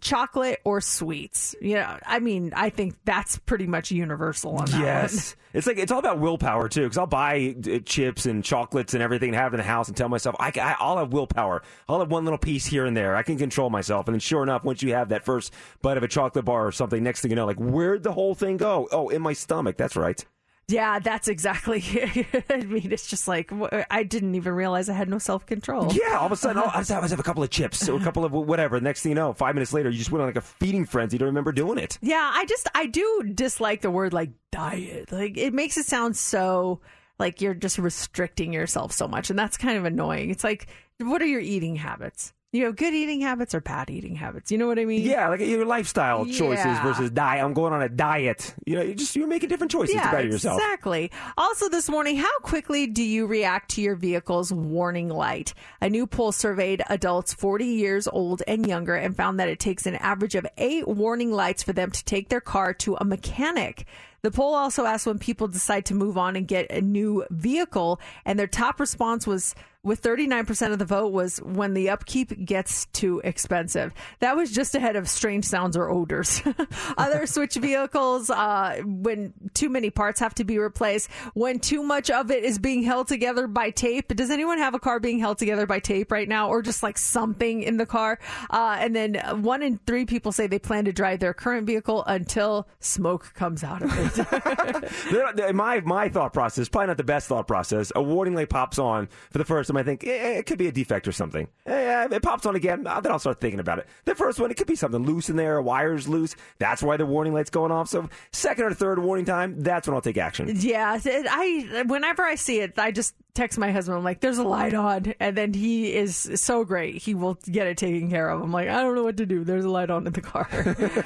chocolate 0.01 0.61
or 0.65 0.81
sweets. 0.81 1.55
You 1.61 1.75
know, 1.75 1.99
I 2.07 2.19
mean, 2.19 2.53
I 2.55 2.71
think 2.71 2.97
that's 3.05 3.39
pretty 3.39 3.67
much 3.67 3.91
universal 3.91 4.57
on 4.57 4.67
that 4.67 4.81
Yes. 4.81 5.37
It's 5.55 5.67
like, 5.67 5.79
it's 5.79 5.91
all 5.91 5.99
about 5.99 6.21
willpower, 6.21 6.69
too, 6.69 6.83
because 6.83 6.99
I'll 6.99 7.07
buy 7.07 7.57
uh, 7.73 7.79
chips 7.79 8.27
and 8.27 8.45
chocolates 8.45 8.93
and 8.93 9.03
everything 9.03 9.31
and 9.31 9.37
have 9.37 9.55
it 9.55 9.57
in 9.57 9.61
the 9.61 9.67
house 9.67 9.89
and 9.89 9.97
tell 9.97 10.11
myself, 10.11 10.37
I, 10.39 10.53
I, 10.55 10.77
I'll 10.79 10.99
have 10.99 11.15
willpower. 11.15 11.63
I'll 11.89 12.01
have 12.01 12.11
one 12.11 12.25
little 12.25 12.39
piece 12.39 12.67
here 12.67 12.85
and 12.85 12.95
there. 12.95 13.17
I 13.17 13.23
can 13.23 13.39
control 13.39 13.71
myself. 13.71 14.07
And 14.09 14.15
then, 14.15 14.21
sure 14.21 14.43
enough, 14.43 14.63
once 14.63 14.83
you 14.83 14.93
have 14.93 15.09
that 15.09 15.25
first 15.25 15.55
bite 15.81 15.97
of 15.97 16.03
a 16.03 16.09
chocolate 16.09 16.45
bar 16.45 16.67
or 16.67 16.71
something, 16.73 17.03
next 17.03 17.23
thing 17.23 17.31
you 17.31 17.37
know, 17.37 17.47
like, 17.47 17.57
where'd 17.57 18.03
the 18.03 18.13
whole 18.13 18.35
thing 18.35 18.59
go? 18.59 18.89
Oh, 18.93 19.09
in 19.09 19.23
my 19.23 19.33
stomach. 19.33 19.79
That's 19.79 19.97
right. 19.97 20.23
Yeah, 20.69 20.99
that's 20.99 21.29
exactly. 21.29 21.83
I 22.51 22.59
mean, 22.59 22.93
it's 22.93 23.07
just 23.07 23.27
like 23.27 23.51
I 23.91 24.03
didn't 24.03 24.35
even 24.35 24.53
realize 24.53 24.91
I 24.91 24.93
had 24.93 25.09
no 25.09 25.19
self 25.19 25.47
control. 25.47 25.91
Yeah, 25.93 26.19
all 26.19 26.27
of 26.27 26.33
a 26.33 26.37
sudden, 26.37 26.63
oh, 26.63 26.71
I 26.73 26.81
just 26.81 26.91
have, 26.91 26.99
I 26.99 27.03
just 27.03 27.13
have 27.13 27.21
a 27.21 27.23
couple 27.25 27.43
of 27.43 27.49
chips 27.49 27.89
or 27.89 27.99
a 27.99 28.05
couple 28.05 28.25
of 28.25 28.33
whatever. 28.33 28.79
Next 28.79 29.03
thing 29.03 29.11
you 29.11 29.17
know, 29.17 29.33
five 29.33 29.55
minutes 29.55 29.73
later, 29.73 29.89
you 29.89 29.97
just 29.97 30.13
went 30.13 30.21
on 30.21 30.29
like 30.29 30.37
a 30.37 30.43
feeding 30.43 30.85
frenzy. 30.85 31.15
You 31.15 31.21
don't 31.21 31.29
remember 31.29 31.53
doing 31.53 31.79
it. 31.79 31.99
Yeah, 32.03 32.31
I 32.35 32.45
just 32.45 32.69
I 32.75 32.87
do 32.87 33.33
dislike 33.35 33.81
the 33.81 33.91
word 33.91 34.13
like 34.13 34.31
diet. 34.53 35.11
Like 35.11 35.39
it 35.39 35.55
makes 35.55 35.79
it 35.79 35.87
sound 35.87 36.17
so 36.17 36.81
like 37.19 37.41
you're 37.41 37.55
just 37.55 37.79
restricting 37.79 38.53
yourself 38.53 38.93
so 38.93 39.09
much, 39.09 39.31
and 39.31 39.39
that's 39.39 39.57
kind 39.57 39.79
of 39.79 39.87
annoying. 39.87 40.29
It's 40.29 40.45
like, 40.45 40.67
what 40.99 41.23
are 41.23 41.27
your 41.27 41.41
eating 41.41 41.77
habits? 41.77 42.35
You 42.51 42.65
have 42.65 42.77
good 42.77 42.95
eating 42.95 43.21
habits 43.21 43.55
or 43.55 43.61
bad 43.61 43.91
eating 43.91 44.15
habits. 44.15 44.51
You 44.51 44.57
know 44.57 44.67
what 44.67 44.79
I 44.79 44.87
mean? 44.87 45.03
Yeah, 45.03 45.29
like 45.29 45.41
your 45.41 45.67
lifestyle 45.67 46.25
choices 46.25 46.79
versus 46.79 47.11
diet. 47.11 47.45
I'm 47.45 47.53
going 47.53 47.75
on 47.75 47.83
a 47.83 47.91
diet. 47.91 48.55
You 48.65 48.77
know, 48.77 48.83
you're 48.83 48.95
just 48.95 49.15
you're 49.15 49.27
making 49.27 49.51
different 49.51 49.71
choices 49.71 49.97
to 49.97 50.11
better 50.11 50.29
yourself. 50.29 50.59
Exactly. 50.59 51.11
Also, 51.37 51.69
this 51.69 51.91
morning, 51.91 52.17
how 52.17 52.39
quickly 52.39 52.87
do 52.87 53.03
you 53.03 53.27
react 53.27 53.73
to 53.73 53.83
your 53.83 53.97
vehicle's 53.97 54.51
warning 54.51 55.11
light? 55.11 55.53
A 55.83 55.91
new 55.91 56.07
poll 56.07 56.33
surveyed 56.33 56.83
adults 56.89 57.35
40 57.35 57.67
years 57.67 58.09
old 58.09 58.43
and 58.49 58.67
younger 58.67 58.95
and 58.95 59.15
found 59.15 59.39
that 59.41 59.51
it 59.51 59.59
takes 59.59 59.85
an 59.85 59.97
average 59.97 60.35
of 60.35 60.47
eight 60.57 60.89
warning 60.89 61.31
lights 61.31 61.63
for 61.63 61.75
them 61.75 61.91
to 61.91 62.05
take 62.07 62.31
their 62.31 62.41
car 62.41 62.73
to 62.73 62.97
a 62.97 63.05
mechanic. 63.05 63.85
The 64.23 64.31
poll 64.31 64.55
also 64.55 64.85
asked 64.85 65.07
when 65.07 65.19
people 65.19 65.49
decide 65.49 65.85
to 65.87 65.95
move 65.95 66.19
on 66.19 66.37
and 66.37 66.47
get 66.47 66.71
a 66.71 66.81
new 66.81 67.25
vehicle, 67.31 68.01
and 68.25 68.39
their 68.39 68.47
top 68.47 68.81
response 68.81 69.27
was 69.27 69.55
with 69.85 70.03
39% 70.03 70.73
of 70.73 70.79
the 70.79 70.85
vote 70.85 71.13
was 71.13 71.39
when 71.39 71.73
the 71.73 71.89
upkeep 71.89 72.45
gets 72.45 72.87
too 72.87 73.21
expensive. 73.25 73.95
That 74.19 74.37
was 74.37 74.51
just 74.51 74.75
ahead 74.75 74.97
of 74.97 75.09
strange 75.09 75.45
sounds 75.45 75.77
or 75.77 75.89
odors. 75.89 76.43
Other 76.99 77.27
switch 77.27 77.55
vehicles, 77.55 78.29
uh, 78.29 78.83
when 78.85 79.33
too 79.55 79.69
many 79.69 79.91
parts 79.91 80.19
have 80.21 80.35
to 80.35 80.45
be 80.45 80.59
replaced, 80.59 81.11
when 81.35 81.61
too 81.61 81.83
much 81.83 82.11
of 82.11 82.31
it 82.31 82.45
is 82.45 82.59
being 82.59 82.83
held 82.83 83.07
together 83.07 83.47
by 83.47 83.71
tape. 83.71 84.15
Does 84.15 84.31
anyone 84.31 84.59
have 84.59 84.75
a 84.75 84.81
car 84.81 84.99
being 84.99 85.21
held 85.21 85.39
together 85.39 85.67
by 85.67 85.79
tape 85.79 86.11
right 86.11 86.29
now 86.29 86.49
or 86.49 86.61
just 86.61 86.83
like 86.83 86.99
something 86.99 87.63
in 87.63 87.77
the 87.77 87.87
car? 87.87 88.19
Uh, 88.51 88.77
and 88.81 88.95
then 88.97 89.15
one 89.43 89.63
in 89.63 89.79
three 89.87 90.05
people 90.05 90.33
say 90.33 90.47
they 90.47 90.59
plan 90.59 90.85
to 90.87 90.93
drive 90.93 91.21
their 91.21 91.35
current 91.35 91.67
vehicle 91.67 92.05
until 92.07 92.69
smoke 92.81 93.33
comes 93.35 93.63
out 93.63 93.83
of 93.83 93.97
it. 93.97 94.08
My 95.55 95.81
my 95.81 96.09
thought 96.09 96.33
process, 96.33 96.69
probably 96.69 96.89
not 96.89 96.97
the 96.97 97.05
best 97.05 97.29
thought 97.29 97.47
process. 97.47 97.93
A 97.95 98.03
warning 98.03 98.35
light 98.35 98.49
pops 98.49 98.79
on 98.79 99.09
for 99.31 99.39
the 99.39 99.45
first 99.45 99.69
time. 99.69 99.77
I 99.77 99.83
think 99.83 100.05
eh, 100.05 100.39
it 100.39 100.47
could 100.47 100.59
be 100.59 100.69
a 100.69 100.73
defect 100.73 101.09
or 101.09 101.13
something. 101.13 101.49
Eh, 101.67 102.09
it 102.11 102.23
pops 102.23 102.47
on 102.47 102.55
again. 102.57 102.87
uh, 102.87 103.01
Then 103.01 103.13
I'll 103.13 103.19
start 103.19 103.41
thinking 103.41 103.61
about 103.61 103.79
it. 103.79 103.87
The 104.05 104.15
first 104.15 104.39
one, 104.41 104.51
it 104.51 104.57
could 104.57 104.67
be 104.67 104.77
something 104.77 105.03
loose 105.05 105.29
in 105.31 105.37
there, 105.37 105.61
wire's 105.63 106.09
loose. 106.09 106.37
That's 106.59 106.83
why 106.83 106.97
the 106.97 107.07
warning 107.07 107.33
light's 107.35 107.51
going 107.51 107.73
off. 107.73 107.89
So 107.89 108.09
second 108.33 108.65
or 108.65 108.75
third 108.75 108.99
warning 108.99 109.25
time, 109.25 109.61
that's 109.63 109.87
when 109.89 109.95
I'll 109.95 110.01
take 110.01 110.19
action. 110.19 110.51
Yeah, 110.55 110.99
I 111.05 111.83
whenever 111.87 112.23
I 112.23 112.35
see 112.35 112.61
it, 112.61 112.79
I 112.79 112.91
just 112.93 113.15
text 113.35 113.59
my 113.59 113.71
husband. 113.71 113.99
I'm 113.99 114.05
like, 114.05 114.21
"There's 114.21 114.39
a 114.39 114.45
light 114.45 114.75
on," 114.75 115.15
and 115.21 115.37
then 115.37 115.55
he 115.55 115.95
is 115.95 116.17
so 116.35 116.65
great. 116.65 116.97
He 117.03 117.15
will 117.15 117.35
get 117.51 117.67
it 117.67 117.77
taken 117.77 118.11
care 118.11 118.29
of. 118.29 118.43
I'm 118.43 118.53
like, 118.53 118.69
"I 118.69 118.81
don't 118.83 118.95
know 118.95 119.05
what 119.05 119.17
to 119.19 119.27
do. 119.27 119.45
There's 119.45 119.65
a 119.65 119.71
light 119.71 119.91
on 119.91 120.07
in 120.07 120.13
the 120.13 120.21
car." 120.21 120.49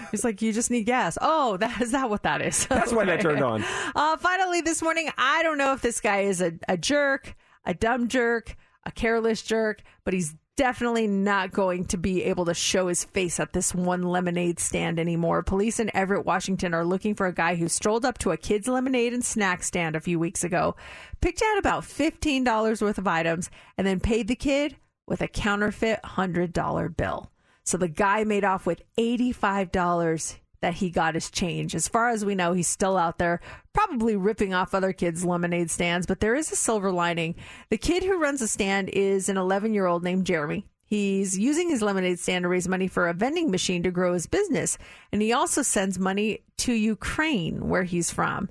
He's 0.11 0.25
like, 0.25 0.41
"You 0.43 0.53
just 0.53 0.71
need 0.71 0.85
gas." 0.85 1.19
Oh, 1.21 1.57
that 1.59 1.81
is 1.81 1.93
that 1.93 2.09
what 2.11 2.23
that 2.23 2.41
is? 2.43 2.67
That's 2.71 2.93
why 2.93 3.05
that 3.05 3.21
turned 3.21 3.43
on. 3.43 3.65
Uh, 3.95 4.17
finally, 4.17 4.61
this 4.61 4.83
morning, 4.83 5.11
I 5.19 5.43
don't 5.43 5.59
know 5.59 5.73
if 5.73 5.83
this 5.83 6.01
guy 6.01 6.21
is 6.21 6.41
a, 6.41 6.53
a 6.69 6.77
jerk, 6.77 7.35
a 7.65 7.75
dumb 7.75 8.09
jerk, 8.09 8.57
a 8.85 8.91
careless 8.91 9.43
jerk, 9.43 9.83
but 10.05 10.15
he's 10.15 10.35
definitely 10.63 11.09
not 11.09 11.51
going 11.51 11.85
to 11.85 11.97
be 11.97 12.23
able 12.23 12.45
to 12.45 12.55
show 12.55 12.87
his 12.87 13.03
face 13.03 13.41
at 13.41 13.53
this 13.53 13.75
one 13.75 14.01
lemonade 14.01 14.61
stand 14.61 15.01
anymore. 15.01 15.43
Police 15.43 15.81
in 15.81 15.91
Everett, 15.93 16.25
Washington 16.25 16.73
are 16.73 16.85
looking 16.85 17.17
for 17.17 17.27
a 17.27 17.35
guy 17.35 17.57
who 17.57 17.67
strolled 17.67 18.05
up 18.05 18.17
to 18.19 18.31
a 18.31 18.37
kid's 18.37 18.69
lemonade 18.69 19.13
and 19.13 19.25
snack 19.25 19.65
stand 19.65 19.97
a 19.97 20.01
few 20.01 20.21
weeks 20.21 20.45
ago, 20.45 20.77
picked 21.21 21.43
out 21.43 21.59
about 21.59 21.83
$15 21.83 22.81
worth 22.81 22.97
of 22.97 23.09
items, 23.09 23.51
and 23.77 23.85
then 23.85 23.99
paid 23.99 24.29
the 24.29 24.37
kid 24.37 24.77
with 25.05 25.21
a 25.21 25.27
counterfeit 25.27 25.99
$100 26.05 26.97
bill. 26.97 27.33
So 27.65 27.77
the 27.77 27.89
guy 27.89 28.23
made 28.23 28.45
off 28.45 28.65
with 28.65 28.83
$85 28.97 30.37
that 30.63 30.75
he 30.75 30.89
got 30.89 31.15
his 31.15 31.31
change. 31.31 31.75
As 31.75 31.89
far 31.89 32.09
as 32.09 32.25
we 32.25 32.35
know, 32.35 32.55
he's 32.55 32.69
still 32.69 32.97
out 32.97 33.19
there, 33.19 33.41
probably 33.75 34.17
ripping 34.17 34.55
off 34.55 34.75
other 34.75 34.93
kids' 34.93 35.25
lemonade 35.25 35.71
stands, 35.71 36.07
but 36.07 36.21
there 36.21 36.35
is 36.35 36.51
a 36.51 36.57
silver 36.57 36.91
lining. 36.91 37.35
The 37.69 37.77
kid 37.77 38.03
who 38.03 38.19
runs 38.19 38.41
the 38.41 38.49
stand 38.49 38.89
is 38.89 39.29
an 39.29 39.37
11 39.37 39.75
year 39.75 39.87
old 39.87 40.03
named 40.03 40.25
Jeremy. 40.25 40.65
He's 40.85 41.39
using 41.39 41.71
his 41.71 41.83
lemonade 41.83 42.19
stand 42.19 42.43
to 42.43 42.49
raise 42.49 42.69
money 42.69 42.87
for 42.87 43.09
a 43.09 43.15
vending 43.15 43.51
machine 43.51 43.83
to 43.83 43.91
grow 43.91 44.13
his 44.13 44.27
business. 44.27 44.79
And 45.11 45.23
he 45.23 45.33
also 45.33 45.63
sends 45.63 45.99
money 45.99 46.45
to 46.59 46.73
Ukraine, 46.73 47.69
where 47.69 47.85
he's 47.85 48.11
from. 48.11 48.51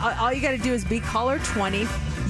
All 0.00 0.32
you 0.32 0.40
got 0.40 0.52
to 0.52 0.58
do 0.58 0.72
is 0.72 0.84
be 0.84 1.00
caller 1.00 1.38
20. 1.40 1.86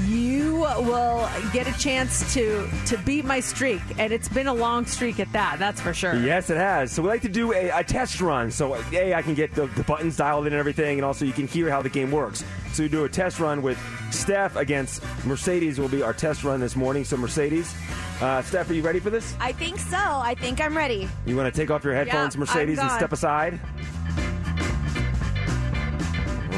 You 0.08 0.54
will 0.54 1.28
get 1.52 1.68
a 1.68 1.78
chance 1.78 2.32
to 2.32 2.66
to 2.86 2.96
beat 2.98 3.26
my 3.26 3.40
streak, 3.40 3.82
and 3.98 4.10
it's 4.10 4.28
been 4.28 4.46
a 4.46 4.54
long 4.54 4.86
streak 4.86 5.20
at 5.20 5.30
that. 5.34 5.58
That's 5.58 5.82
for 5.82 5.92
sure. 5.92 6.14
Yes, 6.14 6.48
it 6.48 6.56
has. 6.56 6.90
So 6.92 7.02
we 7.02 7.08
like 7.08 7.20
to 7.22 7.28
do 7.28 7.52
a, 7.52 7.68
a 7.68 7.84
test 7.84 8.22
run. 8.22 8.50
So 8.50 8.74
a, 8.74 9.14
I 9.14 9.20
can 9.20 9.34
get 9.34 9.54
the, 9.54 9.66
the 9.66 9.82
buttons 9.82 10.16
dialed 10.16 10.46
in 10.46 10.54
and 10.54 10.58
everything, 10.58 10.96
and 10.98 11.04
also 11.04 11.26
you 11.26 11.32
can 11.32 11.46
hear 11.46 11.68
how 11.68 11.82
the 11.82 11.90
game 11.90 12.10
works. 12.10 12.42
So 12.72 12.84
we 12.84 12.88
do 12.88 13.04
a 13.04 13.08
test 13.08 13.38
run 13.38 13.60
with 13.60 13.78
Steph 14.10 14.56
against 14.56 15.02
Mercedes. 15.26 15.78
Will 15.78 15.88
be 15.88 16.02
our 16.02 16.14
test 16.14 16.42
run 16.42 16.58
this 16.58 16.74
morning. 16.74 17.04
So 17.04 17.18
Mercedes, 17.18 17.74
uh, 18.22 18.40
Steph, 18.40 18.70
are 18.70 18.74
you 18.74 18.82
ready 18.82 19.00
for 19.00 19.10
this? 19.10 19.34
I 19.40 19.52
think 19.52 19.78
so. 19.78 19.98
I 19.98 20.34
think 20.38 20.60
I'm 20.60 20.74
ready. 20.74 21.06
You 21.26 21.36
want 21.36 21.52
to 21.52 21.60
take 21.60 21.70
off 21.70 21.84
your 21.84 21.94
headphones, 21.94 22.34
Yeah, 22.34 22.40
Mercedes, 22.40 22.78
and 22.78 22.90
step 22.92 23.12
aside. 23.12 23.60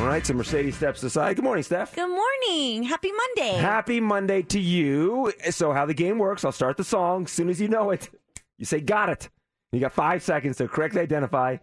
All 0.01 0.07
right, 0.07 0.27
so 0.27 0.33
Mercedes 0.33 0.77
steps 0.77 1.03
aside. 1.03 1.37
Good 1.37 1.45
morning, 1.45 1.63
Steph. 1.63 1.95
Good 1.95 2.09
morning. 2.09 2.85
Happy 2.85 3.13
Monday. 3.13 3.59
Happy 3.59 4.01
Monday 4.01 4.41
to 4.45 4.59
you. 4.59 5.31
So, 5.51 5.73
how 5.75 5.85
the 5.85 5.93
game 5.93 6.17
works, 6.19 6.43
I'll 6.43 6.53
start 6.53 6.79
the 6.79 6.85
song. 6.85 7.25
As 7.25 7.33
soon 7.33 7.51
as 7.51 7.61
you 7.61 7.69
know 7.69 7.91
it, 7.91 8.09
you 8.57 8.65
say, 8.65 8.81
Got 8.81 9.11
it. 9.11 9.29
You 9.73 9.79
got 9.79 9.93
five 9.93 10.23
seconds 10.23 10.57
to 10.57 10.69
correctly 10.69 11.03
identify 11.03 11.59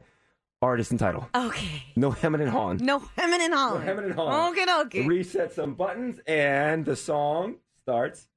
artist 0.62 0.92
and 0.92 1.00
title. 1.00 1.28
Okay. 1.34 1.82
No 1.96 2.12
hemming 2.12 2.42
and 2.42 2.50
hawing. 2.52 2.78
No 2.78 3.00
hemming 3.18 3.42
and 3.42 3.56
hawing. 3.56 3.80
No 3.80 3.86
hemming 3.86 4.06
and 4.06 4.14
hawing. 4.14 4.52
Okay, 4.52 4.82
okay. 4.82 5.08
Reset 5.08 5.52
some 5.52 5.74
buttons, 5.74 6.20
and 6.28 6.86
the 6.86 6.96
song 6.96 7.56
starts 7.82 8.28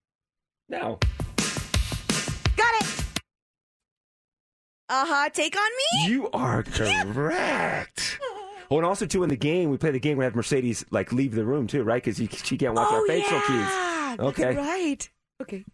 now. 0.70 0.98
Got 2.56 2.74
it. 2.80 3.04
Uh 4.88 5.04
huh. 5.06 5.28
Take 5.28 5.54
on 5.56 5.70
me. 5.70 6.10
You 6.10 6.30
are 6.30 6.62
correct. 6.62 8.18
Oh, 8.70 8.76
and 8.76 8.86
also 8.86 9.04
too 9.04 9.22
in 9.24 9.28
the 9.28 9.36
game, 9.36 9.68
we 9.70 9.76
play 9.78 9.90
the 9.90 9.98
game. 9.98 10.16
We 10.16 10.24
have 10.24 10.36
Mercedes 10.36 10.84
like 10.90 11.12
leave 11.12 11.34
the 11.34 11.44
room 11.44 11.66
too, 11.66 11.82
right? 11.82 12.02
Because 12.02 12.16
she 12.18 12.56
can't 12.56 12.74
watch 12.74 12.92
our 12.92 13.00
oh 13.00 13.06
facial 13.06 13.38
yeah. 13.38 13.46
cues. 13.46 14.16
That's 14.18 14.20
Okay. 14.40 14.54
right. 14.56 15.10
Okay. 15.42 15.64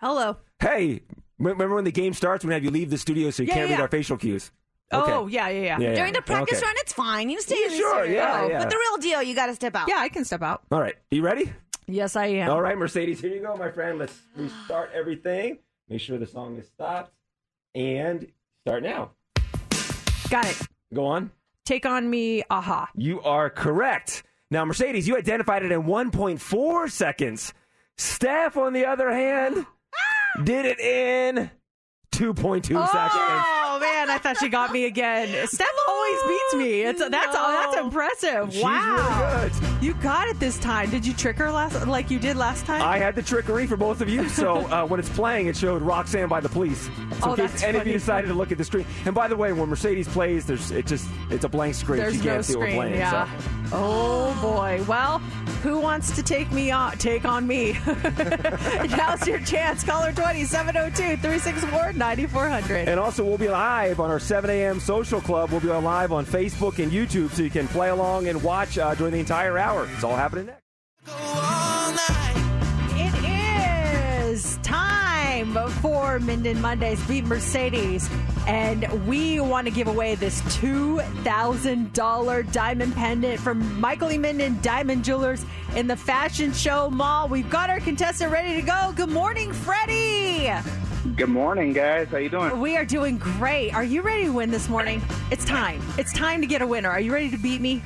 Hello. 0.00 0.36
Hey, 0.60 1.02
remember 1.38 1.74
when 1.74 1.84
the 1.84 1.92
game 1.92 2.14
starts? 2.14 2.44
We 2.44 2.54
have 2.54 2.64
you 2.64 2.70
leave 2.70 2.90
the 2.90 2.98
studio 2.98 3.30
so 3.30 3.42
you 3.42 3.48
Yeah, 3.48 3.54
can't 3.54 3.70
read 3.70 3.80
our 3.80 3.88
facial 3.88 4.16
cues. 4.16 4.50
Oh, 4.90 5.24
Okay. 5.24 5.34
yeah, 5.34 5.48
yeah, 5.48 5.60
yeah. 5.60 5.64
Yeah, 5.78 5.88
yeah. 5.90 5.94
During 5.96 6.12
the 6.14 6.22
practice 6.22 6.58
Okay. 6.58 6.66
run, 6.66 6.74
it's 6.78 6.92
fine. 6.94 7.28
You 7.28 7.40
stay 7.42 7.56
Yeah, 7.58 7.64
in 7.66 7.70
the 7.72 7.76
sure, 7.76 8.04
yeah, 8.06 8.40
Oh, 8.42 8.48
yeah. 8.48 8.58
But 8.60 8.70
the 8.70 8.76
real 8.78 8.96
deal, 8.96 9.22
you 9.22 9.34
got 9.34 9.46
to 9.46 9.54
step 9.54 9.74
out. 9.76 9.88
Yeah, 9.88 9.98
I 9.98 10.08
can 10.08 10.24
step 10.24 10.42
out. 10.42 10.62
All 10.72 10.80
right, 10.80 10.94
you 11.10 11.20
ready? 11.22 11.52
Yes, 11.86 12.16
I 12.16 12.26
am. 12.26 12.50
All 12.50 12.62
right, 12.62 12.76
Mercedes, 12.78 13.20
here 13.20 13.34
you 13.34 13.40
go, 13.42 13.54
my 13.56 13.70
friend. 13.70 13.98
Let's 13.98 14.18
restart 14.36 14.90
everything. 14.94 15.58
Make 15.88 16.00
sure 16.00 16.16
the 16.18 16.26
song 16.26 16.56
is 16.58 16.66
stopped 16.68 17.12
and 17.74 18.30
start 18.66 18.82
now. 18.82 19.10
Got 20.30 20.46
it. 20.46 20.60
Go 20.92 21.06
on. 21.06 21.30
Take 21.64 21.86
on 21.86 22.08
me, 22.08 22.42
aha. 22.50 22.88
You 22.94 23.20
are 23.22 23.50
correct. 23.50 24.22
Now, 24.50 24.64
Mercedes, 24.64 25.06
you 25.06 25.16
identified 25.16 25.62
it 25.62 25.72
in 25.72 25.82
1.4 25.82 26.90
seconds. 26.90 27.52
Steph, 27.98 28.56
on 28.56 28.72
the 28.72 28.86
other 28.86 29.10
hand, 29.10 29.66
did 30.44 30.64
it 30.64 30.80
in 30.80 31.50
2.2 32.12 32.64
seconds. 32.64 32.74
Oh 32.74 33.58
Oh 33.70 33.78
man, 34.08 34.16
I 34.16 34.18
thought 34.18 34.38
she 34.38 34.48
got 34.48 34.72
me 34.72 34.86
again. 34.86 35.46
Steph 35.46 35.68
always 35.88 36.18
beats 36.26 36.54
me. 36.54 36.82
It's 36.82 37.00
that's 37.00 37.32
that's 37.34 37.76
impressive. 37.76 38.52
She's 38.52 38.62
wow, 38.62 39.36
really 39.38 39.50
good. 39.50 39.82
you 39.82 39.94
got 39.94 40.28
it 40.28 40.40
this 40.40 40.58
time. 40.58 40.90
Did 40.90 41.06
you 41.06 41.12
trick 41.14 41.36
her 41.36 41.50
last 41.50 41.86
like 41.86 42.10
you 42.10 42.18
did 42.18 42.36
last 42.36 42.66
time? 42.66 42.82
I 42.82 42.98
had 42.98 43.14
the 43.14 43.22
trickery 43.22 43.66
for 43.66 43.76
both 43.76 44.00
of 44.00 44.08
you, 44.08 44.28
so 44.28 44.56
uh, 44.72 44.86
when 44.86 44.98
it's 45.00 45.08
playing, 45.10 45.46
it 45.46 45.56
showed 45.56 45.82
Roxanne 45.82 46.28
by 46.28 46.40
the 46.40 46.48
police. 46.48 46.86
So 46.86 46.92
Oh, 47.22 47.30
in 47.32 47.36
that's 47.40 47.52
case 47.54 47.62
any 47.64 47.78
of 47.78 47.86
you 47.86 47.92
decided 47.94 48.28
to 48.28 48.34
look 48.34 48.52
at 48.52 48.58
the 48.58 48.64
screen. 48.64 48.86
And 49.04 49.14
by 49.14 49.28
the 49.28 49.36
way, 49.36 49.52
when 49.52 49.68
Mercedes 49.68 50.08
plays, 50.08 50.46
there's 50.46 50.70
it 50.70 50.86
just 50.86 51.08
it's 51.30 51.44
a 51.44 51.48
blank 51.48 51.74
screen. 51.74 52.00
There's 52.00 52.14
she 52.14 52.20
can't 52.20 52.36
no 52.36 52.42
see 52.42 52.54
what 52.54 52.60
we're 52.60 52.66
screen. 52.68 52.76
playing. 52.80 52.94
yeah. 52.96 53.28
So. 53.40 53.48
Oh 53.72 54.38
boy. 54.40 54.82
Well, 54.88 55.18
who 55.62 55.78
wants 55.80 56.14
to 56.16 56.22
take 56.22 56.50
me 56.52 56.70
on? 56.70 56.92
Take 56.98 57.24
on 57.24 57.46
me. 57.46 57.78
Now's 58.96 59.26
your 59.26 59.40
chance. 59.40 59.84
Caller 59.84 60.12
20 60.12 60.44
702 60.44 61.16
364 61.20 61.92
9400. 61.94 62.88
And 62.88 62.98
also, 63.00 63.24
we'll 63.24 63.38
be 63.38 63.48
live 63.48 63.97
on 64.00 64.10
our 64.10 64.20
7 64.20 64.50
a.m. 64.50 64.80
social 64.80 65.20
club. 65.20 65.50
We'll 65.50 65.60
be 65.60 65.70
on 65.70 65.84
live 65.84 66.12
on 66.12 66.24
Facebook 66.24 66.82
and 66.82 66.90
YouTube, 66.92 67.30
so 67.30 67.42
you 67.42 67.50
can 67.50 67.68
play 67.68 67.90
along 67.90 68.28
and 68.28 68.42
watch 68.42 68.78
uh, 68.78 68.94
during 68.94 69.12
the 69.12 69.18
entire 69.18 69.58
hour. 69.58 69.88
It's 69.94 70.04
all 70.04 70.16
happening 70.16 70.46
next. 70.46 70.62
It 72.96 73.14
is 73.24 74.58
time 74.62 75.56
for 75.80 76.18
Minden 76.18 76.60
Mondays 76.60 77.02
Beat 77.06 77.24
Mercedes, 77.24 78.10
and 78.46 78.86
we 79.06 79.40
want 79.40 79.66
to 79.66 79.70
give 79.72 79.88
away 79.88 80.14
this 80.14 80.40
$2,000 80.58 82.52
diamond 82.52 82.94
pendant 82.94 83.40
from 83.40 83.80
Michael 83.80 84.12
E. 84.12 84.18
Minden 84.18 84.58
Diamond 84.62 85.04
Jewelers 85.04 85.44
in 85.76 85.86
the 85.86 85.96
Fashion 85.96 86.52
Show 86.52 86.90
Mall. 86.90 87.28
We've 87.28 87.48
got 87.48 87.70
our 87.70 87.80
contestant 87.80 88.32
ready 88.32 88.54
to 88.54 88.62
go. 88.62 88.92
Good 88.96 89.10
morning, 89.10 89.52
Freddie. 89.52 90.50
Good 91.16 91.28
morning, 91.28 91.72
guys. 91.72 92.08
How 92.08 92.18
you 92.18 92.28
doing? 92.28 92.60
We 92.60 92.76
are 92.76 92.84
doing 92.84 93.18
great. 93.18 93.72
Are 93.72 93.84
you 93.84 94.02
ready 94.02 94.24
to 94.24 94.32
win 94.32 94.50
this 94.50 94.68
morning? 94.68 95.00
It's 95.30 95.44
time. 95.44 95.80
It's 95.96 96.12
time 96.12 96.40
to 96.40 96.46
get 96.46 96.60
a 96.60 96.66
winner. 96.66 96.90
Are 96.90 97.00
you 97.00 97.12
ready 97.12 97.30
to 97.30 97.38
beat 97.38 97.60
me? 97.60 97.82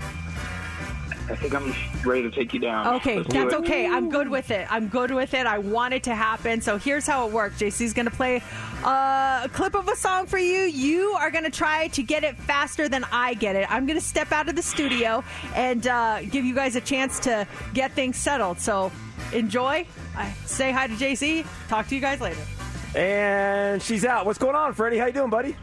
I 1.28 1.36
think 1.36 1.54
I'm 1.54 1.74
ready 2.04 2.22
to 2.22 2.30
take 2.30 2.52
you 2.52 2.60
down. 2.60 2.96
Okay, 2.96 3.18
Let's 3.18 3.32
that's 3.32 3.54
okay. 3.54 3.86
I'm 3.86 4.10
good 4.10 4.28
with 4.28 4.50
it. 4.50 4.66
I'm 4.70 4.88
good 4.88 5.10
with 5.10 5.34
it. 5.34 5.46
I 5.46 5.58
want 5.58 5.94
it 5.94 6.02
to 6.04 6.14
happen. 6.14 6.60
So 6.60 6.78
here's 6.78 7.06
how 7.06 7.26
it 7.26 7.32
works. 7.32 7.60
JC's 7.60 7.92
going 7.92 8.06
to 8.06 8.12
play 8.12 8.42
uh, 8.84 9.42
a 9.44 9.50
clip 9.52 9.74
of 9.74 9.88
a 9.88 9.96
song 9.96 10.26
for 10.26 10.38
you. 10.38 10.62
You 10.62 11.12
are 11.12 11.30
going 11.30 11.44
to 11.44 11.50
try 11.50 11.88
to 11.88 12.02
get 12.02 12.24
it 12.24 12.36
faster 12.36 12.88
than 12.88 13.04
I 13.12 13.34
get 13.34 13.56
it. 13.56 13.70
I'm 13.70 13.86
going 13.86 13.98
to 13.98 14.04
step 14.04 14.32
out 14.32 14.48
of 14.48 14.56
the 14.56 14.62
studio 14.62 15.22
and 15.54 15.86
uh, 15.86 16.22
give 16.22 16.44
you 16.44 16.54
guys 16.54 16.76
a 16.76 16.80
chance 16.80 17.20
to 17.20 17.46
get 17.72 17.92
things 17.92 18.16
settled. 18.16 18.58
So 18.58 18.90
enjoy. 19.32 19.86
Uh, 20.16 20.30
say 20.44 20.72
hi 20.72 20.86
to 20.86 20.94
JC. 20.94 21.46
Talk 21.68 21.86
to 21.88 21.94
you 21.94 22.00
guys 22.00 22.20
later. 22.20 22.40
And 22.94 23.82
she's 23.82 24.04
out. 24.04 24.26
What's 24.26 24.38
going 24.38 24.54
on, 24.54 24.74
Freddie? 24.74 24.98
How 24.98 25.06
you 25.06 25.12
doing, 25.12 25.30
buddy? 25.30 25.56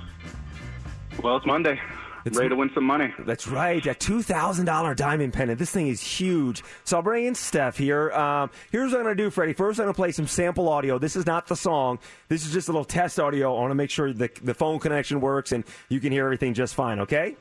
Well, 1.24 1.38
it's 1.38 1.46
Monday. 1.46 1.80
It's 2.26 2.38
ready 2.38 2.50
to 2.50 2.56
win 2.56 2.70
some 2.74 2.84
money. 2.84 3.14
That's 3.20 3.48
right. 3.48 3.86
A 3.86 3.94
two 3.94 4.22
thousand 4.22 4.66
dollar 4.66 4.94
diamond 4.94 5.32
pendant. 5.32 5.58
This 5.58 5.72
thing 5.72 5.88
is 5.88 6.02
huge. 6.02 6.64
So 6.84 6.98
I'll 6.98 7.04
bring 7.04 7.26
in 7.26 7.34
Steph 7.34 7.78
here. 7.78 8.12
Um, 8.12 8.50
here's 8.72 8.92
what 8.92 9.00
I'm 9.00 9.06
going 9.06 9.16
to 9.18 9.24
do, 9.24 9.30
Freddie. 9.30 9.54
First, 9.54 9.80
I'm 9.80 9.86
going 9.86 9.94
to 9.94 9.98
play 9.98 10.12
some 10.12 10.28
sample 10.28 10.68
audio. 10.70 11.00
This 11.00 11.16
is 11.16 11.26
not 11.26 11.48
the 11.48 11.56
song. 11.56 11.98
This 12.28 12.46
is 12.46 12.52
just 12.52 12.68
a 12.68 12.72
little 12.72 12.84
test 12.86 13.20
audio. 13.20 13.56
I 13.56 13.60
want 13.62 13.72
to 13.72 13.76
make 13.76 13.90
sure 13.90 14.12
the 14.12 14.30
the 14.44 14.54
phone 14.54 14.80
connection 14.80 15.22
works 15.22 15.54
and 15.54 15.64
you 15.88 16.00
can 16.00 16.12
hear 16.12 16.26
everything 16.26 16.54
just 16.54 16.76
fine. 16.76 17.00
Okay. 17.00 17.38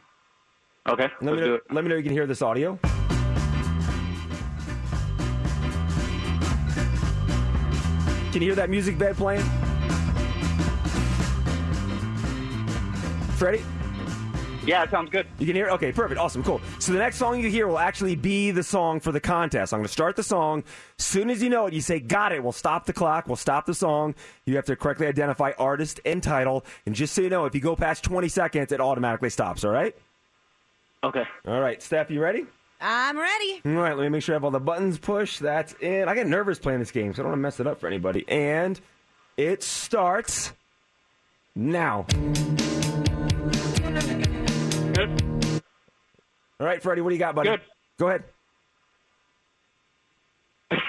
Okay. 0.88 1.08
Let 1.20 1.34
me 1.34 1.40
know, 1.40 1.46
do 1.46 1.54
it. 1.54 1.62
Let 1.70 1.84
me 1.84 1.90
know 1.90 1.96
you 1.96 2.02
can 2.02 2.12
hear 2.12 2.26
this 2.26 2.40
audio. 2.40 2.78
Can 8.30 8.42
you 8.42 8.48
hear 8.48 8.54
that 8.54 8.70
music 8.70 8.96
bed 8.96 9.16
playing? 9.16 9.44
Freddie? 13.38 13.62
Yeah, 14.66 14.82
it 14.82 14.90
sounds 14.90 15.10
good. 15.10 15.26
You 15.38 15.46
can 15.46 15.54
hear? 15.54 15.68
it? 15.68 15.72
Okay, 15.74 15.92
perfect. 15.92 16.20
Awesome, 16.20 16.42
cool. 16.42 16.60
So 16.80 16.92
the 16.92 16.98
next 16.98 17.16
song 17.16 17.40
you 17.40 17.48
hear 17.48 17.68
will 17.68 17.78
actually 17.78 18.16
be 18.16 18.50
the 18.50 18.64
song 18.64 18.98
for 18.98 19.12
the 19.12 19.20
contest. 19.20 19.72
I'm 19.72 19.78
going 19.78 19.86
to 19.86 19.92
start 19.92 20.16
the 20.16 20.24
song. 20.24 20.64
soon 20.98 21.30
as 21.30 21.40
you 21.40 21.48
know 21.48 21.66
it, 21.66 21.72
you 21.72 21.80
say, 21.80 22.00
Got 22.00 22.32
it. 22.32 22.42
We'll 22.42 22.50
stop 22.50 22.84
the 22.84 22.92
clock. 22.92 23.28
We'll 23.28 23.36
stop 23.36 23.64
the 23.64 23.74
song. 23.74 24.16
You 24.44 24.56
have 24.56 24.64
to 24.66 24.74
correctly 24.74 25.06
identify 25.06 25.52
artist 25.56 26.00
and 26.04 26.20
title. 26.20 26.66
And 26.84 26.96
just 26.96 27.14
so 27.14 27.22
you 27.22 27.30
know, 27.30 27.44
if 27.44 27.54
you 27.54 27.60
go 27.60 27.76
past 27.76 28.02
20 28.02 28.28
seconds, 28.28 28.72
it 28.72 28.80
automatically 28.80 29.30
stops, 29.30 29.64
all 29.64 29.70
right? 29.70 29.96
Okay. 31.04 31.24
All 31.46 31.60
right, 31.60 31.80
Steph, 31.80 32.10
you 32.10 32.20
ready? 32.20 32.44
I'm 32.80 33.16
ready. 33.16 33.62
All 33.64 33.72
right, 33.72 33.96
let 33.96 34.02
me 34.02 34.08
make 34.08 34.22
sure 34.22 34.34
I 34.34 34.36
have 34.36 34.44
all 34.44 34.50
the 34.50 34.60
buttons 34.60 34.98
pushed. 34.98 35.40
That's 35.40 35.74
it. 35.80 36.08
I 36.08 36.14
get 36.16 36.26
nervous 36.26 36.58
playing 36.58 36.80
this 36.80 36.90
game, 36.90 37.14
so 37.14 37.22
I 37.22 37.24
don't 37.24 37.30
want 37.30 37.38
to 37.38 37.42
mess 37.42 37.60
it 37.60 37.66
up 37.68 37.78
for 37.78 37.86
anybody. 37.86 38.24
And 38.28 38.80
it 39.36 39.62
starts 39.62 40.52
now. 41.54 42.04
All 46.60 46.66
right, 46.66 46.82
Freddie, 46.82 47.02
what 47.02 47.10
do 47.10 47.14
you 47.14 47.20
got, 47.20 47.34
buddy? 47.34 47.50
Good. 47.50 47.60
Go 47.98 48.08
ahead. 48.08 48.24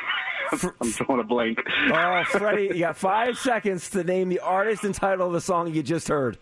I'm 0.81 0.91
throwing 0.91 1.21
a 1.21 1.23
blank. 1.23 1.59
Oh, 1.91 2.23
Freddie, 2.25 2.69
you 2.73 2.79
got 2.79 2.97
five 2.97 3.37
seconds 3.37 3.89
to 3.91 4.03
name 4.03 4.29
the 4.29 4.39
artist 4.39 4.83
and 4.83 4.95
title 4.95 5.27
of 5.27 5.33
the 5.33 5.41
song 5.41 5.73
you 5.73 5.83
just 5.83 6.07
heard. 6.07 6.39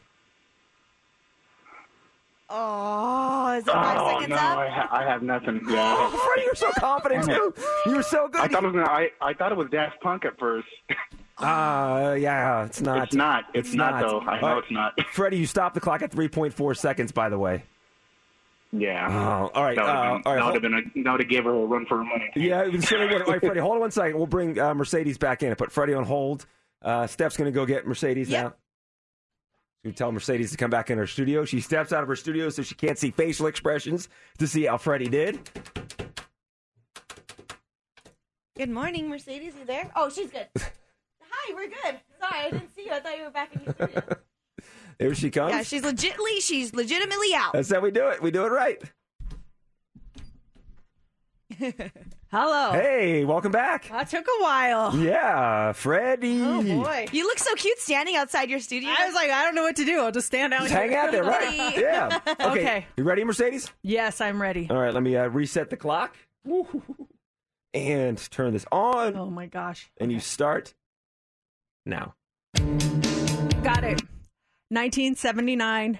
Oh, 2.49 3.57
is 3.57 3.67
it 3.67 3.71
five 3.71 3.97
oh 3.99 4.07
seconds 4.11 4.29
no, 4.29 4.35
up? 4.37 4.57
I, 4.57 4.69
ha- 4.69 4.89
I 4.89 5.03
have 5.03 5.21
nothing. 5.21 5.59
Yeah. 5.67 5.95
Oh, 5.97 6.17
Freddie, 6.25 6.45
you're 6.45 6.55
so 6.55 6.71
confident 6.79 7.25
too. 7.25 7.53
You 7.85 7.95
were 7.97 8.03
so 8.03 8.29
good. 8.29 8.39
I 8.39 8.47
thought 8.47 8.63
it 8.63 8.67
was. 8.67 8.75
Gonna, 8.75 8.85
I, 8.85 9.09
I 9.21 9.33
thought 9.33 9.51
it 9.51 9.57
was 9.57 9.69
Daft 9.69 9.99
Punk 10.01 10.23
at 10.23 10.39
first. 10.39 10.67
Uh, 11.39 12.15
yeah, 12.19 12.65
it's 12.65 12.81
not. 12.81 13.03
It's 13.03 13.15
not. 13.15 13.45
It's 13.53 13.73
not, 13.73 14.01
though. 14.01 14.21
I 14.21 14.41
know 14.41 14.47
Uh, 14.55 14.59
it's 14.59 14.71
not. 14.71 14.93
Freddie, 15.11 15.37
you 15.37 15.45
stopped 15.45 15.75
the 15.75 15.81
clock 15.81 16.01
at 16.01 16.11
3.4 16.11 16.75
seconds, 16.77 17.11
by 17.11 17.29
the 17.29 17.37
way. 17.37 17.63
Yeah. 18.73 19.07
Oh, 19.09 19.51
all 19.53 19.63
right. 19.63 19.75
That 19.75 19.85
would 19.85 19.89
uh, 19.89 20.03
have 20.15 20.21
all 20.25 20.33
right, 20.35 20.41
hold- 20.41 20.61
been, 20.61 20.73
a, 20.73 21.03
that 21.03 21.11
would 21.11 21.21
have 21.21 21.29
gave 21.29 21.43
her 21.45 21.51
a 21.53 21.65
run 21.65 21.85
for 21.85 21.97
her 21.97 22.03
money. 22.03 22.29
Yeah, 22.35 22.63
it 22.63 22.83
certainly 22.83 23.13
would. 23.13 23.21
All 23.21 23.31
right, 23.33 23.39
Freddie, 23.41 23.59
hold 23.61 23.75
on 23.75 23.79
one 23.81 23.91
second. 23.91 24.17
We'll 24.17 24.25
bring 24.27 24.59
uh, 24.59 24.73
Mercedes 24.73 25.17
back 25.17 25.43
in 25.43 25.49
and 25.49 25.57
put 25.57 25.71
Freddie 25.71 25.93
on 25.93 26.03
hold. 26.03 26.45
Uh, 26.81 27.07
Steph's 27.07 27.37
going 27.37 27.51
to 27.51 27.55
go 27.55 27.65
get 27.65 27.87
Mercedes 27.87 28.29
now. 28.29 28.53
We 29.83 29.91
tell 29.93 30.11
Mercedes 30.11 30.51
to 30.51 30.57
come 30.57 30.69
back 30.69 30.89
in 30.89 30.97
her 30.97 31.07
studio. 31.07 31.45
She 31.45 31.61
steps 31.61 31.93
out 31.93 32.01
of 32.01 32.09
her 32.09 32.15
studio 32.15 32.49
so 32.49 32.61
she 32.61 32.75
can't 32.75 32.97
see 32.97 33.11
facial 33.11 33.47
expressions 33.47 34.09
to 34.39 34.47
see 34.47 34.65
how 34.65 34.77
Freddie 34.77 35.07
did. 35.07 35.39
Good 38.57 38.69
morning, 38.69 39.07
Mercedes. 39.07 39.53
You 39.57 39.65
there? 39.65 39.89
Oh, 39.95 40.09
she's 40.09 40.29
good. 40.31 40.47
Hi, 41.29 41.53
we're 41.53 41.67
good. 41.67 41.99
Sorry, 42.19 42.39
I 42.45 42.49
didn't 42.51 42.75
see 42.75 42.85
you. 42.85 42.91
I 42.91 42.99
thought 42.99 43.17
you 43.17 43.23
were 43.23 43.29
back 43.31 43.55
in 43.55 43.61
your 43.63 43.73
studio. 43.73 44.03
There 44.99 45.13
she 45.13 45.29
comes. 45.29 45.51
Yeah, 45.51 45.61
she's 45.61 45.83
legitimately, 45.83 46.39
she's 46.39 46.73
legitimately 46.73 47.31
out. 47.35 47.53
That's 47.53 47.71
how 47.71 47.81
we 47.81 47.91
do 47.91 48.07
it. 48.07 48.19
We 48.19 48.31
do 48.31 48.45
it 48.45 48.49
right. 48.49 48.81
Hello. 52.31 52.71
Hey, 52.71 53.23
welcome 53.23 53.51
back. 53.51 53.89
That 53.89 54.09
took 54.09 54.25
a 54.25 54.41
while. 54.41 54.95
Yeah, 54.97 55.71
Freddie. 55.73 56.41
Oh 56.41 56.63
boy. 56.63 57.05
You 57.11 57.25
look 57.25 57.37
so 57.37 57.53
cute 57.53 57.77
standing 57.77 58.15
outside 58.15 58.49
your 58.49 58.59
studio. 58.59 58.89
I 58.97 59.05
was 59.05 59.13
like, 59.13 59.29
I 59.29 59.43
don't 59.43 59.53
know 59.53 59.61
what 59.61 59.75
to 59.75 59.85
do. 59.85 59.99
I'll 59.99 60.11
just 60.11 60.25
stand 60.27 60.51
out 60.51 60.61
Just 60.61 60.71
here. 60.73 60.81
hang 60.81 60.95
out 60.95 61.11
there, 61.11 61.23
right? 61.23 61.77
Yeah. 61.77 62.19
Okay. 62.27 62.45
Okay. 62.47 62.85
You 62.97 63.03
ready, 63.03 63.23
Mercedes? 63.23 63.69
Yes, 63.83 64.19
I'm 64.19 64.41
ready. 64.41 64.67
All 64.69 64.77
right, 64.77 64.93
let 64.93 65.03
me 65.03 65.15
uh, 65.15 65.27
reset 65.27 65.69
the 65.69 65.77
clock. 65.77 66.17
And 67.73 68.17
turn 68.31 68.53
this 68.53 68.65
on. 68.71 69.15
Oh 69.15 69.29
my 69.29 69.45
gosh. 69.45 69.91
And 69.99 70.11
you 70.11 70.19
start 70.19 70.73
now. 71.87 72.15
Got 73.63 73.83
it. 73.83 74.01
1979. 74.69 75.99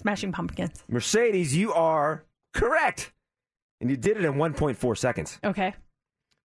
Smashing 0.00 0.32
Pumpkins. 0.32 0.84
Mercedes, 0.88 1.56
you 1.56 1.72
are 1.72 2.24
correct. 2.52 3.12
And 3.80 3.90
you 3.90 3.96
did 3.96 4.16
it 4.16 4.24
in 4.24 4.34
1.4 4.34 4.98
seconds. 4.98 5.38
Okay. 5.44 5.74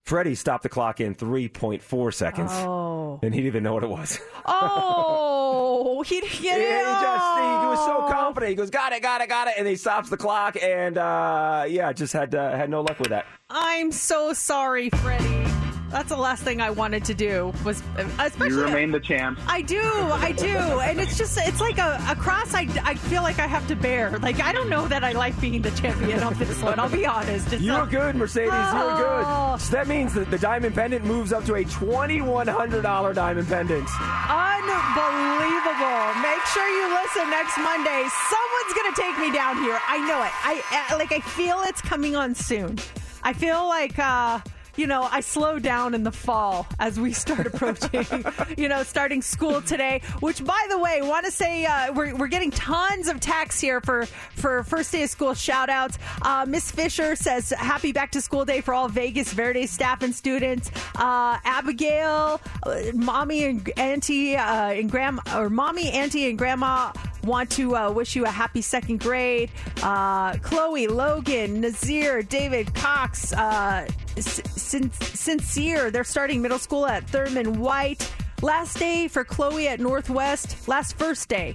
Freddie 0.04 0.34
stopped 0.34 0.64
the 0.64 0.68
clock 0.68 1.00
in 1.00 1.14
3.4 1.14 2.14
seconds. 2.14 2.50
Oh. 2.52 3.20
And 3.22 3.32
he 3.32 3.40
didn't 3.40 3.46
even 3.46 3.62
know 3.62 3.74
what 3.74 3.84
it 3.84 3.90
was. 3.90 4.18
Oh, 4.44 6.02
he 6.02 6.20
didn't 6.20 6.42
get 6.42 6.58
He 6.58 6.64
just 6.64 7.38
he 7.38 7.66
was 7.66 7.84
so 7.86 8.12
confident. 8.12 8.50
He 8.50 8.56
goes, 8.56 8.70
"Got 8.70 8.92
it, 8.92 9.02
got 9.02 9.20
it, 9.20 9.28
got 9.28 9.48
it," 9.48 9.54
and 9.56 9.66
he 9.66 9.76
stops 9.76 10.10
the 10.10 10.16
clock. 10.16 10.56
And 10.60 10.98
uh, 10.98 11.64
yeah, 11.68 11.92
just 11.92 12.12
had 12.12 12.34
uh, 12.34 12.56
had 12.56 12.68
no 12.68 12.80
luck 12.80 12.98
with 12.98 13.10
that. 13.10 13.26
I'm 13.48 13.92
so 13.92 14.32
sorry, 14.32 14.90
Freddie. 14.90 15.51
That's 15.92 16.08
the 16.08 16.16
last 16.16 16.42
thing 16.42 16.60
I 16.60 16.70
wanted 16.70 17.04
to 17.04 17.14
do 17.14 17.52
was, 17.64 17.82
especially. 18.18 18.48
You 18.48 18.64
remain 18.64 18.90
the 18.90 18.98
champ. 19.00 19.38
I 19.46 19.60
do, 19.62 19.80
I 19.82 20.32
do, 20.32 20.48
and 20.48 20.98
it's 20.98 21.16
just 21.18 21.38
it's 21.38 21.60
like 21.60 21.78
a, 21.78 22.02
a 22.08 22.16
cross 22.16 22.54
I, 22.54 22.66
I 22.82 22.94
feel 22.94 23.22
like 23.22 23.38
I 23.38 23.46
have 23.46 23.66
to 23.68 23.76
bear. 23.76 24.18
Like 24.18 24.40
I 24.40 24.52
don't 24.52 24.70
know 24.70 24.88
that 24.88 25.04
I 25.04 25.12
like 25.12 25.38
being 25.40 25.60
the 25.62 25.70
champion 25.72 26.22
of 26.22 26.38
this 26.38 26.62
one. 26.62 26.78
I'll 26.80 26.88
be 26.88 27.04
honest. 27.06 27.52
It's 27.52 27.62
You 27.62 27.74
a- 27.74 27.80
were 27.80 27.86
good, 27.86 28.16
Mercedes. 28.16 28.46
You 28.52 28.58
were 28.58 28.94
Oh. 28.96 29.52
good. 29.56 29.60
So 29.62 29.72
that 29.72 29.86
means 29.86 30.14
that 30.14 30.30
the 30.30 30.38
diamond 30.38 30.74
pendant 30.74 31.04
moves 31.04 31.32
up 31.32 31.44
to 31.44 31.54
a 31.56 31.64
twenty-one 31.64 32.48
hundred 32.48 32.82
dollar 32.82 33.12
diamond 33.12 33.46
pendant. 33.48 33.86
Unbelievable. 34.30 36.22
Make 36.22 36.42
sure 36.54 36.66
you 36.68 36.88
listen 36.94 37.28
next 37.30 37.58
Monday. 37.58 38.08
Someone's 38.30 38.72
going 38.74 38.94
to 38.94 39.00
take 39.00 39.18
me 39.18 39.30
down 39.32 39.56
here. 39.62 39.78
I 39.86 39.98
know 40.08 40.22
it. 40.22 40.32
I, 40.42 40.86
I 40.90 40.96
like 40.96 41.12
I 41.12 41.20
feel 41.20 41.60
it's 41.64 41.80
coming 41.82 42.16
on 42.16 42.34
soon. 42.34 42.78
I 43.22 43.32
feel 43.32 43.66
like 43.68 43.98
uh 43.98 44.40
you 44.76 44.86
know, 44.86 45.02
I 45.10 45.20
slow 45.20 45.58
down 45.58 45.94
in 45.94 46.02
the 46.02 46.12
fall 46.12 46.66
as 46.78 46.98
we 46.98 47.12
start 47.12 47.46
approaching, 47.46 48.06
you 48.56 48.68
know, 48.68 48.82
starting 48.82 49.22
school 49.22 49.60
today. 49.62 50.02
Which, 50.20 50.44
by 50.44 50.66
the 50.70 50.78
way, 50.78 51.02
want 51.02 51.26
to 51.26 51.32
say 51.32 51.64
uh, 51.64 51.92
we're, 51.92 52.14
we're 52.16 52.28
getting 52.28 52.50
tons 52.50 53.08
of 53.08 53.20
texts 53.20 53.60
here 53.60 53.80
for 53.80 54.06
for 54.34 54.62
first 54.64 54.92
day 54.92 55.02
of 55.02 55.10
school 55.10 55.34
shout 55.34 55.68
outs. 55.68 55.98
Uh, 56.22 56.46
Miss 56.48 56.70
Fisher 56.70 57.16
says 57.16 57.50
happy 57.50 57.92
back 57.92 58.10
to 58.12 58.20
school 58.20 58.44
day 58.44 58.60
for 58.60 58.74
all 58.74 58.88
Vegas 58.88 59.32
Verde 59.32 59.66
staff 59.66 60.02
and 60.02 60.14
students. 60.14 60.70
Uh, 60.96 61.38
Abigail, 61.44 62.40
uh, 62.62 62.80
mommy 62.94 63.44
and 63.44 63.70
auntie 63.76 64.36
uh, 64.36 64.70
and 64.70 64.90
grandma, 64.90 65.22
or 65.36 65.50
mommy, 65.50 65.90
auntie, 65.90 66.28
and 66.28 66.38
grandma 66.38 66.92
want 67.24 67.50
to 67.52 67.76
uh, 67.76 67.90
wish 67.90 68.16
you 68.16 68.24
a 68.24 68.30
happy 68.30 68.62
second 68.62 69.00
grade. 69.00 69.50
Uh, 69.82 70.34
Chloe, 70.38 70.86
Logan, 70.86 71.60
Nazir, 71.60 72.22
David, 72.22 72.74
Cox, 72.74 73.32
uh, 73.32 73.86
Sin- 74.18 74.90
Sincere. 74.92 75.90
They're 75.90 76.04
starting 76.04 76.42
middle 76.42 76.58
school 76.58 76.86
at 76.86 77.08
Thurman 77.08 77.60
White. 77.60 78.12
Last 78.42 78.78
day 78.78 79.08
for 79.08 79.24
Chloe 79.24 79.68
at 79.68 79.80
Northwest. 79.80 80.68
Last 80.68 80.98
first 80.98 81.28
day. 81.28 81.54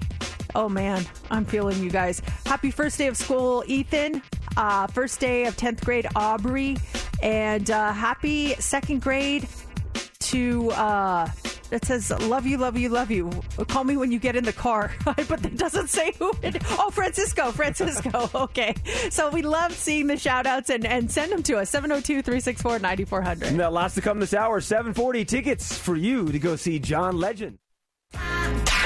Oh 0.55 0.69
man, 0.69 1.05
I'm 1.29 1.45
feeling 1.45 1.81
you 1.83 1.89
guys. 1.89 2.21
Happy 2.45 2.71
first 2.71 2.97
day 2.97 3.07
of 3.07 3.17
school, 3.17 3.63
Ethan. 3.67 4.21
Uh, 4.55 4.87
first 4.87 5.19
day 5.19 5.45
of 5.45 5.55
10th 5.57 5.83
grade, 5.83 6.07
Aubrey. 6.15 6.77
And 7.21 7.69
uh, 7.69 7.91
happy 7.91 8.53
second 8.55 9.01
grade 9.01 9.47
to 10.19 10.71
uh 10.71 11.29
that 11.69 11.85
says 11.85 12.09
love 12.27 12.45
you 12.45 12.57
love 12.57 12.77
you 12.77 12.89
love 12.89 13.11
you. 13.11 13.29
Call 13.67 13.83
me 13.83 13.97
when 13.97 14.11
you 14.11 14.19
get 14.19 14.35
in 14.35 14.43
the 14.43 14.53
car 14.53 14.91
but 15.05 15.41
that 15.41 15.57
doesn't 15.57 15.89
say 15.89 16.13
who 16.19 16.31
it 16.41 16.61
oh 16.71 16.89
francisco 16.91 17.51
francisco 17.51 18.29
okay. 18.35 18.75
So 19.09 19.29
we 19.29 19.41
love 19.41 19.73
seeing 19.73 20.07
the 20.07 20.17
shout 20.17 20.45
outs 20.45 20.69
and, 20.69 20.85
and 20.85 21.11
send 21.11 21.31
them 21.31 21.43
to 21.43 21.57
us 21.57 21.71
702-364-9400 21.71 23.43
And 23.43 23.59
that 23.59 23.73
last 23.73 23.95
to 23.95 24.01
come 24.01 24.19
this 24.19 24.33
hour, 24.33 24.61
740 24.61 25.25
tickets 25.25 25.77
for 25.77 25.95
you 25.95 26.31
to 26.31 26.39
go 26.39 26.55
see 26.55 26.79
John 26.79 27.17
Legend. 27.17 27.57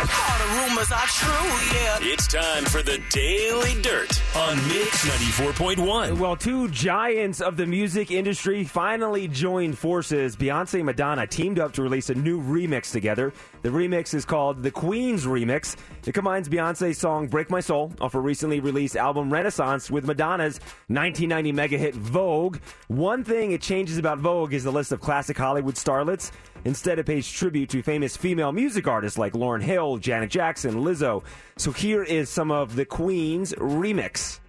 All 0.01 0.37
the 0.39 0.67
rumors 0.67 0.91
are 0.91 1.05
true, 1.05 1.77
yeah. 1.77 1.97
It's 2.01 2.25
time 2.25 2.65
for 2.65 2.81
the 2.81 2.99
Daily 3.11 3.79
Dirt 3.83 4.19
on 4.35 4.57
Mix 4.67 5.07
94.1. 5.07 6.17
Well, 6.17 6.35
two 6.35 6.69
giants 6.69 7.39
of 7.39 7.55
the 7.55 7.67
music 7.67 8.09
industry 8.09 8.63
finally 8.63 9.27
joined 9.27 9.77
forces. 9.77 10.35
Beyonce 10.35 10.75
and 10.75 10.85
Madonna 10.87 11.27
teamed 11.27 11.59
up 11.59 11.73
to 11.73 11.83
release 11.83 12.09
a 12.09 12.15
new 12.15 12.41
remix 12.41 12.91
together. 12.91 13.31
The 13.61 13.69
remix 13.69 14.15
is 14.15 14.25
called 14.25 14.63
The 14.63 14.71
Queen's 14.71 15.25
Remix. 15.25 15.75
It 16.07 16.13
combines 16.13 16.49
Beyonce's 16.49 16.97
song 16.97 17.27
Break 17.27 17.51
My 17.51 17.59
Soul 17.59 17.93
off 18.01 18.13
her 18.13 18.21
recently 18.21 18.59
released 18.59 18.95
album 18.95 19.31
Renaissance 19.31 19.91
with 19.91 20.05
Madonna's 20.05 20.57
1990 20.87 21.51
mega 21.51 21.77
hit 21.77 21.93
Vogue. 21.93 22.57
One 22.87 23.23
thing 23.23 23.51
it 23.51 23.61
changes 23.61 23.99
about 23.99 24.17
Vogue 24.17 24.53
is 24.53 24.63
the 24.63 24.71
list 24.71 24.91
of 24.91 24.99
classic 24.99 25.37
Hollywood 25.37 25.75
starlets. 25.75 26.31
Instead, 26.63 26.99
it 26.99 27.05
pays 27.05 27.29
tribute 27.29 27.69
to 27.69 27.81
famous 27.81 28.15
female 28.15 28.51
music 28.51 28.87
artists 28.87 29.17
like 29.17 29.33
Lauryn 29.33 29.61
Hill, 29.61 29.97
Janet 29.97 30.29
Jackson, 30.29 30.75
Lizzo. 30.83 31.23
So 31.57 31.71
here 31.71 32.03
is 32.03 32.29
some 32.29 32.51
of 32.51 32.75
The 32.75 32.85
Queen's 32.85 33.53
remix. 33.53 34.39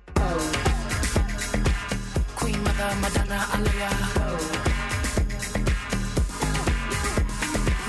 Queen 2.37 2.63
Mother 2.63 2.95
Madonna 3.01 3.39
Aaliyah. 3.39 4.63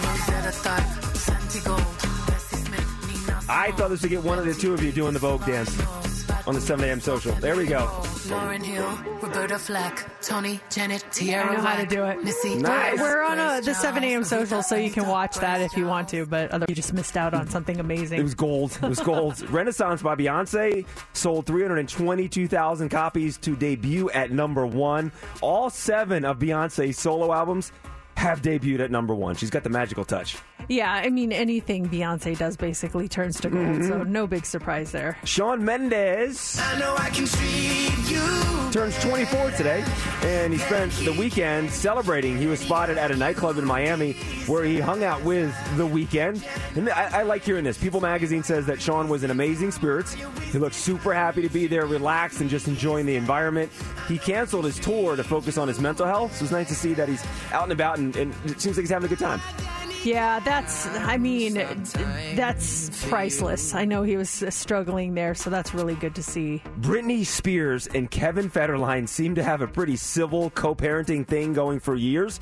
Rosetta 0.03 0.51
Tharpe, 0.51 0.93
Santigold, 1.15 2.27
Bessie 2.27 2.57
Smith, 2.57 3.27
Nina 3.27 3.41
I 3.49 3.71
thought 3.71 3.89
this 3.89 4.01
would 4.01 4.11
get 4.11 4.23
one 4.23 4.39
of 4.39 4.45
the 4.45 4.53
two 4.53 4.73
of 4.73 4.83
you 4.83 4.91
doing 4.91 5.13
the 5.13 5.19
Vogue 5.19 5.45
dance 5.45 5.75
on 6.45 6.55
the 6.55 6.61
7 6.61 6.83
a.m. 6.85 6.99
social. 6.99 7.33
There 7.35 7.55
we 7.55 7.65
go. 7.65 7.85
Lauryn 8.27 8.63
Hill, 8.63 8.89
Roberta 9.21 9.57
Flack, 9.57 10.21
Toni, 10.21 10.59
Janet, 10.69 11.05
Tierra 11.11 11.51
I 11.51 11.55
know 11.55 11.61
how 11.61 11.75
to 11.77 11.85
do 11.85 12.03
it. 12.05 12.23
Missy, 12.23 12.55
Nice. 12.55 12.99
We're 12.99 13.23
on 13.23 13.39
a, 13.39 13.61
the 13.61 13.73
7 13.73 14.03
a.m. 14.03 14.23
social, 14.23 14.61
so 14.61 14.75
you 14.75 14.91
can 14.91 15.07
watch 15.07 15.35
that 15.37 15.61
if 15.61 15.75
you 15.77 15.85
want 15.85 16.09
to, 16.09 16.25
but 16.25 16.51
otherwise 16.51 16.69
you 16.69 16.75
just 16.75 16.93
missed 16.93 17.17
out 17.17 17.33
on 17.33 17.47
something 17.49 17.79
amazing. 17.79 18.19
It 18.19 18.23
was 18.23 18.35
gold. 18.35 18.77
It 18.81 18.87
was 18.89 18.99
gold. 18.99 19.41
Renaissance 19.49 20.01
by 20.01 20.15
Beyonce 20.15 20.85
sold 21.13 21.45
322,000 21.45 22.89
copies 22.89 23.37
to 23.37 23.55
debut 23.55 24.09
at 24.11 24.31
number 24.31 24.65
one. 24.65 25.11
All 25.41 25.69
seven 25.69 26.25
of 26.25 26.39
Beyonce's 26.39 26.97
solo 26.97 27.33
albums 27.33 27.71
have 28.15 28.41
debuted 28.41 28.79
at 28.79 28.91
number 28.91 29.13
one. 29.13 29.35
She's 29.35 29.49
got 29.49 29.63
the 29.63 29.69
magical 29.69 30.05
touch. 30.05 30.37
Yeah, 30.69 30.91
I 30.93 31.09
mean, 31.09 31.33
anything 31.33 31.89
Beyonce 31.89 32.37
does 32.37 32.55
basically 32.55 33.09
turns 33.09 33.39
to 33.41 33.49
gold, 33.49 33.63
Mm-hmm. 33.63 33.87
so 33.89 34.03
no 34.03 34.25
big 34.27 34.45
surprise 34.45 34.91
there. 34.93 35.17
Shawn 35.25 35.63
Mendes 35.65 36.57
I 36.61 36.79
know 36.79 36.95
I 36.97 37.09
can 37.09 37.25
treat 37.25 38.09
you. 38.09 38.71
turns 38.71 38.97
24 39.03 39.51
today, 39.51 39.83
and 40.21 40.53
he 40.53 40.59
spent 40.59 40.93
the 41.03 41.11
weekend 41.13 41.69
celebrating. 41.69 42.37
He 42.37 42.45
was 42.47 42.61
spotted 42.61 42.97
at 42.97 43.11
a 43.11 43.15
nightclub 43.15 43.57
in 43.57 43.65
Miami 43.65 44.13
where 44.47 44.63
he 44.63 44.79
hung 44.79 45.03
out 45.03 45.21
with 45.23 45.53
The 45.77 45.85
Weeknd. 45.85 46.41
And 46.77 46.89
I, 46.89 47.19
I 47.19 47.23
like 47.23 47.43
hearing 47.43 47.63
this. 47.65 47.77
People 47.77 47.99
magazine 47.99 48.43
says 48.43 48.65
that 48.67 48.81
Shawn 48.81 49.09
was 49.09 49.23
in 49.25 49.31
amazing 49.31 49.71
spirits. 49.71 50.13
He 50.13 50.59
looked 50.59 50.75
super 50.75 51.13
happy 51.13 51.41
to 51.41 51.49
be 51.49 51.67
there, 51.67 51.85
relaxed, 51.85 52.39
and 52.41 52.49
just 52.49 52.67
enjoying 52.69 53.05
the 53.05 53.15
environment. 53.17 53.69
He 54.07 54.17
canceled 54.17 54.65
his 54.65 54.79
tour 54.79 55.15
to 55.17 55.23
focus 55.23 55.57
on 55.57 55.67
his 55.67 55.79
mental 55.79 56.05
health, 56.05 56.35
so 56.37 56.43
it's 56.45 56.51
nice 56.53 56.67
to 56.69 56.75
see 56.75 56.93
that 56.93 57.07
he's 57.09 57.23
out 57.51 57.63
and 57.63 57.71
about, 57.71 57.97
and, 57.99 58.02
and 58.15 58.33
it 58.45 58.59
seems 58.59 58.77
like 58.77 58.83
he's 58.83 58.89
having 58.89 59.05
a 59.05 59.09
good 59.09 59.19
time. 59.19 59.41
Yeah, 60.03 60.41
that's, 60.41 60.85
I 60.87 61.17
mean, 61.17 61.53
that's 62.35 63.05
priceless. 63.07 63.73
I 63.73 63.85
know 63.85 64.03
he 64.03 64.17
was 64.17 64.43
struggling 64.49 65.13
there, 65.13 65.33
so 65.33 65.49
that's 65.49 65.73
really 65.73 65.95
good 65.95 66.13
to 66.15 66.23
see. 66.23 66.61
Britney 66.81 67.25
Spears 67.25 67.87
and 67.87 68.11
Kevin 68.11 68.49
Federline 68.49 69.07
seem 69.07 69.33
to 69.35 69.43
have 69.43 69.61
a 69.61 69.67
pretty 69.67 69.95
civil 69.95 70.49
co 70.49 70.75
parenting 70.75 71.25
thing 71.25 71.53
going 71.53 71.79
for 71.79 71.95
years. 71.95 72.39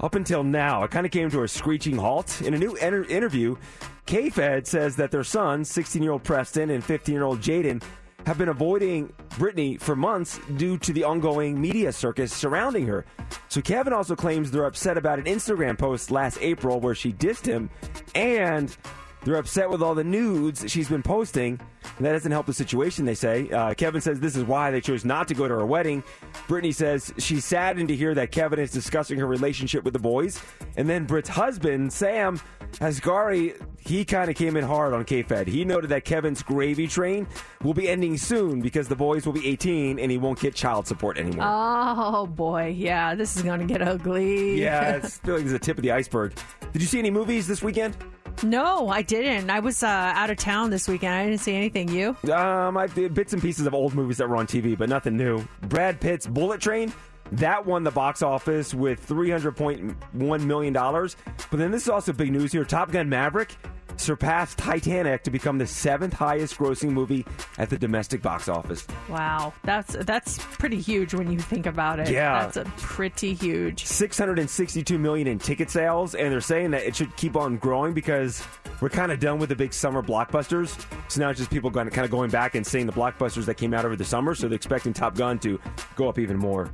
Up 0.00 0.16
until 0.16 0.42
now, 0.44 0.82
it 0.82 0.90
kind 0.90 1.06
of 1.06 1.12
came 1.12 1.30
to 1.30 1.44
a 1.44 1.48
screeching 1.48 1.96
halt. 1.96 2.42
In 2.42 2.52
a 2.52 2.58
new 2.58 2.74
enter- 2.74 3.04
interview, 3.04 3.56
K 4.04 4.28
Fed 4.28 4.66
says 4.66 4.96
that 4.96 5.10
their 5.10 5.24
sons, 5.24 5.70
16 5.70 6.02
year 6.02 6.12
old 6.12 6.24
Preston 6.24 6.70
and 6.70 6.84
15 6.84 7.14
year 7.14 7.24
old 7.24 7.40
Jayden, 7.40 7.82
have 8.26 8.38
been 8.38 8.48
avoiding 8.48 9.12
Britney 9.30 9.80
for 9.80 9.96
months 9.96 10.38
due 10.56 10.78
to 10.78 10.92
the 10.92 11.04
ongoing 11.04 11.60
media 11.60 11.92
circus 11.92 12.32
surrounding 12.32 12.86
her. 12.86 13.04
So 13.48 13.60
Kevin 13.60 13.92
also 13.92 14.14
claims 14.14 14.50
they're 14.50 14.64
upset 14.64 14.96
about 14.96 15.18
an 15.18 15.24
Instagram 15.24 15.78
post 15.78 16.10
last 16.10 16.38
April 16.40 16.80
where 16.80 16.94
she 16.94 17.12
dissed 17.12 17.46
him 17.46 17.70
and 18.14 18.76
they're 19.24 19.36
upset 19.36 19.70
with 19.70 19.82
all 19.82 19.94
the 19.94 20.04
nudes 20.04 20.64
she's 20.70 20.88
been 20.88 21.02
posting. 21.02 21.60
And 21.96 22.06
that 22.06 22.12
doesn't 22.12 22.32
help 22.32 22.46
the 22.46 22.54
situation, 22.54 23.04
they 23.04 23.14
say. 23.14 23.48
Uh, 23.50 23.74
Kevin 23.74 24.00
says 24.00 24.18
this 24.18 24.36
is 24.36 24.44
why 24.44 24.70
they 24.70 24.80
chose 24.80 25.04
not 25.04 25.28
to 25.28 25.34
go 25.34 25.46
to 25.46 25.54
her 25.54 25.66
wedding. 25.66 26.02
Britney 26.48 26.74
says 26.74 27.12
she's 27.18 27.44
saddened 27.44 27.88
to 27.88 27.96
hear 27.96 28.14
that 28.14 28.32
Kevin 28.32 28.58
is 28.58 28.70
discussing 28.70 29.18
her 29.18 29.26
relationship 29.26 29.84
with 29.84 29.92
the 29.92 30.00
boys. 30.00 30.40
And 30.76 30.88
then 30.88 31.04
Britt's 31.04 31.28
husband, 31.28 31.92
Sam 31.92 32.40
Asghari, 32.80 33.60
he 33.78 34.04
kind 34.04 34.30
of 34.30 34.36
came 34.36 34.56
in 34.56 34.64
hard 34.64 34.92
on 34.92 35.04
K-Fed. 35.04 35.46
He 35.48 35.64
noted 35.64 35.90
that 35.90 36.04
Kevin's 36.04 36.42
gravy 36.42 36.86
train 36.86 37.26
will 37.62 37.74
be 37.74 37.88
ending 37.88 38.16
soon 38.16 38.60
because 38.60 38.88
the 38.88 38.96
boys 38.96 39.26
will 39.26 39.32
be 39.32 39.46
18 39.48 39.98
and 39.98 40.10
he 40.10 40.18
won't 40.18 40.40
get 40.40 40.54
child 40.54 40.86
support 40.86 41.18
anymore. 41.18 41.44
Oh 41.46 42.26
boy, 42.26 42.74
yeah, 42.76 43.14
this 43.14 43.36
is 43.36 43.42
going 43.42 43.60
to 43.60 43.66
get 43.66 43.82
ugly. 43.82 44.60
yeah, 44.60 44.92
it's, 44.96 45.20
I 45.22 45.26
feel 45.26 45.34
like 45.34 45.42
it's 45.44 45.52
the 45.52 45.58
tip 45.58 45.76
of 45.76 45.82
the 45.82 45.92
iceberg. 45.92 46.34
Did 46.72 46.82
you 46.82 46.88
see 46.88 46.98
any 46.98 47.10
movies 47.10 47.46
this 47.46 47.62
weekend? 47.62 47.96
no, 48.42 48.88
I 48.88 49.02
didn't. 49.02 49.50
I 49.50 49.60
was 49.60 49.82
uh, 49.82 49.86
out 49.86 50.30
of 50.30 50.36
town 50.38 50.70
this 50.70 50.88
weekend. 50.88 51.14
I 51.14 51.26
didn't 51.26 51.40
see 51.40 51.54
anything. 51.54 51.88
You? 51.88 52.16
Um, 52.32 52.76
I 52.76 52.86
bits 52.86 53.32
and 53.32 53.42
pieces 53.42 53.66
of 53.66 53.74
old 53.74 53.94
movies 53.94 54.16
that 54.18 54.28
were 54.28 54.36
on 54.36 54.46
TV, 54.46 54.76
but 54.76 54.88
nothing 54.88 55.16
new. 55.16 55.46
Brad 55.62 56.00
Pitt's 56.00 56.26
Bullet 56.26 56.60
Train. 56.60 56.92
That 57.32 57.64
won 57.64 57.82
the 57.82 57.90
box 57.90 58.22
office 58.22 58.74
with 58.74 59.06
$300.1 59.08 60.44
million. 60.44 60.72
But 60.72 61.16
then 61.50 61.70
this 61.70 61.82
is 61.82 61.88
also 61.88 62.12
big 62.12 62.30
news 62.30 62.52
here. 62.52 62.64
Top 62.64 62.92
Gun 62.92 63.08
Maverick 63.08 63.56
surpassed 63.96 64.58
Titanic 64.58 65.22
to 65.22 65.30
become 65.30 65.58
the 65.58 65.66
seventh 65.66 66.12
highest 66.12 66.58
grossing 66.58 66.90
movie 66.90 67.24
at 67.58 67.70
the 67.70 67.78
domestic 67.78 68.20
box 68.20 68.48
office. 68.48 68.86
Wow, 69.08 69.52
that's 69.64 69.96
that's 70.00 70.38
pretty 70.38 70.80
huge 70.80 71.14
when 71.14 71.30
you 71.30 71.38
think 71.38 71.66
about 71.66 72.00
it. 72.00 72.10
Yeah. 72.10 72.42
that's 72.42 72.56
a 72.56 72.64
pretty 72.76 73.32
huge. 73.34 73.86
662 73.86 74.98
million 74.98 75.26
in 75.26 75.38
ticket 75.38 75.70
sales, 75.70 76.14
and 76.14 76.32
they're 76.32 76.40
saying 76.40 76.72
that 76.72 76.82
it 76.82 76.96
should 76.96 77.14
keep 77.16 77.36
on 77.36 77.56
growing 77.56 77.94
because 77.94 78.42
we're 78.80 78.90
kind 78.90 79.12
of 79.12 79.20
done 79.20 79.38
with 79.38 79.48
the 79.48 79.56
big 79.56 79.72
summer 79.72 80.02
blockbusters. 80.02 80.84
So 81.08 81.20
now 81.20 81.30
it's 81.30 81.38
just 81.38 81.50
people 81.50 81.68
of 81.68 81.74
kind 81.74 82.04
of 82.04 82.10
going 82.10 82.30
back 82.30 82.54
and 82.56 82.66
seeing 82.66 82.86
the 82.86 82.92
blockbusters 82.92 83.44
that 83.46 83.54
came 83.54 83.72
out 83.72 83.84
over 83.84 83.96
the 83.96 84.04
summer. 84.04 84.34
So 84.34 84.48
they're 84.48 84.56
expecting 84.56 84.92
Top 84.92 85.14
Gun 85.14 85.38
to 85.40 85.60
go 85.96 86.08
up 86.08 86.18
even 86.18 86.36
more. 86.36 86.70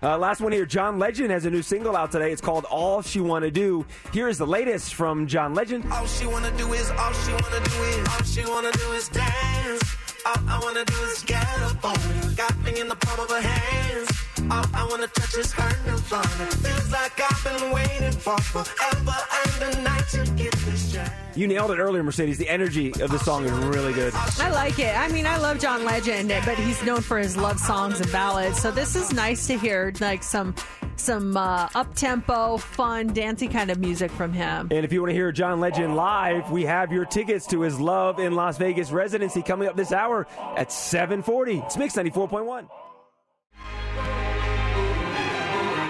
Uh, 0.00 0.16
last 0.16 0.40
one 0.40 0.52
here. 0.52 0.64
John 0.64 0.98
Legend 0.98 1.30
has 1.30 1.44
a 1.44 1.50
new 1.50 1.62
single 1.62 1.96
out 1.96 2.12
today. 2.12 2.30
It's 2.30 2.40
called 2.40 2.64
All 2.66 3.02
She 3.02 3.20
Wanna 3.20 3.50
Do. 3.50 3.84
Here 4.12 4.28
is 4.28 4.38
the 4.38 4.46
latest 4.46 4.94
from 4.94 5.26
John 5.26 5.54
Legend. 5.54 5.90
All 5.92 6.06
she 6.06 6.26
wanna 6.26 6.56
do 6.56 6.72
is, 6.72 6.90
all 6.92 7.12
she 7.12 7.32
wanna 7.32 7.60
do 7.64 7.82
is, 7.82 8.08
all 8.08 8.22
she 8.22 8.44
wanna 8.46 8.72
do 8.72 8.92
is 8.92 9.08
dance. 9.08 9.96
All 10.24 10.36
I 10.48 10.60
wanna 10.62 10.84
do 10.84 10.94
is 11.02 11.22
get 11.24 11.44
up 11.62 11.84
on. 11.84 12.34
Got 12.36 12.56
me 12.62 12.80
in 12.80 12.88
the 12.88 12.94
palm 12.94 13.20
of 13.20 13.30
her 13.30 13.40
hands. 13.40 14.27
All 14.50 14.64
I 14.74 14.86
wanna 14.88 15.06
touch 15.08 15.36
is 15.36 15.52
her 15.52 15.68
nirvana. 15.86 16.26
Feels 16.26 16.92
like 16.92 17.20
I've 17.20 17.44
been 17.44 17.72
waiting 17.72 18.12
for 18.12 18.38
forever 18.38 19.16
and 19.62 19.74
a 19.74 19.82
night 19.82 20.08
to 20.10 20.24
get 20.36 20.52
this 20.52 20.92
chance. 20.92 21.10
You 21.36 21.46
nailed 21.46 21.70
it 21.70 21.78
earlier, 21.78 22.02
Mercedes. 22.02 22.38
The 22.38 22.48
energy 22.48 22.90
of 23.00 23.10
the 23.10 23.18
song 23.18 23.44
is 23.44 23.52
really 23.52 23.92
good. 23.92 24.12
I 24.14 24.50
like 24.50 24.78
it. 24.78 24.96
I 24.96 25.08
mean, 25.08 25.26
I 25.26 25.36
love 25.36 25.60
John 25.60 25.84
Legend, 25.84 26.32
but 26.44 26.58
he's 26.58 26.82
known 26.82 27.00
for 27.02 27.18
his 27.18 27.36
love 27.36 27.60
songs 27.60 28.00
and 28.00 28.10
ballads. 28.10 28.60
So 28.60 28.70
this 28.70 28.96
is 28.96 29.12
nice 29.12 29.46
to 29.48 29.58
hear, 29.58 29.92
like 30.00 30.22
some 30.22 30.54
some 30.96 31.36
uh, 31.36 31.68
up 31.74 31.94
tempo, 31.94 32.56
fun, 32.56 33.08
dancey 33.08 33.48
kind 33.48 33.70
of 33.70 33.78
music 33.78 34.10
from 34.10 34.32
him. 34.32 34.68
And 34.70 34.84
if 34.84 34.92
you 34.92 35.00
want 35.00 35.10
to 35.10 35.14
hear 35.14 35.30
John 35.30 35.60
Legend 35.60 35.94
live, 35.94 36.50
we 36.50 36.64
have 36.64 36.90
your 36.90 37.04
tickets 37.04 37.46
to 37.48 37.60
his 37.60 37.78
Love 37.78 38.18
in 38.18 38.34
Las 38.34 38.58
Vegas 38.58 38.90
residency 38.90 39.42
coming 39.42 39.68
up 39.68 39.76
this 39.76 39.92
hour 39.92 40.26
at 40.56 40.72
740. 40.72 41.58
It's 41.58 41.76
Mix 41.76 41.94
94.1. 41.94 42.68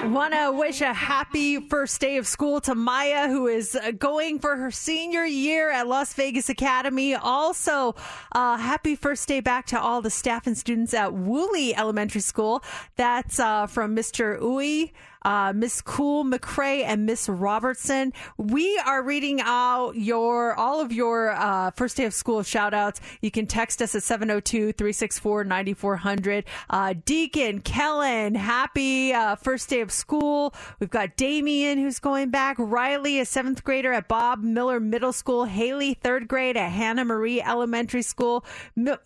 Want 0.08 0.32
to 0.32 0.52
wish 0.52 0.80
a 0.80 0.94
happy 0.94 1.60
first 1.60 2.00
day 2.00 2.16
of 2.16 2.26
school 2.26 2.62
to 2.62 2.74
Maya, 2.74 3.28
who 3.28 3.46
is 3.46 3.74
uh, 3.76 3.90
going 3.90 4.38
for 4.38 4.56
her 4.56 4.70
senior 4.70 5.26
year 5.26 5.70
at 5.70 5.86
Las 5.86 6.14
Vegas 6.14 6.48
Academy. 6.48 7.14
Also, 7.14 7.94
uh, 8.32 8.56
happy 8.56 8.96
first 8.96 9.28
day 9.28 9.40
back 9.40 9.66
to 9.66 9.78
all 9.78 10.00
the 10.00 10.08
staff 10.08 10.46
and 10.46 10.56
students 10.56 10.94
at 10.94 11.12
Woolley 11.12 11.76
Elementary 11.76 12.22
School. 12.22 12.64
That's 12.96 13.38
uh, 13.38 13.66
from 13.66 13.94
Mr. 13.94 14.40
Uy. 14.40 14.92
Uh, 15.22 15.52
Miss 15.54 15.80
Cool 15.80 16.24
McCrae 16.24 16.84
and 16.84 17.06
Miss 17.06 17.28
Robertson. 17.28 18.12
We 18.36 18.78
are 18.78 19.02
reading 19.02 19.40
out 19.42 19.92
your 19.96 20.54
all 20.54 20.80
of 20.80 20.92
your 20.92 21.32
uh, 21.32 21.70
first 21.72 21.96
day 21.96 22.04
of 22.04 22.14
school 22.14 22.42
shout 22.42 22.74
outs. 22.74 23.00
You 23.20 23.30
can 23.30 23.46
text 23.46 23.82
us 23.82 23.94
at 23.94 24.02
702 24.02 24.72
364 24.72 25.44
9400. 25.44 26.44
Uh, 26.70 26.94
Deacon, 27.04 27.60
Kellen, 27.60 28.34
happy 28.34 29.12
uh, 29.12 29.36
first 29.36 29.68
day 29.68 29.80
of 29.80 29.90
school. 29.90 30.54
We've 30.80 30.90
got 30.90 31.16
Damien 31.16 31.78
who's 31.78 31.98
going 31.98 32.30
back. 32.30 32.56
Riley, 32.58 33.20
a 33.20 33.24
seventh 33.24 33.64
grader 33.64 33.92
at 33.92 34.08
Bob 34.08 34.42
Miller 34.42 34.80
Middle 34.80 35.12
School. 35.12 35.44
Haley, 35.44 35.94
third 35.94 36.28
grade 36.28 36.56
at 36.56 36.70
Hannah 36.70 37.04
Marie 37.04 37.40
Elementary 37.42 38.02
School. 38.02 38.44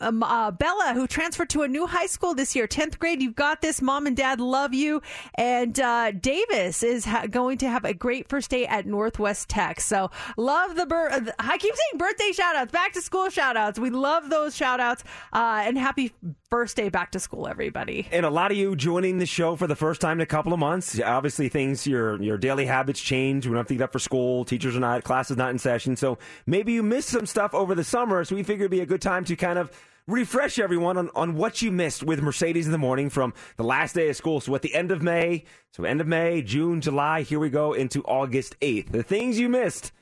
Um, 0.01 0.23
uh, 0.23 0.51
Bella, 0.51 0.93
who 0.95 1.07
transferred 1.07 1.51
to 1.51 1.63
a 1.63 1.69
new 1.69 1.87
high 1.87 2.07
school 2.07 2.35
this 2.35 2.55
year, 2.55 2.67
10th 2.67 2.99
grade. 2.99 3.23
You've 3.23 3.35
got 3.35 3.63
this. 3.63 3.81
Mom 3.81 4.07
and 4.07 4.17
dad 4.17 4.41
love 4.41 4.75
you. 4.75 5.03
And 5.35 5.79
uh, 5.79 6.02
Davis 6.11 6.83
is 6.83 7.05
ha- 7.05 7.27
going 7.27 7.59
to 7.59 7.69
have 7.69 7.85
a 7.85 7.95
great 7.95 8.29
first 8.29 8.51
day 8.51 8.67
at 8.67 8.87
Northwest 8.87 9.49
Tech. 9.49 9.81
So 9.81 10.11
love 10.37 10.77
the 10.77 10.87
birth. 10.87 11.31
I 11.39 11.59
keep 11.59 11.75
saying 11.75 11.99
birthday 11.99 12.33
shout 12.33 12.57
outs, 12.57 12.73
back 12.73 12.93
to 12.95 13.03
school 13.03 13.29
shout 13.31 13.57
outs. 13.57 13.79
We 13.79 13.91
love 13.91 14.29
those 14.31 14.57
shout 14.57 14.81
outs. 14.81 15.05
Uh, 15.33 15.63
and 15.65 15.79
happy 15.79 16.13
first 16.51 16.77
day 16.77 16.89
back 16.89 17.13
to 17.13 17.21
school, 17.21 17.47
everybody. 17.47 18.09
And 18.11 18.27
a 18.27 18.31
lot 18.31 18.51
of 18.51 18.57
you 18.57 18.77
joining 18.77 19.19
the 19.19 19.27
show 19.27 19.57
for 19.57 19.67
the 19.67 19.77
first 19.77 20.01
time 20.01 20.19
in 20.19 20.23
a 20.23 20.27
couple 20.27 20.53
of 20.53 20.59
months. 20.59 21.01
Obviously, 21.01 21.49
things 21.49 21.87
your 21.87 22.21
your 22.23 22.39
daily 22.39 22.67
habits 22.67 23.01
change. 23.01 23.47
We 23.47 23.51
don't 23.51 23.59
have 23.59 23.69
to 23.69 23.75
get 23.75 23.85
up 23.85 23.93
for 23.93 23.99
school. 23.99 24.45
Teachers 24.45 24.77
are 24.77 24.81
not, 24.81 25.05
class 25.05 25.31
is 25.31 25.37
not 25.37 25.51
in 25.51 25.59
session. 25.59 25.97
So 25.97 26.19
maybe 26.47 26.73
you 26.73 26.83
missed 26.83 27.09
some 27.09 27.27
stuff 27.27 27.55
over 27.55 27.75
the 27.75 27.85
summer. 27.85 28.25
So 28.25 28.35
we 28.35 28.43
figured 28.43 28.63
it'd 28.63 28.71
be 28.71 28.81
a 28.81 28.87
good 28.87 29.03
time 29.03 29.25
to 29.27 29.37
kind 29.37 29.59
of 29.59 29.71
refresh 30.07 30.59
everyone 30.59 30.97
on, 30.97 31.11
on 31.15 31.35
what 31.35 31.63
you 31.63 31.71
missed 31.71 32.03
with 32.03 32.23
Mercedes 32.23 32.67
in 32.67 32.73
the 32.73 32.79
morning 32.79 33.11
from 33.11 33.33
the 33.57 33.65
last 33.65 33.95
day 33.95 34.09
of 34.09 34.17
school. 34.17 34.41
So 34.41 34.55
at 34.55 34.63
the 34.63 34.75
end 34.75 34.91
of 34.91 35.03
May, 35.03 35.45
so 35.71 35.85
end 35.85 36.01
of 36.01 36.07
May, 36.07 36.43
June, 36.43 36.81
July, 36.81 37.23
here 37.23 37.39
we 37.39 37.51
go 37.51 37.73
into 37.73 38.03
August 38.05 38.59
8th. 38.61 38.91
The 38.91 39.03
things 39.03 39.39
you 39.39 39.49
missed 39.49 39.93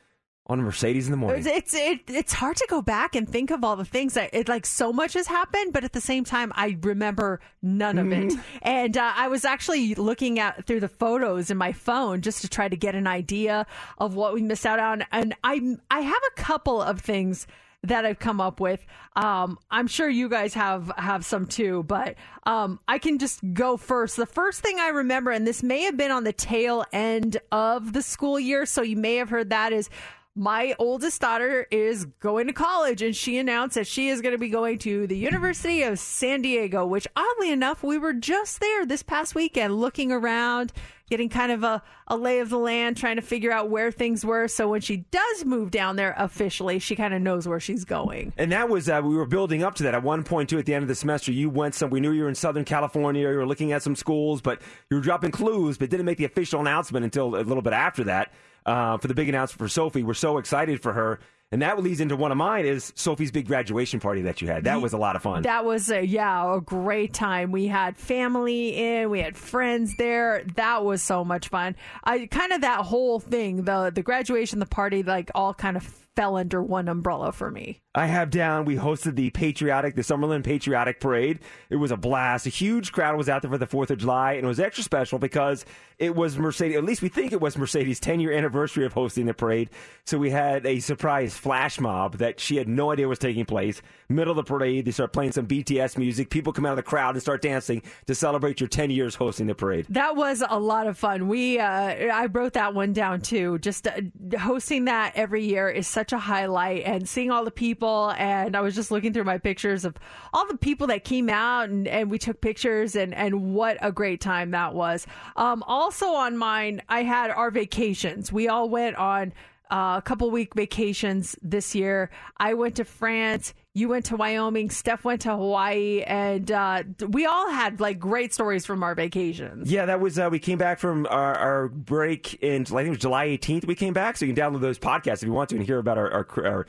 on 0.51 0.61
Mercedes 0.63 1.07
in 1.07 1.13
the 1.13 1.17
morning. 1.17 1.47
It's 1.47 1.47
it's 1.47 1.75
it, 1.75 2.01
it's 2.09 2.33
hard 2.33 2.57
to 2.57 2.67
go 2.69 2.83
back 2.83 3.15
and 3.15 3.29
think 3.29 3.53
of 3.53 3.63
all 3.63 3.77
the 3.77 3.85
things 3.85 4.15
that 4.15 4.31
it 4.33 4.49
like 4.49 4.67
so 4.67 4.93
much 4.93 5.13
has 5.13 5.29
happened, 5.29 5.73
but 5.73 5.85
at 5.85 5.93
the 5.93 6.01
same 6.01 6.25
time, 6.25 6.53
I 6.57 6.77
remember 6.83 7.41
none 7.63 7.99
of 7.99 8.11
it. 8.13 8.33
And 8.63 8.97
uh, 8.97 9.13
I 9.15 9.29
was 9.29 9.45
actually 9.45 9.95
looking 9.95 10.41
at 10.41 10.67
through 10.67 10.81
the 10.81 10.89
photos 10.89 11.51
in 11.51 11.57
my 11.57 11.73
phone 11.73 12.21
just 12.21 12.43
to 12.43 12.49
try 12.49 12.69
to 12.69 12.77
get 12.77 12.97
an 12.97 13.07
idea 13.07 13.65
of 13.99 14.17
what 14.17 14.35
we 14.35 14.43
missed 14.43 14.67
out 14.67 14.81
on. 14.81 15.05
And 15.13 15.35
I 15.45 15.77
I 15.91 16.01
have 16.01 16.23
a 16.37 16.41
couple 16.41 16.83
of 16.83 17.01
things 17.01 17.47
that 17.83 18.05
I've 18.05 18.19
come 18.19 18.41
up 18.41 18.61
with. 18.61 18.85
Um, 19.17 19.59
I'm 19.71 19.87
sure 19.87 20.09
you 20.09 20.29
guys 20.29 20.55
have 20.55 20.93
have 20.97 21.25
some 21.25 21.47
too, 21.47 21.83
but 21.85 22.17
um, 22.45 22.79
I 22.87 22.99
can 22.99 23.19
just 23.19 23.41
go 23.53 23.77
first. 23.77 24.17
The 24.17 24.27
first 24.27 24.61
thing 24.61 24.79
I 24.79 24.89
remember, 24.89 25.31
and 25.31 25.47
this 25.47 25.63
may 25.63 25.83
have 25.83 25.97
been 25.97 26.11
on 26.11 26.25
the 26.25 26.33
tail 26.33 26.85
end 26.93 27.39
of 27.51 27.93
the 27.93 28.03
school 28.03 28.39
year, 28.39 28.67
so 28.67 28.83
you 28.83 28.97
may 28.97 29.17
have 29.17 29.31
heard 29.31 29.51
that 29.51 29.73
is 29.73 29.89
my 30.37 30.75
oldest 30.79 31.21
daughter 31.21 31.67
is 31.73 32.05
going 32.21 32.47
to 32.47 32.53
college 32.53 33.03
and 33.03 33.17
she 33.17 33.37
announced 33.39 33.75
that 33.75 33.87
she 33.87 34.09
is 34.09 34.21
going 34.21 34.33
to 34.33 34.39
be 34.39 34.49
going 34.49 34.79
to 34.79 35.07
the 35.09 35.17
University 35.17 35.83
of 35.83 35.99
San 35.99 36.41
Diego, 36.41 36.87
which 36.87 37.09
oddly 37.17 37.51
enough, 37.51 37.83
we 37.83 37.99
were 37.99 38.13
just 38.13 38.61
there 38.61 38.87
this 38.87 39.03
past 39.03 39.35
weekend 39.35 39.75
looking 39.75 40.13
around, 40.13 40.73
getting 41.11 41.29
kind 41.29 41.51
of 41.51 41.65
a, 41.65 41.83
a 42.07 42.17
lay 42.17 42.39
of 42.39 42.49
the 42.49 42.59
land, 42.59 42.97
trying 42.97 43.17
to 43.17 43.23
figure 43.23 43.51
out 43.51 43.71
where 43.71 43.91
things 43.91 44.25
were. 44.25 44.47
So 44.47 44.69
when 44.69 44.81
she 44.81 44.99
does 45.11 45.45
move 45.45 45.73
down 45.73 45.97
there 45.97 46.15
officially, 46.17 46.79
she 46.79 46.95
kind 46.95 47.13
of 47.13 47.21
knows 47.21 47.49
where 47.49 47.61
she's 47.61 47.85
going. 47.85 48.33
And 48.37 48.53
that 48.53 48.69
was, 48.69 48.89
uh, 48.89 49.01
we 49.03 49.17
were 49.17 49.27
building 49.27 49.65
up 49.65 49.75
to 49.77 49.83
that. 49.83 49.95
At 49.95 50.05
one 50.05 50.23
point, 50.23 50.49
too, 50.49 50.61
at 50.61 50.65
the 50.65 50.75
end 50.75 50.83
of 50.83 50.89
the 50.89 50.95
semester, 50.95 51.33
you 51.33 51.51
went 51.51 51.75
some, 51.75 51.91
we 51.91 51.99
knew 51.99 52.13
you 52.13 52.23
were 52.23 52.29
in 52.29 52.37
Southern 52.37 52.65
California, 52.65 53.29
you 53.29 53.37
were 53.37 53.47
looking 53.47 53.73
at 53.73 53.83
some 53.83 53.97
schools, 53.97 54.41
but 54.41 54.63
you 54.91 54.97
were 54.97 55.03
dropping 55.03 55.33
clues, 55.33 55.77
but 55.77 55.91
didn't 55.91 56.07
make 56.07 56.19
the 56.19 56.25
official 56.25 56.61
announcement 56.61 57.03
until 57.03 57.35
a 57.35 57.43
little 57.43 57.63
bit 57.63 57.73
after 57.73 58.05
that 58.05 58.33
uh, 58.67 58.99
for 58.99 59.09
the 59.09 59.15
big 59.15 59.29
announcement 59.29 59.59
for 59.59 59.69
Sophie. 59.69 60.03
We're 60.03 60.15
so 60.15 60.39
excited 60.39 60.83
for 60.83 60.93
her. 60.93 61.21
And 61.53 61.63
that 61.63 61.83
leads 61.83 62.01
into 62.01 62.15
one 62.15 62.31
of 62.31 62.39
mine 62.39 62.65
is 62.65 62.93
Sophie's 62.95 63.33
big 63.33 63.49
graduation 63.49 63.99
party 63.99 64.23
that 64.23 64.41
you 64.41 64.47
had. 64.47 64.65
That 64.65 64.81
was 64.81 64.93
a 64.93 64.97
lot 64.97 65.17
of 65.17 65.23
fun. 65.23 65.43
That 65.43 65.65
was 65.65 65.91
a 65.91 66.01
yeah, 66.01 66.55
a 66.55 66.61
great 66.61 67.13
time. 67.13 67.51
We 67.51 67.67
had 67.67 67.97
family 67.97 68.69
in, 68.77 69.11
we 69.11 69.21
had 69.21 69.37
friends 69.37 69.97
there. 69.97 70.45
That 70.55 70.85
was 70.85 71.03
so 71.03 71.25
much 71.25 71.49
fun. 71.49 71.75
I 72.05 72.27
kind 72.27 72.53
of 72.53 72.61
that 72.61 72.83
whole 72.83 73.19
thing, 73.19 73.65
the 73.65 73.91
the 73.93 74.03
graduation, 74.03 74.61
the 74.61 74.67
party, 74.67 75.03
like 75.03 75.33
all 75.35 75.53
kind 75.53 75.77
of 75.77 76.00
fell 76.17 76.37
under 76.37 76.63
one 76.63 76.89
umbrella 76.89 77.33
for 77.33 77.51
me. 77.51 77.81
I 77.95 78.07
have 78.07 78.31
down. 78.31 78.67
We 78.67 78.77
hosted 78.77 79.17
the 79.17 79.31
patriotic, 79.31 79.97
the 79.97 80.03
Summerlin 80.03 80.45
Patriotic 80.45 81.01
Parade. 81.01 81.41
It 81.71 81.77
was 81.77 81.91
a 81.91 81.97
blast. 81.97 82.47
A 82.47 82.51
huge 82.51 82.93
crowd 82.93 83.17
was 83.17 83.29
out 83.29 83.43
there 83.43 83.51
for 83.51 83.59
the 83.59 83.67
Fourth 83.67 83.91
of 83.91 83.99
July, 83.99 84.35
and 84.35 84.45
it 84.45 84.47
was 84.47 84.61
extra 84.61 84.85
special 84.85 85.19
because 85.19 85.65
it 85.99 86.15
was 86.15 86.39
Mercedes. 86.39 86.77
At 86.77 86.85
least 86.85 87.03
we 87.03 87.09
think 87.09 87.33
it 87.33 87.41
was 87.41 87.59
Mercedes' 87.59 87.99
10 87.99 88.21
year 88.21 88.33
anniversary 88.33 88.87
of 88.87 88.93
hosting 88.93 89.27
the 89.27 89.35
parade. 89.35 89.71
So 90.05 90.19
we 90.19 90.31
had 90.31 90.65
a 90.67 90.79
surprise 90.79 91.37
flash 91.37 91.81
mob 91.81 92.19
that 92.19 92.39
she 92.39 92.57
had 92.57 92.69
no 92.69 92.93
idea 92.93 93.09
was 93.09 93.19
taking 93.19 93.45
place. 93.45 93.83
Middle 94.09 94.31
of 94.31 94.37
the 94.37 94.45
parade, 94.45 94.85
they 94.85 94.93
start 94.93 95.13
playing 95.13 95.33
some 95.33 95.47
BTS 95.47 95.99
music. 95.99 96.31
People 96.31 96.53
come 96.53 96.65
out 96.65 96.73
of 96.73 96.77
the 96.77 96.83
crowd 96.85 97.17
and 97.17 97.23
start 97.23 97.43
dancing 97.43 97.83
to 98.07 98.15
celebrate 98.15 98.61
your 98.61 98.69
10 98.69 98.91
years 98.91 99.17
hosting 99.17 99.47
the 99.49 99.55
parade. 99.55 99.87
That 99.89 100.15
was 100.15 100.45
a 100.49 100.59
lot 100.61 100.87
of 100.87 100.97
fun. 100.97 101.27
We 101.29 101.59
uh, 101.59 101.65
I 101.67 102.27
wrote 102.27 102.53
that 102.53 102.73
one 102.73 102.93
down 102.93 103.21
too. 103.21 103.59
Just 103.59 103.89
uh, 103.89 104.01
hosting 104.39 104.85
that 104.85 105.13
every 105.17 105.45
year 105.45 105.69
is 105.69 105.89
such 105.89 106.00
a 106.13 106.19
highlight, 106.19 106.85
and 106.85 107.09
seeing 107.09 107.31
all 107.31 107.45
the 107.45 107.51
people. 107.51 108.13
And 108.19 108.57
I 108.57 108.61
was 108.61 108.75
just 108.75 108.91
looking 108.91 109.13
through 109.13 109.25
my 109.25 109.39
pictures 109.39 109.85
of 109.85 109.97
all 110.33 110.47
the 110.47 110.57
people 110.57 110.87
that 110.89 111.05
came 111.05 111.29
out, 111.29 111.69
and, 111.69 111.87
and 111.87 112.11
we 112.11 112.19
took 112.19 112.41
pictures, 112.41 112.97
and 112.97 113.15
and 113.15 113.55
what 113.55 113.79
a 113.81 113.93
great 113.93 114.21
time 114.21 114.51
that 114.53 114.75
was. 114.75 115.07
Um, 115.37 115.63
also 115.67 116.07
on 116.09 116.37
mine, 116.37 116.83
I 116.89 117.03
had 117.03 117.31
our 117.31 117.51
vacations. 117.51 118.33
We 118.33 118.49
all 118.49 118.69
went 118.69 118.97
on. 118.97 119.33
Uh, 119.73 119.99
a 119.99 120.03
couple 120.03 120.29
week 120.33 120.53
vacations 120.57 121.37
this 121.43 121.77
year. 121.77 122.11
I 122.39 122.55
went 122.55 122.75
to 122.75 122.85
France. 122.85 123.55
You 123.73 123.89
went 123.89 124.07
to 124.07 124.17
Wyoming. 124.17 124.69
Steph 124.71 125.05
went 125.05 125.21
to 125.23 125.31
Hawaii, 125.31 126.03
and 126.03 126.51
uh, 126.51 126.83
we 127.09 127.27
all 127.27 127.49
had 127.51 127.81
like 127.81 128.01
great 128.01 128.35
stories 128.35 128.67
from 128.67 128.83
our 128.83 128.97
vacations. 128.97 129.71
Yeah, 129.71 129.87
that 129.87 130.01
was. 130.01 130.19
Uh, 130.19 130.29
we 130.31 130.41
came 130.41 130.59
back 130.59 130.81
from 130.81 131.07
our, 131.09 131.35
our 131.37 131.69
break 131.69 132.35
in. 132.43 132.63
I 132.63 132.65
think 132.65 132.87
it 132.87 132.91
was 132.91 132.99
July 132.99 133.29
18th. 133.29 133.67
We 133.67 133.77
came 133.77 133.93
back, 133.95 134.17
so 134.17 134.25
you 134.25 134.35
can 134.35 134.43
download 134.43 134.61
those 134.61 134.79
podcasts 134.79 135.23
if 135.23 135.25
you 135.25 135.33
want 135.33 135.51
to 135.51 135.57
and 135.57 135.65
hear 135.65 135.79
about 135.79 135.99
our, 135.99 136.11
our, 136.11 136.47
our 136.47 136.67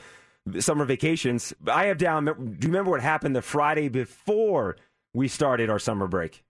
summer 0.59 0.85
vacations. 0.85 1.53
I 1.65 1.85
have 1.85 1.97
down. 1.97 2.25
Do 2.25 2.33
you 2.33 2.67
remember 2.67 2.91
what 2.91 3.01
happened 3.01 3.35
the 3.35 3.41
Friday 3.41 3.89
before 3.89 4.77
we 5.11 5.27
started 5.27 5.71
our 5.71 5.79
summer 5.79 6.05
break? 6.05 6.43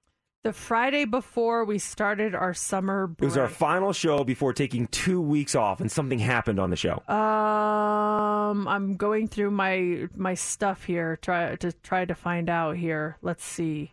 The 0.43 0.53
Friday 0.53 1.05
before 1.05 1.65
we 1.65 1.77
started 1.77 2.33
our 2.33 2.55
summer 2.55 3.05
break. 3.05 3.21
It 3.21 3.25
was 3.25 3.37
our 3.37 3.47
final 3.47 3.93
show 3.93 4.23
before 4.23 4.53
taking 4.53 4.87
two 4.87 5.21
weeks 5.21 5.53
off, 5.53 5.79
and 5.81 5.91
something 5.91 6.17
happened 6.17 6.59
on 6.59 6.71
the 6.71 6.75
show. 6.75 7.03
Um, 7.07 8.67
I'm 8.67 8.95
going 8.95 9.27
through 9.27 9.51
my 9.51 10.07
my 10.15 10.33
stuff 10.33 10.83
here, 10.85 11.17
try 11.21 11.55
to 11.57 11.71
try 11.71 12.05
to 12.05 12.15
find 12.15 12.49
out 12.49 12.75
here. 12.75 13.17
Let's 13.21 13.43
see. 13.43 13.91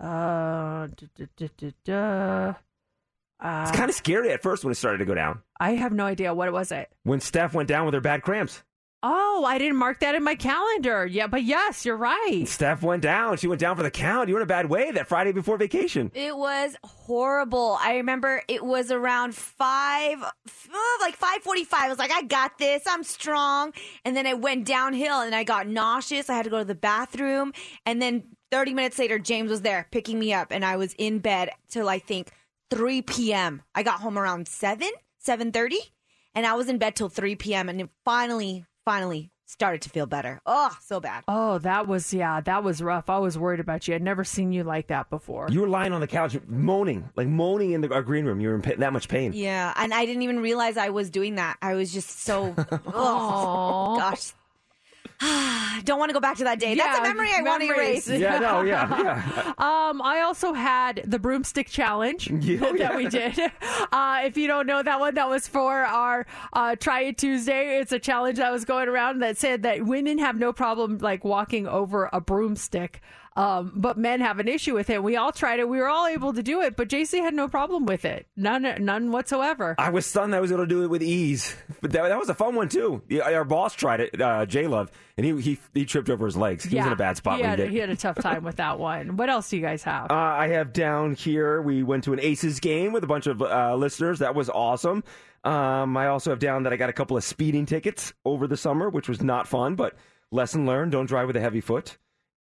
Uh, 0.00 0.88
duh, 1.16 1.26
duh, 1.36 1.70
duh. 1.84 2.54
Uh, 3.38 3.64
It's 3.68 3.76
kind 3.76 3.90
of 3.90 3.94
scary 3.94 4.30
at 4.30 4.42
first 4.42 4.64
when 4.64 4.72
it 4.72 4.76
started 4.76 4.98
to 4.98 5.04
go 5.04 5.14
down. 5.14 5.42
I 5.58 5.72
have 5.72 5.92
no 5.92 6.06
idea 6.06 6.32
what 6.32 6.48
it 6.48 6.52
was 6.52 6.72
it. 6.72 6.88
When 7.02 7.20
Steph 7.20 7.52
went 7.52 7.68
down 7.68 7.84
with 7.84 7.92
her 7.92 8.00
bad 8.00 8.22
cramps. 8.22 8.62
Oh, 9.02 9.44
I 9.46 9.56
didn't 9.56 9.78
mark 9.78 10.00
that 10.00 10.14
in 10.14 10.22
my 10.22 10.34
calendar. 10.34 11.06
Yeah, 11.06 11.26
but 11.26 11.42
yes, 11.42 11.86
you're 11.86 11.96
right. 11.96 12.44
Steph 12.46 12.82
went 12.82 13.02
down. 13.02 13.38
She 13.38 13.46
went 13.46 13.60
down 13.60 13.76
for 13.76 13.82
the 13.82 13.90
count. 13.90 14.28
You 14.28 14.34
were 14.34 14.40
in 14.40 14.44
a 14.44 14.46
bad 14.46 14.68
way 14.68 14.90
that 14.90 15.08
Friday 15.08 15.32
before 15.32 15.56
vacation. 15.56 16.10
It 16.14 16.36
was 16.36 16.76
horrible. 16.84 17.78
I 17.80 17.96
remember 17.96 18.42
it 18.46 18.62
was 18.62 18.90
around 18.90 19.34
five, 19.34 20.22
uh, 20.22 20.30
like 21.00 21.16
five 21.16 21.42
forty-five. 21.42 21.84
I 21.84 21.88
was 21.88 21.98
like, 21.98 22.12
I 22.12 22.22
got 22.22 22.58
this. 22.58 22.82
I'm 22.86 23.02
strong. 23.02 23.72
And 24.04 24.14
then 24.14 24.26
it 24.26 24.38
went 24.38 24.66
downhill, 24.66 25.20
and 25.20 25.34
I 25.34 25.44
got 25.44 25.66
nauseous. 25.66 26.28
I 26.28 26.34
had 26.34 26.44
to 26.44 26.50
go 26.50 26.58
to 26.58 26.64
the 26.64 26.74
bathroom, 26.74 27.54
and 27.86 28.02
then 28.02 28.24
thirty 28.50 28.74
minutes 28.74 28.98
later, 28.98 29.18
James 29.18 29.50
was 29.50 29.62
there 29.62 29.86
picking 29.90 30.18
me 30.18 30.34
up, 30.34 30.48
and 30.50 30.62
I 30.62 30.76
was 30.76 30.94
in 30.98 31.20
bed 31.20 31.50
till 31.70 31.88
I 31.88 32.00
think 32.00 32.32
three 32.70 33.00
p.m. 33.00 33.62
I 33.74 33.82
got 33.82 34.00
home 34.00 34.18
around 34.18 34.46
seven, 34.46 34.90
seven 35.18 35.52
thirty, 35.52 35.80
and 36.34 36.44
I 36.44 36.52
was 36.52 36.68
in 36.68 36.76
bed 36.76 36.96
till 36.96 37.08
three 37.08 37.34
p.m. 37.34 37.70
And 37.70 37.80
it 37.80 37.88
finally, 38.04 38.66
finally 38.90 39.30
started 39.46 39.82
to 39.82 39.90
feel 39.90 40.06
better. 40.06 40.40
Oh, 40.46 40.76
so 40.82 41.00
bad. 41.00 41.22
Oh, 41.28 41.58
that 41.58 41.86
was 41.86 42.12
yeah, 42.12 42.40
that 42.40 42.64
was 42.64 42.82
rough. 42.82 43.08
I 43.08 43.18
was 43.18 43.38
worried 43.38 43.60
about 43.60 43.86
you. 43.86 43.94
I'd 43.94 44.02
never 44.02 44.24
seen 44.24 44.52
you 44.52 44.64
like 44.64 44.88
that 44.88 45.10
before. 45.10 45.48
You 45.50 45.60
were 45.60 45.68
lying 45.68 45.92
on 45.92 46.00
the 46.00 46.06
couch 46.08 46.36
moaning, 46.48 47.08
like 47.14 47.28
moaning 47.28 47.72
in 47.72 47.80
the, 47.82 47.92
our 47.92 48.02
green 48.02 48.24
room. 48.24 48.40
You 48.40 48.48
were 48.48 48.54
in 48.56 48.62
pa- 48.62 48.78
that 48.78 48.92
much 48.92 49.08
pain. 49.08 49.32
Yeah, 49.32 49.72
and 49.76 49.94
I 49.94 50.06
didn't 50.06 50.22
even 50.22 50.40
realize 50.40 50.76
I 50.76 50.90
was 50.90 51.10
doing 51.10 51.36
that. 51.36 51.56
I 51.62 51.74
was 51.74 51.92
just 51.92 52.22
so 52.22 52.54
oh 52.86 53.96
gosh. 53.96 54.32
Don't 55.84 55.98
want 55.98 56.08
to 56.08 56.14
go 56.14 56.20
back 56.20 56.38
to 56.38 56.44
that 56.44 56.58
day. 56.58 56.74
That's 56.74 56.98
a 56.98 57.02
memory 57.02 57.28
I 57.34 57.42
want 57.42 57.62
to 57.62 57.68
erase. 57.68 58.08
Yeah, 58.08 58.38
no, 58.38 58.62
yeah, 58.62 59.02
yeah. 59.02 59.52
Um, 59.58 60.00
I 60.00 60.22
also 60.24 60.54
had 60.54 61.02
the 61.06 61.18
broomstick 61.18 61.68
challenge 61.68 62.30
Yeah, 62.40 62.60
oh, 62.62 62.72
that 62.72 62.78
yeah. 62.78 62.96
we 62.96 63.08
did. 63.08 63.38
Uh, 63.92 64.20
if 64.24 64.36
you 64.36 64.46
don't 64.46 64.66
know 64.66 64.82
that 64.82 65.00
one, 65.00 65.14
that 65.14 65.28
was 65.28 65.48
for 65.48 65.72
our 65.72 66.26
uh, 66.52 66.76
Try 66.76 67.02
It 67.02 67.18
Tuesday. 67.18 67.78
It's 67.80 67.92
a 67.92 67.98
challenge 67.98 68.38
that 68.38 68.52
was 68.52 68.64
going 68.64 68.88
around 68.88 69.20
that 69.20 69.36
said 69.36 69.62
that 69.62 69.84
women 69.84 70.18
have 70.18 70.36
no 70.36 70.52
problem 70.52 70.98
like 70.98 71.24
walking 71.24 71.66
over 71.66 72.08
a 72.12 72.20
broomstick. 72.20 73.00
Um, 73.36 73.72
but 73.76 73.96
men 73.96 74.20
have 74.20 74.40
an 74.40 74.48
issue 74.48 74.74
with 74.74 74.90
it. 74.90 75.02
We 75.02 75.16
all 75.16 75.30
tried 75.30 75.60
it. 75.60 75.68
We 75.68 75.78
were 75.78 75.88
all 75.88 76.06
able 76.06 76.32
to 76.32 76.42
do 76.42 76.62
it, 76.62 76.76
but 76.76 76.88
JC 76.88 77.20
had 77.20 77.32
no 77.32 77.48
problem 77.48 77.86
with 77.86 78.04
it. 78.04 78.26
None, 78.36 78.84
none 78.84 79.12
whatsoever. 79.12 79.76
I 79.78 79.90
was 79.90 80.04
stunned 80.04 80.32
that 80.32 80.38
I 80.38 80.40
was 80.40 80.50
able 80.50 80.64
to 80.64 80.68
do 80.68 80.82
it 80.82 80.88
with 80.88 81.02
ease. 81.02 81.54
But 81.80 81.92
that, 81.92 82.08
that 82.08 82.18
was 82.18 82.28
a 82.28 82.34
fun 82.34 82.54
one 82.56 82.68
too. 82.68 83.02
Our 83.24 83.44
boss 83.44 83.74
tried 83.74 84.00
it, 84.00 84.20
uh, 84.20 84.44
J 84.46 84.66
Love, 84.66 84.90
and 85.16 85.24
he, 85.24 85.40
he 85.40 85.58
he 85.72 85.84
tripped 85.84 86.10
over 86.10 86.26
his 86.26 86.36
legs. 86.36 86.64
He 86.64 86.76
was 86.76 86.86
in 86.86 86.92
a 86.92 86.96
bad 86.96 87.16
spot 87.16 87.38
He 87.38 87.42
had, 87.42 87.58
he 87.58 87.68
he 87.68 87.78
had 87.78 87.88
a 87.88 87.96
tough 87.96 88.16
time 88.18 88.44
with 88.44 88.56
that 88.56 88.78
one. 88.78 89.16
What 89.16 89.30
else 89.30 89.48
do 89.48 89.56
you 89.56 89.62
guys 89.62 89.82
have? 89.84 90.10
Uh, 90.10 90.14
I 90.14 90.48
have 90.48 90.72
down 90.72 91.14
here. 91.14 91.62
We 91.62 91.82
went 91.82 92.04
to 92.04 92.12
an 92.12 92.20
Aces 92.20 92.60
game 92.60 92.92
with 92.92 93.04
a 93.04 93.06
bunch 93.06 93.26
of 93.26 93.40
uh, 93.40 93.74
listeners. 93.76 94.18
That 94.18 94.34
was 94.34 94.50
awesome. 94.50 95.04
Um, 95.44 95.96
I 95.96 96.08
also 96.08 96.30
have 96.30 96.38
down 96.38 96.64
that 96.64 96.72
I 96.72 96.76
got 96.76 96.90
a 96.90 96.92
couple 96.92 97.16
of 97.16 97.24
speeding 97.24 97.64
tickets 97.64 98.12
over 98.24 98.46
the 98.46 98.56
summer, 98.56 98.90
which 98.90 99.08
was 99.08 99.22
not 99.22 99.48
fun, 99.48 99.76
but 99.76 99.94
lesson 100.30 100.66
learned: 100.66 100.92
don't 100.92 101.06
drive 101.06 101.28
with 101.28 101.36
a 101.36 101.40
heavy 101.40 101.60
foot. 101.60 101.96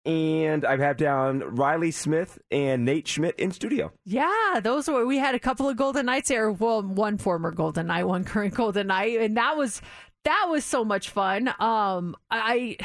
And 0.09 0.65
I 0.65 0.79
have 0.79 0.97
down 0.97 1.41
Reilly 1.41 1.91
Smith 1.91 2.39
and 2.51 2.87
Nate 2.87 3.07
Schmidt 3.07 3.39
in 3.39 3.53
studio. 3.53 3.93
Yeah, 4.07 4.59
those 4.63 4.89
were. 4.89 5.05
We 5.05 5.19
had 5.19 5.35
a 5.35 5.39
couple 5.39 5.69
of 5.69 5.77
Golden 5.77 6.07
Knights 6.07 6.31
there. 6.31 6.51
Well, 6.51 6.83
one 6.83 7.19
former 7.19 7.51
Golden 7.51 7.89
Knight, 7.89 8.05
one 8.05 8.25
current 8.25 8.55
Golden 8.55 8.87
Knight, 8.87 9.21
and 9.21 9.37
that 9.37 9.59
was 9.59 9.83
that 10.25 10.47
was 10.49 10.65
so 10.65 10.83
much 10.83 11.11
fun. 11.11 11.55
Um, 11.61 12.17
I. 12.31 12.79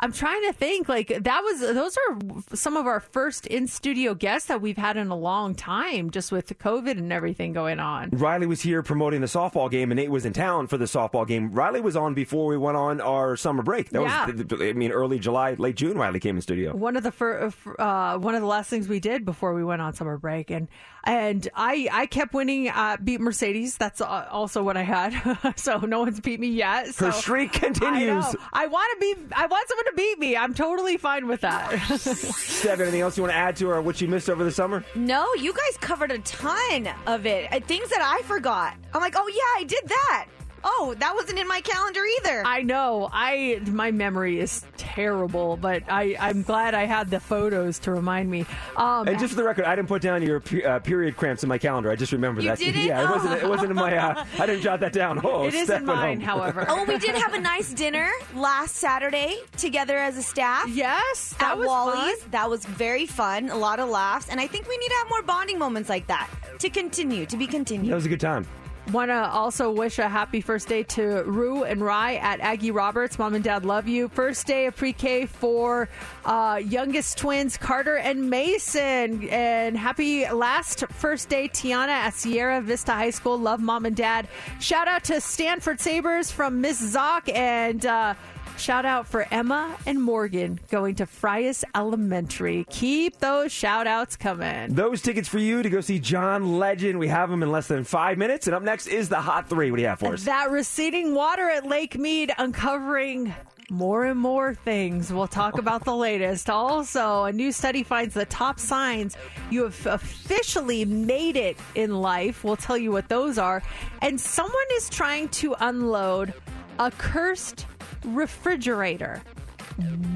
I'm 0.00 0.12
trying 0.12 0.42
to 0.46 0.52
think 0.52 0.88
like 0.88 1.08
that 1.08 1.40
was 1.42 1.60
those 1.60 1.96
are 1.96 2.56
some 2.56 2.76
of 2.76 2.86
our 2.86 3.00
first 3.00 3.46
in 3.46 3.66
studio 3.66 4.14
guests 4.14 4.48
that 4.48 4.60
we've 4.60 4.76
had 4.76 4.96
in 4.96 5.08
a 5.08 5.16
long 5.16 5.54
time 5.54 6.10
just 6.10 6.32
with 6.32 6.48
COVID 6.58 6.98
and 6.98 7.12
everything 7.12 7.52
going 7.52 7.78
on. 7.80 8.10
Reilly 8.10 8.46
was 8.46 8.60
here 8.60 8.82
promoting 8.82 9.20
the 9.20 9.26
softball 9.26 9.70
game, 9.70 9.90
and 9.90 9.98
Nate 9.98 10.10
was 10.10 10.24
in 10.26 10.32
town 10.32 10.66
for 10.66 10.76
the 10.76 10.84
softball 10.86 11.26
game. 11.26 11.52
Reilly 11.52 11.80
was 11.80 11.96
on 11.96 12.14
before 12.14 12.46
we 12.46 12.56
went 12.56 12.76
on 12.76 13.00
our 13.00 13.36
summer 13.36 13.62
break. 13.62 13.90
That 13.90 14.02
Yeah. 14.02 14.26
was, 14.30 14.44
I 14.60 14.72
mean, 14.72 14.90
early 14.92 15.18
July, 15.18 15.54
late 15.54 15.76
June. 15.76 15.96
Reilly 15.96 16.20
came 16.20 16.36
in 16.36 16.42
studio. 16.42 16.74
One 16.76 16.96
of 16.96 17.02
the 17.02 17.12
fir- 17.12 17.52
uh, 17.78 18.18
one 18.18 18.34
of 18.34 18.40
the 18.40 18.46
last 18.46 18.68
things 18.70 18.88
we 18.88 19.00
did 19.00 19.24
before 19.24 19.54
we 19.54 19.64
went 19.64 19.80
on 19.80 19.94
summer 19.94 20.18
break, 20.18 20.50
and 20.50 20.68
and 21.04 21.48
I 21.54 21.88
I 21.92 22.06
kept 22.06 22.34
winning, 22.34 22.68
uh, 22.68 22.96
beat 23.02 23.20
Mercedes. 23.20 23.76
That's 23.76 24.00
uh, 24.00 24.26
also 24.30 24.62
what 24.62 24.76
I 24.76 24.82
had. 24.82 25.54
so 25.56 25.78
no 25.78 26.00
one's 26.00 26.20
beat 26.20 26.40
me 26.40 26.48
yet. 26.48 26.94
So 26.94 27.06
Her 27.06 27.12
streak 27.12 27.52
continues. 27.52 28.32
know. 28.34 28.40
I 28.52 28.66
want 28.66 28.88
to 28.94 29.00
be. 29.00 29.34
I 29.36 29.46
want 29.46 29.68
someone 29.68 29.84
to 29.86 29.93
beat 29.96 30.18
me. 30.18 30.36
I'm 30.36 30.54
totally 30.54 30.96
fine 30.96 31.26
with 31.26 31.40
that. 31.42 31.70
Steph, 31.98 32.80
anything 32.80 33.00
else 33.00 33.16
you 33.16 33.22
want 33.22 33.32
to 33.32 33.36
add 33.38 33.56
to 33.56 33.70
or 33.70 33.80
what 33.82 34.00
you 34.00 34.08
missed 34.08 34.28
over 34.30 34.44
the 34.44 34.50
summer? 34.52 34.84
No, 34.94 35.32
you 35.34 35.52
guys 35.52 35.76
covered 35.80 36.10
a 36.10 36.18
ton 36.20 36.88
of 37.06 37.26
it. 37.26 37.52
Uh, 37.52 37.60
Things 37.60 37.88
that 37.90 38.02
I 38.02 38.22
forgot. 38.26 38.74
I'm 38.92 39.00
like, 39.00 39.14
oh 39.16 39.28
yeah, 39.28 39.60
I 39.60 39.64
did 39.64 39.82
that. 39.86 40.26
Oh, 40.66 40.94
that 40.98 41.14
wasn't 41.14 41.38
in 41.38 41.46
my 41.46 41.60
calendar 41.60 42.00
either. 42.20 42.42
I 42.46 42.62
know. 42.62 43.08
I 43.12 43.60
my 43.66 43.90
memory 43.90 44.40
is 44.40 44.64
terrible, 44.78 45.56
but 45.58 45.82
I 45.88 46.16
I'm 46.18 46.42
glad 46.42 46.74
I 46.74 46.86
had 46.86 47.10
the 47.10 47.20
photos 47.20 47.78
to 47.80 47.90
remind 47.92 48.30
me. 48.30 48.46
Um, 48.76 49.06
and 49.06 49.18
just 49.18 49.32
for 49.34 49.36
the 49.36 49.44
record, 49.44 49.66
I 49.66 49.76
didn't 49.76 49.88
put 49.88 50.00
down 50.02 50.22
your 50.22 50.42
uh, 50.66 50.78
period 50.78 51.16
cramps 51.16 51.42
in 51.42 51.48
my 51.48 51.58
calendar. 51.58 51.90
I 51.90 51.96
just 51.96 52.12
remember 52.12 52.40
You 52.40 52.48
that. 52.48 52.58
didn't? 52.64 52.82
Yeah, 52.86 53.04
it 53.04 53.10
wasn't. 53.10 53.42
It 53.42 53.48
wasn't 53.48 53.70
in 53.70 53.76
my. 53.76 53.96
Uh, 53.96 54.24
I 54.38 54.46
didn't 54.46 54.62
jot 54.62 54.80
that 54.80 54.92
down. 54.92 55.20
Oh, 55.24 55.44
It 55.46 55.54
is 55.54 55.64
Steph 55.64 55.80
in 55.80 55.86
mine, 55.86 56.20
however. 56.20 56.64
Oh, 56.68 56.84
we 56.84 56.98
did 56.98 57.14
have 57.14 57.34
a 57.34 57.40
nice 57.40 57.72
dinner 57.72 58.10
last 58.34 58.76
Saturday 58.76 59.38
together 59.56 59.98
as 59.98 60.16
a 60.16 60.22
staff. 60.22 60.68
Yes, 60.68 61.34
that 61.40 61.52
at 61.52 61.58
was 61.58 61.66
Wally's. 61.66 62.18
That 62.30 62.48
was 62.48 62.64
very 62.64 63.06
fun. 63.06 63.50
A 63.50 63.56
lot 63.56 63.80
of 63.80 63.88
laughs, 63.90 64.28
and 64.30 64.40
I 64.40 64.46
think 64.46 64.66
we 64.68 64.76
need 64.78 64.88
to 64.88 64.94
have 64.96 65.10
more 65.10 65.22
bonding 65.22 65.58
moments 65.58 65.88
like 65.88 66.06
that 66.06 66.28
to 66.60 66.70
continue, 66.70 67.26
to 67.26 67.36
be 67.36 67.46
continued. 67.46 67.90
That 67.90 67.96
was 67.96 68.06
a 68.06 68.08
good 68.08 68.20
time. 68.20 68.46
Want 68.92 69.10
to 69.10 69.14
also 69.14 69.70
wish 69.70 69.98
a 69.98 70.08
happy 70.10 70.42
first 70.42 70.68
day 70.68 70.82
to 70.82 71.22
Rue 71.24 71.64
and 71.64 71.80
Rye 71.80 72.16
at 72.16 72.40
Aggie 72.40 72.70
Roberts. 72.70 73.18
Mom 73.18 73.34
and 73.34 73.42
Dad 73.42 73.64
love 73.64 73.88
you. 73.88 74.08
First 74.08 74.46
day 74.46 74.66
of 74.66 74.76
pre-K 74.76 75.24
for 75.24 75.88
uh, 76.26 76.60
youngest 76.62 77.16
twins 77.16 77.56
Carter 77.56 77.96
and 77.96 78.28
Mason. 78.28 79.26
And 79.30 79.76
happy 79.76 80.28
last 80.28 80.84
first 80.90 81.30
day 81.30 81.48
Tiana 81.48 81.88
at 81.88 82.14
Sierra 82.14 82.60
Vista 82.60 82.92
High 82.92 83.10
School. 83.10 83.38
Love 83.38 83.60
Mom 83.60 83.86
and 83.86 83.96
Dad. 83.96 84.28
Shout 84.60 84.86
out 84.86 85.02
to 85.04 85.18
Stanford 85.18 85.80
Sabers 85.80 86.30
from 86.30 86.60
Miss 86.60 86.80
Zock 86.94 87.34
and. 87.34 87.86
Uh, 87.86 88.14
Shout 88.56 88.86
out 88.86 89.06
for 89.06 89.26
Emma 89.30 89.76
and 89.86 90.02
Morgan 90.02 90.60
going 90.70 90.94
to 90.96 91.06
Frias 91.06 91.64
Elementary. 91.74 92.64
Keep 92.70 93.18
those 93.18 93.52
shout 93.52 93.86
outs 93.86 94.16
coming. 94.16 94.74
Those 94.74 95.02
tickets 95.02 95.28
for 95.28 95.38
you 95.38 95.62
to 95.62 95.68
go 95.68 95.80
see 95.80 95.98
John 95.98 96.58
Legend. 96.58 96.98
We 96.98 97.08
have 97.08 97.30
them 97.30 97.42
in 97.42 97.50
less 97.50 97.68
than 97.68 97.84
five 97.84 98.16
minutes. 98.16 98.46
And 98.46 98.54
up 98.54 98.62
next 98.62 98.86
is 98.86 99.08
the 99.08 99.20
Hot 99.20 99.48
Three. 99.48 99.70
What 99.70 99.76
do 99.76 99.82
you 99.82 99.88
have 99.88 99.98
for 99.98 100.14
us? 100.14 100.24
That 100.24 100.50
receding 100.50 101.14
water 101.14 101.50
at 101.50 101.66
Lake 101.66 101.98
Mead 101.98 102.32
uncovering 102.38 103.34
more 103.70 104.04
and 104.04 104.20
more 104.20 104.54
things. 104.54 105.12
We'll 105.12 105.26
talk 105.26 105.58
about 105.58 105.84
the 105.84 105.94
latest. 105.96 106.50
Also, 106.50 107.24
a 107.24 107.32
new 107.32 107.50
study 107.50 107.82
finds 107.82 108.14
the 108.14 108.26
top 108.26 108.60
signs 108.60 109.16
you 109.50 109.64
have 109.64 109.86
officially 109.86 110.84
made 110.84 111.36
it 111.36 111.56
in 111.74 112.00
life. 112.00 112.44
We'll 112.44 112.56
tell 112.56 112.76
you 112.76 112.92
what 112.92 113.08
those 113.08 113.38
are. 113.38 113.62
And 114.02 114.20
someone 114.20 114.54
is 114.72 114.88
trying 114.88 115.28
to 115.30 115.54
unload 115.60 116.34
a 116.78 116.90
cursed 116.90 117.66
refrigerator. 118.04 119.22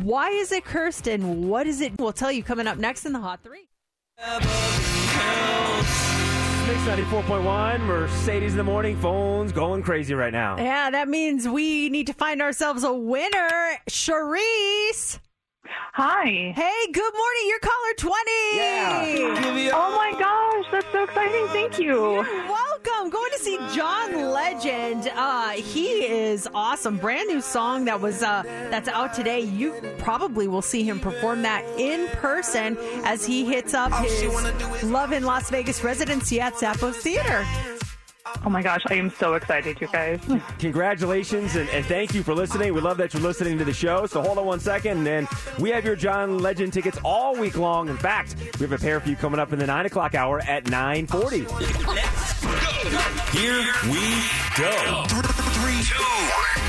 Why 0.02 0.30
is 0.30 0.52
it 0.52 0.64
cursed 0.64 1.08
and 1.08 1.48
what 1.48 1.66
is 1.66 1.80
it? 1.80 1.98
We'll 1.98 2.12
tell 2.12 2.30
you 2.30 2.42
coming 2.42 2.66
up 2.66 2.78
next 2.78 3.04
in 3.06 3.12
the 3.12 3.20
Hot 3.20 3.40
Three. 3.42 3.68
Mix 6.68 6.80
94.1, 6.82 7.80
Mercedes 7.80 8.52
in 8.52 8.58
the 8.58 8.64
morning. 8.64 8.96
Phones 9.00 9.52
going 9.52 9.82
crazy 9.82 10.14
right 10.14 10.32
now. 10.32 10.58
Yeah, 10.58 10.90
that 10.90 11.08
means 11.08 11.48
we 11.48 11.88
need 11.88 12.06
to 12.08 12.12
find 12.12 12.42
ourselves 12.42 12.84
a 12.84 12.92
winner. 12.92 13.78
Charisse. 13.88 15.18
Hi. 15.92 16.52
Hey, 16.54 16.92
good 16.92 17.12
morning. 17.12 17.42
You're 17.46 17.58
caller 17.58 17.94
20. 17.96 18.30
Yeah. 18.54 19.72
Oh 19.74 19.96
my 19.96 20.12
gosh, 20.18 20.66
that's 20.70 20.86
so 20.92 21.04
exciting. 21.04 21.46
Thank 21.48 21.78
you. 21.78 21.86
You're 21.86 22.22
welcome. 22.22 23.10
Going 23.10 23.30
to 23.32 23.38
see 23.38 23.58
John 23.74 24.30
Legend. 24.30 25.10
Uh, 25.14 25.50
he 25.50 26.06
is 26.06 26.48
awesome. 26.54 26.98
Brand 26.98 27.28
new 27.28 27.40
song 27.40 27.84
that 27.86 28.00
was 28.00 28.22
uh, 28.22 28.42
that's 28.70 28.88
out 28.88 29.12
today. 29.14 29.40
You 29.40 29.74
probably 29.98 30.46
will 30.46 30.62
see 30.62 30.84
him 30.84 31.00
perform 31.00 31.42
that 31.42 31.64
in 31.78 32.06
person 32.08 32.76
as 33.04 33.24
he 33.24 33.44
hits 33.44 33.74
up 33.74 33.92
his 34.04 34.84
Love 34.84 35.12
in 35.12 35.24
Las 35.24 35.50
Vegas 35.50 35.82
residency 35.82 36.40
at 36.40 36.54
Zappos 36.54 36.94
Theater. 36.94 37.44
Oh 38.44 38.50
my 38.50 38.62
gosh, 38.62 38.82
I 38.88 38.94
am 38.94 39.10
so 39.10 39.34
excited, 39.34 39.80
you 39.80 39.88
guys. 39.88 40.20
Congratulations 40.58 41.56
and, 41.56 41.68
and 41.70 41.84
thank 41.84 42.14
you 42.14 42.22
for 42.22 42.34
listening. 42.34 42.72
We 42.72 42.80
love 42.80 42.96
that 42.98 43.12
you're 43.12 43.22
listening 43.22 43.58
to 43.58 43.64
the 43.64 43.72
show. 43.72 44.06
So 44.06 44.22
hold 44.22 44.38
on 44.38 44.46
one 44.46 44.60
second, 44.60 44.98
and 44.98 45.06
then 45.06 45.28
we 45.58 45.70
have 45.70 45.84
your 45.84 45.96
John 45.96 46.38
Legend 46.38 46.72
tickets 46.72 46.98
all 47.04 47.36
week 47.36 47.56
long. 47.56 47.88
In 47.88 47.96
fact, 47.96 48.36
we 48.58 48.66
have 48.66 48.72
a 48.72 48.78
pair 48.78 49.00
for 49.00 49.08
you 49.08 49.16
coming 49.16 49.40
up 49.40 49.52
in 49.52 49.58
the 49.58 49.66
nine 49.66 49.86
o'clock 49.86 50.14
hour 50.14 50.40
at 50.40 50.68
nine 50.70 51.06
forty. 51.06 51.40
Here 53.36 53.66
we 53.90 54.00
go. 54.56 55.04
Three, 55.08 55.82
two. 55.82 56.67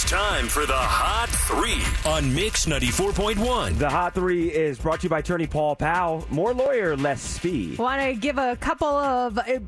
It's 0.00 0.08
time 0.08 0.46
for 0.46 0.64
the 0.64 0.76
Hot 0.76 1.28
Three 1.28 1.82
on 2.08 2.32
Mix 2.32 2.66
94.1. 2.66 3.78
The 3.78 3.90
Hot 3.90 4.14
Three 4.14 4.46
is 4.48 4.78
brought 4.78 5.00
to 5.00 5.06
you 5.06 5.08
by 5.08 5.18
attorney 5.18 5.48
Paul 5.48 5.74
Powell. 5.74 6.24
More 6.30 6.54
lawyer, 6.54 6.96
less 6.96 7.36
fee. 7.36 7.74
Want 7.74 8.00
to 8.00 8.14
give 8.14 8.38
a 8.38 8.54
couple 8.54 8.86
of 8.86 9.38
uh, 9.38 9.58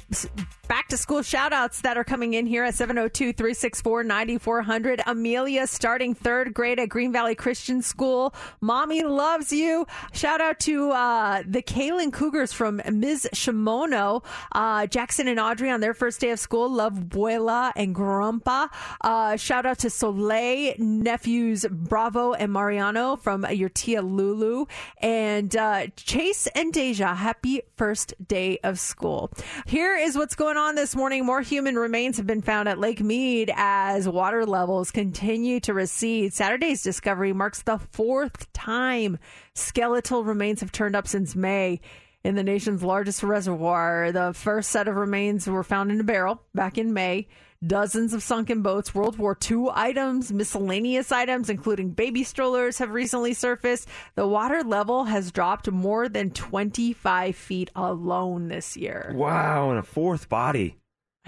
back 0.69 0.87
to 0.87 0.97
school 0.97 1.23
shout 1.23 1.53
outs 1.53 1.81
that 1.81 1.97
are 1.97 2.05
coming 2.05 2.35
in 2.35 2.47
here 2.47 2.63
at 2.63 2.77
702 2.77 3.33
364 3.33 4.05
9400. 4.05 5.03
Amelia 5.05 5.67
starting 5.67 6.15
third 6.15 6.55
grade 6.55 6.79
at 6.79 6.89
Green 6.89 7.13
Valley 7.13 7.35
Christian 7.35 7.83
School. 7.83 8.33
Mommy 8.61 9.03
loves 9.03 9.53
you. 9.53 9.85
Shout 10.13 10.41
out 10.41 10.61
to 10.61 10.93
uh, 10.93 11.43
the 11.45 11.61
Kalen 11.61 12.13
Cougars 12.13 12.53
from 12.53 12.81
Ms. 12.89 13.29
Shimono. 13.35 14.23
Uh, 14.53 14.87
Jackson 14.87 15.27
and 15.27 15.41
Audrey 15.41 15.71
on 15.71 15.81
their 15.81 15.93
first 15.93 16.21
day 16.21 16.31
of 16.31 16.39
school. 16.39 16.71
Love 16.71 16.95
Buela 16.95 17.73
and 17.75 17.93
Grumpa. 17.97 18.69
Uh, 19.01 19.37
shout 19.37 19.67
out 19.67 19.81
to 19.81 19.91
Soler 19.91 20.20
Lay, 20.21 20.75
nephews 20.79 21.67
Bravo 21.71 22.33
and 22.35 22.53
Mariano 22.53 23.17
from 23.17 23.47
your 23.51 23.69
tia 23.69 24.03
Lulu, 24.03 24.67
and 24.99 25.57
uh, 25.57 25.87
Chase 25.97 26.47
and 26.49 26.73
Deja. 26.73 27.15
Happy 27.15 27.63
first 27.77 28.15
day 28.27 28.59
of 28.63 28.79
school. 28.79 29.31
Here 29.67 29.97
is 29.97 30.17
what's 30.17 30.35
going 30.35 30.57
on 30.57 30.75
this 30.75 30.95
morning. 30.95 31.25
More 31.25 31.41
human 31.41 31.77
remains 31.77 32.19
have 32.19 32.27
been 32.27 32.43
found 32.43 32.69
at 32.69 32.79
Lake 32.79 33.01
Mead 33.01 33.51
as 33.57 34.09
water 34.09 34.45
levels 34.45 34.91
continue 34.91 35.59
to 35.61 35.73
recede. 35.75 36.35
Saturday's 36.35 36.83
discovery 36.83 37.33
marks 37.33 37.63
the 37.63 37.79
fourth 37.79 38.53
time 38.53 39.19
skeletal 39.55 40.25
remains 40.25 40.61
have 40.61 40.73
turned 40.73 40.95
up 40.95 41.09
since 41.09 41.35
May 41.35 41.81
in 42.23 42.35
the 42.35 42.43
nation's 42.43 42.83
largest 42.83 43.23
reservoir. 43.23 44.13
The 44.13 44.33
first 44.35 44.71
set 44.71 44.89
of 44.89 44.97
remains 44.97 45.47
were 45.47 45.63
found 45.63 45.91
in 45.91 46.01
a 46.01 46.05
barrel 46.05 46.43
back 46.55 46.79
in 46.79 46.93
May. 46.93 47.29
Dozens 47.67 48.15
of 48.15 48.23
sunken 48.23 48.63
boats, 48.63 48.95
World 48.95 49.19
War 49.19 49.37
II 49.51 49.67
items, 49.75 50.33
miscellaneous 50.33 51.13
items, 51.13 51.51
including 51.51 51.91
baby 51.91 52.25
strollers, 52.25 52.79
have 52.79 52.89
recently 52.89 53.35
surfaced. 53.35 53.87
The 54.15 54.27
water 54.27 54.65
level 54.65 55.05
has 55.05 55.31
dropped 55.31 55.71
more 55.71 56.09
than 56.09 56.31
25 56.31 57.37
feet 57.37 57.71
alone 57.77 58.49
this 58.49 58.79
year. 58.79 59.13
Wow, 59.15 59.69
and 59.69 59.79
a 59.79 59.83
fourth 59.83 60.31
body. 60.31 60.80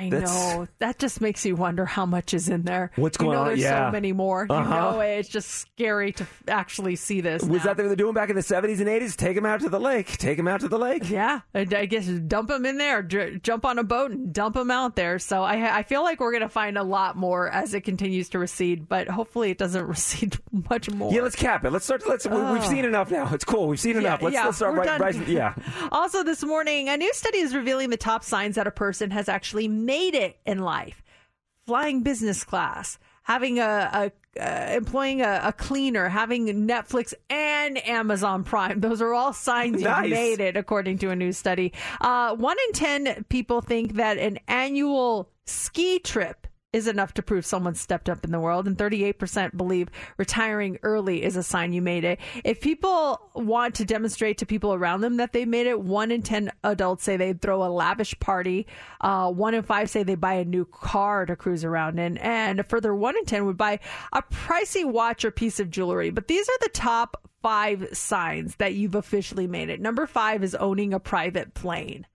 I 0.03 0.11
That's- 0.11 0.55
know. 0.55 0.69
That 0.79 0.99
just 0.99 1.21
makes 1.21 1.45
you 1.45 1.57
wonder 1.57 1.85
how 1.87 2.07
much 2.07 2.35
is 2.35 2.49
in 2.49 2.63
there. 2.63 2.91
What's 2.97 3.17
You 3.19 3.27
going 3.27 3.37
know 3.37 3.43
on? 3.43 3.47
There's 3.49 3.61
Yeah. 3.61 3.89
so 3.89 3.93
many 3.93 4.13
more. 4.13 4.47
You 4.49 4.55
Uh-huh. 4.57 4.93
know, 4.93 5.01
it's 5.01 5.29
just 5.29 5.49
scary 5.51 6.13
to 6.13 6.27
actually 6.49 6.97
see 6.97 7.21
this. 7.21 7.43
Was 7.43 7.49
now. 7.51 7.57
that 7.59 7.69
what 7.69 7.77
they 7.79 7.83
were 7.85 7.97
doing 7.97 8.15
back 8.15 8.31
in 8.31 8.37
the 8.37 8.43
70s 8.43 8.81
and 8.81 8.89
80s? 8.89 9.17
Take 9.17 9.35
them 9.37 9.47
out 9.47 9.61
to 9.61 9.69
the 9.69 9.81
lake. 9.81 10.19
Take 10.19 10.37
them 10.37 10.49
out 10.49 10.61
to 10.61 10.69
the 10.69 10.79
lake. 10.79 11.09
Yeah, 11.11 11.41
I 11.55 11.65
guess 11.65 12.07
dump 12.07 12.49
them 12.49 12.65
in 12.67 12.79
there, 12.79 13.03
jump 13.03 13.65
on 13.65 13.79
a 13.79 13.85
boat 13.85 14.11
and 14.11 14.33
dump 14.33 14.55
them 14.55 14.71
out 14.71 14.97
there. 14.97 15.19
So 15.19 15.43
I, 15.43 15.79
I 15.79 15.83
feel 15.83 16.03
like 16.03 16.21
we're 16.21 16.33
going 16.33 16.43
to 16.43 16.49
find 16.49 16.77
a 16.79 16.83
lot 16.83 17.17
more 17.17 17.49
as 17.51 17.75
it 17.75 17.83
continues 17.83 18.29
to 18.31 18.39
recede, 18.39 18.89
but 18.89 19.09
hopefully 19.09 19.51
it 19.51 19.59
doesn't 19.59 19.87
recede 19.87 20.39
much 20.71 20.91
more. 20.91 21.13
Yeah, 21.13 21.23
let's 21.23 21.37
cap 21.37 21.65
it. 21.65 21.71
Let's 21.71 21.85
start. 21.85 22.03
Let's. 22.09 22.27
we- 22.27 22.43
We've 22.53 22.65
seen 22.67 22.85
enough 22.85 23.11
now. 23.11 23.33
It's 23.33 23.45
cool. 23.45 23.69
We've 23.69 23.81
seen 23.81 23.97
enough. 23.97 24.21
Let's, 24.21 24.35
yeah, 24.35 24.45
let's 24.47 24.57
start 24.59 24.75
right. 24.77 25.29
Yeah. 25.29 25.55
Also, 25.93 26.23
this 26.23 26.43
morning, 26.45 26.89
a 26.89 26.97
new 26.97 27.13
study 27.15 27.39
is 27.39 27.55
revealing 27.55 27.91
the 27.91 27.97
top 27.97 28.25
signs 28.25 28.57
that 28.57 28.67
a 28.67 28.71
person 28.71 29.11
has 29.11 29.29
actually 29.29 29.69
made 29.69 29.92
it 29.93 30.39
in 30.47 30.59
life: 30.59 31.03
flying 31.67 32.03
business 32.03 32.45
class, 32.45 32.99
having 33.23 33.59
a, 33.59 33.63
a 33.93 34.13
uh, 34.41 34.73
employing 34.73 35.21
a, 35.21 35.41
a 35.45 35.53
cleaner, 35.53 36.09
having 36.09 36.47
Netflix 36.67 37.13
and 37.29 37.77
Amazon 37.87 38.45
Prime. 38.45 38.81
Those 38.81 39.03
are 39.03 39.13
all 39.13 39.33
signs 39.33 39.83
you've 39.83 40.11
made 40.11 40.41
it, 40.41 40.57
according 40.57 40.99
to 40.99 41.11
a 41.11 41.17
new 41.17 41.33
study. 41.33 41.73
Uh, 42.01 42.35
one 42.35 42.57
in 42.69 42.73
ten 42.73 43.25
people 43.29 43.61
think 43.61 43.95
that 43.97 44.17
an 44.19 44.39
annual 44.49 45.29
ski 45.45 45.99
trip 45.99 46.42
is 46.73 46.87
enough 46.87 47.15
to 47.15 47.23
prove 47.23 47.45
someone 47.45 47.75
stepped 47.75 48.09
up 48.09 48.25
in 48.25 48.33
the 48.33 48.41
world, 48.41 48.67
and 48.67 48.77
38% 48.77 49.57
believe 49.57 49.89
retiring 50.17 50.79
early 50.83 51.23
is 51.23 51.37
a 51.37 51.43
sign 51.43 51.73
you 51.73 51.83
made 51.83 52.05
it. 52.05 52.19
If 52.45 52.61
people 52.61 53.31
want 53.35 53.75
to 53.77 53.85
demonstrate 53.85 54.39
to 54.39 54.47
people 54.47 54.73
around 54.73 55.03
them 55.03 55.19
that 55.19 55.33
they 55.33 55.45
made 55.45 55.67
it, 55.67 55.81
one 55.81 56.11
in 56.11 56.23
10 56.23 56.51
adults 56.65 57.05
say 57.05 57.17
they'd 57.17 57.41
throw 57.41 57.63
a 57.63 57.69
lavish 57.69 58.19
party. 58.21 58.67
Uh, 59.01 59.31
one 59.31 59.55
in 59.55 59.63
five 59.63 59.91
say 59.91 60.03
they 60.03 60.15
buy 60.15 60.35
a 60.35 60.45
new 60.45 60.65
car 60.65 61.27
to 61.27 61.37
cruise 61.37 61.65
around 61.65 61.99
in, 61.99 62.19
and 62.19 62.61
a 62.61 62.65
further 62.65 62.95
one 62.95 63.17
in 63.17 63.25
10 63.25 63.45
would 63.47 63.59
buy 63.59 63.79
a 64.13 64.23
pricey 64.23 64.85
watch 64.85 65.25
or 65.25 65.31
piece 65.31 65.61
of 65.61 65.71
jewelry. 65.71 66.11
But 66.11 66.29
these 66.29 66.49
are 66.49 66.59
the 66.63 66.71
top 66.71 67.29
five 67.43 67.89
signs 67.93 68.57
that 68.57 68.75
you've 68.75 68.95
officially 68.95 69.47
made 69.47 69.69
it. 69.69 69.81
Number 69.81 70.07
five 70.07 70.43
is 70.43 70.55
owning 70.55 70.95
a 70.95 71.01
private 71.01 71.55
plane. 71.55 72.07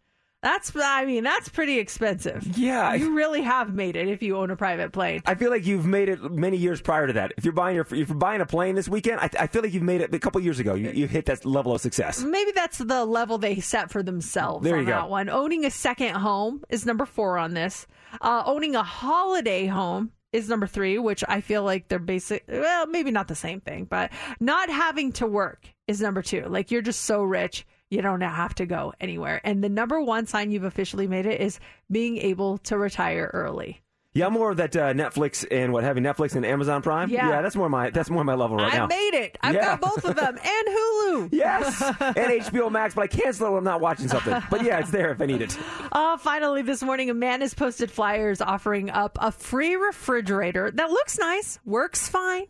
That's, 0.44 0.72
I 0.76 1.06
mean, 1.06 1.24
that's 1.24 1.50
pretty 1.50 1.80
expensive. 1.80 2.58
Yeah. 2.58 2.94
You 2.94 3.16
really 3.16 3.42
have 3.42 3.74
made 3.74 3.96
it 3.96 4.08
if 4.08 4.22
you 4.22 4.38
own 4.38 4.52
a 4.52 4.56
private 4.56 4.92
plane. 4.94 5.22
I 5.26 5.34
feel 5.36 5.50
like 5.50 5.66
you've 5.66 5.86
made 5.88 6.10
it 6.10 6.22
many 6.32 6.58
years 6.58 6.80
prior 6.80 7.08
to 7.08 7.14
that. 7.14 7.34
If 7.38 7.44
you're 7.44 7.54
buying 7.54 7.76
your, 7.76 7.86
if 7.90 8.08
you're 8.10 8.16
buying 8.18 8.42
a 8.42 8.46
plane 8.46 8.76
this 8.76 8.88
weekend, 8.88 9.20
I, 9.20 9.30
I 9.40 9.48
feel 9.48 9.64
like 9.64 9.74
you've 9.74 9.82
made 9.84 10.02
it 10.02 10.14
a 10.14 10.20
couple 10.20 10.40
years 10.42 10.60
ago. 10.60 10.76
You, 10.76 10.92
you 10.92 11.08
hit 11.08 11.26
that 11.26 11.44
level 11.44 11.74
of 11.74 11.82
success. 11.82 12.22
Maybe 12.24 12.52
that's 12.52 12.78
the 12.78 13.04
level 13.04 13.40
they 13.40 13.60
set 13.60 13.92
for 13.92 14.04
themselves 14.04 14.64
There 14.64 14.76
on 14.76 14.82
you 14.82 14.86
go. 14.86 14.92
that 14.92 15.10
one. 15.10 15.28
Owning 15.30 15.66
a 15.66 15.72
second 15.72 16.14
home 16.16 16.64
is 16.70 16.86
number 16.86 17.06
four 17.06 17.38
on 17.40 17.56
this. 17.56 17.88
Uh, 18.22 18.44
owning 18.46 18.76
a 18.76 18.84
holiday 18.84 19.66
home 19.66 20.12
is 20.34 20.48
number 20.50 20.68
three, 20.68 21.00
which 21.00 21.24
I 21.28 21.42
feel 21.42 21.64
like 21.64 21.88
they're 21.88 22.00
basic. 22.00 22.44
Well, 22.48 22.86
maybe 22.86 23.10
not 23.12 23.28
the 23.28 23.36
same 23.36 23.60
thing, 23.60 23.86
but 23.86 24.12
not 24.40 24.70
having 24.70 25.14
to 25.14 25.26
work 25.26 25.66
is 25.88 26.00
number 26.00 26.22
two. 26.22 26.46
Like 26.48 26.70
you're 26.70 26.82
just 26.84 27.02
so 27.02 27.24
rich. 27.24 27.66
You 27.90 28.02
don't 28.02 28.22
have 28.22 28.56
to 28.56 28.66
go 28.66 28.94
anywhere. 29.00 29.40
And 29.44 29.64
the 29.64 29.70
number 29.70 30.02
one 30.02 30.26
sign 30.26 30.52
you've 30.52 30.64
officially 30.66 31.08
made 31.08 31.26
it 31.26 31.40
is 31.42 31.60
being 31.92 32.18
able 32.18 32.58
to 32.60 32.78
retire 32.78 33.30
early. 33.34 33.82
Yeah, 34.14 34.26
I'm 34.26 34.34
more 34.34 34.50
of 34.50 34.58
that 34.58 34.76
uh, 34.76 34.94
Netflix 34.94 35.46
and 35.52 35.72
what 35.72 35.84
having 35.84 36.04
Netflix 36.04 36.36
and 36.36 36.44
Amazon 36.44 36.82
Prime. 36.82 37.10
Yeah. 37.12 37.40
that's 37.44 37.56
more 37.56 37.70
my 37.70 37.92
that's 37.92 38.10
more 38.10 38.24
my 38.24 38.34
level 38.34 38.58
right 38.58 38.74
I 38.74 38.78
now. 38.78 38.84
I 38.86 38.88
made 38.88 39.14
it. 39.14 39.38
I've 39.42 39.54
Yeah. 39.54 39.78
got 39.78 39.82
both 39.82 40.06
of 40.06 40.16
them 40.16 40.36
and 40.44 40.68
Hulu. 40.68 41.30
Yes, 41.32 41.82
and 42.00 42.16
HBO 42.16 42.72
Max, 42.72 42.96
but 42.96 43.04
I 43.04 43.08
cancel 43.08 43.46
it 43.48 43.50
when 43.52 43.60
I'm 43.60 43.64
not 43.64 43.80
watching 43.80 44.08
something. 44.08 44.42
But 44.50 44.64
yeah, 44.64 44.80
it's 44.80 44.90
there 44.90 45.12
if 45.12 45.22
I 45.22 45.26
need 45.28 45.42
it. 45.42 45.58
Uh, 45.90 46.18
finally, 46.18 46.62
this 46.62 46.84
morning, 46.84 47.10
a 47.10 47.14
man 47.14 47.42
has 47.42 47.54
posted 47.54 47.90
flyers 47.90 48.40
offering 48.42 48.90
up 48.90 49.18
a 49.22 49.32
free 49.32 49.76
refrigerator 49.76 50.70
that 50.72 50.90
looks 50.90 51.18
nice, 51.18 51.60
works 51.66 52.08
fine, 52.10 52.46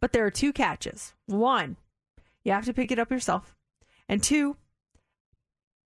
but 0.00 0.12
there 0.12 0.24
are 0.26 0.30
two 0.30 0.52
catches. 0.52 1.14
One, 1.26 1.76
you 2.44 2.52
have 2.52 2.64
to 2.66 2.74
pick 2.74 2.90
it 2.90 2.98
up 2.98 3.10
yourself. 3.10 3.56
And 4.08 4.22
two, 4.22 4.56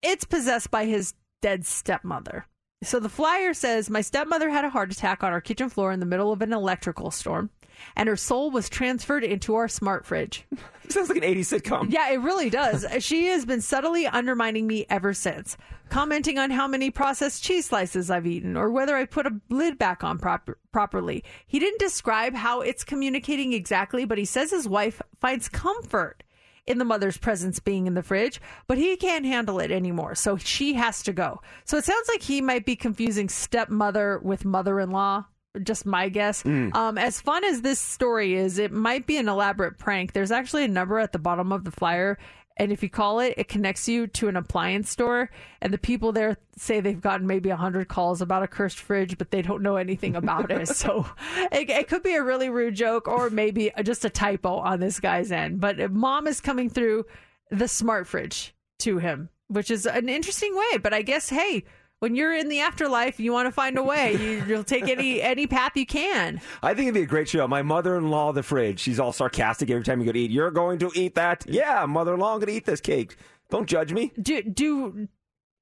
it's 0.05 0.25
possessed 0.25 0.71
by 0.71 0.85
his 0.85 1.15
dead 1.41 1.67
stepmother. 1.67 2.47
So 2.83 3.01
the 3.01 3.09
flyer 3.09 3.55
says 3.55 3.89
My 3.89 4.03
stepmother 4.03 4.51
had 4.51 4.65
a 4.65 4.71
heart 4.71 4.93
attack 4.93 5.25
on 5.25 5.33
our 5.33 5.41
kitchen 5.41 5.69
floor 5.69 5.91
in 5.93 6.01
the 6.01 6.07
middle 6.07 6.33
of 6.33 6.43
an 6.43 6.53
electrical 6.53 7.11
storm, 7.11 7.51
and 7.97 8.09
her 8.09 8.17
soul 8.17 8.51
was 8.51 8.69
transferred 8.69 9.25
into 9.25 9.55
our 9.55 9.69
smart 9.69 10.05
fridge. 10.05 10.47
Sounds 10.89 11.09
like 11.09 11.17
an 11.17 11.25
80s 11.25 11.61
sitcom. 11.63 11.91
Yeah, 11.91 12.11
it 12.11 12.21
really 12.21 12.51
does. 12.51 12.85
she 13.03 13.27
has 13.27 13.47
been 13.47 13.63
subtly 13.63 14.07
undermining 14.07 14.67
me 14.67 14.85
ever 14.91 15.15
since, 15.15 15.57
commenting 15.89 16.39
on 16.39 16.51
how 16.51 16.69
many 16.69 16.91
processed 16.91 17.43
cheese 17.43 17.67
slices 17.67 18.11
I've 18.11 18.27
eaten 18.27 18.55
or 18.55 18.71
whether 18.71 18.95
I 18.97 19.07
put 19.07 19.27
a 19.27 19.41
lid 19.49 19.79
back 19.79 20.05
on 20.05 20.19
prop- 20.19 20.51
properly. 20.73 21.25
He 21.47 21.59
didn't 21.59 21.81
describe 21.81 22.35
how 22.35 22.61
it's 22.61 22.85
communicating 22.85 23.55
exactly, 23.55 24.05
but 24.05 24.19
he 24.19 24.27
says 24.27 24.51
his 24.51 24.69
wife 24.69 25.01
finds 25.21 25.49
comfort 25.49 26.23
in 26.67 26.79
the 26.79 26.85
mother's 26.85 27.17
presence 27.17 27.61
being 27.61 27.87
in 27.87 27.95
the 27.95 28.03
fridge, 28.03 28.41
but 28.67 28.79
he 28.79 28.97
can't 28.97 29.27
handle 29.27 29.61
it 29.61 29.71
anymore, 29.71 30.15
so 30.15 30.37
she 30.37 30.75
has 30.75 31.03
to 31.03 31.13
go. 31.13 31.41
So 31.65 31.77
it 31.77 31.85
sounds 31.85 32.09
like 32.09 32.23
he 32.23 32.41
might 32.41 32.65
be 32.65 32.77
confusing 32.77 33.29
stepmother 33.29 34.19
with 34.23 34.45
mother 34.45 34.81
in 34.81 34.91
law. 34.91 35.27
Just 35.63 35.87
my 35.87 36.09
guess. 36.09 36.43
Mm. 36.43 36.75
Um, 36.75 36.99
as 36.99 37.21
fun 37.21 37.45
as 37.45 37.63
this 37.63 37.79
story 37.79 38.35
is, 38.35 38.59
it 38.59 38.73
might 38.73 39.07
be 39.07 39.19
an 39.19 39.29
elaborate 39.29 39.79
prank. 39.79 40.13
There's 40.13 40.33
actually 40.33 40.65
a 40.65 40.69
number 40.69 40.99
at 40.99 41.13
the 41.13 41.21
bottom 41.21 41.53
of 41.53 41.63
the 41.63 41.71
flyer, 41.71 42.19
and 42.57 42.71
if 42.71 42.83
you 42.83 42.89
call 42.89 43.19
it, 43.19 43.35
it 43.37 43.49
connects 43.49 43.89
you 43.89 44.07
to 44.07 44.29
an 44.29 44.37
appliance 44.37 44.89
store. 44.89 45.31
And 45.61 45.73
the 45.73 45.79
people 45.79 46.13
there 46.13 46.37
say 46.57 46.81
they've 46.81 47.01
gotten 47.01 47.27
maybe 47.27 47.51
a 47.51 47.57
hundred 47.57 47.89
calls 47.89 48.21
about 48.21 48.45
a 48.45 48.49
cursed 48.49 48.79
fridge, 48.79 49.19
but 49.19 49.31
they 49.31 49.43
don't 49.43 49.63
know 49.63 49.77
anything 49.77 50.15
about 50.15 50.51
it. 50.51 50.69
So 50.69 51.07
it, 51.53 51.69
it 51.69 51.89
could 51.89 52.03
be 52.03 52.15
a 52.15 52.23
really 52.23 52.51
rude 52.51 52.77
joke, 52.77 53.09
or 53.09 53.29
maybe 53.29 53.73
just 53.83 54.05
a 54.05 54.11
typo 54.11 54.57
on 54.57 54.79
this 54.79 55.01
guy's 55.01 55.33
end. 55.33 55.61
But 55.61 55.91
mom 55.91 56.27
is 56.29 56.41
coming 56.41 56.71
through 56.71 57.07
the 57.51 57.67
smart 57.67 58.07
fridge 58.07 58.55
to 58.81 58.99
him, 58.99 59.31
which 59.49 59.71
is 59.71 59.87
an 59.87 60.09
interesting 60.09 60.55
way. 60.55 60.79
But 60.79 60.95
I 60.95 61.03
guess 61.03 61.29
hey. 61.29 61.65
When 62.01 62.15
you're 62.17 62.35
in 62.35 62.49
the 62.49 62.61
afterlife, 62.61 63.19
you 63.19 63.33
want 63.33 63.47
to 63.47 63.53
find 63.53 63.79
a 63.79 63.83
way. 63.83 64.13
You, 64.15 64.45
you'll 64.47 64.65
take 64.65 64.89
any 64.89 65.23
any 65.23 65.47
path 65.47 65.73
you 65.77 65.87
can. 65.87 66.41
I 66.63 66.75
think 66.75 66.87
it'd 66.89 66.95
be 66.95 67.03
a 67.03 67.07
great 67.07 67.29
show. 67.29 67.49
My 67.49 67.63
mother-in-law, 67.63 68.33
the 68.33 68.43
fridge. 68.43 68.81
She's 68.81 69.01
all 69.01 69.13
sarcastic 69.13 69.71
every 69.71 69.85
time 69.85 70.01
you 70.01 70.07
go 70.07 70.13
to 70.13 70.19
eat. 70.19 70.31
You're 70.31 70.51
going 70.51 70.79
to 70.81 70.91
eat 70.95 71.15
that? 71.15 71.45
Yeah, 71.49 71.87
mother-in-law, 71.87 72.35
I'm 72.35 72.41
going 72.41 72.49
to 72.49 72.53
eat 72.55 72.67
this 72.67 72.81
cake. 72.83 73.17
Don't 73.49 73.67
judge 73.67 73.93
me. 73.93 74.13
Do 74.21 74.43
do 74.43 75.09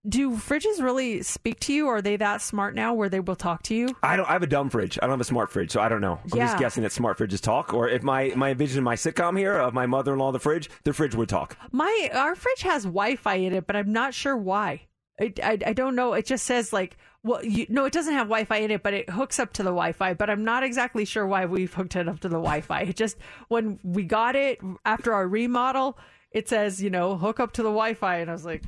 do 0.09 0.33
fridges 0.33 0.83
really 0.83 1.23
speak 1.23 1.61
to 1.61 1.73
you? 1.73 1.87
Are 1.87 2.03
they 2.03 2.17
that 2.17 2.43
smart 2.43 2.75
now 2.75 2.93
where 2.93 3.09
they 3.09 3.21
will 3.21 3.37
talk 3.37 3.63
to 3.65 3.75
you? 3.75 3.95
I 4.03 4.17
don't. 4.17 4.29
I 4.29 4.33
have 4.33 4.43
a 4.43 4.49
dumb 4.49 4.69
fridge. 4.69 4.99
I 5.01 5.03
don't 5.03 5.11
have 5.13 5.21
a 5.21 5.25
smart 5.25 5.53
fridge, 5.53 5.71
so 5.71 5.81
I 5.81 5.89
don't 5.89 6.01
know. 6.01 6.19
I'm 6.33 6.39
Yeah. 6.39 6.47
just 6.47 6.59
guessing 6.59 6.83
that 6.83 6.91
smart 6.91 7.19
fridges 7.19 7.41
talk. 7.41 7.73
Or 7.73 7.89
if 7.89 8.03
my 8.03 8.33
my 8.35 8.53
vision 8.55 8.79
in 8.79 8.85
my 8.85 8.97
sitcom 8.97 9.39
here 9.39 9.55
of 9.59 9.75
my 9.75 9.87
mother-in-law, 9.87 10.33
the 10.33 10.41
fridge, 10.41 10.71
the 10.83 10.93
fridge 10.93 11.15
would 11.15 11.29
talk. 11.29 11.57
My 11.71 12.11
our 12.15 12.35
fridge 12.35 12.63
has 12.63 12.83
Wi-Fi 12.83 13.35
in 13.35 13.53
it, 13.53 13.67
but 13.69 13.77
I'm 13.77 13.93
not 13.93 14.13
sure 14.13 14.37
why. 14.37 14.87
I, 15.21 15.33
I, 15.43 15.59
I 15.67 15.73
don't 15.73 15.95
know. 15.95 16.15
It 16.15 16.27
just 16.27 16.45
says 16.45 16.73
like 16.73 16.97
well, 17.25 17.45
you, 17.45 17.67
no, 17.69 17.85
it 17.85 17.93
doesn't 17.93 18.15
have 18.15 18.27
Wi-Fi 18.27 18.57
in 18.57 18.71
it, 18.73 18.83
but 18.83 18.95
it 18.95 19.09
hooks 19.09 19.39
up 19.39 19.53
to 19.55 19.63
the 19.63 19.71
Wi-Fi. 19.71 20.15
But 20.15 20.29
I'm 20.29 20.43
not 20.43 20.65
exactly 20.65 21.05
sure 21.05 21.25
why 21.25 21.47
we've 21.47 21.73
hooked 21.73 21.95
it 21.95 22.09
up 22.09 22.21
to 22.21 22.29
the 22.29 22.37
Wi-Fi. 22.37 22.81
It 22.83 22.97
just 22.97 23.17
when 23.49 23.79
we 23.85 24.03
got 24.03 24.35
it 24.35 24.59
after 24.85 25.15
our 25.15 25.29
remodel, 25.29 25.99
it 26.33 26.49
says 26.49 26.83
you 26.83 26.91
know 26.91 27.17
hook 27.17 27.39
up 27.39 27.53
to 27.55 27.63
the 27.63 27.69
Wi-Fi, 27.69 28.17
and 28.19 28.31
I 28.31 28.33
was 28.33 28.45
like, 28.45 28.65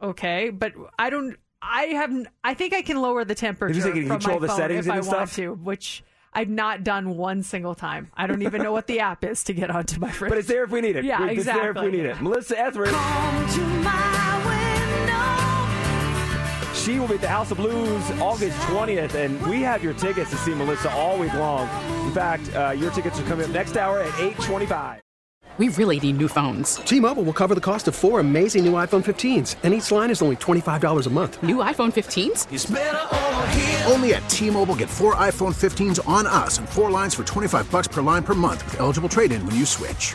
okay, 0.00 0.50
but 0.50 0.74
I 0.98 1.10
don't. 1.10 1.36
I 1.60 1.86
haven't. 1.86 2.28
I 2.44 2.54
think 2.54 2.72
I 2.72 2.82
can 2.82 3.00
lower 3.00 3.24
the 3.24 3.34
temperature 3.34 3.74
You're 3.74 3.82
just 3.82 3.86
like, 3.86 3.96
you 3.96 4.06
from 4.06 4.20
control 4.20 4.38
my 4.38 4.42
the 4.42 4.48
phone 4.48 4.56
settings 4.56 4.86
if 4.86 4.92
and 4.92 5.02
I 5.02 5.06
want 5.06 5.28
stuff? 5.28 5.36
to, 5.36 5.54
which. 5.54 6.04
I've 6.30 6.50
not 6.50 6.84
done 6.84 7.16
one 7.16 7.42
single 7.42 7.74
time. 7.74 8.12
I 8.14 8.26
don't 8.26 8.42
even 8.42 8.62
know 8.62 8.70
what 8.70 8.86
the 8.86 9.00
app 9.00 9.24
is 9.24 9.44
to 9.44 9.54
get 9.54 9.70
onto 9.70 9.98
my 9.98 10.10
fridge. 10.10 10.28
But 10.28 10.38
it's 10.38 10.46
there 10.46 10.62
if 10.62 10.70
we 10.70 10.82
need 10.82 10.94
it. 10.94 11.04
Yeah, 11.04 11.24
it's 11.24 11.32
exactly. 11.32 11.62
there 11.62 11.70
if 11.70 11.78
we 11.78 11.90
need 11.90 12.04
it. 12.04 12.20
Melissa 12.20 12.60
Etheridge. 12.60 12.92
She 16.88 16.98
will 16.98 17.06
be 17.06 17.16
at 17.16 17.20
the 17.20 17.28
House 17.28 17.50
of 17.50 17.58
Blues 17.58 18.10
August 18.12 18.56
20th, 18.60 19.14
and 19.14 19.46
we 19.46 19.60
have 19.60 19.84
your 19.84 19.92
tickets 19.92 20.30
to 20.30 20.38
see 20.38 20.54
Melissa 20.54 20.90
all 20.92 21.18
week 21.18 21.34
long. 21.34 21.68
In 22.06 22.14
fact, 22.14 22.50
uh, 22.56 22.70
your 22.70 22.90
tickets 22.90 23.20
are 23.20 23.24
coming 23.24 23.44
up 23.44 23.50
next 23.50 23.76
hour 23.76 24.00
at 24.00 24.08
825. 24.18 25.02
We 25.58 25.68
really 25.68 26.00
need 26.00 26.16
new 26.16 26.28
phones. 26.28 26.76
T-Mobile 26.76 27.24
will 27.24 27.34
cover 27.34 27.54
the 27.54 27.60
cost 27.60 27.88
of 27.88 27.94
four 27.94 28.20
amazing 28.20 28.64
new 28.64 28.72
iPhone 28.72 29.04
15s, 29.04 29.56
and 29.64 29.74
each 29.74 29.90
line 29.90 30.08
is 30.08 30.22
only 30.22 30.36
$25 30.36 31.06
a 31.06 31.10
month. 31.10 31.42
New 31.42 31.56
iPhone 31.56 31.92
15s? 31.92 32.46
Only 33.92 34.14
at 34.14 34.26
T-Mobile 34.30 34.76
get 34.76 34.88
four 34.88 35.14
iPhone 35.16 35.54
15s 35.54 36.08
on 36.08 36.26
us 36.26 36.56
and 36.56 36.66
four 36.66 36.90
lines 36.90 37.14
for 37.14 37.22
25 37.22 37.70
bucks 37.70 37.88
per 37.88 38.00
line 38.00 38.22
per 38.22 38.32
month 38.32 38.64
with 38.64 38.80
eligible 38.80 39.10
trade-in 39.10 39.44
when 39.44 39.56
you 39.56 39.66
switch. 39.66 40.14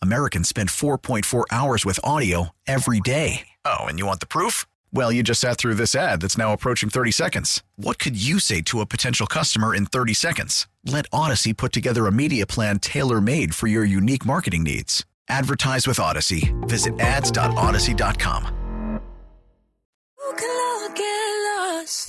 Americans 0.00 0.48
spend 0.48 0.68
4.4 0.68 1.44
hours 1.50 1.84
with 1.84 1.98
audio 2.04 2.50
every 2.68 3.00
day. 3.00 3.48
Oh, 3.64 3.80
and 3.80 3.98
you 3.98 4.06
want 4.06 4.20
the 4.20 4.26
proof? 4.26 4.64
Well, 4.92 5.10
you 5.10 5.22
just 5.24 5.40
sat 5.40 5.58
through 5.58 5.74
this 5.74 5.94
ad 5.96 6.20
that's 6.20 6.38
now 6.38 6.52
approaching 6.52 6.88
30 6.88 7.10
seconds. 7.10 7.64
What 7.76 7.98
could 7.98 8.22
you 8.22 8.38
say 8.38 8.60
to 8.62 8.80
a 8.80 8.86
potential 8.86 9.26
customer 9.26 9.74
in 9.74 9.86
30 9.86 10.14
seconds? 10.14 10.68
Let 10.84 11.10
Audacy 11.10 11.56
put 11.56 11.72
together 11.72 12.06
a 12.06 12.12
media 12.12 12.46
plan 12.46 12.78
tailor 12.78 13.20
made 13.20 13.54
for 13.54 13.66
your 13.66 13.84
unique 13.84 14.24
marketing 14.24 14.62
needs. 14.62 15.04
Advertise 15.28 15.86
with 15.86 15.98
Audacy. 15.98 16.52
Visit 16.68 16.98
ads.audacy.com. 17.00 18.56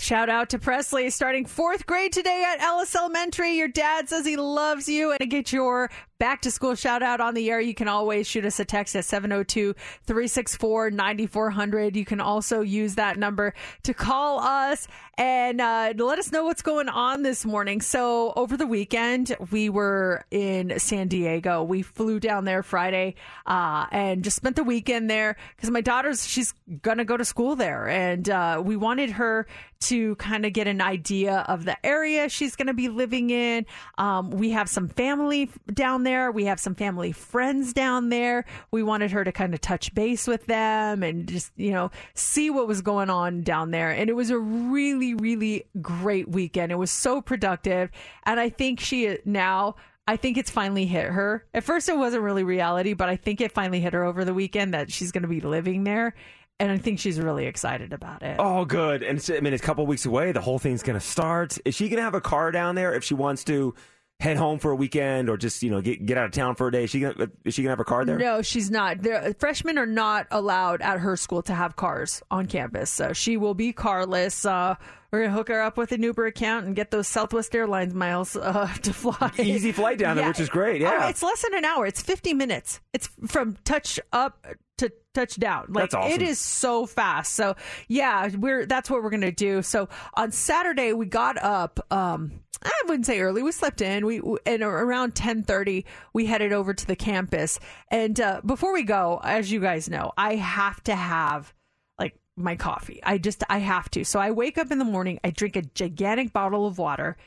Shout 0.01 0.29
out 0.29 0.49
to 0.49 0.59
Presley 0.59 1.09
starting 1.09 1.45
fourth 1.45 1.85
grade 1.85 2.11
today 2.11 2.43
at 2.45 2.61
Ellis 2.61 2.95
Elementary. 2.95 3.53
Your 3.53 3.67
dad 3.67 4.09
says 4.09 4.25
he 4.25 4.35
loves 4.35 4.89
you 4.89 5.11
and 5.11 5.19
to 5.19 5.25
get 5.25 5.53
your 5.53 5.89
back 6.21 6.39
to 6.39 6.51
school 6.51 6.75
shout 6.75 7.01
out 7.01 7.19
on 7.19 7.33
the 7.33 7.49
air, 7.49 7.59
you 7.59 7.73
can 7.73 7.87
always 7.87 8.27
shoot 8.27 8.45
us 8.45 8.59
a 8.59 8.63
text 8.63 8.95
at 8.95 9.03
702 9.03 9.73
364 10.05 10.91
9400. 10.91 11.95
You 11.95 12.05
can 12.05 12.21
also 12.21 12.61
use 12.61 12.93
that 12.93 13.17
number 13.17 13.55
to 13.81 13.95
call 13.95 14.39
us 14.39 14.87
and 15.17 15.59
uh, 15.59 15.93
let 15.97 16.19
us 16.19 16.31
know 16.31 16.45
what's 16.45 16.61
going 16.61 16.89
on 16.89 17.23
this 17.23 17.45
morning. 17.45 17.81
So, 17.81 18.33
over 18.35 18.55
the 18.55 18.67
weekend, 18.67 19.35
we 19.51 19.69
were 19.69 20.23
in 20.31 20.79
San 20.79 21.07
Diego. 21.07 21.63
We 21.63 21.81
flew 21.81 22.19
down 22.19 22.45
there 22.45 22.63
Friday 22.63 23.15
uh, 23.45 23.87
and 23.91 24.23
just 24.23 24.35
spent 24.35 24.55
the 24.55 24.63
weekend 24.63 25.09
there 25.09 25.37
because 25.55 25.69
my 25.69 25.81
daughter's, 25.81 26.27
she's 26.27 26.53
going 26.81 26.99
to 26.99 27.05
go 27.05 27.17
to 27.17 27.25
school 27.25 27.55
there. 27.55 27.87
And 27.87 28.29
uh, 28.29 28.61
we 28.63 28.77
wanted 28.77 29.11
her 29.11 29.47
to 29.81 30.15
kind 30.15 30.45
of 30.45 30.53
get 30.53 30.67
an 30.67 30.81
idea 30.81 31.43
of 31.47 31.65
the 31.65 31.85
area 31.85 32.29
she's 32.29 32.55
going 32.55 32.67
to 32.67 32.73
be 32.73 32.87
living 32.87 33.31
in. 33.31 33.65
Um, 33.97 34.29
we 34.29 34.51
have 34.51 34.69
some 34.69 34.87
family 34.87 35.49
down 35.73 36.03
there. 36.03 36.10
We 36.31 36.45
have 36.45 36.59
some 36.59 36.75
family 36.75 37.11
friends 37.11 37.73
down 37.73 38.09
there. 38.09 38.45
We 38.71 38.83
wanted 38.83 39.11
her 39.11 39.23
to 39.23 39.31
kind 39.31 39.53
of 39.53 39.61
touch 39.61 39.93
base 39.93 40.27
with 40.27 40.45
them 40.45 41.03
and 41.03 41.27
just, 41.27 41.51
you 41.55 41.71
know, 41.71 41.91
see 42.13 42.49
what 42.49 42.67
was 42.67 42.81
going 42.81 43.09
on 43.09 43.41
down 43.41 43.71
there. 43.71 43.91
And 43.91 44.09
it 44.09 44.13
was 44.13 44.29
a 44.29 44.37
really, 44.37 45.13
really 45.13 45.65
great 45.81 46.27
weekend. 46.27 46.71
It 46.71 46.75
was 46.75 46.91
so 46.91 47.21
productive. 47.21 47.89
And 48.23 48.39
I 48.39 48.49
think 48.49 48.79
she 48.79 49.17
now. 49.25 49.75
I 50.07 50.17
think 50.17 50.37
it's 50.37 50.49
finally 50.49 50.87
hit 50.87 51.05
her. 51.05 51.45
At 51.53 51.63
first, 51.63 51.87
it 51.87 51.95
wasn't 51.95 52.23
really 52.23 52.43
reality, 52.43 52.93
but 52.93 53.07
I 53.07 53.15
think 53.15 53.39
it 53.39 53.51
finally 53.51 53.79
hit 53.79 53.93
her 53.93 54.03
over 54.03 54.25
the 54.25 54.33
weekend 54.33 54.73
that 54.73 54.91
she's 54.91 55.11
going 55.11 55.21
to 55.21 55.27
be 55.27 55.39
living 55.39 55.83
there. 55.83 56.15
And 56.59 56.71
I 56.71 56.77
think 56.77 56.99
she's 56.99 57.19
really 57.19 57.45
excited 57.45 57.93
about 57.93 58.21
it. 58.21 58.35
Oh, 58.37 58.65
good. 58.65 59.03
And 59.03 59.23
I 59.29 59.39
mean, 59.39 59.53
it's 59.53 59.63
a 59.63 59.65
couple 59.65 59.85
weeks 59.85 60.05
away. 60.05 60.31
The 60.31 60.41
whole 60.41 60.59
thing's 60.59 60.83
going 60.83 60.99
to 60.99 61.05
start. 61.05 61.57
Is 61.65 61.75
she 61.75 61.87
going 61.87 61.97
to 61.97 62.03
have 62.03 62.15
a 62.15 62.21
car 62.21 62.51
down 62.51 62.75
there 62.75 62.93
if 62.93 63.03
she 63.03 63.13
wants 63.13 63.43
to 63.45 63.73
head 64.21 64.37
home 64.37 64.59
for 64.59 64.71
a 64.71 64.75
weekend 64.75 65.29
or 65.29 65.35
just, 65.35 65.63
you 65.63 65.71
know, 65.71 65.81
get, 65.81 66.05
get 66.05 66.15
out 66.17 66.25
of 66.25 66.31
town 66.31 66.55
for 66.55 66.67
a 66.67 66.71
day? 66.71 66.83
Is 66.83 66.91
she 66.91 66.99
going 66.99 67.15
to, 67.15 67.31
is 67.43 67.55
she 67.55 67.63
to 67.63 67.69
have 67.69 67.79
a 67.79 67.83
car 67.83 68.05
there? 68.05 68.19
No, 68.19 68.43
she's 68.43 68.69
not. 68.69 69.01
There, 69.01 69.33
freshmen 69.39 69.79
are 69.79 69.87
not 69.87 70.27
allowed 70.29 70.81
at 70.81 70.99
her 70.99 71.17
school 71.17 71.41
to 71.43 71.55
have 71.55 71.75
cars 71.75 72.21
on 72.29 72.45
campus, 72.45 72.91
so 72.91 73.13
she 73.13 73.35
will 73.35 73.55
be 73.55 73.73
carless. 73.73 74.45
Uh, 74.45 74.75
we're 75.11 75.23
gonna 75.23 75.33
hook 75.33 75.49
her 75.49 75.61
up 75.61 75.75
with 75.75 75.91
an 75.91 76.03
Uber 76.03 76.27
account 76.27 76.67
and 76.67 76.75
get 76.75 76.91
those 76.91 77.07
Southwest 77.07 77.53
Airlines 77.53 77.93
miles 77.93 78.35
uh, 78.35 78.71
to 78.83 78.93
fly. 78.93 79.31
Easy 79.39 79.71
flight 79.71 79.97
down 79.97 80.15
there, 80.15 80.27
which 80.27 80.39
is 80.39 80.49
great. 80.49 80.81
Yeah. 80.81 81.09
It's 81.09 81.21
less 81.23 81.41
than 81.41 81.55
an 81.55 81.65
hour. 81.65 81.85
It's 81.85 82.01
50 82.01 82.33
minutes. 82.33 82.79
It's 82.93 83.09
from 83.27 83.57
touch 83.65 83.99
up 84.13 84.45
to 84.77 84.91
touchdown. 85.13 85.65
Like 85.69 85.83
That's 85.83 85.95
awesome. 85.95 86.13
it 86.13 86.21
is 86.21 86.39
so 86.39 86.85
fast. 86.85 87.33
So 87.33 87.55
yeah, 87.87 88.29
we're 88.37 88.65
that's 88.65 88.89
what 88.89 89.03
we're 89.03 89.09
gonna 89.09 89.31
do. 89.31 89.61
So 89.63 89.89
on 90.13 90.31
Saturday 90.31 90.93
we 90.93 91.07
got 91.07 91.37
up. 91.41 91.79
Um, 91.91 92.41
I 92.63 92.81
wouldn't 92.85 93.05
say 93.05 93.19
early. 93.19 93.41
We 93.41 93.51
slept 93.51 93.81
in. 93.81 94.05
We 94.05 94.21
and 94.45 94.61
around 94.61 95.15
ten 95.15 95.43
thirty 95.43 95.85
we 96.13 96.25
headed 96.25 96.53
over 96.53 96.73
to 96.73 96.85
the 96.85 96.95
campus. 96.95 97.59
And 97.89 98.19
uh, 98.19 98.41
before 98.45 98.73
we 98.73 98.83
go, 98.83 99.19
as 99.23 99.51
you 99.51 99.59
guys 99.59 99.89
know, 99.89 100.11
I 100.17 100.35
have 100.35 100.83
to 100.83 100.95
have 100.95 101.53
like 101.97 102.15
my 102.35 102.55
coffee. 102.55 102.99
I 103.03 103.17
just 103.17 103.43
I 103.49 103.59
have 103.59 103.89
to. 103.91 104.05
So 104.05 104.19
I 104.19 104.31
wake 104.31 104.57
up 104.57 104.71
in 104.71 104.77
the 104.77 104.85
morning. 104.85 105.19
I 105.23 105.31
drink 105.31 105.55
a 105.55 105.63
gigantic 105.63 106.33
bottle 106.33 106.67
of 106.67 106.77
water, 106.77 107.17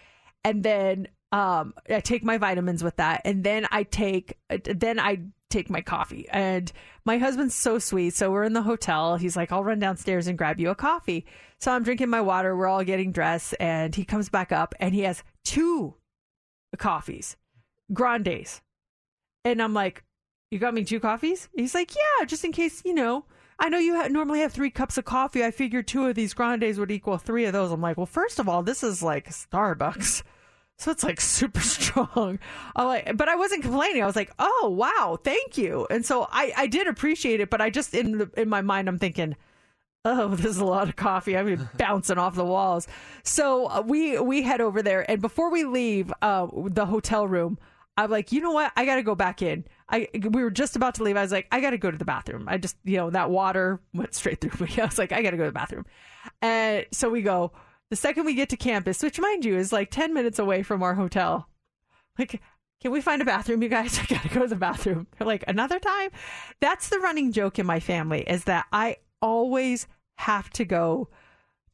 and 0.45 0.63
then 0.63 1.09
um, 1.33 1.75
I 1.91 2.01
take 2.01 2.23
my 2.23 2.39
vitamins 2.39 2.85
with 2.85 2.97
that, 2.97 3.23
and 3.25 3.43
then 3.43 3.67
I 3.73 3.83
take 3.83 4.39
then 4.49 5.01
I 5.01 5.23
take 5.51 5.71
my 5.71 5.81
coffee. 5.81 6.29
And 6.31 6.71
my 7.05 7.19
husband's 7.19 7.55
so 7.55 7.79
sweet. 7.79 8.15
So 8.15 8.31
we're 8.31 8.45
in 8.45 8.55
the 8.55 8.63
hotel. 8.63 9.17
He's 9.17 9.37
like, 9.37 9.53
I'll 9.53 9.63
run 9.63 9.79
downstairs 9.79 10.27
and 10.27 10.39
grab 10.39 10.59
you 10.59 10.71
a 10.71 10.75
coffee. 10.75 11.27
So 11.65 11.73
I'm 11.73 11.83
drinking 11.83 12.11
my 12.11 12.21
water. 12.21 12.55
We're 12.55 12.67
all 12.67 12.85
getting 12.85 13.11
dressed, 13.11 13.55
and 13.59 13.95
he 13.95 14.05
comes 14.05 14.29
back 14.29 14.53
up 14.53 14.75
and 14.81 14.95
he 14.95 15.01
has 15.01 15.25
two 15.47 15.95
coffees, 16.77 17.39
grandes. 17.91 18.61
And 19.47 19.63
I'm 19.63 19.73
like, 19.73 20.05
You 20.51 20.59
got 20.59 20.75
me 20.75 20.85
two 20.85 21.01
coffees? 21.01 21.49
He's 21.57 21.75
like, 21.75 21.95
Yeah, 21.95 22.27
just 22.27 22.45
in 22.45 22.53
case, 22.53 22.83
you 22.85 22.93
know. 22.93 23.25
I 23.59 23.71
know 23.71 23.79
you 23.79 23.95
ha- 23.97 24.09
normally 24.09 24.41
have 24.41 24.53
three 24.53 24.69
cups 24.69 24.99
of 24.99 25.07
coffee. 25.07 25.43
I 25.43 25.51
figured 25.51 25.89
two 25.89 26.07
of 26.07 26.17
these 26.17 26.35
grandes 26.35 26.79
would 26.79 26.91
equal 26.91 27.17
three 27.17 27.47
of 27.47 27.55
those. 27.55 27.73
I'm 27.73 27.81
like, 27.81 27.97
well, 27.97 28.05
first 28.05 28.39
of 28.39 28.47
all, 28.47 28.63
this 28.63 28.83
is 28.83 29.03
like 29.03 29.31
Starbucks. 29.31 30.23
So 30.77 30.91
it's 30.91 31.05
like 31.05 31.21
super 31.21 31.61
strong. 31.77 32.41
I'm 32.75 32.87
like, 32.89 33.17
but 33.17 33.29
I 33.29 33.37
wasn't 33.37 33.63
complaining. 33.63 34.03
I 34.03 34.07
was 34.07 34.17
like, 34.17 34.33
oh 34.41 34.75
wow, 34.77 35.17
thank 35.23 35.57
you. 35.57 35.87
And 35.89 36.05
so 36.05 36.27
I, 36.33 36.53
I 36.57 36.67
did 36.67 36.89
appreciate 36.89 37.39
it, 37.39 37.49
but 37.49 37.61
I 37.61 37.71
just 37.71 37.95
in 37.95 38.19
the, 38.19 38.31
in 38.37 38.49
my 38.49 38.61
mind 38.61 38.89
I'm 38.89 38.99
thinking, 38.99 39.37
oh, 40.05 40.29
this 40.35 40.47
is 40.47 40.59
a 40.59 40.65
lot 40.65 40.89
of 40.89 40.97
coffee. 40.97 41.37
I'm 41.37 41.47
mean, 41.47 41.69
bouncing 41.77 42.19
off 42.19 42.35
the 42.35 42.45
walls. 42.45 42.87
So 43.23 43.67
uh, 43.67 43.83
we 43.85 44.19
we 44.19 44.43
head 44.43 44.61
over 44.61 44.83
there, 44.83 45.09
and 45.11 45.21
before 45.21 45.51
we 45.51 45.65
leave 45.65 46.13
uh, 46.23 46.47
the 46.53 46.87
hotel 46.87 47.27
room, 47.27 47.59
I'm 47.97 48.11
like, 48.11 48.33
you 48.33 48.41
know 48.41 48.53
what? 48.53 48.73
I 48.77 48.85
got 48.85 48.97
to 48.97 49.03
go 49.03 49.15
back 49.15 49.43
in. 49.43 49.65
I 49.89 50.09
we 50.15 50.43
were 50.43 50.51
just 50.51 50.77
about 50.77 50.97
to 50.97 51.03
leave. 51.03 51.17
I 51.17 51.23
was 51.23 51.33
like, 51.33 51.47
I 51.51 51.61
got 51.61 51.71
to 51.71 51.79
go 51.79 51.91
to 51.91 51.99
the 51.99 52.05
bathroom. 52.05 52.47
I 52.49 52.59
just 52.59 52.77
you 52.85 52.97
know 52.97 53.11
that 53.11 53.31
water 53.31 53.81
went 53.95 54.15
straight 54.15 54.41
through 54.41 54.67
me. 54.67 54.75
I 54.81 54.87
was 54.87 54.99
like, 54.99 55.13
I 55.13 55.23
got 55.23 55.31
to 55.31 55.37
go 55.37 55.45
to 55.45 55.51
the 55.51 55.53
bathroom. 55.53 55.87
And 56.43 56.87
so 56.93 57.09
we 57.09 57.23
go. 57.23 57.53
The 57.91 57.97
second 57.97 58.25
we 58.25 58.35
get 58.35 58.49
to 58.49 58.57
campus, 58.57 59.03
which 59.03 59.21
mind 59.21 59.45
you 59.45 59.57
is 59.57 59.71
like 59.73 59.91
10 59.91 60.15
minutes 60.15 60.39
away 60.39 60.63
from 60.63 60.83
our 60.83 60.95
hotel, 60.95 61.49
like, 62.19 62.41
can 62.81 62.91
we 62.91 63.03
find 63.03 63.21
a 63.23 63.27
bathroom, 63.27 63.63
you 63.63 63.69
guys? 63.69 63.99
I 64.01 64.07
gotta 64.07 64.29
go 64.29 64.41
to 64.41 64.49
the 64.49 64.57
bathroom. 64.57 65.07
They're 65.17 65.27
like, 65.27 65.45
another 65.47 65.79
time? 65.79 66.11
That's 66.61 66.89
the 66.89 66.99
running 66.99 67.31
joke 67.31 67.59
in 67.59 67.67
my 67.67 67.81
family 67.81 68.23
is 68.23 68.45
that 68.45 68.65
I 68.73 68.97
always 69.21 69.87
have 70.17 70.51
to 70.51 70.65
go 70.65 71.09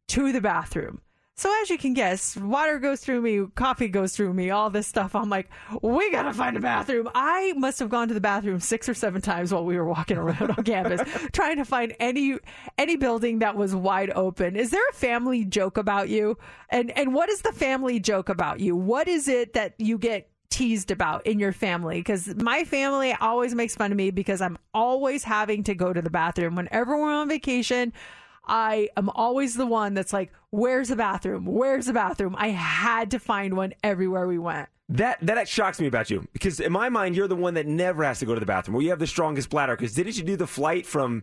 to 0.08 0.32
the 0.32 0.40
bathroom. 0.40 1.00
So 1.40 1.50
as 1.62 1.70
you 1.70 1.78
can 1.78 1.94
guess, 1.94 2.36
water 2.36 2.78
goes 2.78 3.00
through 3.00 3.22
me, 3.22 3.46
coffee 3.54 3.88
goes 3.88 4.14
through 4.14 4.34
me, 4.34 4.50
all 4.50 4.68
this 4.68 4.86
stuff. 4.86 5.14
I'm 5.14 5.30
like, 5.30 5.48
we 5.80 6.10
gotta 6.10 6.34
find 6.34 6.54
a 6.54 6.60
bathroom. 6.60 7.08
I 7.14 7.54
must 7.56 7.78
have 7.78 7.88
gone 7.88 8.08
to 8.08 8.14
the 8.14 8.20
bathroom 8.20 8.60
six 8.60 8.90
or 8.90 8.92
seven 8.92 9.22
times 9.22 9.50
while 9.50 9.64
we 9.64 9.78
were 9.78 9.86
walking 9.86 10.18
around 10.18 10.50
on 10.50 10.62
campus, 10.64 11.00
trying 11.32 11.56
to 11.56 11.64
find 11.64 11.96
any 11.98 12.36
any 12.76 12.96
building 12.96 13.38
that 13.38 13.56
was 13.56 13.74
wide 13.74 14.10
open. 14.10 14.54
Is 14.54 14.70
there 14.70 14.86
a 14.90 14.92
family 14.92 15.46
joke 15.46 15.78
about 15.78 16.10
you? 16.10 16.36
And 16.68 16.90
and 16.90 17.14
what 17.14 17.30
is 17.30 17.40
the 17.40 17.52
family 17.52 18.00
joke 18.00 18.28
about 18.28 18.60
you? 18.60 18.76
What 18.76 19.08
is 19.08 19.26
it 19.26 19.54
that 19.54 19.72
you 19.78 19.96
get 19.96 20.28
teased 20.50 20.90
about 20.90 21.26
in 21.26 21.38
your 21.38 21.52
family? 21.52 22.00
Because 22.00 22.34
my 22.34 22.64
family 22.64 23.14
always 23.18 23.54
makes 23.54 23.74
fun 23.74 23.92
of 23.92 23.96
me 23.96 24.10
because 24.10 24.42
I'm 24.42 24.58
always 24.74 25.24
having 25.24 25.64
to 25.64 25.74
go 25.74 25.94
to 25.94 26.02
the 26.02 26.10
bathroom. 26.10 26.54
Whenever 26.54 26.98
we're 26.98 27.14
on 27.14 27.30
vacation, 27.30 27.94
I 28.51 28.89
am 28.97 29.09
always 29.10 29.55
the 29.55 29.64
one 29.64 29.94
that's 29.94 30.12
like, 30.12 30.32
Where's 30.51 30.89
the 30.89 30.97
bathroom? 30.97 31.47
Where's 31.47 31.86
the 31.86 31.93
bathroom? 31.93 32.35
I 32.36 32.48
had 32.48 33.12
to 33.12 33.20
find 33.20 33.56
one 33.56 33.72
everywhere 33.85 34.27
we 34.27 34.39
went. 34.39 34.68
That, 34.89 35.18
that 35.22 35.48
shocks 35.48 35.81
me 35.81 35.86
about 35.86 36.10
you 36.10 36.27
because 36.32 36.59
in 36.59 36.72
my 36.72 36.89
mind 36.89 37.14
you're 37.14 37.28
the 37.28 37.36
one 37.36 37.55
that 37.55 37.66
never 37.66 38.02
has 38.02 38.18
to 38.18 38.27
go 38.27 38.35
to 38.35 38.40
the 38.40 38.47
bathroom. 38.47 38.74
Well, 38.74 38.82
you 38.82 38.90
have 38.90 38.98
the 38.98 39.06
strongest 39.06 39.48
bladder 39.48 39.77
because 39.77 39.94
didn't 39.94 40.18
you 40.18 40.24
do 40.24 40.36
the 40.36 40.48
flight 40.48 40.85
from 40.85 41.22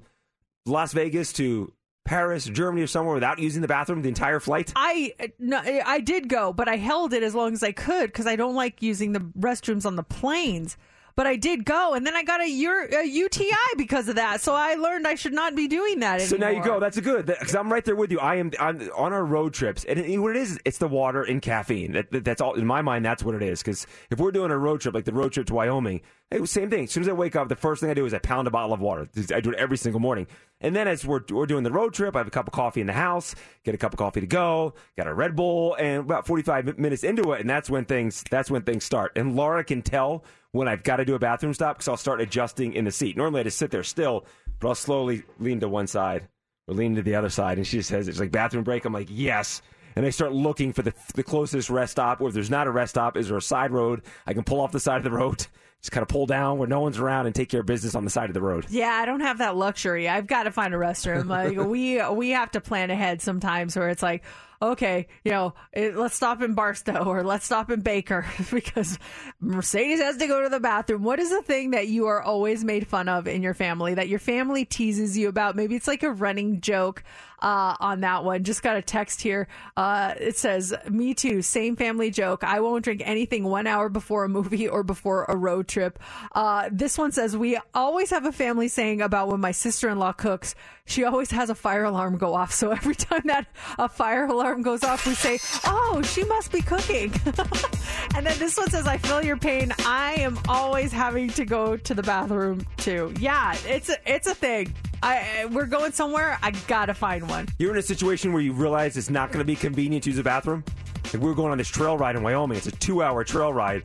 Las 0.65 0.93
Vegas 0.93 1.33
to 1.33 1.73
Paris, 2.05 2.45
Germany, 2.45 2.83
or 2.83 2.87
somewhere 2.87 3.13
without 3.13 3.39
using 3.39 3.61
the 3.61 3.67
bathroom 3.67 4.01
the 4.01 4.07
entire 4.07 4.39
flight? 4.39 4.71
I 4.77 5.13
no, 5.37 5.61
I 5.61 5.99
did 5.99 6.29
go, 6.29 6.53
but 6.53 6.69
I 6.69 6.77
held 6.77 7.11
it 7.11 7.23
as 7.23 7.35
long 7.35 7.51
as 7.51 7.61
I 7.61 7.73
could 7.73 8.07
because 8.07 8.25
I 8.25 8.37
don't 8.37 8.55
like 8.55 8.81
using 8.81 9.11
the 9.11 9.19
restrooms 9.19 9.85
on 9.85 9.97
the 9.97 10.03
planes. 10.03 10.77
But 11.17 11.25
I 11.25 11.35
did 11.35 11.65
go, 11.65 11.95
and 11.95 12.05
then 12.05 12.15
I 12.15 12.21
got 12.21 12.41
a, 12.41 12.43
a 12.43 13.03
UTI 13.03 13.49
because 13.75 14.07
of 14.07 14.17
that. 14.17 14.39
So 14.39 14.53
I 14.53 14.75
learned 14.75 15.07
I 15.07 15.15
should 15.15 15.33
not 15.33 15.55
be 15.55 15.67
doing 15.67 15.99
that 16.01 16.21
So 16.21 16.37
now 16.37 16.49
you 16.49 16.63
go. 16.63 16.79
That's 16.79 16.97
a 16.97 17.01
good 17.01 17.25
because 17.25 17.55
I'm 17.55 17.73
right 17.73 17.83
there 17.83 17.95
with 17.95 18.11
you. 18.11 18.19
I 18.19 18.35
am 18.35 18.51
I'm, 18.59 18.87
on 18.95 19.13
our 19.13 19.25
road 19.25 19.55
trips, 19.55 19.83
and 19.83 19.99
it, 19.99 20.15
what 20.19 20.35
it 20.35 20.37
is, 20.37 20.59
it's 20.63 20.77
the 20.77 20.87
water 20.87 21.23
and 21.23 21.41
caffeine. 21.41 21.93
That, 21.93 22.11
that- 22.11 22.23
that's 22.23 22.39
all 22.39 22.53
in 22.53 22.67
my 22.67 22.83
mind. 22.83 23.03
That's 23.03 23.23
what 23.23 23.33
it 23.33 23.41
is. 23.41 23.63
Because 23.63 23.87
if 24.11 24.19
we're 24.19 24.31
doing 24.31 24.51
a 24.51 24.57
road 24.59 24.81
trip, 24.81 24.93
like 24.93 25.05
the 25.05 25.11
road 25.11 25.31
trip 25.31 25.47
to 25.47 25.55
Wyoming, 25.55 26.01
it 26.29 26.39
was 26.39 26.51
same 26.51 26.69
thing. 26.69 26.83
As 26.83 26.91
soon 26.91 27.01
as 27.01 27.09
I 27.09 27.13
wake 27.13 27.35
up, 27.35 27.49
the 27.49 27.55
first 27.55 27.81
thing 27.81 27.89
I 27.89 27.95
do 27.95 28.05
is 28.05 28.13
I 28.13 28.19
pound 28.19 28.47
a 28.47 28.51
bottle 28.51 28.73
of 28.73 28.79
water. 28.79 29.07
I 29.33 29.39
do 29.39 29.49
it 29.49 29.55
every 29.57 29.77
single 29.77 29.99
morning. 29.99 30.27
And 30.61 30.75
then 30.75 30.87
as 30.87 31.03
we're 31.03 31.21
we're 31.31 31.47
doing 31.47 31.63
the 31.63 31.71
road 31.71 31.95
trip, 31.95 32.15
I 32.15 32.19
have 32.19 32.27
a 32.27 32.31
cup 32.31 32.45
of 32.45 32.53
coffee 32.53 32.81
in 32.81 32.85
the 32.87 32.93
house, 32.93 33.33
get 33.63 33.73
a 33.73 33.77
cup 33.79 33.93
of 33.93 33.97
coffee 33.97 34.21
to 34.21 34.27
go, 34.27 34.75
got 34.95 35.07
a 35.07 35.13
Red 35.15 35.35
Bull, 35.35 35.73
and 35.79 36.01
about 36.01 36.27
45 36.27 36.77
minutes 36.77 37.03
into 37.03 37.31
it, 37.31 37.41
and 37.41 37.49
that's 37.49 37.71
when 37.71 37.85
things 37.85 38.23
that's 38.29 38.51
when 38.51 38.61
things 38.61 38.83
start. 38.83 39.13
And 39.15 39.35
Laura 39.35 39.63
can 39.63 39.81
tell 39.81 40.23
when 40.57 40.67
I've 40.67 40.83
got 40.83 40.97
to 40.97 41.05
do 41.05 41.15
a 41.15 41.19
bathroom 41.19 41.53
stop 41.53 41.77
because 41.77 41.87
I'll 41.87 41.97
start 41.97 42.19
adjusting 42.19 42.73
in 42.73 42.85
the 42.85 42.91
seat. 42.91 43.15
Normally 43.15 43.41
I 43.41 43.43
just 43.43 43.57
sit 43.57 43.71
there 43.71 43.83
still, 43.83 44.25
but 44.59 44.67
I'll 44.69 44.75
slowly 44.75 45.23
lean 45.39 45.59
to 45.59 45.69
one 45.69 45.87
side 45.87 46.27
or 46.67 46.73
lean 46.73 46.95
to 46.95 47.01
the 47.01 47.15
other 47.15 47.29
side. 47.29 47.57
And 47.57 47.65
she 47.65 47.77
just 47.77 47.89
says, 47.89 48.07
it's 48.07 48.19
like 48.19 48.31
bathroom 48.31 48.63
break. 48.63 48.83
I'm 48.83 48.93
like, 48.93 49.07
yes. 49.09 49.61
And 49.95 50.05
I 50.05 50.09
start 50.09 50.33
looking 50.33 50.73
for 50.73 50.81
the, 50.81 50.93
the 51.15 51.23
closest 51.23 51.69
rest 51.69 51.93
stop, 51.93 52.21
or 52.21 52.27
if 52.27 52.33
there's 52.33 52.49
not 52.49 52.67
a 52.67 52.71
rest 52.71 52.91
stop, 52.91 53.17
is 53.17 53.29
there 53.29 53.37
a 53.37 53.41
side 53.41 53.71
road? 53.71 54.01
I 54.25 54.33
can 54.33 54.43
pull 54.43 54.59
off 54.61 54.71
the 54.71 54.79
side 54.79 54.97
of 54.97 55.03
the 55.03 55.11
road, 55.11 55.45
just 55.81 55.91
kind 55.91 56.01
of 56.01 56.07
pull 56.07 56.25
down 56.25 56.57
where 56.57 56.67
no 56.67 56.79
one's 56.79 56.97
around 56.97 57.27
and 57.27 57.35
take 57.35 57.49
care 57.49 57.59
of 57.59 57.65
business 57.65 57.95
on 57.95 58.03
the 58.03 58.09
side 58.09 58.29
of 58.29 58.33
the 58.33 58.41
road. 58.41 58.65
Yeah, 58.69 58.89
I 58.89 59.05
don't 59.05 59.19
have 59.21 59.37
that 59.37 59.55
luxury. 59.55 60.09
I've 60.09 60.27
got 60.27 60.43
to 60.43 60.51
find 60.51 60.73
a 60.73 60.77
restroom. 60.77 61.27
Like 61.37 61.57
we 61.57 62.01
we 62.09 62.29
have 62.31 62.51
to 62.51 62.61
plan 62.61 62.89
ahead 62.89 63.21
sometimes, 63.21 63.75
where 63.75 63.89
it's 63.89 64.01
like, 64.01 64.23
okay, 64.61 65.07
you 65.23 65.31
know, 65.31 65.53
it, 65.71 65.95
let's 65.95 66.15
stop 66.15 66.41
in 66.41 66.55
Barstow 66.55 67.03
or 67.03 67.23
let's 67.23 67.45
stop 67.45 67.69
in 67.69 67.81
Baker 67.81 68.25
because 68.51 68.97
Mercedes 69.39 69.99
has 69.99 70.17
to 70.17 70.27
go 70.27 70.41
to 70.41 70.49
the 70.49 70.59
bathroom. 70.59 71.03
What 71.03 71.19
is 71.19 71.29
the 71.29 71.41
thing 71.41 71.71
that 71.71 71.87
you 71.87 72.07
are 72.07 72.21
always 72.21 72.63
made 72.63 72.87
fun 72.87 73.07
of 73.07 73.27
in 73.27 73.43
your 73.43 73.53
family 73.53 73.93
that 73.95 74.07
your 74.07 74.19
family 74.19 74.65
teases 74.65 75.17
you 75.17 75.27
about? 75.29 75.55
Maybe 75.55 75.75
it's 75.75 75.87
like 75.87 76.03
a 76.03 76.11
running 76.11 76.61
joke 76.61 77.03
uh, 77.39 77.75
on 77.79 78.01
that 78.01 78.23
one. 78.23 78.43
Just 78.43 78.63
got 78.63 78.77
a 78.77 78.81
text 78.81 79.21
here. 79.21 79.47
Uh, 79.75 80.13
it 80.19 80.37
says, 80.37 80.73
"Me 80.89 81.13
too. 81.13 81.41
Same 81.41 81.75
family 81.75 82.09
joke. 82.09 82.43
I 82.43 82.59
won't 82.59 82.83
drink 82.83 83.01
anything 83.05 83.43
one 83.43 83.67
hour 83.67 83.89
before 83.89 84.23
a 84.23 84.29
movie 84.29 84.67
or 84.67 84.83
before 84.83 85.25
a 85.27 85.35
road 85.35 85.67
trip." 85.67 85.99
Uh, 86.33 86.69
this 86.71 86.97
one 86.97 87.11
says, 87.11 87.37
"We 87.37 87.59
always 87.73 88.09
have 88.09 88.25
a 88.25 88.31
family 88.31 88.67
saying 88.67 89.01
about 89.01 89.27
when 89.27 89.39
my 89.39 89.51
sister-in-law 89.51 90.13
cooks. 90.13 90.55
She 90.85 91.03
always 91.03 91.31
has 91.31 91.49
a 91.49 91.55
fire 91.55 91.83
alarm 91.83 92.17
go 92.17 92.33
off. 92.33 92.53
So 92.53 92.71
every 92.71 92.95
time 92.95 93.23
that 93.25 93.47
a 93.77 93.87
fire 93.87 94.25
alarm 94.25 94.61
goes 94.61 94.83
off, 94.83 95.05
we 95.05 95.13
say, 95.13 95.39
"Oh, 95.65 96.01
she 96.03 96.23
must 96.23 96.51
be 96.51 96.61
cooking." 96.61 97.13
and 98.15 98.25
then 98.25 98.37
this 98.39 98.57
one 98.57 98.69
says, 98.69 98.87
"I 98.87 98.97
feel 98.97 99.23
your 99.23 99.37
pain. 99.37 99.73
I 99.85 100.15
am 100.17 100.39
always 100.47 100.91
having 100.91 101.29
to 101.31 101.45
go 101.45 101.77
to 101.77 101.93
the 101.93 102.03
bathroom 102.03 102.65
too. 102.77 103.13
Yeah, 103.19 103.55
it's 103.65 103.89
a, 103.89 103.97
it's 104.05 104.27
a 104.27 104.35
thing." 104.35 104.73
I, 105.03 105.47
we're 105.51 105.65
going 105.65 105.91
somewhere. 105.91 106.37
I 106.41 106.51
gotta 106.67 106.93
find 106.93 107.29
one. 107.29 107.47
You're 107.59 107.71
in 107.71 107.77
a 107.77 107.83
situation 107.83 108.33
where 108.33 108.41
you 108.41 108.53
realize 108.53 108.97
it's 108.97 109.09
not 109.09 109.31
going 109.31 109.39
to 109.39 109.45
be 109.45 109.55
convenient 109.55 110.03
to 110.05 110.09
use 110.09 110.19
a 110.19 110.23
bathroom. 110.23 110.63
Like 111.05 111.21
we 111.21 111.29
were 111.29 111.35
going 111.35 111.51
on 111.51 111.57
this 111.57 111.69
trail 111.69 111.97
ride 111.97 112.15
in 112.15 112.23
Wyoming. 112.23 112.57
It's 112.57 112.67
a 112.67 112.71
two-hour 112.71 113.23
trail 113.23 113.53
ride, 113.53 113.83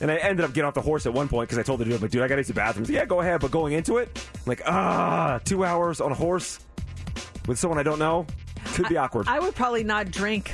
and 0.00 0.10
I 0.10 0.16
ended 0.16 0.44
up 0.44 0.52
getting 0.52 0.66
off 0.66 0.74
the 0.74 0.82
horse 0.82 1.06
at 1.06 1.14
one 1.14 1.28
point 1.28 1.48
because 1.48 1.58
I 1.58 1.62
told 1.62 1.80
the 1.80 1.84
dude, 1.84 1.94
"I'm 1.94 2.02
"Like, 2.02 2.10
dude, 2.10 2.22
I 2.22 2.28
got 2.28 2.34
to 2.34 2.40
use 2.40 2.48
the 2.48 2.54
bathroom." 2.54 2.84
He's 2.84 2.94
like, 2.94 3.02
yeah, 3.02 3.06
go 3.06 3.20
ahead. 3.20 3.40
But 3.40 3.50
going 3.50 3.72
into 3.72 3.98
it, 3.98 4.10
I'm 4.34 4.42
like, 4.46 4.62
ah, 4.66 5.40
two 5.44 5.64
hours 5.64 6.00
on 6.00 6.12
a 6.12 6.14
horse 6.14 6.60
with 7.46 7.58
someone 7.58 7.78
I 7.78 7.82
don't 7.82 7.98
know 7.98 8.26
could 8.74 8.88
be 8.88 8.96
awkward. 8.96 9.28
I 9.28 9.38
would 9.38 9.54
probably 9.54 9.84
not 9.84 10.10
drink 10.10 10.52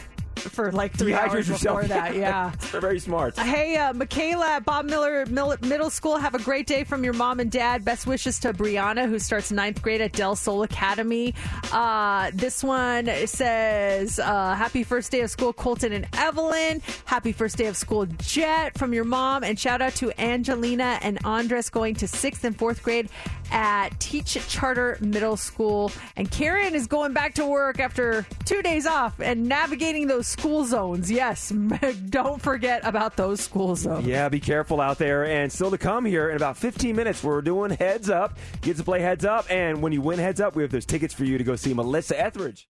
for 0.50 0.70
like 0.72 0.92
three 0.92 1.12
Dehydrate 1.12 1.28
hours 1.30 1.48
yourself. 1.48 1.82
before 1.82 1.88
that. 1.88 2.14
Yeah. 2.14 2.52
They're 2.72 2.80
very 2.80 2.98
smart. 3.00 3.38
Hey, 3.38 3.76
uh, 3.76 3.92
Michaela 3.92 4.46
at 4.56 4.64
Bob 4.64 4.86
Miller 4.86 5.26
Mill- 5.26 5.56
Middle 5.62 5.90
School, 5.90 6.16
have 6.18 6.34
a 6.34 6.38
great 6.42 6.66
day 6.66 6.84
from 6.84 7.04
your 7.04 7.12
mom 7.14 7.40
and 7.40 7.50
dad. 7.50 7.84
Best 7.84 8.06
wishes 8.06 8.38
to 8.40 8.52
Brianna, 8.52 9.08
who 9.08 9.18
starts 9.18 9.50
ninth 9.50 9.82
grade 9.82 10.00
at 10.00 10.12
Del 10.12 10.36
Sol 10.36 10.62
Academy. 10.62 11.34
Uh, 11.72 12.30
this 12.34 12.62
one 12.62 13.06
says, 13.26 14.18
uh, 14.18 14.54
Happy 14.54 14.82
first 14.84 15.10
day 15.10 15.20
of 15.20 15.30
school, 15.30 15.52
Colton 15.52 15.92
and 15.92 16.06
Evelyn. 16.14 16.82
Happy 17.04 17.32
first 17.32 17.56
day 17.56 17.66
of 17.66 17.76
school, 17.76 18.06
Jet, 18.18 18.76
from 18.78 18.92
your 18.94 19.04
mom. 19.04 19.44
And 19.44 19.58
shout 19.58 19.82
out 19.82 19.94
to 19.96 20.12
Angelina 20.20 20.98
and 21.02 21.18
Andres 21.24 21.70
going 21.70 21.94
to 21.96 22.08
sixth 22.08 22.44
and 22.44 22.56
fourth 22.56 22.82
grade 22.82 23.08
at 23.54 23.98
Teach 24.00 24.36
Charter 24.48 24.98
Middle 25.00 25.36
School. 25.36 25.92
And 26.16 26.30
Karen 26.30 26.74
is 26.74 26.86
going 26.88 27.12
back 27.12 27.34
to 27.34 27.46
work 27.46 27.78
after 27.78 28.26
two 28.44 28.60
days 28.60 28.84
off 28.84 29.20
and 29.20 29.48
navigating 29.48 30.08
those 30.08 30.26
school 30.26 30.64
zones. 30.64 31.10
Yes, 31.10 31.50
don't 32.10 32.42
forget 32.42 32.84
about 32.84 33.16
those 33.16 33.40
school 33.40 33.76
zones. 33.76 34.06
Yeah, 34.06 34.28
be 34.28 34.40
careful 34.40 34.80
out 34.80 34.98
there. 34.98 35.24
And 35.24 35.50
still 35.50 35.70
to 35.70 35.78
come 35.78 36.04
here 36.04 36.28
in 36.28 36.36
about 36.36 36.56
15 36.56 36.96
minutes, 36.96 37.22
we're 37.22 37.40
doing 37.42 37.70
Heads 37.70 38.10
Up. 38.10 38.36
Get 38.60 38.76
to 38.76 38.84
play 38.84 39.00
Heads 39.00 39.24
Up. 39.24 39.46
And 39.50 39.80
when 39.80 39.92
you 39.92 40.02
win 40.02 40.18
Heads 40.18 40.40
Up, 40.40 40.56
we 40.56 40.62
have 40.62 40.72
those 40.72 40.86
tickets 40.86 41.14
for 41.14 41.24
you 41.24 41.38
to 41.38 41.44
go 41.44 41.54
see 41.54 41.72
Melissa 41.72 42.20
Etheridge. 42.20 42.68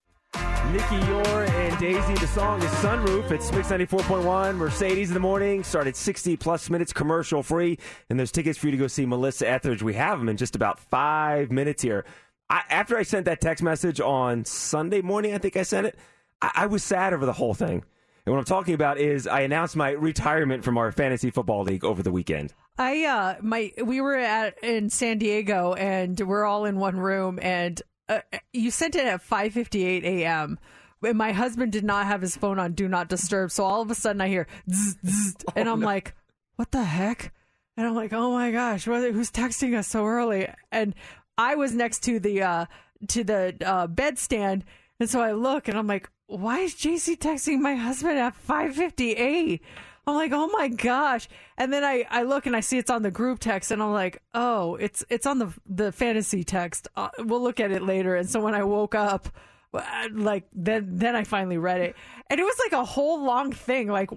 Nicky 0.72 0.96
Youre 1.06 1.44
and 1.44 1.78
dazy. 1.78 2.14
The 2.14 2.26
song 2.28 2.62
is 2.62 2.70
Sunroof. 2.70 3.30
It's 3.30 3.52
Mix 3.52 3.68
94.1. 3.68 4.56
Mercedes 4.56 5.08
in 5.10 5.14
the 5.14 5.20
morning. 5.20 5.62
Started 5.62 5.94
60 5.94 6.38
plus 6.38 6.70
minutes 6.70 6.94
commercial 6.94 7.42
free. 7.42 7.78
And 8.08 8.18
there's 8.18 8.32
tickets 8.32 8.56
for 8.58 8.68
you 8.68 8.70
to 8.70 8.78
go 8.78 8.86
see 8.86 9.04
Melissa 9.04 9.46
Etheridge. 9.46 9.82
We 9.82 9.92
have 9.92 10.18
them 10.18 10.30
in 10.30 10.38
just 10.38 10.56
about 10.56 10.80
five 10.80 11.50
minutes 11.50 11.82
here. 11.82 12.06
I, 12.48 12.62
after 12.70 12.96
I 12.96 13.02
sent 13.02 13.26
that 13.26 13.42
text 13.42 13.62
message 13.62 14.00
on 14.00 14.46
Sunday 14.46 15.02
morning, 15.02 15.34
I 15.34 15.38
think 15.38 15.58
I 15.58 15.62
sent 15.62 15.88
it, 15.88 15.98
I, 16.40 16.50
I 16.54 16.66
was 16.66 16.82
sad 16.82 17.12
over 17.12 17.26
the 17.26 17.34
whole 17.34 17.52
thing. 17.52 17.84
And 18.24 18.32
what 18.32 18.38
I'm 18.38 18.46
talking 18.46 18.72
about 18.72 18.96
is 18.96 19.26
I 19.26 19.40
announced 19.40 19.76
my 19.76 19.90
retirement 19.90 20.64
from 20.64 20.78
our 20.78 20.90
fantasy 20.90 21.30
football 21.30 21.64
league 21.64 21.84
over 21.84 22.02
the 22.02 22.12
weekend. 22.12 22.54
I 22.78 23.04
uh 23.04 23.34
my 23.42 23.72
we 23.84 24.00
were 24.00 24.16
at 24.16 24.62
in 24.64 24.88
San 24.88 25.18
Diego 25.18 25.74
and 25.74 26.18
we're 26.18 26.46
all 26.46 26.64
in 26.64 26.78
one 26.78 26.96
room 26.96 27.38
and 27.42 27.82
uh, 28.08 28.20
you 28.52 28.70
sent 28.70 28.94
it 28.94 29.06
at 29.06 29.26
5:58 29.26 30.04
a.m. 30.04 30.58
And 31.04 31.18
my 31.18 31.32
husband 31.32 31.72
did 31.72 31.84
not 31.84 32.06
have 32.06 32.20
his 32.20 32.36
phone 32.36 32.58
on 32.58 32.74
do 32.74 32.88
not 32.88 33.08
disturb. 33.08 33.50
So 33.50 33.64
all 33.64 33.82
of 33.82 33.90
a 33.90 33.94
sudden 33.94 34.20
I 34.20 34.28
hear 34.28 34.46
zzz, 34.70 34.96
zzz, 35.04 35.36
and 35.56 35.68
I'm 35.68 35.80
like, 35.80 36.14
"What 36.56 36.70
the 36.70 36.84
heck?" 36.84 37.32
And 37.76 37.86
I'm 37.86 37.94
like, 37.94 38.12
"Oh 38.12 38.32
my 38.32 38.50
gosh, 38.50 38.84
who's 38.84 39.30
texting 39.30 39.76
us 39.76 39.88
so 39.88 40.06
early?" 40.06 40.48
And 40.70 40.94
I 41.36 41.54
was 41.56 41.74
next 41.74 42.04
to 42.04 42.20
the 42.20 42.42
uh 42.42 42.66
to 43.08 43.24
the 43.24 43.56
uh 43.64 43.86
bed 43.88 44.18
stand 44.18 44.64
and 45.02 45.10
so 45.10 45.20
I 45.20 45.32
look 45.32 45.66
and 45.66 45.76
I'm 45.76 45.88
like, 45.88 46.08
"Why 46.28 46.60
is 46.60 46.76
JC 46.76 47.18
texting 47.18 47.58
my 47.58 47.74
husband 47.74 48.20
at 48.20 48.36
5:58?" 48.36 49.60
I'm 50.06 50.14
like, 50.14 50.32
oh 50.32 50.48
my 50.48 50.68
gosh. 50.68 51.28
And 51.56 51.72
then 51.72 51.84
I, 51.84 52.04
I 52.10 52.22
look 52.24 52.46
and 52.46 52.56
I 52.56 52.60
see 52.60 52.78
it's 52.78 52.90
on 52.90 53.02
the 53.02 53.10
group 53.10 53.38
text 53.38 53.70
and 53.70 53.82
I'm 53.82 53.92
like, 53.92 54.20
oh, 54.34 54.74
it's 54.76 55.04
it's 55.08 55.26
on 55.26 55.38
the 55.38 55.52
the 55.66 55.92
fantasy 55.92 56.42
text. 56.42 56.88
Uh, 56.96 57.10
we'll 57.18 57.42
look 57.42 57.60
at 57.60 57.70
it 57.70 57.82
later. 57.82 58.16
And 58.16 58.28
so 58.28 58.40
when 58.40 58.54
I 58.54 58.64
woke 58.64 58.94
up, 58.96 59.28
uh, 59.72 60.08
like 60.12 60.44
then 60.52 60.88
then 60.90 61.14
I 61.14 61.22
finally 61.24 61.58
read 61.58 61.80
it. 61.80 61.96
And 62.32 62.40
it 62.40 62.44
was 62.44 62.58
like 62.64 62.72
a 62.72 62.82
whole 62.82 63.22
long 63.22 63.52
thing. 63.52 63.88
Like, 63.88 64.08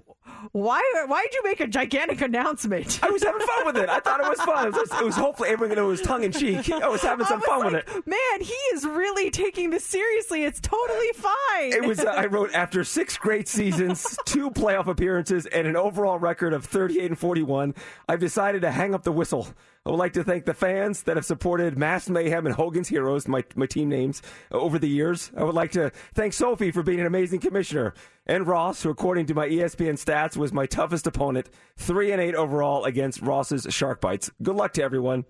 why 0.54 0.82
why 1.08 1.24
did 1.24 1.34
you 1.34 1.44
make 1.44 1.60
a 1.60 1.68
gigantic 1.68 2.22
announcement? 2.22 2.98
I 3.04 3.10
was 3.10 3.22
having 3.22 3.46
fun 3.46 3.66
with 3.66 3.76
it. 3.76 3.90
I 3.90 4.00
thought 4.00 4.22
it 4.22 4.30
was 4.30 4.40
fun. 4.40 4.68
It 4.68 4.74
was, 4.74 4.90
it 4.90 5.04
was 5.04 5.18
hopefully 5.18 5.50
everyone 5.50 5.76
knew 5.76 5.84
it 5.84 5.88
was 5.88 6.02
tongue 6.02 6.24
in 6.24 6.32
cheek. 6.32 6.72
I 6.72 6.88
was 6.88 7.02
having 7.02 7.26
some 7.26 7.42
fun 7.42 7.66
with 7.66 7.74
it. 7.74 8.08
Man, 8.08 8.40
he 8.40 8.54
is 8.74 8.86
really 8.86 9.32
taking 9.32 9.70
this 9.70 9.84
seriously. 9.84 10.46
It's 10.46 10.62
totally 10.62 11.12
fine. 11.14 11.74
It 11.74 11.84
was. 11.84 12.00
Uh, 12.00 12.06
I 12.06 12.28
wrote 12.28 12.54
after 12.54 12.86
six 12.86 13.18
great 13.18 13.50
seasons, 13.50 14.18
two 14.24 14.50
playoff 14.50 14.88
appearances, 14.88 15.46
and 15.48 15.68
an 15.68 15.76
overall 15.76 16.18
record 16.18 16.54
of 16.54 16.64
38 16.64 17.12
and 17.12 17.20
41. 17.20 17.76
I've 18.08 18.22
decided 18.22 18.62
to 18.62 18.72
hang 18.72 18.96
up 18.96 19.04
the 19.04 19.12
whistle. 19.12 19.50
I 19.88 19.92
would 19.92 19.98
like 19.98 20.14
to 20.14 20.24
thank 20.24 20.46
the 20.46 20.54
fans 20.56 21.04
that 21.04 21.16
have 21.16 21.26
supported 21.26 21.78
Mass 21.78 22.10
Mayhem 22.10 22.48
and 22.48 22.56
Hogan's 22.56 22.88
Heroes, 22.88 23.28
my 23.28 23.44
my 23.56 23.68
team 23.68 23.88
names, 23.88 24.24
over 24.52 24.80
the 24.80 24.90
years. 24.90 25.32
I 25.38 25.44
would 25.44 25.54
like 25.54 25.74
to 25.74 25.92
thank 26.16 26.34
Sophie 26.34 26.72
for 26.72 26.82
being 26.82 27.00
an 27.00 27.06
amazing 27.06 27.40
commissioner, 27.40 27.94
and 28.26 28.48
Ross, 28.48 28.82
who 28.84 28.90
according 28.90 29.26
to 29.28 29.34
my 29.34 29.48
ESPN 29.48 29.94
stats 30.04 30.36
was 30.36 30.52
my 30.54 30.66
toughest 30.66 31.06
opponent, 31.08 31.50
three 31.78 32.12
and 32.12 32.22
eight 32.22 32.36
overall 32.36 32.84
against 32.86 33.22
Ross's 33.22 33.68
Shark 33.70 34.02
Bites. 34.02 34.32
Good 34.42 34.56
luck 34.56 34.74
to 34.74 34.84
everyone. 34.84 35.26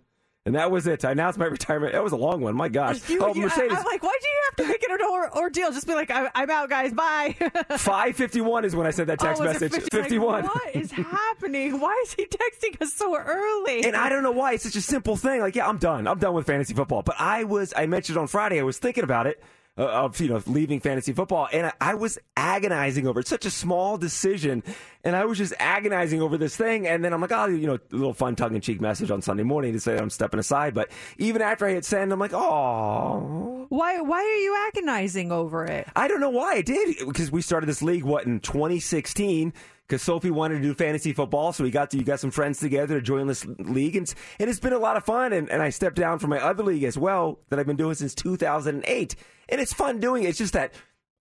And 0.48 0.54
that 0.54 0.70
was 0.70 0.86
it. 0.86 1.04
I 1.04 1.10
announced 1.12 1.40
my 1.40 1.46
retirement. 1.58 1.94
That 1.94 2.04
was 2.04 2.14
a 2.14 2.18
long 2.18 2.40
one. 2.40 2.56
My 2.56 2.70
gosh. 2.70 3.10
You- 3.10 3.20
oh, 3.24 3.34
you- 3.34 3.42
Mercedes. 3.42 3.72
I'm 3.76 3.84
like, 3.84 4.04
why 4.04 4.16
do 4.22 4.28
you 4.28 4.42
have 4.46 4.56
to 4.58 4.68
make 4.72 4.84
it 4.84 4.92
an 4.92 5.00
or- 5.10 5.36
ordeal? 5.36 5.72
Just 5.72 5.88
be 5.88 5.96
like, 5.96 6.12
I- 6.12 6.30
I'm 6.36 6.52
out, 6.52 6.70
guys. 6.70 6.94
Bye. 6.94 7.36
551 7.78 8.64
is 8.66 8.76
when 8.76 8.86
I 8.86 8.92
sent 8.92 9.08
that 9.08 9.20
text 9.20 9.42
Oh, 9.42 9.46
message. 9.46 9.72
50? 9.74 9.98
Like, 9.98 10.04
51. 10.04 10.44
what 10.46 10.76
is 10.76 10.92
happening? 10.92 11.80
Why 11.80 12.00
is 12.04 12.14
he 12.14 12.28
texting 12.28 12.80
us 12.82 12.94
so 12.94 13.18
early? 13.18 13.86
And 13.86 13.96
I 13.96 14.08
don't 14.10 14.22
know 14.22 14.32
why. 14.32 14.54
It's 14.54 14.64
such 14.64 14.76
a 14.76 14.82
simple 14.82 15.16
thing. 15.16 15.42
Like, 15.42 15.56
yeah, 15.56 15.68
I'm 15.68 15.78
done. 15.80 16.08
I'm 16.08 16.20
done 16.20 16.34
with 16.36 16.46
fantasy 16.46 16.76
football. 16.76 17.02
But 17.02 17.16
I 17.20 17.44
was, 17.44 17.74
I 17.76 17.88
mentioned 17.88 18.18
on 18.20 18.28
Friday, 18.28 18.60
I 18.60 18.64
was 18.64 18.78
thinking 18.78 19.04
about 19.04 19.26
it. 19.28 19.42
Uh, 19.78 19.84
of 19.88 20.18
you 20.22 20.30
know 20.30 20.42
leaving 20.48 20.80
fantasy 20.80 21.12
football 21.12 21.50
and 21.52 21.68
I, 21.68 21.74
I 21.82 21.94
was 21.96 22.18
agonizing 22.38 23.08
over 23.08 23.20
it. 23.20 23.28
such 23.28 23.46
a 23.46 23.52
small 23.52 23.98
decision 23.98 24.64
and 25.04 25.18
I 25.18 25.26
was 25.26 25.38
just 25.38 25.54
agonizing 25.60 26.22
over 26.22 26.38
this 26.38 26.56
thing 26.56 26.88
and 26.88 27.04
then 27.04 27.12
I'm 27.12 27.20
like 27.20 27.34
oh 27.34 27.48
you 27.48 27.68
know 27.68 27.74
a 27.74 27.82
little 27.92 28.14
fun 28.14 28.38
tongue-in-cheek 28.38 28.80
message 28.80 29.12
on 29.12 29.22
Sunday 29.22 29.44
morning 29.44 29.74
to 29.74 29.82
say 29.82 29.98
I'm 29.98 30.10
stepping 30.10 30.40
aside 30.40 30.74
but 30.74 30.92
even 31.18 31.42
after 31.42 31.66
I 31.66 31.72
hit 31.72 31.84
send 31.84 32.14
I'm 32.14 32.20
like 32.20 32.32
oh 32.34 33.66
Why? 33.68 34.00
Why 34.00 34.20
are 34.20 34.38
you 34.38 34.56
agonizing 34.68 35.34
over 35.34 35.66
it? 35.66 35.90
I 35.94 36.08
don't 36.08 36.22
know 36.22 36.30
why 36.30 36.54
I 36.54 36.62
did 36.62 36.98
because 37.06 37.30
we 37.30 37.42
started 37.42 37.68
this 37.68 37.82
league 37.82 38.04
what 38.06 38.26
in 38.26 38.40
2016 38.40 39.52
because 39.88 40.02
Sophie 40.02 40.32
wanted 40.32 40.56
to 40.56 40.62
do 40.62 40.74
fantasy 40.74 41.14
football, 41.14 41.54
so 41.54 41.64
we 41.64 41.72
got 41.72 41.92
to 41.92 41.98
you 41.98 42.04
got 42.04 42.20
some 42.20 42.32
friends 42.32 42.60
together 42.60 42.96
to 42.96 43.02
join 43.02 43.28
this 43.28 43.46
league, 43.46 43.96
and, 43.96 44.14
and 44.40 44.50
it's 44.50 44.60
been 44.60 44.74
a 44.74 44.80
lot 44.80 44.98
of 44.98 45.04
fun. 45.04 45.34
And, 45.34 45.50
and 45.50 45.62
I 45.62 45.70
stepped 45.70 45.96
down 45.96 46.20
from 46.20 46.32
my 46.32 46.40
other 46.40 46.64
league 46.64 46.84
as 46.84 46.98
well 46.98 47.40
that 47.50 47.60
I've 47.60 47.68
been 47.68 47.76
doing 47.76 47.96
since 47.96 48.16
2008, 48.16 49.16
and 49.50 49.62
it's 49.62 49.74
fun 49.74 50.00
doing 50.00 50.24
it. 50.24 50.30
It's 50.30 50.38
just 50.38 50.54
that 50.54 50.74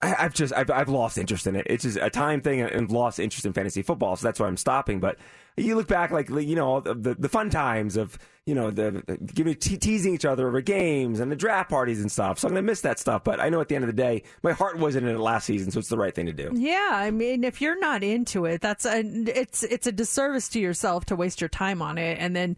I, 0.02 0.14
I've 0.18 0.34
just 0.34 0.52
I've, 0.52 0.70
I've 0.70 0.88
lost 0.88 1.18
interest 1.18 1.46
in 1.46 1.56
it. 1.56 1.66
It's 1.68 1.84
just 1.84 1.98
a 2.00 2.10
time 2.10 2.40
thing 2.40 2.60
and 2.60 2.90
lost 2.90 3.18
interest 3.18 3.46
in 3.46 3.52
fantasy 3.52 3.82
football, 3.82 4.16
so 4.16 4.26
that's 4.26 4.38
why 4.38 4.46
I'm 4.46 4.56
stopping. 4.56 5.00
But 5.00 5.18
you 5.56 5.76
look 5.76 5.88
back, 5.88 6.10
like 6.10 6.28
you 6.28 6.56
know, 6.56 6.80
the 6.80 7.14
the 7.14 7.28
fun 7.28 7.48
times 7.50 7.96
of 7.96 8.18
you 8.44 8.54
know 8.54 8.70
the, 8.70 9.02
the 9.06 9.16
giving 9.16 9.54
te- 9.54 9.78
teasing 9.78 10.14
each 10.14 10.24
other 10.24 10.48
over 10.48 10.60
games 10.60 11.20
and 11.20 11.30
the 11.30 11.36
draft 11.36 11.70
parties 11.70 12.00
and 12.00 12.10
stuff. 12.10 12.38
So 12.38 12.48
I'm 12.48 12.54
gonna 12.54 12.62
miss 12.62 12.82
that 12.82 12.98
stuff. 12.98 13.24
But 13.24 13.40
I 13.40 13.48
know 13.48 13.60
at 13.60 13.68
the 13.68 13.76
end 13.76 13.84
of 13.84 13.88
the 13.88 14.02
day, 14.02 14.24
my 14.42 14.52
heart 14.52 14.78
wasn't 14.78 15.06
in 15.06 15.14
it 15.14 15.20
last 15.20 15.46
season, 15.46 15.70
so 15.70 15.78
it's 15.78 15.88
the 15.88 15.96
right 15.96 16.14
thing 16.14 16.26
to 16.26 16.32
do. 16.32 16.50
Yeah, 16.54 16.90
I 16.92 17.10
mean, 17.10 17.44
if 17.44 17.60
you're 17.60 17.78
not 17.78 18.02
into 18.02 18.44
it, 18.44 18.60
that's 18.60 18.84
a 18.84 19.00
it's 19.00 19.62
it's 19.62 19.86
a 19.86 19.92
disservice 19.92 20.48
to 20.50 20.60
yourself 20.60 21.06
to 21.06 21.16
waste 21.16 21.40
your 21.40 21.48
time 21.48 21.80
on 21.80 21.98
it, 21.98 22.18
and 22.20 22.34
then 22.34 22.56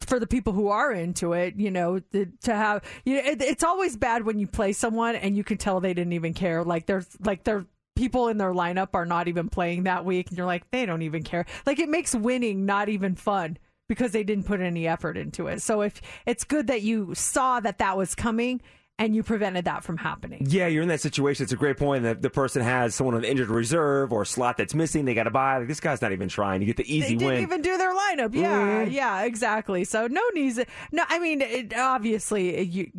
for 0.00 0.18
the 0.18 0.26
people 0.26 0.52
who 0.52 0.68
are 0.68 0.92
into 0.92 1.32
it, 1.32 1.56
you 1.56 1.70
know, 1.70 1.98
to 1.98 2.26
to 2.42 2.54
have 2.54 2.82
you 3.04 3.14
know, 3.14 3.30
it, 3.30 3.42
it's 3.42 3.64
always 3.64 3.96
bad 3.96 4.24
when 4.24 4.38
you 4.38 4.46
play 4.46 4.72
someone 4.72 5.14
and 5.16 5.36
you 5.36 5.44
can 5.44 5.58
tell 5.58 5.80
they 5.80 5.94
didn't 5.94 6.12
even 6.12 6.34
care. 6.34 6.64
Like 6.64 6.86
there's 6.86 7.06
like 7.20 7.44
they're 7.44 7.66
people 7.94 8.28
in 8.28 8.38
their 8.38 8.52
lineup 8.52 8.90
are 8.94 9.06
not 9.06 9.28
even 9.28 9.48
playing 9.48 9.84
that 9.84 10.04
week 10.04 10.28
and 10.28 10.38
you're 10.38 10.46
like 10.46 10.70
they 10.70 10.86
don't 10.86 11.02
even 11.02 11.22
care 11.22 11.44
like 11.66 11.78
it 11.78 11.88
makes 11.88 12.14
winning 12.14 12.64
not 12.64 12.88
even 12.88 13.14
fun 13.14 13.56
because 13.88 14.12
they 14.12 14.24
didn't 14.24 14.46
put 14.46 14.60
any 14.60 14.88
effort 14.88 15.16
into 15.16 15.46
it 15.46 15.60
so 15.60 15.82
if 15.82 16.00
it's 16.24 16.44
good 16.44 16.68
that 16.68 16.80
you 16.80 17.14
saw 17.14 17.60
that 17.60 17.78
that 17.78 17.96
was 17.96 18.14
coming 18.14 18.60
and 18.98 19.16
you 19.16 19.22
prevented 19.22 19.64
that 19.64 19.82
from 19.82 19.96
happening 19.96 20.46
Yeah, 20.48 20.66
you're 20.68 20.82
in 20.82 20.88
that 20.88 21.00
situation. 21.00 21.42
It's 21.44 21.52
a 21.52 21.56
great 21.56 21.76
point 21.78 22.04
that 22.04 22.22
the 22.22 22.30
person 22.30 22.62
has 22.62 22.94
someone 22.94 23.14
on 23.16 23.22
the 23.22 23.30
injured 23.30 23.48
reserve 23.48 24.12
or 24.12 24.22
a 24.22 24.26
slot 24.26 24.56
that's 24.58 24.74
missing. 24.74 25.04
They 25.04 25.14
got 25.14 25.24
to 25.24 25.30
buy. 25.30 25.58
Like, 25.58 25.68
this 25.68 25.80
guy's 25.80 26.00
not 26.02 26.12
even 26.12 26.28
trying. 26.28 26.60
to 26.60 26.66
get 26.66 26.76
the 26.76 26.84
easy 26.84 27.08
they 27.14 27.16
didn't 27.16 27.26
win. 27.34 27.42
even 27.42 27.62
do 27.62 27.76
their 27.78 27.92
lineup. 27.94 28.34
Yeah, 28.34 28.84
Mhm. 28.84 28.92
yeah, 28.92 29.22
exactly. 29.22 29.84
So 29.84 30.06
no 30.06 30.22
needs. 30.34 30.60
No, 30.92 31.04
I 31.08 31.18
mean, 31.18 31.40
it, 31.40 31.76
obviously, 31.76 32.60
you. 32.62 32.90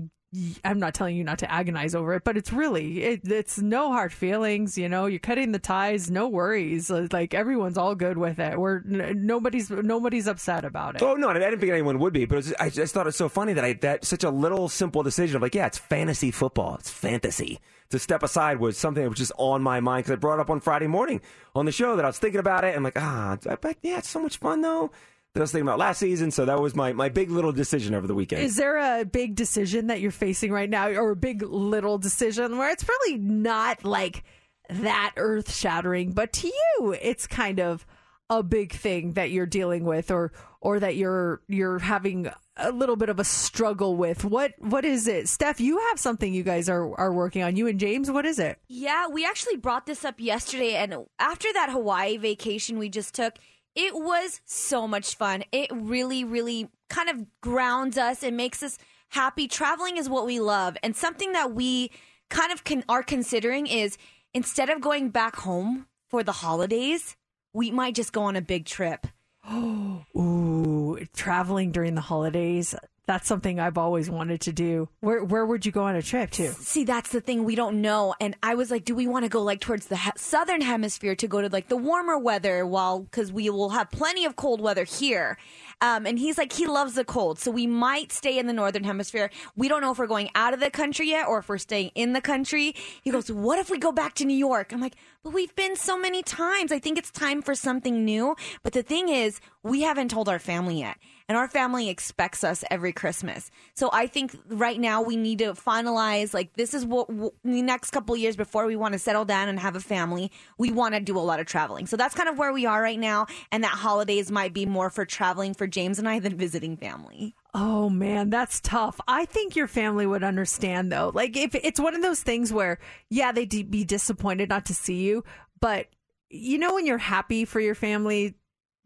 I'm 0.63 0.79
not 0.79 0.93
telling 0.93 1.15
you 1.15 1.23
not 1.23 1.39
to 1.39 1.51
agonize 1.51 1.93
over 1.93 2.13
it, 2.13 2.23
but 2.23 2.37
it's 2.37 2.51
really 2.51 3.03
it, 3.03 3.21
it's 3.23 3.59
no 3.59 3.91
hard 3.91 4.11
feelings. 4.11 4.77
You 4.77 4.89
know, 4.89 5.05
you're 5.05 5.19
cutting 5.19 5.51
the 5.51 5.59
ties, 5.59 6.09
no 6.09 6.27
worries. 6.27 6.89
Like 6.89 7.33
everyone's 7.33 7.77
all 7.77 7.95
good 7.95 8.17
with 8.17 8.39
it. 8.39 8.59
We're 8.59 8.77
n- 8.77 9.25
nobody's 9.25 9.69
nobody's 9.69 10.27
upset 10.27 10.65
about 10.65 10.95
it. 10.95 11.01
Oh 11.01 11.15
no, 11.15 11.29
I 11.29 11.33
didn't 11.33 11.59
think 11.59 11.71
anyone 11.71 11.99
would 11.99 12.13
be, 12.13 12.25
but 12.25 12.37
was, 12.37 12.53
I 12.59 12.69
just 12.69 12.93
thought 12.93 13.07
it's 13.07 13.17
so 13.17 13.29
funny 13.29 13.53
that 13.53 13.63
I 13.63 13.73
that 13.73 14.05
such 14.05 14.23
a 14.23 14.29
little 14.29 14.69
simple 14.69 15.03
decision 15.03 15.35
of 15.35 15.41
like, 15.41 15.55
yeah, 15.55 15.67
it's 15.67 15.77
fantasy 15.77 16.31
football, 16.31 16.75
it's 16.75 16.89
fantasy. 16.89 17.59
To 17.89 17.99
step 17.99 18.23
aside 18.23 18.59
was 18.59 18.75
something 18.75 19.03
that 19.03 19.09
was 19.09 19.19
just 19.19 19.33
on 19.37 19.61
my 19.61 19.79
mind 19.79 20.05
because 20.05 20.13
I 20.13 20.19
brought 20.19 20.35
it 20.35 20.39
up 20.39 20.49
on 20.49 20.61
Friday 20.61 20.87
morning 20.87 21.21
on 21.53 21.65
the 21.65 21.71
show 21.71 21.95
that 21.95 22.03
I 22.03 22.07
was 22.07 22.17
thinking 22.17 22.39
about 22.39 22.63
it. 22.63 22.75
I'm 22.75 22.81
like, 22.81 22.99
ah, 22.99 23.37
but 23.61 23.77
yeah, 23.83 23.99
it's 23.99 24.09
so 24.09 24.19
much 24.19 24.37
fun 24.37 24.61
though. 24.61 24.89
That 25.33 25.39
I 25.39 25.43
was 25.45 25.51
thinking 25.51 25.67
about 25.67 25.79
last 25.79 25.97
season, 25.97 26.29
so 26.29 26.45
that 26.45 26.61
was 26.61 26.75
my 26.75 26.93
my 26.93 27.09
big 27.09 27.31
little 27.31 27.51
decision 27.51 27.95
over 27.95 28.05
the 28.05 28.13
weekend. 28.13 28.43
Is 28.43 28.55
there 28.55 28.99
a 28.99 29.03
big 29.03 29.33
decision 29.33 29.87
that 29.87 29.99
you're 29.99 30.11
facing 30.11 30.51
right 30.51 30.69
now, 30.69 30.89
or 30.89 31.09
a 31.09 31.15
big 31.15 31.41
little 31.41 31.97
decision 31.97 32.59
where 32.59 32.69
it's 32.69 32.87
really 32.87 33.17
not 33.17 33.83
like 33.83 34.23
that 34.69 35.13
earth 35.17 35.51
shattering, 35.51 36.11
but 36.11 36.33
to 36.33 36.47
you, 36.47 36.95
it's 37.01 37.25
kind 37.25 37.59
of 37.59 37.83
a 38.29 38.43
big 38.43 38.73
thing 38.73 39.13
that 39.13 39.31
you're 39.31 39.47
dealing 39.47 39.85
with, 39.85 40.11
or 40.11 40.33
or 40.61 40.79
that 40.79 40.97
you're 40.97 41.41
you're 41.47 41.79
having 41.79 42.29
a 42.55 42.71
little 42.71 42.95
bit 42.95 43.09
of 43.09 43.19
a 43.19 43.23
struggle 43.23 43.95
with? 43.95 44.23
What 44.23 44.53
what 44.59 44.85
is 44.85 45.07
it, 45.07 45.27
Steph? 45.27 45.59
You 45.59 45.79
have 45.89 45.99
something 45.99 46.31
you 46.31 46.43
guys 46.43 46.69
are 46.69 46.95
are 46.99 47.11
working 47.11 47.41
on. 47.41 47.55
You 47.55 47.65
and 47.65 47.79
James, 47.79 48.11
what 48.11 48.27
is 48.27 48.37
it? 48.37 48.59
Yeah, 48.67 49.07
we 49.07 49.25
actually 49.25 49.55
brought 49.55 49.87
this 49.87 50.05
up 50.05 50.19
yesterday, 50.19 50.75
and 50.75 51.07
after 51.17 51.51
that 51.53 51.71
Hawaii 51.71 52.17
vacation 52.17 52.77
we 52.77 52.89
just 52.89 53.15
took, 53.15 53.39
it 53.75 53.95
was 53.95 54.41
so 54.45 54.87
much 54.87 55.15
fun. 55.15 55.43
It 55.51 55.69
really, 55.71 56.23
really 56.23 56.69
kind 56.89 57.09
of 57.09 57.25
grounds 57.41 57.97
us 57.97 58.23
and 58.23 58.37
makes 58.37 58.61
us 58.61 58.77
happy. 59.09 59.47
Traveling 59.47 59.97
is 59.97 60.09
what 60.09 60.25
we 60.25 60.39
love, 60.39 60.77
and 60.83 60.95
something 60.95 61.33
that 61.33 61.53
we 61.53 61.91
kind 62.29 62.51
of 62.51 62.63
can, 62.63 62.83
are 62.89 63.03
considering 63.03 63.67
is 63.67 63.97
instead 64.33 64.69
of 64.69 64.81
going 64.81 65.09
back 65.09 65.35
home 65.37 65.87
for 66.09 66.23
the 66.23 66.31
holidays, 66.31 67.15
we 67.53 67.71
might 67.71 67.95
just 67.95 68.13
go 68.13 68.23
on 68.23 68.35
a 68.35 68.41
big 68.41 68.65
trip. 68.65 69.07
Ooh, 69.51 70.99
traveling 71.13 71.71
during 71.71 71.95
the 71.95 72.01
holidays. 72.01 72.75
That's 73.05 73.27
something 73.27 73.59
I've 73.59 73.77
always 73.77 74.09
wanted 74.09 74.39
to 74.41 74.53
do. 74.53 74.87
Where 75.01 75.23
where 75.25 75.45
would 75.45 75.65
you 75.65 75.73
go 75.73 75.83
on 75.83 75.95
a 75.95 76.01
trip 76.01 76.31
to? 76.31 76.53
See, 76.53 76.85
that's 76.85 77.09
the 77.09 77.19
thing 77.19 77.43
we 77.43 77.55
don't 77.55 77.81
know. 77.81 78.15
And 78.21 78.35
I 78.41 78.55
was 78.55 78.71
like, 78.71 78.85
do 78.85 78.95
we 78.95 79.07
want 79.07 79.25
to 79.25 79.29
go 79.29 79.41
like 79.41 79.59
towards 79.59 79.87
the 79.87 79.97
he- 79.97 80.11
southern 80.15 80.61
hemisphere 80.61 81.13
to 81.15 81.27
go 81.27 81.41
to 81.41 81.49
like 81.49 81.67
the 81.67 81.75
warmer 81.75 82.17
weather 82.17 82.65
while 82.65 83.01
because 83.01 83.29
we 83.29 83.49
will 83.49 83.71
have 83.71 83.91
plenty 83.91 84.23
of 84.23 84.37
cold 84.37 84.61
weather 84.61 84.85
here. 84.85 85.37
Um, 85.81 86.05
and 86.05 86.17
he's 86.17 86.37
like, 86.37 86.53
he 86.53 86.65
loves 86.65 86.93
the 86.93 87.03
cold, 87.03 87.39
so 87.39 87.51
we 87.51 87.67
might 87.67 88.13
stay 88.13 88.39
in 88.39 88.47
the 88.47 88.53
northern 88.53 88.85
hemisphere. 88.85 89.29
We 89.57 89.67
don't 89.67 89.81
know 89.81 89.91
if 89.91 89.99
we're 89.99 90.07
going 90.07 90.29
out 90.33 90.53
of 90.53 90.61
the 90.61 90.69
country 90.69 91.09
yet 91.09 91.27
or 91.27 91.39
if 91.39 91.49
we're 91.49 91.57
staying 91.57 91.91
in 91.95 92.13
the 92.13 92.21
country. 92.21 92.73
He 93.01 93.11
goes, 93.11 93.29
what 93.29 93.59
if 93.59 93.69
we 93.69 93.79
go 93.79 93.91
back 93.91 94.13
to 94.15 94.25
New 94.25 94.37
York? 94.37 94.71
I'm 94.71 94.79
like, 94.79 94.95
but 95.23 95.33
we've 95.33 95.53
been 95.57 95.75
so 95.75 95.97
many 95.97 96.23
times. 96.23 96.71
I 96.71 96.79
think 96.79 96.97
it's 96.97 97.11
time 97.11 97.41
for 97.41 97.53
something 97.53 98.05
new. 98.05 98.37
But 98.61 98.71
the 98.71 98.83
thing 98.83 99.09
is, 99.09 99.41
we 99.61 99.81
haven't 99.81 100.09
told 100.09 100.29
our 100.29 100.39
family 100.39 100.79
yet. 100.79 100.95
And 101.29 101.37
our 101.37 101.47
family 101.47 101.89
expects 101.89 102.43
us 102.43 102.63
every 102.69 102.91
Christmas. 102.91 103.49
So 103.75 103.89
I 103.93 104.07
think 104.07 104.35
right 104.47 104.79
now 104.79 105.01
we 105.01 105.15
need 105.15 105.39
to 105.39 105.53
finalize 105.53 106.33
like 106.33 106.53
this 106.53 106.73
is 106.73 106.85
what 106.85 107.07
the 107.07 107.61
next 107.61 107.91
couple 107.91 108.15
years 108.17 108.35
before 108.35 108.65
we 108.65 108.75
want 108.75 108.93
to 108.93 108.99
settle 108.99 109.25
down 109.25 109.47
and 109.47 109.59
have 109.59 109.75
a 109.75 109.79
family. 109.79 110.31
We 110.57 110.71
want 110.71 110.95
to 110.95 110.99
do 110.99 111.17
a 111.17 111.21
lot 111.21 111.39
of 111.39 111.45
traveling. 111.45 111.87
So 111.87 111.97
that's 111.97 112.15
kind 112.15 112.29
of 112.29 112.37
where 112.37 112.51
we 112.51 112.65
are 112.65 112.81
right 112.81 112.99
now. 112.99 113.27
And 113.51 113.63
that 113.63 113.71
holidays 113.71 114.31
might 114.31 114.53
be 114.53 114.65
more 114.65 114.89
for 114.89 115.05
traveling 115.05 115.53
for 115.53 115.67
James 115.67 115.99
and 115.99 116.07
I 116.07 116.19
than 116.19 116.37
visiting 116.37 116.77
family. 116.77 117.35
Oh 117.53 117.89
man, 117.89 118.29
that's 118.29 118.59
tough. 118.61 118.99
I 119.07 119.25
think 119.25 119.55
your 119.55 119.67
family 119.67 120.05
would 120.05 120.23
understand 120.23 120.91
though. 120.91 121.11
Like 121.13 121.37
if 121.37 121.55
it's 121.55 121.79
one 121.79 121.95
of 121.95 122.01
those 122.01 122.21
things 122.21 122.51
where 122.51 122.79
yeah, 123.09 123.31
they'd 123.31 123.69
be 123.69 123.83
disappointed 123.83 124.49
not 124.49 124.65
to 124.65 124.73
see 124.73 125.03
you, 125.03 125.23
but 125.59 125.87
you 126.29 126.57
know 126.57 126.73
when 126.73 126.85
you're 126.85 126.97
happy 126.97 127.45
for 127.45 127.59
your 127.59 127.75
family 127.75 128.33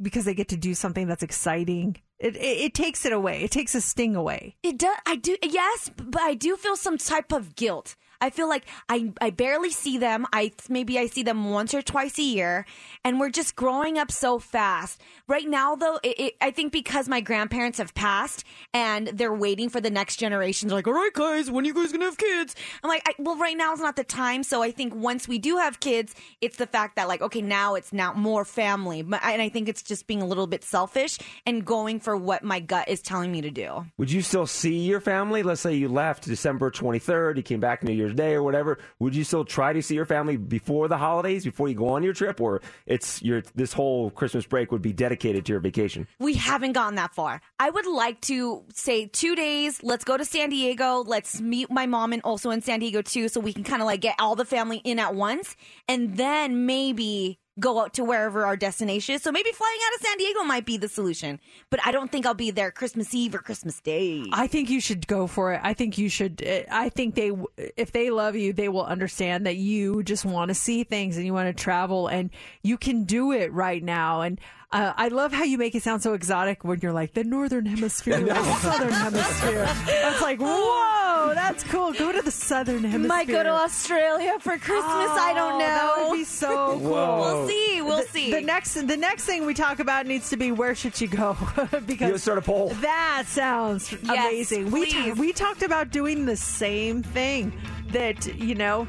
because 0.01 0.25
they 0.25 0.33
get 0.33 0.49
to 0.49 0.57
do 0.57 0.73
something 0.73 1.07
that's 1.07 1.23
exciting, 1.23 1.97
it 2.19 2.35
it, 2.35 2.39
it 2.39 2.73
takes 2.73 3.05
it 3.05 3.13
away. 3.13 3.43
It 3.43 3.51
takes 3.51 3.75
a 3.75 3.81
sting 3.81 4.15
away. 4.15 4.55
It 4.63 4.77
does. 4.77 4.97
I 5.05 5.15
do. 5.15 5.37
Yes, 5.43 5.89
but 5.95 6.21
I 6.21 6.33
do 6.33 6.55
feel 6.55 6.75
some 6.75 6.97
type 6.97 7.31
of 7.31 7.55
guilt. 7.55 7.95
I 8.21 8.29
feel 8.29 8.47
like 8.47 8.65
I, 8.89 9.11
I 9.21 9.29
barely 9.29 9.71
see 9.71 9.97
them. 9.97 10.25
I 10.33 10.51
maybe 10.69 10.99
I 10.99 11.07
see 11.07 11.23
them 11.23 11.51
once 11.51 11.73
or 11.73 11.81
twice 11.81 12.17
a 12.17 12.23
year, 12.23 12.65
and 13.03 13.19
we're 13.19 13.29
just 13.29 13.55
growing 13.55 13.97
up 13.97 14.11
so 14.11 14.39
fast. 14.39 15.01
Right 15.27 15.47
now, 15.47 15.75
though, 15.75 15.99
it, 16.03 16.19
it, 16.19 16.35
I 16.41 16.51
think 16.51 16.71
because 16.71 17.07
my 17.07 17.21
grandparents 17.21 17.77
have 17.77 17.93
passed 17.93 18.43
and 18.73 19.07
they're 19.07 19.33
waiting 19.33 19.69
for 19.69 19.81
the 19.81 19.89
next 19.89 20.17
generations. 20.17 20.71
Like, 20.71 20.87
all 20.87 20.93
right, 20.93 21.13
guys, 21.13 21.51
when 21.51 21.65
are 21.65 21.67
you 21.67 21.73
guys 21.73 21.91
gonna 21.91 22.05
have 22.05 22.17
kids? 22.17 22.55
I'm 22.83 22.89
like, 22.89 23.03
I, 23.07 23.13
well, 23.19 23.37
right 23.37 23.57
now 23.57 23.73
is 23.73 23.79
not 23.79 23.95
the 23.95 24.03
time. 24.03 24.43
So 24.43 24.61
I 24.61 24.71
think 24.71 24.95
once 24.95 25.27
we 25.27 25.37
do 25.37 25.57
have 25.57 25.79
kids, 25.79 26.15
it's 26.41 26.57
the 26.57 26.67
fact 26.67 26.95
that 26.95 27.07
like, 27.07 27.21
okay, 27.21 27.41
now 27.41 27.75
it's 27.75 27.93
now 27.93 28.13
more 28.13 28.45
family, 28.45 29.01
and 29.01 29.15
I 29.15 29.49
think 29.49 29.69
it's 29.69 29.83
just 29.83 30.07
being 30.07 30.21
a 30.21 30.25
little 30.25 30.47
bit 30.47 30.63
selfish 30.63 31.17
and 31.45 31.65
going 31.65 31.99
for 31.99 32.15
what 32.15 32.43
my 32.43 32.59
gut 32.59 32.87
is 32.87 33.01
telling 33.01 33.31
me 33.31 33.41
to 33.41 33.51
do. 33.51 33.85
Would 33.97 34.11
you 34.11 34.21
still 34.21 34.47
see 34.47 34.77
your 34.79 34.99
family? 34.99 35.43
Let's 35.43 35.61
say 35.61 35.73
you 35.73 35.89
left 35.89 36.25
December 36.25 36.71
23rd, 36.71 37.37
you 37.37 37.43
came 37.43 37.59
back 37.59 37.83
New 37.83 37.93
Year's 37.93 38.06
Day 38.13 38.33
or 38.33 38.43
whatever. 38.43 38.79
Would 38.99 39.15
you 39.15 39.23
still 39.23 39.45
try 39.45 39.73
to 39.73 39.81
see 39.81 39.95
your 39.95 40.05
family 40.05 40.37
before 40.37 40.87
the 40.87 40.97
holidays, 40.97 41.43
before 41.43 41.67
you 41.69 41.75
go 41.75 41.89
on 41.89 42.03
your 42.03 42.13
trip, 42.13 42.41
or 42.41 42.61
it's 42.85 43.21
your 43.21 43.43
this 43.55 43.73
whole 43.73 44.09
Christmas 44.11 44.45
break 44.45 44.71
would 44.71 44.81
be 44.81 44.93
dedicated 44.93 45.45
to 45.45 45.53
your 45.53 45.59
vacation? 45.59 46.07
We 46.19 46.35
haven't 46.35 46.73
gotten 46.73 46.95
that 46.95 47.13
far. 47.13 47.41
I 47.59 47.69
would 47.69 47.85
like 47.85 48.21
to 48.21 48.63
say 48.73 49.05
two 49.07 49.35
days. 49.35 49.81
Let's 49.83 50.03
go 50.03 50.17
to 50.17 50.25
San 50.25 50.49
Diego. 50.49 51.03
Let's 51.05 51.41
meet 51.41 51.71
my 51.71 51.85
mom 51.85 52.13
and 52.13 52.21
also 52.23 52.51
in 52.51 52.61
San 52.61 52.79
Diego 52.79 53.01
too, 53.01 53.29
so 53.29 53.39
we 53.39 53.53
can 53.53 53.63
kind 53.63 53.81
of 53.81 53.85
like 53.85 54.01
get 54.01 54.15
all 54.19 54.35
the 54.35 54.45
family 54.45 54.77
in 54.83 54.99
at 54.99 55.15
once, 55.15 55.55
and 55.87 56.17
then 56.17 56.65
maybe 56.65 57.39
go 57.59 57.79
out 57.79 57.93
to 57.95 58.03
wherever 58.03 58.45
our 58.45 58.55
destination 58.55 59.15
is. 59.15 59.23
So 59.23 59.31
maybe 59.31 59.51
flying 59.51 59.79
out 59.87 59.95
of 59.95 60.05
San 60.05 60.17
Diego 60.17 60.43
might 60.43 60.65
be 60.65 60.77
the 60.77 60.87
solution. 60.87 61.39
But 61.69 61.79
I 61.85 61.91
don't 61.91 62.11
think 62.11 62.25
I'll 62.25 62.33
be 62.33 62.51
there 62.51 62.71
Christmas 62.71 63.13
Eve 63.13 63.35
or 63.35 63.39
Christmas 63.39 63.79
Day. 63.79 64.25
I 64.31 64.47
think 64.47 64.69
you 64.69 64.79
should 64.79 65.07
go 65.07 65.27
for 65.27 65.53
it. 65.53 65.61
I 65.63 65.73
think 65.73 65.97
you 65.97 66.09
should. 66.09 66.41
eh, 66.45 66.63
I 66.71 66.89
think 66.89 67.15
they, 67.15 67.31
if 67.75 67.91
they 67.91 68.09
love 68.09 68.35
you, 68.35 68.53
they 68.53 68.69
will 68.69 68.85
understand 68.85 69.45
that 69.45 69.55
you 69.55 70.03
just 70.03 70.25
want 70.25 70.49
to 70.49 70.55
see 70.55 70.83
things 70.83 71.17
and 71.17 71.25
you 71.25 71.33
want 71.33 71.55
to 71.55 71.63
travel, 71.63 72.07
and 72.07 72.29
you 72.61 72.77
can 72.77 73.03
do 73.05 73.31
it 73.31 73.51
right 73.51 73.83
now. 73.83 74.21
And 74.21 74.39
uh, 74.71 74.93
I 74.97 75.07
love 75.07 75.31
how 75.31 75.43
you 75.43 75.57
make 75.57 75.75
it 75.75 75.83
sound 75.83 76.03
so 76.03 76.13
exotic 76.13 76.63
when 76.63 76.79
you're 76.81 76.91
like 76.91 77.13
the 77.13 77.23
northern 77.23 77.65
hemisphere, 77.65 78.19
the 78.21 78.43
southern 78.59 78.91
hemisphere. 78.91 79.65
It's 79.87 80.21
like 80.21 80.39
whoa, 80.41 81.31
that's 81.33 81.63
cool. 81.65 81.93
Go 81.93 82.11
to 82.11 82.21
the 82.21 82.31
southern 82.31 82.83
hemisphere. 82.83 83.07
Might 83.07 83.27
go 83.29 83.43
to 83.43 83.49
Australia 83.49 84.37
for 84.39 84.57
Christmas. 84.57 84.83
I 84.85 85.31
don't 85.33 85.53
Oh, 85.53 85.59
know. 85.59 85.65
That 85.65 86.09
would 86.09 86.17
be 86.17 86.23
so 86.25 86.77
cool. 86.79 86.89
Whoa. 86.91 87.19
We'll 87.19 87.47
see. 87.47 87.81
We'll 87.81 87.97
the, 88.01 88.07
see. 88.09 88.31
The 88.31 88.41
next, 88.41 88.73
the 88.73 88.97
next 88.97 89.25
thing 89.25 89.45
we 89.45 89.53
talk 89.53 89.79
about 89.79 90.05
needs 90.05 90.29
to 90.31 90.37
be 90.37 90.51
where 90.51 90.75
should 90.75 90.99
you 90.99 91.07
go 91.07 91.37
because 91.85 92.09
You 92.11 92.17
start 92.17 92.37
a 92.37 92.41
poll. 92.41 92.69
that 92.81 93.23
sounds 93.27 93.93
amazing. 94.09 94.69
We 94.71 94.91
ta- 94.91 95.03
please. 95.03 95.17
we 95.17 95.31
talked 95.33 95.63
about 95.63 95.91
doing 95.91 96.25
the 96.25 96.35
same 96.35 97.03
thing. 97.03 97.53
That 97.93 98.25
you 98.35 98.53
know, 98.53 98.85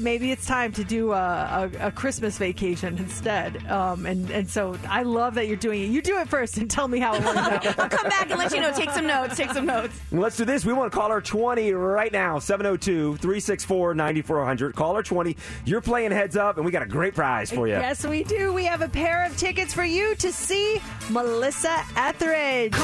maybe 0.00 0.30
it's 0.32 0.46
time 0.46 0.72
to 0.72 0.84
do 0.84 1.12
a, 1.12 1.70
a, 1.80 1.88
a 1.88 1.92
Christmas 1.92 2.38
vacation 2.38 2.98
instead. 2.98 3.64
Um, 3.66 4.06
and 4.06 4.30
and 4.30 4.48
so 4.48 4.76
I 4.88 5.02
love 5.02 5.34
that 5.34 5.46
you're 5.46 5.56
doing 5.56 5.82
it. 5.82 5.86
You 5.86 6.02
do 6.02 6.18
it 6.18 6.28
first 6.28 6.58
and 6.58 6.70
tell 6.70 6.88
me 6.88 6.98
how 6.98 7.14
it 7.14 7.24
worked 7.24 7.38
out. 7.38 7.66
I'll 7.78 7.88
come 7.88 8.08
back 8.08 8.30
and 8.30 8.38
let 8.38 8.52
you 8.52 8.60
know. 8.60 8.72
Take 8.72 8.90
some 8.90 9.06
notes. 9.06 9.36
Take 9.36 9.50
some 9.50 9.66
notes. 9.66 9.98
Let's 10.10 10.36
do 10.36 10.44
this. 10.44 10.64
We 10.64 10.72
want 10.72 10.92
to 10.92 10.98
call 10.98 11.10
her 11.10 11.20
20 11.20 11.72
right 11.72 12.12
now. 12.12 12.38
702 12.38 13.16
364 13.16 13.94
9400. 13.94 14.74
Call 14.74 14.94
her 14.94 15.02
20. 15.02 15.36
You're 15.64 15.80
playing 15.80 16.12
heads 16.12 16.36
up, 16.36 16.56
and 16.56 16.66
we 16.66 16.72
got 16.72 16.82
a 16.82 16.86
great 16.86 17.14
prize 17.14 17.50
for 17.50 17.66
you. 17.66 17.74
Yes, 17.74 18.06
we 18.06 18.24
do. 18.24 18.52
We 18.52 18.64
have 18.64 18.82
a 18.82 18.88
pair 18.88 19.24
of 19.24 19.36
tickets 19.36 19.72
for 19.72 19.84
you 19.84 20.14
to 20.16 20.32
see 20.32 20.80
Melissa 21.10 21.84
Etheridge. 21.96 22.74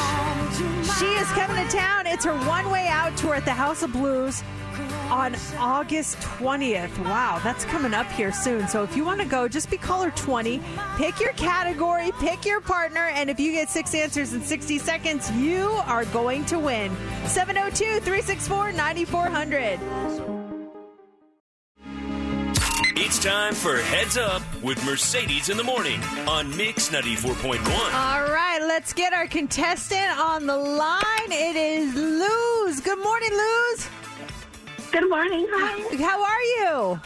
She 0.98 1.06
is 1.06 1.28
coming 1.28 1.64
to 1.64 1.76
town. 1.76 2.06
It's 2.06 2.24
her 2.24 2.36
one 2.46 2.70
way 2.70 2.86
out 2.88 3.16
tour 3.16 3.34
at 3.34 3.44
the 3.44 3.52
House 3.52 3.82
of 3.82 3.92
Blues 3.92 4.42
on 5.10 5.34
August 5.58 6.18
20th. 6.18 6.96
Wow, 7.04 7.40
that's 7.42 7.64
coming 7.64 7.94
up 7.94 8.06
here 8.12 8.32
soon. 8.32 8.68
So 8.68 8.82
if 8.82 8.96
you 8.96 9.04
want 9.04 9.20
to 9.20 9.26
go, 9.26 9.48
just 9.48 9.70
be 9.70 9.76
caller 9.76 10.10
20. 10.12 10.60
Pick 10.96 11.20
your 11.20 11.32
category, 11.32 12.12
pick 12.18 12.44
your 12.44 12.60
partner, 12.60 13.08
and 13.08 13.30
if 13.30 13.40
you 13.40 13.52
get 13.52 13.68
six 13.68 13.94
answers 13.94 14.32
in 14.32 14.42
60 14.42 14.78
seconds, 14.78 15.30
you 15.32 15.66
are 15.86 16.04
going 16.06 16.44
to 16.46 16.58
win. 16.58 16.94
702 17.26 18.00
364 18.00 18.72
9400. 18.72 19.78
It's 23.00 23.22
time 23.22 23.54
for 23.54 23.78
Heads 23.78 24.18
Up 24.18 24.42
with 24.62 24.84
Mercedes 24.84 25.48
in 25.48 25.56
the 25.56 25.64
Morning 25.64 25.98
on 26.28 26.54
Mix 26.56 26.90
94.1. 26.90 27.56
All 27.66 28.22
right, 28.30 28.58
let's 28.60 28.92
get 28.92 29.14
our 29.14 29.26
contestant 29.26 30.18
on 30.18 30.46
the 30.46 30.56
line. 30.56 31.02
It 31.30 31.56
is 31.56 31.94
Luz. 31.94 32.80
Good 32.80 32.98
morning, 32.98 33.30
Luz. 33.32 33.88
Good 34.98 35.10
morning. 35.10 35.46
Hi. 35.48 35.96
How 36.02 36.24
are 36.24 36.42
you? 36.42 37.00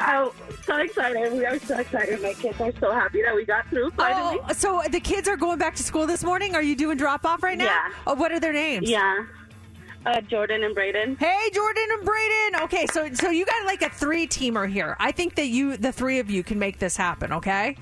Oh, 0.00 0.34
so 0.64 0.76
excited. 0.78 1.34
We 1.34 1.44
are 1.44 1.58
so 1.58 1.78
excited. 1.78 2.22
My 2.22 2.32
kids 2.32 2.58
are 2.58 2.72
so 2.80 2.92
happy 2.92 3.20
that 3.20 3.34
we 3.34 3.44
got 3.44 3.68
through 3.68 3.90
finally. 3.90 4.38
Oh, 4.48 4.52
so 4.54 4.80
the 4.90 5.00
kids 5.00 5.28
are 5.28 5.36
going 5.36 5.58
back 5.58 5.76
to 5.76 5.82
school 5.82 6.06
this 6.06 6.24
morning? 6.24 6.54
Are 6.54 6.62
you 6.62 6.74
doing 6.74 6.96
drop 6.96 7.26
off 7.26 7.42
right 7.42 7.58
now? 7.58 7.66
Yeah. 7.66 7.92
Oh, 8.06 8.14
what 8.14 8.32
are 8.32 8.40
their 8.40 8.54
names? 8.54 8.88
Yeah. 8.88 9.26
Uh, 10.06 10.22
Jordan 10.22 10.64
and 10.64 10.74
Braden. 10.74 11.16
Hey, 11.16 11.50
Jordan 11.52 11.84
and 11.90 12.06
Braden. 12.06 12.62
Okay, 12.62 12.86
so 12.86 13.12
so 13.12 13.28
you 13.28 13.44
got 13.44 13.66
like 13.66 13.82
a 13.82 13.90
three 13.90 14.26
teamer 14.26 14.66
here. 14.66 14.96
I 14.98 15.12
think 15.12 15.34
that 15.34 15.48
you, 15.48 15.76
the 15.76 15.92
three 15.92 16.20
of 16.20 16.30
you, 16.30 16.42
can 16.42 16.58
make 16.58 16.78
this 16.78 16.96
happen. 16.96 17.34
Okay. 17.34 17.76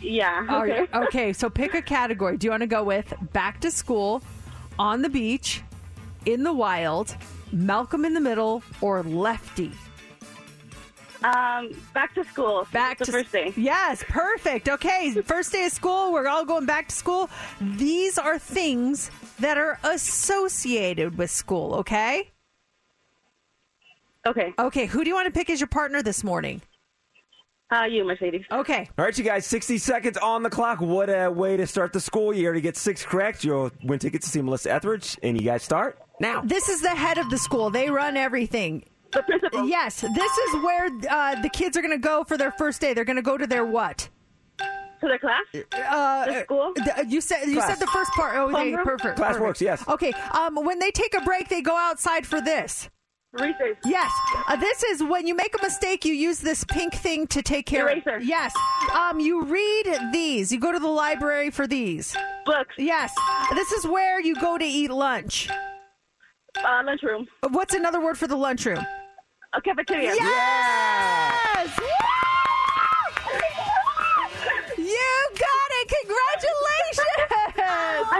Yeah. 0.00 0.46
Okay. 0.48 0.80
right, 0.80 0.94
okay, 1.08 1.32
so 1.32 1.50
pick 1.50 1.74
a 1.74 1.82
category. 1.82 2.36
Do 2.36 2.46
you 2.46 2.52
want 2.52 2.60
to 2.60 2.68
go 2.68 2.84
with 2.84 3.12
back 3.32 3.60
to 3.62 3.70
school, 3.72 4.22
on 4.78 5.02
the 5.02 5.08
beach, 5.08 5.62
in 6.24 6.44
the 6.44 6.52
wild, 6.52 7.16
Malcolm 7.52 8.04
in 8.04 8.14
the 8.14 8.20
middle, 8.20 8.62
or 8.80 9.02
lefty? 9.02 9.72
Um, 11.24 11.70
back 11.94 12.14
to 12.14 12.24
school. 12.24 12.66
Back 12.72 12.98
the 12.98 13.06
to 13.06 13.12
first 13.12 13.32
day. 13.32 13.52
Yes, 13.56 14.04
perfect. 14.08 14.68
Okay, 14.68 15.12
first 15.22 15.52
day 15.52 15.66
of 15.66 15.72
school. 15.72 16.12
We're 16.12 16.28
all 16.28 16.44
going 16.44 16.66
back 16.66 16.88
to 16.88 16.94
school. 16.94 17.28
These 17.60 18.18
are 18.18 18.38
things 18.38 19.10
that 19.40 19.58
are 19.58 19.78
associated 19.82 21.18
with 21.18 21.30
school. 21.30 21.74
Okay. 21.76 22.30
Okay. 24.26 24.52
Okay. 24.58 24.86
Who 24.86 25.02
do 25.02 25.08
you 25.08 25.14
want 25.14 25.26
to 25.26 25.36
pick 25.36 25.50
as 25.50 25.60
your 25.60 25.68
partner 25.68 26.02
this 26.02 26.22
morning? 26.22 26.62
Uh, 27.70 27.84
you, 27.84 28.04
Mercedes. 28.04 28.44
Okay. 28.50 28.88
All 28.96 29.04
right, 29.04 29.18
you 29.18 29.24
guys, 29.24 29.44
60 29.44 29.76
seconds 29.76 30.16
on 30.16 30.42
the 30.42 30.48
clock. 30.48 30.80
What 30.80 31.10
a 31.10 31.30
way 31.30 31.56
to 31.56 31.66
start 31.66 31.92
the 31.92 32.00
school 32.00 32.32
year. 32.32 32.54
To 32.54 32.60
get 32.62 32.78
six 32.78 33.04
correct, 33.04 33.44
you'll 33.44 33.70
win 33.82 33.98
tickets 33.98 34.26
to 34.26 34.32
see 34.32 34.40
Melissa 34.40 34.72
Etheridge. 34.72 35.18
And 35.22 35.38
you 35.38 35.44
guys 35.44 35.62
start 35.62 35.98
now. 36.20 36.42
This 36.42 36.68
is 36.68 36.80
the 36.80 36.90
head 36.90 37.18
of 37.18 37.30
the 37.30 37.38
school. 37.38 37.70
They 37.70 37.90
run 37.90 38.16
everything. 38.16 38.84
The 39.12 39.22
principal. 39.22 39.66
Yes, 39.68 40.00
this 40.02 40.32
is 40.38 40.62
where 40.62 40.86
uh, 41.08 41.40
the 41.40 41.48
kids 41.48 41.76
are 41.76 41.80
going 41.82 41.92
to 41.92 41.98
go 41.98 42.24
for 42.24 42.36
their 42.36 42.52
first 42.52 42.80
day. 42.80 42.92
They're 42.94 43.04
going 43.06 43.16
to 43.16 43.22
go 43.22 43.38
to 43.38 43.46
their 43.46 43.64
what? 43.64 44.08
To 44.58 45.06
the 45.06 45.18
class. 45.18 45.64
Uh, 45.88 46.26
The 46.26 46.42
school? 46.42 46.72
th- 46.74 47.06
you 47.08 47.20
said 47.20 47.44
you 47.46 47.54
Class. 47.54 47.68
said 47.68 47.78
the 47.78 47.86
first 47.92 48.10
part. 48.12 48.36
Oh, 48.36 48.50
okay, 48.50 48.72
Homeroom? 48.72 48.84
perfect. 48.84 49.16
Class 49.16 49.28
perfect. 49.28 49.42
works, 49.46 49.60
yes. 49.62 49.86
Okay. 49.88 50.12
Um, 50.32 50.56
when 50.56 50.78
they 50.80 50.90
take 50.90 51.14
a 51.16 51.20
break, 51.22 51.48
they 51.48 51.62
go 51.62 51.76
outside 51.76 52.26
for 52.26 52.40
this. 52.40 52.90
Recess. 53.32 53.76
Yes, 53.84 54.10
uh, 54.48 54.56
this 54.56 54.82
is 54.82 55.02
when 55.02 55.26
you 55.26 55.36
make 55.36 55.54
a 55.58 55.62
mistake. 55.62 56.04
You 56.04 56.14
use 56.14 56.38
this 56.40 56.64
pink 56.64 56.94
thing 56.94 57.26
to 57.28 57.42
take 57.42 57.66
care 57.66 57.88
Eraser. 57.88 58.16
of. 58.16 58.24
Yes. 58.24 58.52
Um, 58.94 59.20
you 59.20 59.44
read 59.44 59.98
these. 60.12 60.50
You 60.50 60.58
go 60.58 60.72
to 60.72 60.78
the 60.78 60.88
library 60.88 61.50
for 61.50 61.66
these. 61.66 62.16
Books. 62.46 62.74
Yes. 62.78 63.14
This 63.54 63.70
is 63.72 63.86
where 63.86 64.18
you 64.20 64.34
go 64.36 64.58
to 64.58 64.64
eat 64.64 64.90
lunch. 64.90 65.48
Uh, 66.56 66.82
lunchroom. 66.84 67.26
What's 67.50 67.74
another 67.74 68.00
word 68.00 68.18
for 68.18 68.26
the 68.26 68.36
lunchroom? 68.36 68.84
A 69.54 69.60
cafeteria. 69.60 70.14
Yes. 70.14 71.78
Woo! 71.78 72.17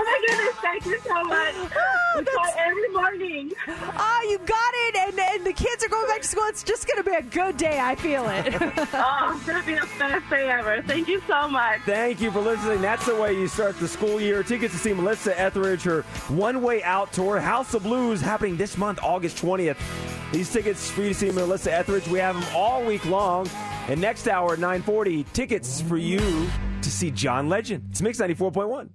Oh 0.00 0.04
my 0.04 0.26
goodness! 0.28 0.54
Thank 0.62 0.86
you 0.86 0.98
so 1.00 1.24
much. 1.24 1.54
Oh, 2.16 2.20
we 2.20 2.24
try 2.24 2.52
every 2.58 2.88
morning. 2.88 3.52
Oh, 3.68 4.26
you 4.30 4.38
got 4.38 4.72
it. 4.74 4.96
And, 4.96 5.18
and 5.20 5.44
the 5.44 5.52
kids 5.52 5.84
are 5.84 5.88
going 5.88 6.06
back 6.08 6.22
to 6.22 6.26
school. 6.26 6.44
It's 6.46 6.62
just 6.62 6.86
going 6.88 6.96
to 6.96 7.08
be 7.08 7.14
a 7.14 7.22
good 7.22 7.56
day. 7.58 7.78
I 7.78 7.94
feel 7.96 8.26
it. 8.28 8.54
Oh, 8.94 9.34
it's 9.36 9.46
gonna 9.46 9.64
be 9.64 9.74
the 9.74 9.86
best 9.98 10.30
day 10.30 10.48
ever. 10.48 10.82
Thank 10.82 11.06
you 11.08 11.20
so 11.28 11.48
much. 11.48 11.80
Thank 11.84 12.20
you 12.20 12.30
for 12.30 12.40
listening. 12.40 12.80
That's 12.80 13.04
the 13.06 13.14
way 13.14 13.34
you 13.38 13.46
start 13.46 13.78
the 13.78 13.86
school 13.86 14.20
year. 14.20 14.42
Tickets 14.42 14.72
to 14.72 14.80
see 14.80 14.92
Melissa 14.94 15.38
Etheridge, 15.38 15.82
her 15.82 16.02
one 16.28 16.62
way 16.62 16.82
out 16.82 17.12
tour, 17.12 17.38
House 17.38 17.74
of 17.74 17.82
Blues, 17.82 18.20
happening 18.20 18.56
this 18.56 18.78
month, 18.78 18.98
August 19.02 19.36
20th. 19.36 19.76
These 20.32 20.50
tickets 20.52 20.90
for 20.90 21.02
you 21.02 21.08
to 21.08 21.14
see 21.14 21.30
Melissa 21.30 21.72
Etheridge, 21.72 22.08
we 22.08 22.18
have 22.18 22.34
them 22.34 22.44
all 22.56 22.82
week 22.84 23.04
long. 23.04 23.48
And 23.88 24.00
next 24.00 24.26
hour 24.28 24.54
at 24.54 24.58
940, 24.58 25.24
tickets 25.32 25.82
for 25.82 25.98
you 25.98 26.48
to 26.82 26.90
see 26.90 27.10
John 27.10 27.48
Legend. 27.48 27.84
It's 27.90 28.00
Mix 28.02 28.18
94.1. 28.18 28.88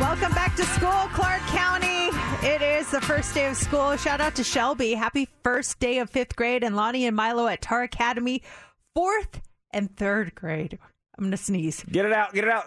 Welcome 0.00 0.32
back 0.32 0.56
to 0.56 0.64
school, 0.64 1.08
Clark 1.12 1.40
County. 1.48 2.08
It 2.46 2.60
is 2.62 2.90
the 2.90 3.00
first 3.00 3.34
day 3.34 3.46
of 3.46 3.56
school. 3.56 3.96
Shout 3.96 4.20
out 4.20 4.34
to 4.36 4.44
Shelby. 4.44 4.94
Happy 4.94 5.28
first 5.44 5.78
day 5.78 5.98
of 5.98 6.10
fifth 6.10 6.34
grade. 6.34 6.64
And 6.64 6.74
Lonnie 6.74 7.06
and 7.06 7.14
Milo 7.14 7.46
at 7.46 7.60
Tar 7.60 7.82
Academy, 7.82 8.42
fourth 8.94 9.40
and 9.70 9.94
third 9.96 10.34
grade. 10.34 10.78
I'm 11.16 11.24
going 11.24 11.30
to 11.30 11.36
sneeze. 11.36 11.84
Get 11.84 12.04
it 12.04 12.12
out, 12.12 12.32
get 12.32 12.44
it 12.44 12.50
out. 12.50 12.64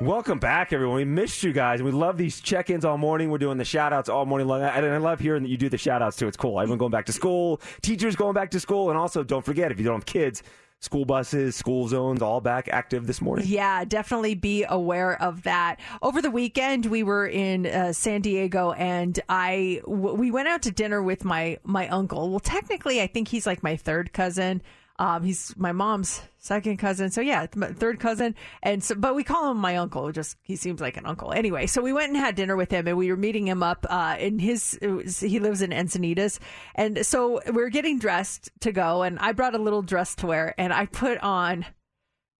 Welcome 0.00 0.38
back, 0.38 0.72
everyone. 0.72 0.96
We 0.96 1.04
missed 1.04 1.42
you 1.42 1.52
guys. 1.52 1.82
We 1.82 1.90
love 1.90 2.16
these 2.16 2.40
check 2.40 2.70
ins 2.70 2.84
all 2.84 2.98
morning. 2.98 3.30
We're 3.30 3.38
doing 3.38 3.58
the 3.58 3.64
shout 3.64 3.92
outs 3.92 4.08
all 4.08 4.24
morning 4.24 4.48
long. 4.48 4.62
And 4.62 4.86
I 4.86 4.96
love 4.98 5.20
hearing 5.20 5.42
that 5.42 5.48
you 5.48 5.56
do 5.56 5.68
the 5.68 5.78
shout 5.78 6.02
outs 6.02 6.16
too. 6.16 6.28
It's 6.28 6.36
cool. 6.36 6.60
Everyone 6.60 6.78
going 6.78 6.90
back 6.92 7.06
to 7.06 7.12
school, 7.12 7.60
teachers 7.82 8.16
going 8.16 8.34
back 8.34 8.50
to 8.52 8.60
school. 8.60 8.90
And 8.90 8.98
also, 8.98 9.22
don't 9.22 9.44
forget, 9.44 9.70
if 9.70 9.78
you 9.78 9.84
don't 9.84 9.96
have 9.96 10.06
kids, 10.06 10.42
school 10.84 11.04
buses, 11.04 11.56
school 11.56 11.88
zones, 11.88 12.22
all 12.22 12.40
back 12.40 12.68
active 12.68 13.06
this 13.06 13.20
morning. 13.20 13.46
Yeah, 13.48 13.84
definitely 13.84 14.34
be 14.34 14.64
aware 14.68 15.20
of 15.20 15.42
that. 15.42 15.80
Over 16.02 16.22
the 16.22 16.30
weekend, 16.30 16.86
we 16.86 17.02
were 17.02 17.26
in 17.26 17.66
uh, 17.66 17.92
San 17.92 18.20
Diego, 18.20 18.72
and 18.72 19.18
I 19.28 19.80
w- 19.84 20.14
we 20.14 20.30
went 20.30 20.48
out 20.48 20.62
to 20.62 20.70
dinner 20.70 21.02
with 21.02 21.24
my 21.24 21.58
my 21.64 21.88
uncle. 21.88 22.30
Well, 22.30 22.40
technically, 22.40 23.00
I 23.00 23.06
think 23.06 23.28
he's 23.28 23.46
like 23.46 23.62
my 23.62 23.76
third 23.76 24.12
cousin. 24.12 24.62
Um, 24.96 25.24
he's 25.24 25.52
my 25.56 25.72
mom's 25.72 26.20
second 26.38 26.76
cousin. 26.76 27.10
So 27.10 27.20
yeah, 27.20 27.46
third 27.46 27.98
cousin. 27.98 28.36
And 28.62 28.82
so, 28.82 28.94
but 28.94 29.16
we 29.16 29.24
call 29.24 29.50
him 29.50 29.56
my 29.58 29.76
uncle. 29.76 30.12
Just 30.12 30.36
he 30.42 30.54
seems 30.54 30.80
like 30.80 30.96
an 30.96 31.04
uncle. 31.04 31.32
Anyway, 31.32 31.66
so 31.66 31.82
we 31.82 31.92
went 31.92 32.08
and 32.12 32.16
had 32.16 32.36
dinner 32.36 32.54
with 32.54 32.70
him, 32.70 32.86
and 32.86 32.96
we 32.96 33.10
were 33.10 33.16
meeting 33.16 33.48
him 33.48 33.62
up 33.62 33.84
uh, 33.90 34.16
in 34.18 34.38
his. 34.38 34.78
was- 34.82 35.18
He 35.20 35.40
lives 35.40 35.62
in 35.62 35.70
Encinitas, 35.70 36.38
and 36.76 37.04
so 37.04 37.40
we 37.52 37.62
are 37.62 37.70
getting 37.70 37.98
dressed 37.98 38.50
to 38.60 38.70
go. 38.70 39.02
And 39.02 39.18
I 39.18 39.32
brought 39.32 39.56
a 39.56 39.58
little 39.58 39.82
dress 39.82 40.14
to 40.16 40.26
wear, 40.28 40.54
and 40.58 40.72
I 40.72 40.86
put 40.86 41.18
on 41.18 41.66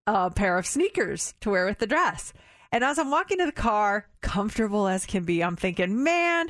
a 0.07 0.31
pair 0.31 0.57
of 0.57 0.67
sneakers 0.67 1.35
to 1.41 1.51
wear 1.51 1.67
with 1.67 1.79
the 1.79 1.87
dress. 1.89 2.33
And 2.71 2.85
as 2.85 2.99
I'm 2.99 3.11
walking 3.11 3.39
to 3.39 3.47
the 3.47 3.53
car, 3.53 4.07
comfortable 4.21 4.87
as 4.87 5.07
can 5.07 5.25
be, 5.25 5.43
I'm 5.43 5.57
thinking, 5.57 6.05
man, 6.05 6.49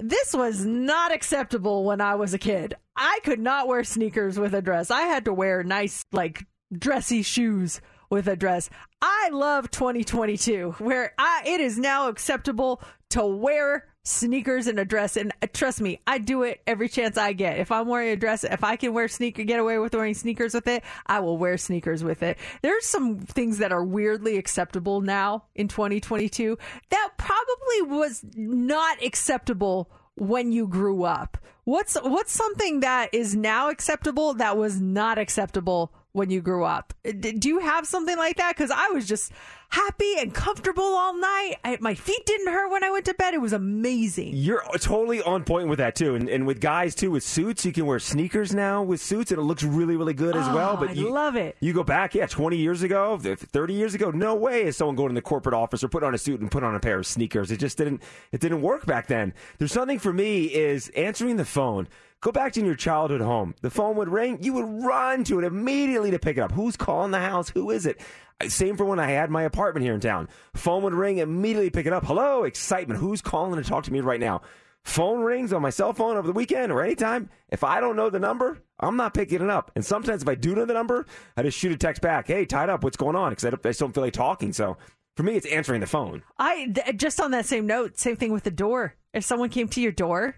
this 0.00 0.34
was 0.34 0.64
not 0.66 1.12
acceptable 1.12 1.84
when 1.84 2.00
I 2.00 2.14
was 2.14 2.34
a 2.34 2.38
kid. 2.38 2.74
I 2.96 3.18
could 3.24 3.40
not 3.40 3.68
wear 3.68 3.84
sneakers 3.84 4.38
with 4.38 4.54
a 4.54 4.62
dress. 4.62 4.90
I 4.90 5.02
had 5.02 5.24
to 5.26 5.32
wear 5.32 5.62
nice, 5.62 6.04
like, 6.12 6.46
dressy 6.76 7.22
shoes 7.22 7.80
with 8.10 8.28
a 8.28 8.36
dress. 8.36 8.70
I 9.02 9.30
love 9.32 9.70
2022, 9.70 10.76
where 10.78 11.12
I, 11.18 11.42
it 11.46 11.60
is 11.60 11.78
now 11.78 12.08
acceptable 12.08 12.82
to 13.10 13.24
wear 13.24 13.86
sneakers 14.04 14.66
and 14.66 14.78
a 14.78 14.84
dress. 14.84 15.16
And 15.16 15.32
uh, 15.42 15.46
trust 15.52 15.80
me, 15.80 16.00
I 16.06 16.18
do 16.18 16.42
it 16.42 16.60
every 16.66 16.88
chance 16.88 17.16
I 17.16 17.32
get. 17.32 17.58
If 17.58 17.72
I'm 17.72 17.88
wearing 17.88 18.10
a 18.10 18.16
dress, 18.16 18.44
if 18.44 18.62
I 18.62 18.76
can 18.76 18.92
wear 18.92 19.08
sneaker, 19.08 19.42
get 19.44 19.58
away 19.58 19.78
with 19.78 19.94
wearing 19.94 20.14
sneakers 20.14 20.54
with 20.54 20.68
it, 20.68 20.84
I 21.06 21.20
will 21.20 21.38
wear 21.38 21.56
sneakers 21.56 22.04
with 22.04 22.22
it. 22.22 22.38
There's 22.62 22.84
some 22.84 23.18
things 23.18 23.58
that 23.58 23.72
are 23.72 23.84
weirdly 23.84 24.36
acceptable 24.36 25.00
now 25.00 25.44
in 25.54 25.68
2022 25.68 26.58
that 26.90 27.10
probably 27.16 27.96
was 27.96 28.24
not 28.36 29.02
acceptable 29.02 29.90
when 30.16 30.52
you 30.52 30.68
grew 30.68 31.04
up. 31.04 31.38
What's 31.64 31.96
what's 31.96 32.32
something 32.32 32.80
that 32.80 33.12
is 33.12 33.34
now 33.34 33.70
acceptable 33.70 34.34
that 34.34 34.56
was 34.56 34.80
not 34.80 35.18
acceptable 35.18 35.92
when 36.12 36.30
you 36.30 36.40
grew 36.42 36.64
up? 36.64 36.92
Do 37.02 37.48
you 37.48 37.58
have 37.58 37.86
something 37.86 38.16
like 38.16 38.36
that? 38.36 38.54
Because 38.56 38.70
I 38.70 38.88
was 38.88 39.08
just 39.08 39.32
happy 39.74 40.14
and 40.18 40.32
comfortable 40.32 40.84
all 40.84 41.14
night. 41.18 41.56
I, 41.64 41.76
my 41.80 41.94
feet 41.94 42.24
didn't 42.26 42.46
hurt 42.52 42.70
when 42.70 42.84
I 42.84 42.90
went 42.90 43.04
to 43.06 43.14
bed. 43.14 43.34
It 43.34 43.40
was 43.40 43.52
amazing. 43.52 44.30
You're 44.34 44.62
totally 44.78 45.20
on 45.22 45.42
point 45.44 45.68
with 45.68 45.78
that 45.78 45.96
too, 45.96 46.14
and, 46.14 46.28
and 46.28 46.46
with 46.46 46.60
guys 46.60 46.94
too 46.94 47.10
with 47.10 47.24
suits. 47.24 47.64
You 47.64 47.72
can 47.72 47.86
wear 47.86 47.98
sneakers 47.98 48.54
now 48.54 48.82
with 48.82 49.00
suits, 49.00 49.32
and 49.32 49.40
it 49.40 49.44
looks 49.44 49.64
really, 49.64 49.96
really 49.96 50.14
good 50.14 50.36
as 50.36 50.46
Oh, 50.48 50.54
well. 50.54 50.76
But 50.76 50.90
I 50.90 50.92
you, 50.92 51.10
love 51.10 51.34
it. 51.36 51.56
You 51.60 51.72
go 51.72 51.82
back, 51.82 52.14
yeah, 52.14 52.26
20 52.26 52.56
years 52.56 52.82
ago, 52.82 53.18
30 53.18 53.74
years 53.74 53.94
ago. 53.94 54.10
No 54.10 54.34
way 54.36 54.62
is 54.62 54.76
someone 54.76 54.94
going 54.96 55.08
to 55.08 55.14
the 55.14 55.22
corporate 55.22 55.54
office 55.54 55.82
or 55.82 55.88
put 55.88 56.04
on 56.04 56.14
a 56.14 56.18
suit 56.18 56.40
and 56.40 56.50
put 56.50 56.62
on 56.62 56.74
a 56.74 56.80
pair 56.80 56.98
of 56.98 57.06
sneakers. 57.06 57.50
It 57.50 57.58
just 57.58 57.76
didn't. 57.78 58.02
It 58.30 58.40
didn't 58.40 58.62
work 58.62 58.86
back 58.86 59.08
then. 59.08 59.34
There's 59.58 59.72
something 59.72 59.98
for 59.98 60.12
me 60.12 60.44
is 60.44 60.88
answering 60.90 61.36
the 61.36 61.44
phone. 61.44 61.88
Go 62.20 62.32
back 62.32 62.54
to 62.54 62.64
your 62.64 62.74
childhood 62.74 63.20
home. 63.20 63.54
The 63.60 63.68
phone 63.68 63.96
would 63.96 64.08
ring. 64.08 64.38
You 64.40 64.54
would 64.54 64.86
run 64.86 65.24
to 65.24 65.38
it 65.40 65.44
immediately 65.44 66.10
to 66.12 66.18
pick 66.18 66.38
it 66.38 66.40
up. 66.40 66.52
Who's 66.52 66.74
calling 66.74 67.10
the 67.10 67.18
house? 67.18 67.50
Who 67.50 67.70
is 67.70 67.84
it? 67.84 68.00
Same 68.48 68.76
for 68.76 68.84
when 68.84 68.98
I 68.98 69.06
had 69.06 69.30
my 69.30 69.42
apartment 69.44 69.84
here 69.84 69.94
in 69.94 70.00
town. 70.00 70.28
Phone 70.54 70.82
would 70.82 70.94
ring, 70.94 71.18
immediately 71.18 71.70
pick 71.70 71.86
it 71.86 71.92
up. 71.92 72.04
Hello, 72.04 72.44
excitement. 72.44 73.00
Who's 73.00 73.22
calling 73.22 73.62
to 73.62 73.68
talk 73.68 73.84
to 73.84 73.92
me 73.92 74.00
right 74.00 74.20
now? 74.20 74.42
Phone 74.84 75.20
rings 75.20 75.52
on 75.52 75.62
my 75.62 75.70
cell 75.70 75.94
phone 75.94 76.16
over 76.16 76.26
the 76.26 76.32
weekend 76.32 76.70
or 76.70 76.82
anytime. 76.82 77.30
If 77.48 77.64
I 77.64 77.80
don't 77.80 77.96
know 77.96 78.10
the 78.10 78.18
number, 78.18 78.58
I'm 78.78 78.96
not 78.96 79.14
picking 79.14 79.40
it 79.40 79.48
up. 79.48 79.70
And 79.74 79.84
sometimes 79.84 80.22
if 80.22 80.28
I 80.28 80.34
do 80.34 80.54
know 80.54 80.66
the 80.66 80.74
number, 80.74 81.06
I 81.36 81.42
just 81.42 81.58
shoot 81.58 81.72
a 81.72 81.76
text 81.76 82.02
back. 82.02 82.26
Hey, 82.26 82.44
tied 82.44 82.68
up. 82.68 82.84
What's 82.84 82.98
going 82.98 83.16
on? 83.16 83.30
Because 83.30 83.46
I, 83.46 83.48
I 83.48 83.70
just 83.70 83.80
don't 83.80 83.94
feel 83.94 84.02
like 84.04 84.12
talking. 84.12 84.52
So 84.52 84.76
for 85.16 85.22
me, 85.22 85.36
it's 85.36 85.46
answering 85.46 85.80
the 85.80 85.86
phone. 85.86 86.22
I 86.38 86.66
th- 86.74 86.96
just 86.98 87.20
on 87.20 87.30
that 87.30 87.46
same 87.46 87.66
note, 87.66 87.98
same 87.98 88.16
thing 88.16 88.32
with 88.32 88.44
the 88.44 88.50
door. 88.50 88.96
If 89.14 89.24
someone 89.24 89.48
came 89.48 89.68
to 89.68 89.80
your 89.80 89.92
door, 89.92 90.36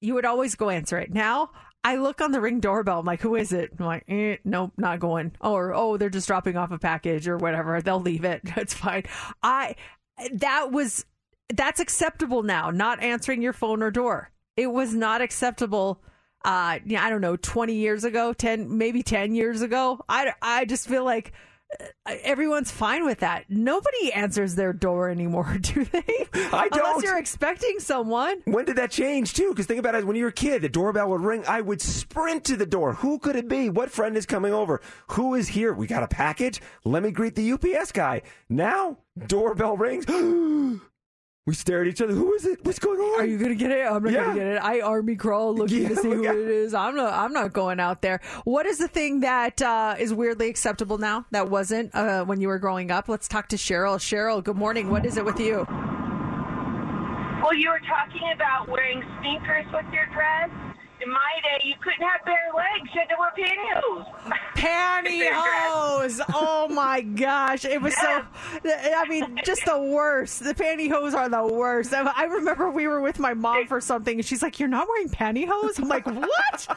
you 0.00 0.14
would 0.14 0.24
always 0.24 0.56
go 0.56 0.70
answer 0.70 0.98
it. 0.98 1.12
Now 1.12 1.50
I 1.84 1.96
look 1.96 2.22
on 2.22 2.32
the 2.32 2.40
ring 2.40 2.60
doorbell. 2.60 3.00
I'm 3.00 3.06
like, 3.06 3.20
who 3.20 3.36
is 3.36 3.52
it? 3.52 3.72
I'm 3.78 3.84
like, 3.84 4.04
eh, 4.08 4.36
nope, 4.44 4.72
not 4.78 5.00
going. 5.00 5.32
Or 5.40 5.74
oh, 5.74 5.98
they're 5.98 6.08
just 6.08 6.26
dropping 6.26 6.56
off 6.56 6.70
a 6.70 6.78
package 6.78 7.28
or 7.28 7.36
whatever. 7.36 7.80
They'll 7.82 8.00
leave 8.00 8.24
it. 8.24 8.42
It's 8.56 8.72
fine. 8.72 9.04
I 9.42 9.76
that 10.32 10.72
was 10.72 11.04
that's 11.52 11.80
acceptable 11.80 12.42
now. 12.42 12.70
Not 12.70 13.02
answering 13.02 13.42
your 13.42 13.52
phone 13.52 13.82
or 13.82 13.90
door. 13.90 14.30
It 14.56 14.68
was 14.68 14.94
not 14.94 15.20
acceptable. 15.20 16.02
Uh, 16.44 16.78
I 16.80 17.08
don't 17.10 17.20
know, 17.20 17.36
20 17.36 17.74
years 17.74 18.04
ago, 18.04 18.32
10, 18.32 18.76
maybe 18.76 19.02
10 19.02 19.34
years 19.34 19.62
ago. 19.62 20.00
I, 20.08 20.32
I 20.42 20.66
just 20.66 20.86
feel 20.86 21.04
like 21.04 21.32
everyone's 22.06 22.70
fine 22.70 23.04
with 23.04 23.20
that. 23.20 23.44
Nobody 23.48 24.12
answers 24.12 24.54
their 24.54 24.72
door 24.72 25.10
anymore, 25.10 25.56
do 25.60 25.84
they? 25.84 26.26
I 26.52 26.68
don't. 26.68 26.86
Unless 26.86 27.02
you're 27.02 27.18
expecting 27.18 27.78
someone. 27.78 28.42
When 28.44 28.64
did 28.64 28.76
that 28.76 28.90
change 28.90 29.34
too? 29.34 29.50
Because 29.50 29.66
think 29.66 29.80
about 29.80 29.94
it, 29.94 30.06
when 30.06 30.16
you 30.16 30.24
were 30.24 30.28
a 30.28 30.32
kid, 30.32 30.62
the 30.62 30.68
doorbell 30.68 31.10
would 31.10 31.20
ring. 31.20 31.44
I 31.46 31.60
would 31.60 31.80
sprint 31.80 32.44
to 32.44 32.56
the 32.56 32.66
door. 32.66 32.94
Who 32.94 33.18
could 33.18 33.36
it 33.36 33.48
be? 33.48 33.70
What 33.70 33.90
friend 33.90 34.16
is 34.16 34.26
coming 34.26 34.52
over? 34.52 34.80
Who 35.08 35.34
is 35.34 35.48
here? 35.48 35.72
We 35.72 35.86
got 35.86 36.02
a 36.02 36.08
package. 36.08 36.60
Let 36.84 37.02
me 37.02 37.10
greet 37.10 37.34
the 37.34 37.52
UPS 37.52 37.92
guy. 37.92 38.22
Now, 38.48 38.98
doorbell 39.26 39.76
rings. 39.76 40.06
we 41.46 41.52
stare 41.52 41.82
at 41.82 41.88
each 41.88 42.00
other. 42.00 42.14
Who 42.14 42.32
is 42.34 42.46
it? 42.46 42.64
What's 42.64 42.78
going 42.78 42.98
on? 42.98 43.20
Are 43.20 43.26
you 43.26 43.36
gonna 43.36 43.54
get 43.54 43.70
it? 43.70 43.86
I'm 43.86 44.02
not 44.02 44.12
Yeah. 44.12 44.24
gonna 44.24 44.34
get 44.38 44.46
it. 44.46 44.56
I 44.62 44.80
army 44.80 45.14
crawl 45.14 45.54
looking 45.54 45.82
Yeah, 45.82 45.88
to 45.90 45.96
see 45.96 46.08
who 46.08 46.22
look 46.22 46.34
it 46.34 46.48
is. 46.48 46.72
I'm 46.72 46.96
not. 46.96 47.12
I'm 47.12 47.34
not 47.34 47.52
going 47.52 47.80
out 47.80 48.00
there. 48.00 48.20
What 48.44 48.64
is 48.64 48.78
the 48.78 48.88
thing 48.88 49.20
that 49.20 49.60
uh, 49.60 49.94
is 49.98 50.14
weirdly 50.14 50.48
acceptable 50.48 50.96
now 50.96 51.26
that 51.32 51.50
wasn't 51.50 51.94
uh, 51.94 52.24
when 52.24 52.40
you 52.40 52.48
were 52.48 52.58
growing 52.58 52.90
up? 52.90 53.10
Let's 53.10 53.28
talk 53.28 53.48
to 53.48 53.56
Cheryl. 53.56 53.96
Cheryl, 53.98 54.42
good 54.42 54.56
morning. 54.56 54.88
What 54.90 55.04
is 55.04 55.18
it 55.18 55.24
with 55.26 55.38
you? 55.38 55.66
Well, 57.42 57.52
you 57.54 57.68
were 57.68 57.80
talking 57.80 58.32
about 58.34 58.70
wearing 58.70 59.02
sneakers 59.20 59.66
with 59.70 59.84
your 59.92 60.06
dress. 60.14 60.48
In 61.04 61.10
my 61.10 61.18
day, 61.42 61.64
you 61.64 61.74
couldn't 61.82 62.06
have 62.06 62.24
bare 62.24 62.50
legs. 62.54 62.90
You 62.94 63.00
had 63.00 63.08
to 63.08 63.16
wear 63.18 63.32
pantyhose. 63.36 64.06
Pantyhose! 64.56 66.20
Oh 66.34 66.68
my 66.68 67.02
gosh, 67.02 67.64
it 67.64 67.80
was 67.80 67.94
so. 67.96 68.22
I 68.64 69.04
mean, 69.08 69.38
just 69.44 69.64
the 69.66 69.78
worst. 69.78 70.42
The 70.42 70.54
pantyhose 70.54 71.14
are 71.14 71.28
the 71.28 71.46
worst. 71.46 71.92
I 71.92 72.02
I 72.16 72.24
remember 72.24 72.70
we 72.70 72.86
were 72.88 73.00
with 73.00 73.18
my 73.18 73.34
mom 73.34 73.66
for 73.66 73.80
something, 73.80 74.18
and 74.18 74.24
she's 74.24 74.42
like, 74.42 74.58
"You're 74.58 74.68
not 74.68 74.88
wearing 74.88 75.08
pantyhose?" 75.10 75.78
I'm 75.78 75.88
like, 75.88 76.06
"What? 76.06 76.68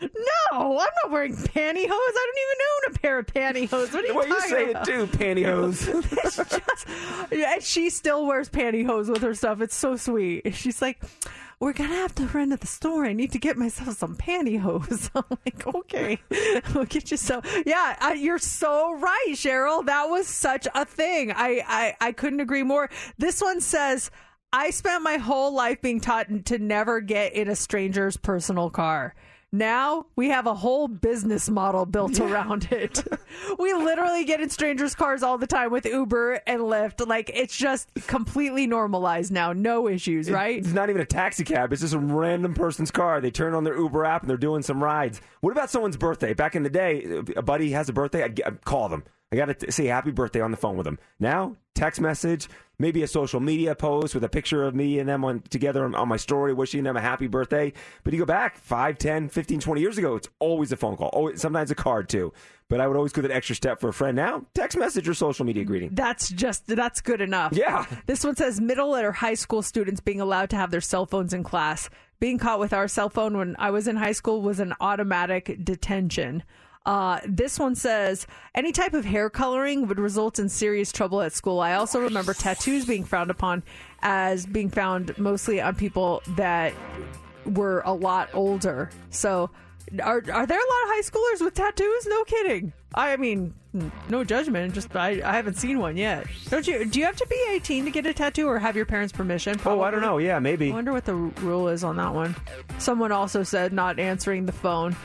No, 0.00 0.78
I'm 0.78 0.90
not 1.02 1.10
wearing 1.10 1.34
pantyhose. 1.34 1.88
I 1.88 2.26
don't 2.26 2.38
even 2.38 2.90
own 2.90 2.94
a 2.94 2.98
pair 2.98 3.18
of 3.18 3.26
pantyhose. 3.26 3.92
What 3.92 4.04
are 4.04 4.06
you 4.06 4.14
What 4.14 4.28
you 4.28 4.34
talking 4.34 4.50
say 4.50 4.64
it 4.64 4.70
about?" 4.70 4.86
too, 4.86 5.06
pantyhose. 5.08 5.88
it's 6.24 6.36
just, 6.36 6.86
yeah, 7.30 7.54
and 7.54 7.62
she 7.62 7.90
still 7.90 8.26
wears 8.26 8.48
pantyhose 8.48 9.08
with 9.08 9.22
her 9.22 9.34
stuff. 9.34 9.60
It's 9.60 9.74
so 9.76 9.96
sweet. 9.96 10.54
She's 10.54 10.80
like, 10.82 11.02
"We're 11.62 11.72
gonna 11.72 11.94
have 11.94 12.12
to 12.16 12.26
run 12.26 12.50
to 12.50 12.56
the 12.56 12.66
store. 12.66 13.04
I 13.04 13.12
need 13.12 13.30
to 13.30 13.38
get 13.38 13.56
myself 13.56 13.96
some 13.96 14.16
pantyhose." 14.16 15.10
I'm 15.14 15.38
like, 15.46 15.64
"Okay, 15.64 16.18
we'll 16.74 16.86
get 16.86 17.12
you 17.12 17.16
some." 17.16 17.42
Yeah, 17.64 17.96
I, 18.00 18.14
you're 18.14 18.40
so 18.40 18.92
right, 18.94 19.34
Cheryl. 19.34 19.86
That 19.86 20.10
was 20.10 20.26
such 20.26 20.66
a 20.74 20.84
thing. 20.84 21.30
I, 21.30 21.62
I 21.68 22.08
I 22.08 22.10
couldn't 22.10 22.40
agree 22.40 22.64
more. 22.64 22.90
This 23.16 23.40
one 23.40 23.60
says. 23.60 24.10
I 24.54 24.68
spent 24.68 25.02
my 25.02 25.16
whole 25.16 25.54
life 25.54 25.80
being 25.80 25.98
taught 25.98 26.26
to 26.44 26.58
never 26.58 27.00
get 27.00 27.32
in 27.32 27.48
a 27.48 27.56
stranger's 27.56 28.18
personal 28.18 28.68
car. 28.68 29.14
Now 29.54 30.06
we 30.16 30.30
have 30.30 30.46
a 30.46 30.54
whole 30.54 30.88
business 30.88 31.50
model 31.50 31.84
built 31.84 32.18
around 32.18 32.68
it. 32.70 33.04
we 33.58 33.74
literally 33.74 34.24
get 34.24 34.40
in 34.40 34.48
strangers' 34.48 34.94
cars 34.94 35.22
all 35.22 35.36
the 35.36 35.46
time 35.46 35.70
with 35.70 35.84
Uber 35.84 36.40
and 36.46 36.62
Lyft. 36.62 37.06
Like 37.06 37.30
it's 37.34 37.54
just 37.56 37.90
completely 38.06 38.66
normalized 38.66 39.30
now. 39.30 39.52
No 39.52 39.88
issues, 39.88 40.30
right? 40.30 40.58
It's 40.58 40.72
not 40.72 40.88
even 40.88 41.02
a 41.02 41.06
taxi 41.06 41.44
cab. 41.44 41.72
It's 41.72 41.82
just 41.82 41.92
a 41.94 41.98
random 41.98 42.54
person's 42.54 42.90
car. 42.90 43.20
They 43.20 43.30
turn 43.30 43.54
on 43.54 43.64
their 43.64 43.76
Uber 43.76 44.06
app 44.06 44.22
and 44.22 44.30
they're 44.30 44.38
doing 44.38 44.62
some 44.62 44.82
rides. 44.82 45.20
What 45.42 45.50
about 45.50 45.68
someone's 45.70 45.98
birthday? 45.98 46.32
Back 46.32 46.56
in 46.56 46.62
the 46.62 46.70
day, 46.70 47.22
a 47.36 47.42
buddy 47.42 47.72
has 47.72 47.90
a 47.90 47.92
birthday. 47.92 48.24
I'd, 48.24 48.40
I'd 48.42 48.64
call 48.64 48.88
them. 48.88 49.04
I 49.30 49.36
got 49.36 49.58
to 49.60 49.72
say 49.72 49.86
happy 49.86 50.10
birthday 50.10 50.40
on 50.40 50.50
the 50.50 50.56
phone 50.58 50.76
with 50.76 50.84
them. 50.84 50.98
Now, 51.18 51.56
text 51.74 52.00
message, 52.00 52.48
maybe 52.82 53.04
a 53.04 53.06
social 53.06 53.38
media 53.38 53.74
post 53.76 54.12
with 54.12 54.24
a 54.24 54.28
picture 54.28 54.64
of 54.64 54.74
me 54.74 54.98
and 54.98 55.08
them 55.08 55.24
on 55.24 55.40
together 55.48 55.84
on, 55.84 55.94
on 55.94 56.08
my 56.08 56.16
story, 56.16 56.52
wishing 56.52 56.82
them 56.82 56.96
a 56.96 57.00
happy 57.00 57.28
birthday. 57.28 57.72
But 58.02 58.12
you 58.12 58.18
go 58.18 58.26
back 58.26 58.58
5, 58.58 58.98
10, 58.98 59.28
15, 59.28 59.60
20 59.60 59.80
years 59.80 59.96
ago, 59.96 60.16
it's 60.16 60.28
always 60.40 60.72
a 60.72 60.76
phone 60.76 60.96
call. 60.96 61.08
Always, 61.08 61.40
sometimes 61.40 61.70
a 61.70 61.76
card 61.76 62.08
too. 62.08 62.32
But 62.68 62.80
I 62.80 62.88
would 62.88 62.96
always 62.96 63.12
go 63.12 63.22
that 63.22 63.30
extra 63.30 63.54
step 63.54 63.80
for 63.80 63.88
a 63.88 63.92
friend. 63.92 64.16
Now, 64.16 64.46
text 64.54 64.76
message 64.76 65.08
or 65.08 65.14
social 65.14 65.44
media 65.44 65.64
greeting. 65.64 65.90
That's 65.92 66.28
just 66.28 66.66
that's 66.66 67.00
good 67.00 67.20
enough. 67.20 67.52
Yeah. 67.54 67.86
This 68.06 68.24
one 68.24 68.34
says 68.34 68.60
middle 68.60 68.96
or 68.96 69.12
high 69.12 69.34
school 69.34 69.62
students 69.62 70.00
being 70.00 70.20
allowed 70.20 70.50
to 70.50 70.56
have 70.56 70.70
their 70.70 70.80
cell 70.80 71.06
phones 71.06 71.32
in 71.32 71.44
class. 71.44 71.88
Being 72.18 72.38
caught 72.38 72.58
with 72.58 72.72
our 72.72 72.88
cell 72.88 73.10
phone 73.10 73.36
when 73.36 73.56
I 73.58 73.70
was 73.70 73.86
in 73.86 73.96
high 73.96 74.12
school 74.12 74.42
was 74.42 74.58
an 74.58 74.74
automatic 74.80 75.58
detention. 75.62 76.42
Uh, 76.84 77.20
this 77.26 77.58
one 77.58 77.74
says 77.74 78.26
any 78.54 78.72
type 78.72 78.92
of 78.92 79.04
hair 79.04 79.30
coloring 79.30 79.86
would 79.86 80.00
result 80.00 80.38
in 80.38 80.48
serious 80.48 80.90
trouble 80.90 81.22
at 81.22 81.32
school. 81.32 81.60
I 81.60 81.74
also 81.74 82.00
remember 82.00 82.34
tattoos 82.34 82.84
being 82.84 83.04
frowned 83.04 83.30
upon 83.30 83.62
as 84.00 84.46
being 84.46 84.68
found 84.68 85.16
mostly 85.16 85.60
on 85.60 85.76
people 85.76 86.22
that 86.36 86.72
were 87.46 87.82
a 87.84 87.92
lot 87.92 88.30
older. 88.34 88.90
So, 89.10 89.50
are 90.02 90.22
are 90.32 90.46
there 90.46 90.58
a 90.58 90.70
lot 90.70 90.82
of 90.82 90.88
high 90.88 91.02
schoolers 91.02 91.44
with 91.44 91.54
tattoos? 91.54 92.06
No 92.06 92.24
kidding. 92.24 92.72
I 92.94 93.16
mean, 93.16 93.54
no 94.08 94.24
judgment. 94.24 94.74
Just 94.74 94.94
I, 94.96 95.20
I 95.24 95.32
haven't 95.32 95.54
seen 95.54 95.78
one 95.78 95.96
yet. 95.96 96.26
Don't 96.50 96.66
you? 96.66 96.84
Do 96.84 96.98
you 96.98 97.06
have 97.06 97.16
to 97.16 97.26
be 97.26 97.36
eighteen 97.50 97.84
to 97.84 97.90
get 97.90 98.06
a 98.06 98.14
tattoo, 98.14 98.48
or 98.48 98.58
have 98.58 98.74
your 98.76 98.86
parents' 98.86 99.12
permission? 99.12 99.60
Oh, 99.64 99.82
I 99.82 99.90
don't 99.90 100.00
know. 100.00 100.18
Yeah, 100.18 100.38
maybe. 100.38 100.70
I 100.70 100.74
wonder 100.74 100.92
what 100.92 101.04
the 101.04 101.14
rule 101.14 101.68
is 101.68 101.84
on 101.84 101.96
that 101.96 102.12
one. 102.14 102.34
Someone 102.78 103.12
also 103.12 103.42
said 103.42 103.72
not 103.72 103.98
answering 103.98 104.46
the 104.46 104.52
phone. 104.52 104.96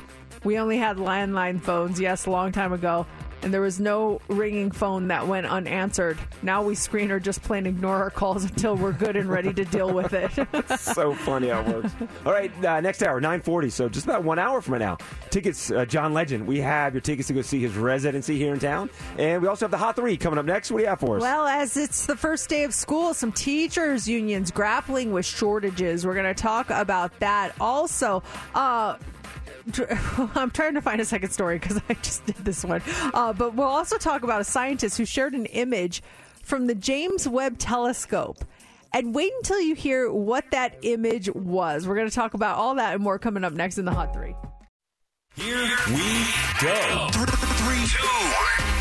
We 0.48 0.60
only 0.60 0.78
had 0.78 0.96
landline 0.96 1.60
phones, 1.60 2.00
yes, 2.00 2.26
a 2.26 2.32
long 2.32 2.54
time 2.54 2.72
ago, 2.72 3.06
and 3.42 3.54
there 3.54 3.60
was 3.60 3.82
no 3.82 4.22
ringing 4.30 4.72
phone 4.72 5.10
that 5.10 5.28
went 5.28 5.46
unanswered. 5.46 6.18
Now 6.42 6.64
we 6.64 6.74
screen 6.74 7.12
or 7.12 7.20
just 7.20 7.44
plain 7.44 7.66
ignore 7.66 7.98
our 7.98 8.10
calls 8.10 8.46
until 8.46 8.78
we're 8.78 8.94
good 8.94 9.18
and 9.18 9.30
ready 9.30 9.54
to 9.54 9.66
deal 9.66 9.94
with 9.94 10.14
it. 10.14 10.32
so 10.80 11.14
funny 11.14 11.50
how 11.50 11.60
it 11.60 11.68
works. 11.68 11.94
All 12.26 12.32
right, 12.32 12.50
uh, 12.64 12.80
next 12.80 13.04
hour, 13.04 13.20
940, 13.20 13.70
so 13.70 13.90
just 13.90 14.06
about 14.06 14.24
one 14.24 14.40
hour 14.40 14.62
from 14.62 14.80
now. 14.80 14.98
Tickets, 15.32 15.70
uh, 15.70 15.84
John 15.84 16.14
Legend. 16.14 16.48
We 16.48 16.62
have 16.62 16.94
your 16.94 17.02
tickets 17.02 17.28
to 17.28 17.34
go 17.34 17.42
see 17.42 17.60
his 17.60 17.76
residency 17.76 18.38
here 18.38 18.54
in 18.54 18.60
town. 18.62 18.90
And 19.18 19.42
we 19.42 19.50
also 19.50 19.66
have 19.66 19.72
the 19.72 19.78
Hot 19.78 19.98
3 19.98 20.16
coming 20.16 20.40
up 20.40 20.46
next. 20.46 20.72
What 20.72 20.78
do 20.78 20.84
you 20.84 20.90
have 20.90 21.02
for 21.02 21.18
us? 21.18 21.22
Well, 21.22 21.46
as 21.46 21.76
it's 21.76 22.06
the 22.06 22.16
first 22.16 22.48
day 22.48 22.64
of 22.64 22.74
school, 22.74 23.14
some 23.14 23.34
teachers' 23.34 24.08
unions 24.08 24.50
grappling 24.50 25.12
with 25.12 25.26
shortages. 25.26 26.06
We're 26.06 26.14
going 26.14 26.34
to 26.34 26.42
talk 26.42 26.70
about 26.70 27.20
that. 27.20 27.54
Also, 27.60 28.24
uh, 28.56 28.96
I'm 30.36 30.52
trying 30.52 30.76
to 30.76 30.82
find 30.82 31.02
a 31.02 31.06
second 31.06 31.32
story 31.32 31.60
because 31.60 31.82
I 31.90 31.94
just 31.96 32.26
did 32.26 32.38
this 32.38 32.64
one. 32.64 32.82
Uh, 33.14 33.34
but 33.34 33.56
we'll 33.56 33.68
also 33.68 33.98
talk 33.98 34.24
about 34.24 34.42
a 34.42 34.46
scientist 34.46 34.98
who 34.98 35.06
shared 35.06 35.34
an 35.34 35.46
image 35.48 36.02
from 36.44 36.68
the 36.68 36.76
James 36.76 37.28
Webb 37.28 37.58
Telescope. 37.58 38.46
And 38.94 39.14
wait 39.14 39.34
until 39.38 39.60
you 39.60 39.76
hear 39.76 40.12
what 40.12 40.50
that 40.52 40.78
image 40.82 41.30
was. 41.34 41.88
We're 41.88 41.96
going 41.96 42.10
to 42.10 42.16
talk 42.16 42.34
about 42.34 42.58
all 42.58 42.76
that 42.76 42.96
and 42.96 43.04
more 43.04 43.20
coming 43.20 43.44
up 43.44 43.54
next 43.54 43.78
in 43.78 43.86
the 43.86 43.94
Hot 43.94 44.14
Three. 44.14 44.34
Here 45.36 45.70
we 45.90 46.26
go. 46.62 47.10
Three, 47.12 47.86
two. 47.86 48.77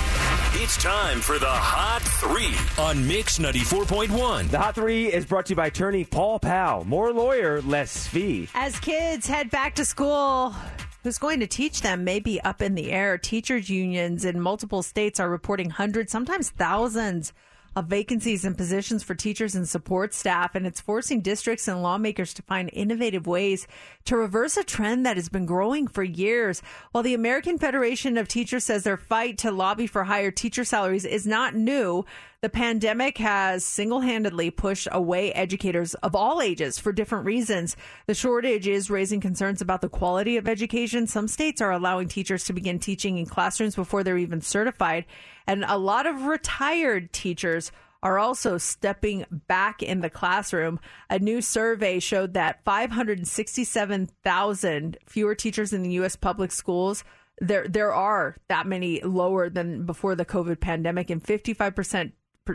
It's 0.58 0.82
time 0.82 1.20
for 1.20 1.38
the 1.38 1.44
Hot 1.46 2.00
Three 2.00 2.82
on 2.82 3.06
Mix 3.06 3.38
94.1. 3.38 4.48
The 4.48 4.58
Hot 4.58 4.74
Three 4.74 5.12
is 5.12 5.26
brought 5.26 5.44
to 5.46 5.50
you 5.50 5.56
by 5.56 5.66
attorney 5.66 6.02
Paul 6.02 6.38
Powell. 6.38 6.86
More 6.86 7.12
lawyer, 7.12 7.60
less 7.60 8.06
fee. 8.06 8.48
As 8.54 8.80
kids 8.80 9.26
head 9.26 9.50
back 9.50 9.74
to 9.74 9.84
school, 9.84 10.54
who's 11.02 11.18
going 11.18 11.40
to 11.40 11.46
teach 11.46 11.82
them 11.82 12.04
may 12.04 12.20
be 12.20 12.40
up 12.40 12.62
in 12.62 12.74
the 12.74 12.90
air. 12.90 13.18
Teachers' 13.18 13.68
unions 13.68 14.24
in 14.24 14.40
multiple 14.40 14.82
states 14.82 15.20
are 15.20 15.28
reporting 15.28 15.68
hundreds, 15.68 16.10
sometimes 16.10 16.48
thousands 16.48 17.34
of 17.76 17.86
vacancies 17.86 18.44
and 18.44 18.56
positions 18.56 19.02
for 19.02 19.14
teachers 19.14 19.54
and 19.54 19.68
support 19.68 20.14
staff, 20.14 20.54
and 20.54 20.66
it's 20.66 20.80
forcing 20.80 21.20
districts 21.20 21.68
and 21.68 21.82
lawmakers 21.82 22.32
to 22.32 22.42
find 22.42 22.70
innovative 22.72 23.26
ways 23.26 23.68
to 24.06 24.16
reverse 24.16 24.56
a 24.56 24.64
trend 24.64 25.04
that 25.04 25.16
has 25.16 25.28
been 25.28 25.44
growing 25.44 25.86
for 25.86 26.02
years. 26.02 26.62
While 26.92 27.04
the 27.04 27.14
American 27.14 27.58
Federation 27.58 28.16
of 28.16 28.28
Teachers 28.28 28.64
says 28.64 28.84
their 28.84 28.96
fight 28.96 29.36
to 29.38 29.52
lobby 29.52 29.86
for 29.86 30.04
higher 30.04 30.30
teacher 30.30 30.64
salaries 30.64 31.04
is 31.04 31.26
not 31.26 31.54
new, 31.54 32.06
the 32.42 32.48
pandemic 32.48 33.18
has 33.18 33.64
single 33.64 34.00
handedly 34.00 34.50
pushed 34.50 34.88
away 34.92 35.32
educators 35.32 35.94
of 35.94 36.14
all 36.14 36.42
ages 36.42 36.78
for 36.78 36.92
different 36.92 37.24
reasons. 37.24 37.76
The 38.06 38.14
shortage 38.14 38.68
is 38.68 38.90
raising 38.90 39.20
concerns 39.20 39.60
about 39.60 39.80
the 39.80 39.88
quality 39.88 40.36
of 40.36 40.46
education. 40.46 41.06
Some 41.06 41.28
states 41.28 41.60
are 41.60 41.72
allowing 41.72 42.08
teachers 42.08 42.44
to 42.44 42.52
begin 42.52 42.78
teaching 42.78 43.18
in 43.18 43.26
classrooms 43.26 43.74
before 43.74 44.04
they're 44.04 44.18
even 44.18 44.40
certified. 44.40 45.06
And 45.46 45.64
a 45.66 45.78
lot 45.78 46.06
of 46.06 46.26
retired 46.26 47.12
teachers 47.12 47.72
are 48.02 48.18
also 48.18 48.58
stepping 48.58 49.24
back 49.30 49.82
in 49.82 50.00
the 50.00 50.10
classroom. 50.10 50.78
A 51.10 51.18
new 51.18 51.40
survey 51.40 51.98
showed 51.98 52.34
that 52.34 52.62
567,000 52.64 54.98
fewer 55.06 55.34
teachers 55.34 55.72
in 55.72 55.82
the 55.82 55.92
U.S. 55.92 56.16
public 56.16 56.52
schools. 56.52 57.02
There, 57.40 57.66
there 57.66 57.92
are 57.92 58.36
that 58.48 58.66
many 58.66 59.00
lower 59.02 59.48
than 59.50 59.86
before 59.86 60.14
the 60.14 60.24
COVID 60.24 60.60
pandemic, 60.60 61.10
and 61.10 61.22
55% 61.22 62.12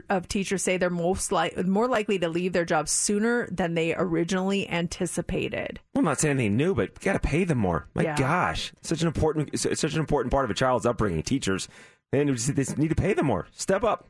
of 0.10 0.28
teachers 0.28 0.64
say 0.64 0.78
they're 0.78 0.90
most 0.90 1.32
like 1.32 1.58
more 1.66 1.88
likely 1.88 2.18
to 2.20 2.28
leave 2.30 2.54
their 2.54 2.66
jobs 2.66 2.92
sooner 2.92 3.48
than 3.52 3.74
they 3.74 3.94
originally 3.96 4.70
anticipated. 4.70 5.80
Well, 5.94 6.00
I'm 6.02 6.06
not 6.06 6.20
saying 6.20 6.38
anything 6.38 6.58
new, 6.58 6.74
but 6.76 6.90
you 6.90 6.96
got 7.06 7.14
to 7.14 7.20
pay 7.20 7.44
them 7.44 7.58
more. 7.58 7.88
My 7.94 8.04
Yeah. 8.04 8.18
gosh, 8.18 8.74
such 8.82 9.02
an 9.02 9.08
important, 9.08 9.58
such 9.60 9.94
an 9.94 10.00
important 10.00 10.32
part 10.32 10.46
of 10.46 10.52
a 10.52 10.54
child's 10.56 10.86
upbringing. 10.86 11.24
Teachers, 11.24 11.68
and 12.14 12.30
they 12.38 12.66
need 12.78 12.90
to 12.90 12.96
pay 12.96 13.14
them 13.14 13.26
more. 13.28 13.48
Step 13.54 13.84
up. 13.84 14.10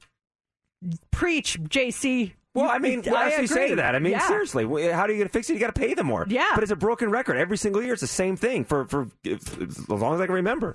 Preach, 1.12 1.60
JC. 1.64 2.34
Well, 2.54 2.70
I 2.70 2.80
mean, 2.80 3.04
what 3.04 3.16
I 3.16 3.26
else 3.26 3.36
do 3.36 3.42
you 3.44 3.48
say 3.48 3.70
to 3.70 3.76
that? 3.78 3.96
I 3.96 4.00
mean, 4.00 4.12
Yeah. 4.14 4.28
seriously, 4.28 4.64
how 4.66 5.02
are 5.02 5.10
you 5.10 5.16
going 5.18 5.28
to 5.28 5.30
fix 5.30 5.50
it? 5.50 5.54
You 5.54 5.60
got 5.60 5.74
to 5.74 5.80
pay 5.80 5.94
them 5.94 6.08
more. 6.08 6.26
Yeah. 6.28 6.50
but 6.54 6.64
it's 6.64 6.72
a 6.72 6.76
broken 6.76 7.10
record. 7.10 7.38
Every 7.38 7.58
single 7.58 7.82
year, 7.82 7.94
it's 7.94 8.02
the 8.02 8.08
same 8.08 8.36
thing 8.36 8.66
for 8.66 8.86
for 8.86 9.08
as 9.26 9.88
long 9.90 10.16
as 10.16 10.22
I 10.22 10.26
can 10.26 10.36
remember. 10.36 10.74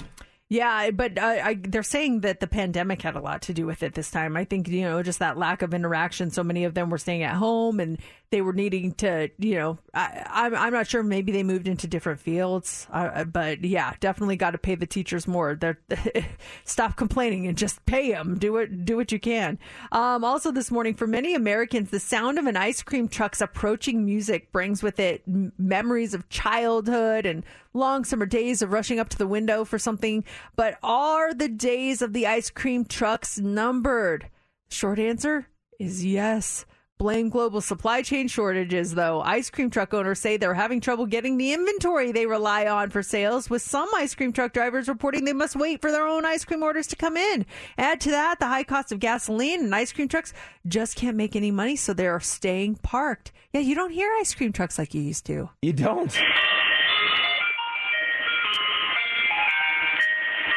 Yeah, 0.48 0.92
but 0.92 1.18
uh, 1.18 1.40
I, 1.42 1.54
they're 1.60 1.82
saying 1.82 2.20
that 2.20 2.38
the 2.38 2.46
pandemic 2.46 3.02
had 3.02 3.16
a 3.16 3.20
lot 3.20 3.42
to 3.42 3.54
do 3.54 3.66
with 3.66 3.82
it 3.82 3.94
this 3.94 4.12
time. 4.12 4.36
I 4.36 4.44
think 4.44 4.68
you 4.68 4.82
know 4.82 5.02
just 5.02 5.18
that 5.18 5.36
lack 5.36 5.62
of 5.62 5.74
interaction. 5.74 6.30
So 6.30 6.44
many 6.44 6.64
of 6.64 6.74
them 6.74 6.88
were 6.88 6.98
staying 6.98 7.24
at 7.24 7.34
home, 7.34 7.80
and 7.80 7.98
they 8.30 8.42
were 8.42 8.52
needing 8.52 8.92
to, 8.94 9.30
you 9.38 9.54
know, 9.54 9.78
I, 9.94 10.26
I'm 10.28 10.54
I'm 10.54 10.72
not 10.72 10.88
sure. 10.88 11.02
Maybe 11.02 11.30
they 11.32 11.42
moved 11.42 11.68
into 11.68 11.86
different 11.86 12.20
fields, 12.20 12.86
uh, 12.92 13.24
but 13.24 13.64
yeah, 13.64 13.94
definitely 14.00 14.36
got 14.36 14.50
to 14.50 14.58
pay 14.58 14.74
the 14.74 14.86
teachers 14.86 15.28
more. 15.28 15.54
They're 15.54 15.78
stop 16.64 16.96
complaining 16.96 17.46
and 17.46 17.56
just 17.56 17.84
pay 17.86 18.10
them. 18.10 18.38
Do 18.38 18.56
it. 18.56 18.84
Do 18.84 18.96
what 18.96 19.12
you 19.12 19.20
can. 19.20 19.58
Um, 19.92 20.24
also, 20.24 20.50
this 20.50 20.70
morning, 20.70 20.94
for 20.94 21.06
many 21.06 21.34
Americans, 21.34 21.90
the 21.90 22.00
sound 22.00 22.38
of 22.38 22.46
an 22.46 22.56
ice 22.56 22.82
cream 22.82 23.08
truck's 23.08 23.40
approaching 23.40 24.04
music 24.04 24.50
brings 24.50 24.82
with 24.82 24.98
it 24.98 25.22
memories 25.26 26.12
of 26.12 26.28
childhood 26.28 27.26
and 27.26 27.44
long 27.74 28.04
summer 28.04 28.26
days 28.26 28.60
of 28.60 28.72
rushing 28.72 28.98
up 28.98 29.08
to 29.10 29.18
the 29.18 29.26
window 29.26 29.64
for 29.64 29.78
something. 29.78 30.24
But 30.56 30.78
are 30.82 31.32
the 31.32 31.48
days 31.48 32.02
of 32.02 32.12
the 32.12 32.26
ice 32.26 32.50
cream 32.50 32.84
trucks 32.84 33.38
numbered? 33.38 34.30
Short 34.68 34.98
answer 34.98 35.46
is 35.78 36.04
yes. 36.04 36.64
Blame 36.98 37.28
global 37.28 37.60
supply 37.60 38.00
chain 38.00 38.26
shortages, 38.26 38.94
though. 38.94 39.20
Ice 39.20 39.50
cream 39.50 39.68
truck 39.68 39.92
owners 39.92 40.18
say 40.18 40.38
they're 40.38 40.54
having 40.54 40.80
trouble 40.80 41.04
getting 41.04 41.36
the 41.36 41.52
inventory 41.52 42.10
they 42.10 42.24
rely 42.24 42.66
on 42.66 42.88
for 42.88 43.02
sales, 43.02 43.50
with 43.50 43.60
some 43.60 43.88
ice 43.94 44.14
cream 44.14 44.32
truck 44.32 44.54
drivers 44.54 44.88
reporting 44.88 45.26
they 45.26 45.34
must 45.34 45.56
wait 45.56 45.82
for 45.82 45.92
their 45.92 46.06
own 46.06 46.24
ice 46.24 46.46
cream 46.46 46.62
orders 46.62 46.86
to 46.86 46.96
come 46.96 47.18
in. 47.18 47.44
Add 47.76 48.00
to 48.00 48.10
that 48.12 48.38
the 48.38 48.46
high 48.46 48.64
cost 48.64 48.92
of 48.92 48.98
gasoline, 48.98 49.60
and 49.64 49.74
ice 49.74 49.92
cream 49.92 50.08
trucks 50.08 50.32
just 50.66 50.96
can't 50.96 51.18
make 51.18 51.36
any 51.36 51.50
money, 51.50 51.76
so 51.76 51.92
they're 51.92 52.18
staying 52.18 52.76
parked. 52.76 53.30
Yeah, 53.52 53.60
you 53.60 53.74
don't 53.74 53.90
hear 53.90 54.10
ice 54.18 54.34
cream 54.34 54.52
trucks 54.52 54.78
like 54.78 54.94
you 54.94 55.02
used 55.02 55.26
to. 55.26 55.50
You 55.60 55.74
don't. 55.74 56.18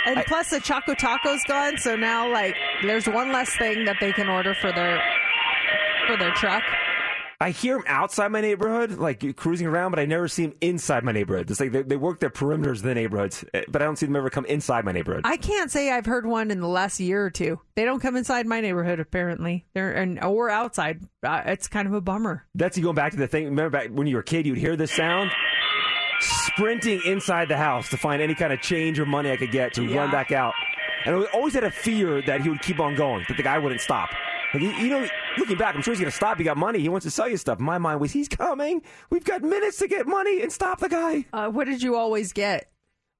And 0.05 0.23
plus, 0.25 0.51
the 0.51 0.61
Choco 0.61 0.93
Taco's 0.93 1.43
gone, 1.43 1.77
so 1.77 1.97
now 1.97 2.31
like 2.31 2.55
there's 2.81 3.07
one 3.09 3.33
less 3.33 3.53
thing 3.57 3.83
that 3.83 3.97
they 3.99 4.13
can 4.13 4.29
order 4.29 4.53
for 4.53 4.71
their 4.71 5.03
for 6.09 6.17
their 6.17 6.31
truck. 6.31 6.63
I 7.41 7.51
hear 7.51 7.75
them 7.77 7.85
outside 7.87 8.33
my 8.33 8.41
neighborhood, 8.41 8.97
like 8.97 9.23
cruising 9.37 9.65
around, 9.65 9.91
but 9.91 9.99
I 9.99 10.05
never 10.05 10.27
see 10.27 10.47
them 10.47 10.55
inside 10.59 11.05
my 11.05 11.13
neighborhood. 11.13 11.49
It's 11.49 11.61
like 11.61 11.71
they, 11.71 11.83
they 11.83 11.95
work 11.95 12.19
their 12.19 12.29
perimeters 12.29 12.77
of 12.77 12.81
the 12.81 12.93
neighborhoods, 12.93 13.45
eh, 13.53 13.63
but 13.69 13.81
I 13.81 13.85
don't 13.85 13.95
see 13.95 14.05
them 14.07 14.17
ever 14.17 14.29
come 14.29 14.43
inside 14.45 14.83
my 14.83 14.91
neighborhood. 14.91 15.21
I 15.23 15.37
can't 15.37 15.71
say 15.71 15.89
I've 15.89 16.05
heard 16.05 16.25
one 16.25 16.51
in 16.51 16.59
the 16.59 16.67
last 16.67 16.99
year 16.99 17.25
or 17.25 17.29
two. 17.29 17.57
They 17.75 17.85
don't 17.85 18.01
come 18.01 18.17
inside 18.17 18.45
my 18.45 18.59
neighborhood 18.59 18.99
apparently. 18.99 19.65
They're 19.73 19.93
and 19.93 20.21
or 20.21 20.49
outside. 20.49 20.99
Uh, 21.23 21.43
it's 21.45 21.69
kind 21.69 21.87
of 21.87 21.93
a 21.93 22.01
bummer. 22.01 22.45
That's 22.55 22.75
you 22.75 22.83
going 22.83 22.95
back 22.95 23.11
to 23.13 23.17
the 23.17 23.27
thing. 23.27 23.45
Remember 23.45 23.69
back 23.69 23.87
when 23.89 24.05
you 24.07 24.15
were 24.17 24.21
a 24.21 24.25
kid, 24.25 24.45
you'd 24.45 24.57
hear 24.57 24.75
this 24.75 24.91
sound, 24.91 25.31
sprinting 26.19 27.01
inside 27.05 27.47
the 27.47 27.57
house 27.57 27.89
to 27.91 27.97
find 27.97 28.21
any 28.21 28.35
kind 28.35 28.51
of 28.51 28.59
change 28.61 28.99
or 28.99 29.05
money 29.05 29.31
I 29.31 29.37
could 29.37 29.51
get 29.51 29.73
to 29.75 29.85
Yeah. 29.85 29.99
run 29.99 30.11
back 30.11 30.33
out. 30.33 30.53
And 31.05 31.15
I 31.15 31.23
always 31.33 31.53
had 31.53 31.63
a 31.63 31.71
fear 31.71 32.21
that 32.23 32.41
he 32.41 32.49
would 32.49 32.61
keep 32.61 32.81
on 32.81 32.95
going, 32.95 33.23
that 33.29 33.37
the 33.37 33.43
guy 33.43 33.57
wouldn't 33.57 33.79
stop. 33.79 34.09
Like, 34.53 34.63
you, 34.63 34.69
you 34.71 34.89
know, 34.89 35.07
looking 35.37 35.57
back, 35.57 35.75
I'm 35.75 35.81
sure 35.81 35.93
he's 35.93 35.99
going 35.99 36.11
to 36.11 36.15
stop. 36.15 36.37
He 36.37 36.43
got 36.43 36.57
money. 36.57 36.79
He 36.79 36.89
wants 36.89 37.05
to 37.05 37.11
sell 37.11 37.29
you 37.29 37.37
stuff. 37.37 37.59
My 37.59 37.77
mind 37.77 37.99
was, 37.99 38.11
he's 38.11 38.27
coming. 38.27 38.81
We've 39.09 39.23
got 39.23 39.43
minutes 39.43 39.77
to 39.77 39.87
get 39.87 40.07
money 40.07 40.41
and 40.41 40.51
stop 40.51 40.79
the 40.79 40.89
guy. 40.89 41.25
Uh, 41.31 41.49
what 41.49 41.65
did 41.65 41.83
you 41.83 41.95
always 41.95 42.33
get? 42.33 42.71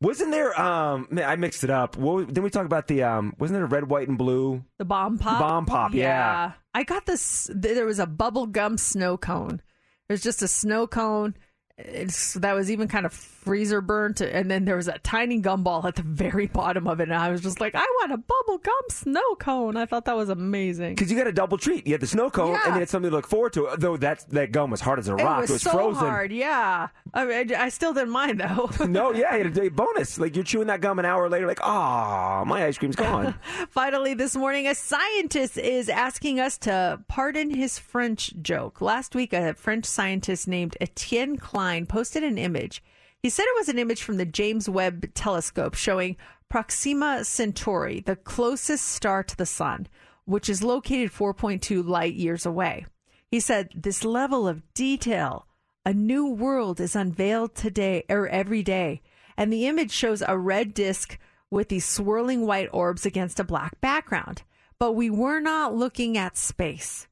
Wasn't 0.01 0.31
there? 0.31 0.60
Um, 0.60 1.07
man, 1.11 1.30
I 1.30 1.35
mixed 1.35 1.64
it 1.64 1.69
up. 1.69 1.97
What, 1.97 2.27
didn't 2.27 2.43
we 2.43 2.49
talk 2.49 2.65
about 2.65 2.88
the? 2.88 3.03
Um, 3.03 3.35
wasn't 3.38 3.57
there 3.57 3.65
a 3.65 3.68
red, 3.68 3.89
white, 3.89 4.07
and 4.07 4.18
blue? 4.18 4.64
The 4.77 4.85
bomb 4.85 5.18
pop. 5.18 5.39
The 5.39 5.43
bomb 5.43 5.65
pop, 5.65 5.93
yeah. 5.93 6.53
I 6.73 6.84
got 6.84 7.06
this. 7.06 7.49
There 7.53 7.85
was 7.85 7.99
a 7.99 8.07
bubble 8.07 8.47
gum 8.47 8.77
snow 8.77 9.18
cone. 9.18 9.61
There's 10.07 10.23
just 10.23 10.41
a 10.41 10.47
snow 10.47 10.88
cone. 10.88 11.35
It's, 11.77 12.34
that 12.35 12.53
was 12.53 12.72
even 12.72 12.88
kind 12.88 13.06
of 13.06 13.14
freezer 13.49 13.81
burnt, 13.81 14.21
and 14.21 14.49
then 14.51 14.65
there 14.65 14.76
was 14.76 14.88
a 14.88 14.99
tiny 14.99 15.41
gumball 15.41 15.84
at 15.84 15.95
the 15.95 16.03
very 16.03 16.45
bottom 16.45 16.85
of 16.88 16.99
it, 16.99 17.09
and 17.09 17.15
I 17.15 17.30
was 17.31 17.41
just 17.41 17.59
like, 17.59 17.73
"I 17.73 17.80
want 17.99 18.11
a 18.11 18.17
bubble 18.17 18.59
gum 18.59 18.73
snow 18.89 19.35
cone." 19.39 19.76
I 19.76 19.88
thought 19.88 20.05
that 20.05 20.15
was 20.15 20.30
amazing. 20.30 20.93
Because 20.93 21.09
you 21.11 21.17
got 21.17 21.26
a 21.26 21.31
double 21.31 21.57
treat. 21.57 21.88
You 21.88 21.93
had 21.93 22.01
the 22.01 22.05
snow 22.07 22.30
cone, 22.30 22.51
Yeah. 22.51 22.61
and 22.65 22.76
then 22.76 22.84
it's 22.84 22.91
something 22.91 23.09
to 23.09 23.15
look 23.15 23.26
forward 23.27 23.53
to. 23.53 23.67
Though 23.76 23.97
that 23.97 24.30
that 24.30 24.51
gum 24.51 24.69
was 24.69 24.81
hard 24.81 24.99
as 24.99 25.07
a 25.09 25.15
It 25.15 25.23
rock. 25.23 25.41
was, 25.41 25.49
it 25.49 25.53
was 25.53 25.61
so 25.63 25.71
frozen. 25.71 26.05
hard, 26.07 26.31
yeah. 26.31 26.89
I, 27.11 27.26
mean, 27.26 27.55
I 27.55 27.69
still 27.69 27.91
didn't 27.93 28.11
mind 28.11 28.39
though. 28.39 28.69
no, 28.85 29.11
yeah, 29.13 29.35
you 29.35 29.45
had 29.45 29.57
a 29.57 29.69
bonus. 29.69 30.19
Like 30.19 30.35
you're 30.35 30.45
chewing 30.45 30.67
that 30.67 30.80
gum 30.81 30.99
an 30.99 31.05
hour 31.05 31.27
later, 31.27 31.47
like, 31.47 31.63
ah, 31.63 32.43
my 32.45 32.65
ice 32.65 32.77
cream's 32.77 32.95
gone. 32.95 33.34
Finally, 33.71 34.13
this 34.13 34.35
morning, 34.35 34.67
a 34.67 34.76
scientist 34.76 35.57
is 35.57 35.89
asking 35.89 36.39
us 36.39 36.59
to 36.59 36.99
pardon 37.07 37.49
his 37.49 37.80
French 37.80 38.31
joke. 38.43 38.80
Last 38.80 39.15
week, 39.15 39.34
a 39.34 39.55
French 39.55 39.85
scientist 39.85 40.47
named 40.47 40.77
Etienne 40.80 41.38
Klein 41.38 41.88
posted 41.88 42.23
an 42.23 42.38
image. 42.38 42.84
He 43.22 43.30
said 43.30 43.44
it 43.44 43.58
was 43.58 43.68
an 43.68 43.80
image 43.80 44.02
from 44.02 44.16
the 44.18 44.26
James 44.26 44.70
Webb 44.70 45.14
telescope 45.14 45.76
showing 45.76 46.16
Proxima 46.50 47.26
Centauri, 47.26 48.00
the 48.00 48.16
closest 48.16 48.88
star 48.88 49.24
to 49.24 49.36
the 49.36 49.46
sun, 49.46 49.88
which 50.24 50.48
is 50.48 50.64
located 50.64 51.12
4.2 51.12 51.86
light 51.86 52.14
years 52.14 52.46
away. 52.46 52.86
He 53.30 53.41
said, 53.41 53.72
This 53.76 54.06
level 54.06 54.48
of 54.48 54.74
detail, 54.74 55.48
a 55.86 55.94
new 55.94 56.28
world 56.28 56.80
is 56.80 56.96
unveiled 56.96 57.56
today 57.56 58.04
or 58.10 58.28
every 58.28 58.64
day. 58.64 59.02
And 59.36 59.52
the 59.52 59.68
image 59.68 59.91
shows 59.91 60.24
a 60.26 60.38
red 60.38 60.74
disk 60.74 61.18
with 61.52 61.70
these 61.70 61.86
swirling 61.86 62.46
white 62.46 62.70
orbs 62.72 63.06
against 63.06 63.40
a 63.40 63.44
black 63.44 63.80
background. 63.82 64.44
But 64.80 64.94
we 64.94 65.10
were 65.10 65.40
not 65.40 65.76
looking 65.76 66.18
at 66.18 66.38
space. 66.38 67.08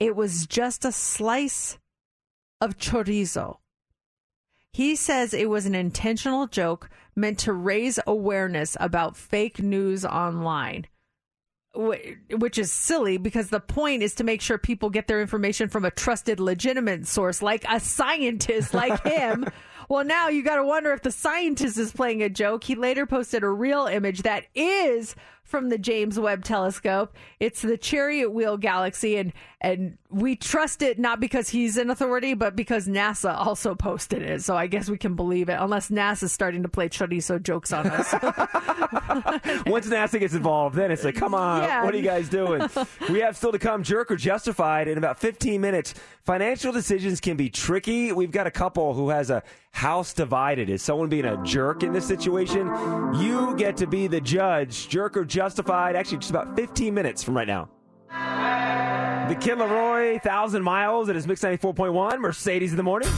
It 0.00 0.16
was 0.16 0.46
just 0.46 0.84
a 0.84 0.92
slice 0.92 1.78
of 2.60 2.76
chorizo. 2.76 3.58
He 4.72 4.96
says 4.96 5.34
it 5.34 5.50
was 5.50 5.66
an 5.66 5.74
intentional 5.74 6.46
joke 6.46 6.88
meant 7.14 7.38
to 7.40 7.52
raise 7.52 7.98
awareness 8.06 8.74
about 8.80 9.18
fake 9.18 9.62
news 9.62 10.02
online, 10.02 10.86
which 11.74 12.56
is 12.56 12.72
silly 12.72 13.18
because 13.18 13.50
the 13.50 13.60
point 13.60 14.02
is 14.02 14.14
to 14.14 14.24
make 14.24 14.40
sure 14.40 14.56
people 14.56 14.88
get 14.88 15.08
their 15.08 15.20
information 15.20 15.68
from 15.68 15.84
a 15.84 15.90
trusted, 15.90 16.40
legitimate 16.40 17.06
source 17.06 17.42
like 17.42 17.66
a 17.68 17.80
scientist 17.80 18.72
like 18.72 19.02
him. 19.06 19.46
Well, 19.90 20.04
now 20.04 20.28
you 20.28 20.42
got 20.42 20.56
to 20.56 20.64
wonder 20.64 20.92
if 20.92 21.02
the 21.02 21.10
scientist 21.10 21.76
is 21.76 21.92
playing 21.92 22.22
a 22.22 22.30
joke. 22.30 22.64
He 22.64 22.74
later 22.74 23.04
posted 23.04 23.42
a 23.42 23.50
real 23.50 23.84
image 23.86 24.22
that 24.22 24.44
is 24.54 25.14
from 25.52 25.68
the 25.68 25.76
James 25.78 26.18
Webb 26.18 26.42
Telescope. 26.44 27.14
It's 27.38 27.60
the 27.62 27.76
Cartwheel 27.76 28.56
Galaxy, 28.56 29.18
and 29.18 29.32
and 29.60 29.98
we 30.10 30.34
trust 30.34 30.82
it 30.82 30.98
not 30.98 31.20
because 31.20 31.50
he's 31.50 31.76
an 31.76 31.90
authority, 31.90 32.34
but 32.34 32.56
because 32.56 32.88
NASA 32.88 33.32
also 33.36 33.74
posted 33.76 34.22
it. 34.22 34.42
So 34.42 34.56
I 34.56 34.66
guess 34.66 34.88
we 34.90 34.98
can 34.98 35.14
believe 35.14 35.48
it, 35.48 35.56
unless 35.60 35.90
NASA's 35.90 36.32
starting 36.32 36.62
to 36.64 36.68
play 36.68 36.88
chorizo 36.88 37.40
jokes 37.40 37.72
on 37.72 37.86
us. 37.86 38.12
Once 39.66 39.86
NASA 39.88 40.18
gets 40.18 40.34
involved, 40.34 40.74
then 40.74 40.90
it's 40.90 41.04
like, 41.04 41.14
come 41.14 41.34
on, 41.34 41.62
Yeah. 41.62 41.84
what 41.84 41.94
are 41.94 41.96
you 41.96 42.02
guys 42.02 42.28
doing? 42.28 42.62
we 43.10 43.20
have 43.20 43.36
still 43.36 43.52
to 43.52 43.58
come 43.58 43.82
jerk 43.82 44.10
or 44.10 44.16
justified 44.16 44.88
in 44.88 44.98
about 44.98 45.18
15 45.20 45.60
minutes. 45.60 45.94
Financial 46.24 46.72
decisions 46.72 47.20
can 47.20 47.36
be 47.36 47.48
tricky. 47.50 48.12
We've 48.12 48.30
got 48.30 48.46
a 48.46 48.50
couple 48.50 48.94
who 48.94 49.10
has 49.10 49.30
a 49.30 49.42
house 49.72 50.12
divided. 50.12 50.68
Is 50.70 50.82
someone 50.82 51.08
being 51.08 51.24
a 51.24 51.42
jerk 51.44 51.82
in 51.82 51.92
this 51.92 52.06
situation? 52.06 52.66
You 53.20 53.54
get 53.56 53.76
to 53.78 53.86
be 53.86 54.06
the 54.06 54.20
judge. 54.20 54.88
Jerk 54.88 55.16
or 55.16 55.24
justified, 55.24 55.41
actually, 55.42 56.18
just 56.18 56.30
about 56.30 56.56
15 56.56 56.94
minutes 56.94 57.22
from 57.22 57.36
right 57.36 57.46
now. 57.46 57.68
The 59.28 59.34
Kid 59.36 59.58
LAROI, 59.58 60.12
1,000 60.14 60.62
miles 60.62 61.08
at 61.08 61.14
his 61.14 61.26
Mix 61.26 61.42
94.1, 61.42 62.18
Mercedes 62.20 62.70
in 62.70 62.76
the 62.76 62.82
morning. 62.82 63.08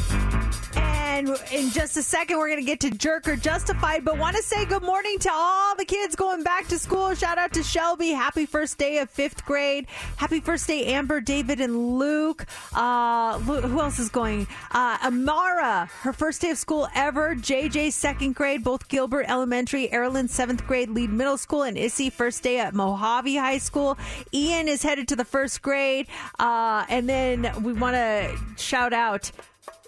And 1.14 1.28
in 1.52 1.70
just 1.70 1.96
a 1.96 2.02
second, 2.02 2.38
we're 2.38 2.48
going 2.48 2.58
to 2.58 2.66
get 2.66 2.80
to 2.80 2.90
Jerk 2.90 3.28
or 3.28 3.36
Justified, 3.36 4.04
but 4.04 4.18
want 4.18 4.34
to 4.34 4.42
say 4.42 4.64
good 4.64 4.82
morning 4.82 5.16
to 5.20 5.30
all 5.32 5.76
the 5.76 5.84
kids 5.84 6.16
going 6.16 6.42
back 6.42 6.66
to 6.66 6.76
school. 6.76 7.14
Shout 7.14 7.38
out 7.38 7.52
to 7.52 7.62
Shelby. 7.62 8.08
Happy 8.08 8.46
first 8.46 8.78
day 8.78 8.98
of 8.98 9.08
fifth 9.08 9.44
grade. 9.44 9.86
Happy 10.16 10.40
first 10.40 10.66
day, 10.66 10.86
Amber, 10.86 11.20
David, 11.20 11.60
and 11.60 12.00
Luke. 12.00 12.46
Uh, 12.74 13.38
who 13.38 13.80
else 13.80 14.00
is 14.00 14.08
going? 14.08 14.48
Uh, 14.72 14.98
Amara, 15.04 15.88
her 16.00 16.12
first 16.12 16.40
day 16.40 16.50
of 16.50 16.58
school 16.58 16.88
ever. 16.96 17.36
JJ, 17.36 17.92
second 17.92 18.34
grade, 18.34 18.64
both 18.64 18.88
Gilbert 18.88 19.26
Elementary. 19.28 19.86
Erilyn, 19.86 20.28
seventh 20.28 20.66
grade, 20.66 20.90
Lied 20.90 21.10
Middle 21.10 21.38
School. 21.38 21.62
And 21.62 21.78
Issy, 21.78 22.10
first 22.10 22.42
day 22.42 22.58
at 22.58 22.74
Mojave 22.74 23.36
High 23.36 23.58
School. 23.58 23.96
Ian 24.32 24.66
is 24.66 24.82
headed 24.82 25.06
to 25.06 25.14
the 25.14 25.24
first 25.24 25.62
grade. 25.62 26.08
Uh, 26.40 26.84
and 26.88 27.08
then 27.08 27.62
we 27.62 27.72
want 27.72 27.94
to 27.94 28.36
shout 28.56 28.92
out. 28.92 29.30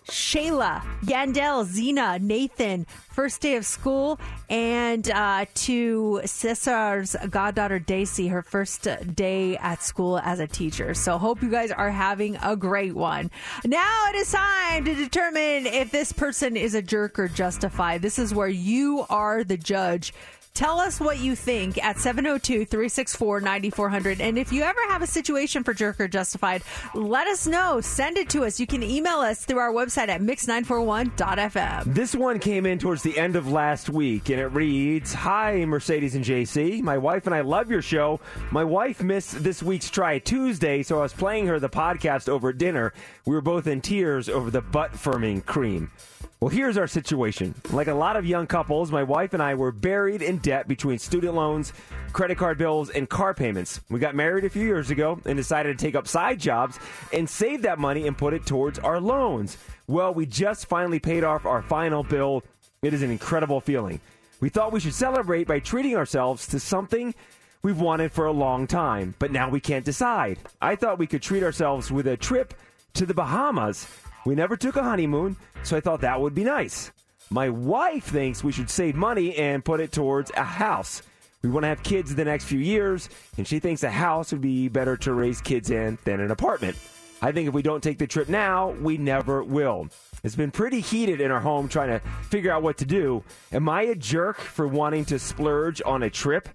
Shayla, 0.08 0.82
Yandel, 1.02 1.64
Zena, 1.64 2.18
Nathan, 2.18 2.86
first 3.10 3.40
day 3.40 3.56
of 3.56 3.66
school, 3.66 4.20
and 4.48 5.10
uh, 5.10 5.46
to 5.54 6.20
Cesar's 6.24 7.16
goddaughter 7.28 7.78
Daisy, 7.78 8.28
her 8.28 8.42
first 8.42 8.86
day 9.14 9.56
at 9.56 9.82
school 9.82 10.18
as 10.18 10.38
a 10.38 10.46
teacher. 10.46 10.94
So 10.94 11.18
hope 11.18 11.42
you 11.42 11.50
guys 11.50 11.72
are 11.72 11.90
having 11.90 12.36
a 12.42 12.54
great 12.54 12.94
one. 12.94 13.30
Now 13.64 14.04
it 14.10 14.16
is 14.16 14.30
time 14.30 14.84
to 14.84 14.94
determine 14.94 15.66
if 15.66 15.90
this 15.90 16.12
person 16.12 16.56
is 16.56 16.74
a 16.74 16.82
jerk 16.82 17.18
or 17.18 17.28
justified. 17.28 18.02
This 18.02 18.18
is 18.18 18.34
where 18.34 18.48
you 18.48 19.04
are 19.10 19.42
the 19.42 19.56
judge. 19.56 20.12
Tell 20.56 20.80
us 20.80 20.98
what 20.98 21.18
you 21.18 21.36
think 21.36 21.76
at 21.84 21.98
702 21.98 22.64
364 22.64 23.42
9400. 23.42 24.22
And 24.22 24.38
if 24.38 24.54
you 24.54 24.62
ever 24.62 24.80
have 24.88 25.02
a 25.02 25.06
situation 25.06 25.62
for 25.62 25.74
Jerk 25.74 26.00
or 26.00 26.08
Justified, 26.08 26.62
let 26.94 27.26
us 27.26 27.46
know. 27.46 27.82
Send 27.82 28.16
it 28.16 28.30
to 28.30 28.46
us. 28.46 28.58
You 28.58 28.66
can 28.66 28.82
email 28.82 29.18
us 29.18 29.44
through 29.44 29.58
our 29.58 29.70
website 29.70 30.08
at 30.08 30.22
mix941.fm. 30.22 31.94
This 31.94 32.14
one 32.14 32.38
came 32.38 32.64
in 32.64 32.78
towards 32.78 33.02
the 33.02 33.18
end 33.18 33.36
of 33.36 33.52
last 33.52 33.90
week, 33.90 34.30
and 34.30 34.40
it 34.40 34.46
reads 34.46 35.12
Hi, 35.12 35.62
Mercedes 35.66 36.14
and 36.14 36.24
JC. 36.24 36.80
My 36.80 36.96
wife 36.96 37.26
and 37.26 37.34
I 37.34 37.42
love 37.42 37.70
your 37.70 37.82
show. 37.82 38.18
My 38.50 38.64
wife 38.64 39.02
missed 39.02 39.44
this 39.44 39.62
week's 39.62 39.90
Try 39.90 40.20
Tuesday, 40.20 40.82
so 40.82 41.00
I 41.00 41.02
was 41.02 41.12
playing 41.12 41.48
her 41.48 41.60
the 41.60 41.68
podcast 41.68 42.30
over 42.30 42.54
dinner. 42.54 42.94
We 43.26 43.34
were 43.34 43.42
both 43.42 43.66
in 43.66 43.82
tears 43.82 44.30
over 44.30 44.50
the 44.50 44.62
butt 44.62 44.94
firming 44.94 45.44
cream. 45.44 45.90
Well, 46.38 46.50
here's 46.50 46.76
our 46.76 46.86
situation. 46.86 47.54
Like 47.70 47.86
a 47.86 47.94
lot 47.94 48.16
of 48.16 48.26
young 48.26 48.46
couples, 48.46 48.92
my 48.92 49.02
wife 49.02 49.32
and 49.32 49.42
I 49.42 49.54
were 49.54 49.72
buried 49.72 50.20
in 50.20 50.36
debt 50.36 50.68
between 50.68 50.98
student 50.98 51.34
loans, 51.34 51.72
credit 52.12 52.36
card 52.36 52.58
bills, 52.58 52.90
and 52.90 53.08
car 53.08 53.32
payments. 53.32 53.80
We 53.88 54.00
got 54.00 54.14
married 54.14 54.44
a 54.44 54.50
few 54.50 54.62
years 54.62 54.90
ago 54.90 55.18
and 55.24 55.34
decided 55.38 55.78
to 55.78 55.82
take 55.82 55.94
up 55.94 56.06
side 56.06 56.38
jobs 56.38 56.78
and 57.10 57.28
save 57.28 57.62
that 57.62 57.78
money 57.78 58.06
and 58.06 58.18
put 58.18 58.34
it 58.34 58.44
towards 58.44 58.78
our 58.78 59.00
loans. 59.00 59.56
Well, 59.86 60.12
we 60.12 60.26
just 60.26 60.66
finally 60.66 60.98
paid 60.98 61.24
off 61.24 61.46
our 61.46 61.62
final 61.62 62.02
bill. 62.02 62.42
It 62.82 62.92
is 62.92 63.02
an 63.02 63.10
incredible 63.10 63.62
feeling. 63.62 63.98
We 64.38 64.50
thought 64.50 64.72
we 64.72 64.80
should 64.80 64.92
celebrate 64.92 65.46
by 65.46 65.60
treating 65.60 65.96
ourselves 65.96 66.46
to 66.48 66.60
something 66.60 67.14
we've 67.62 67.80
wanted 67.80 68.12
for 68.12 68.26
a 68.26 68.32
long 68.32 68.66
time, 68.66 69.14
but 69.18 69.32
now 69.32 69.48
we 69.48 69.60
can't 69.60 69.86
decide. 69.86 70.38
I 70.60 70.76
thought 70.76 70.98
we 70.98 71.06
could 71.06 71.22
treat 71.22 71.42
ourselves 71.42 71.90
with 71.90 72.06
a 72.06 72.18
trip 72.18 72.52
to 72.92 73.06
the 73.06 73.14
Bahamas. 73.14 73.86
We 74.26 74.34
never 74.34 74.56
took 74.56 74.74
a 74.74 74.82
honeymoon, 74.82 75.36
so 75.62 75.76
I 75.76 75.80
thought 75.80 76.00
that 76.00 76.20
would 76.20 76.34
be 76.34 76.42
nice. 76.42 76.90
My 77.30 77.48
wife 77.48 78.06
thinks 78.06 78.42
we 78.42 78.50
should 78.50 78.68
save 78.68 78.96
money 78.96 79.36
and 79.36 79.64
put 79.64 79.78
it 79.78 79.92
towards 79.92 80.32
a 80.36 80.42
house. 80.42 81.02
We 81.42 81.48
want 81.48 81.62
to 81.62 81.68
have 81.68 81.84
kids 81.84 82.10
in 82.10 82.16
the 82.16 82.24
next 82.24 82.46
few 82.46 82.58
years, 82.58 83.08
and 83.38 83.46
she 83.46 83.60
thinks 83.60 83.84
a 83.84 83.90
house 83.90 84.32
would 84.32 84.40
be 84.40 84.66
better 84.66 84.96
to 84.96 85.12
raise 85.12 85.40
kids 85.40 85.70
in 85.70 85.96
than 86.04 86.18
an 86.18 86.32
apartment. 86.32 86.76
I 87.22 87.30
think 87.30 87.46
if 87.46 87.54
we 87.54 87.62
don't 87.62 87.84
take 87.84 87.98
the 87.98 88.06
trip 88.08 88.28
now, 88.28 88.70
we 88.70 88.98
never 88.98 89.44
will. 89.44 89.88
It's 90.24 90.34
been 90.34 90.50
pretty 90.50 90.80
heated 90.80 91.20
in 91.20 91.30
our 91.30 91.38
home 91.38 91.68
trying 91.68 91.90
to 91.90 92.00
figure 92.28 92.50
out 92.50 92.64
what 92.64 92.78
to 92.78 92.84
do. 92.84 93.22
Am 93.52 93.68
I 93.68 93.82
a 93.82 93.94
jerk 93.94 94.38
for 94.38 94.66
wanting 94.66 95.04
to 95.04 95.20
splurge 95.20 95.80
on 95.86 96.02
a 96.02 96.10
trip? 96.10 96.48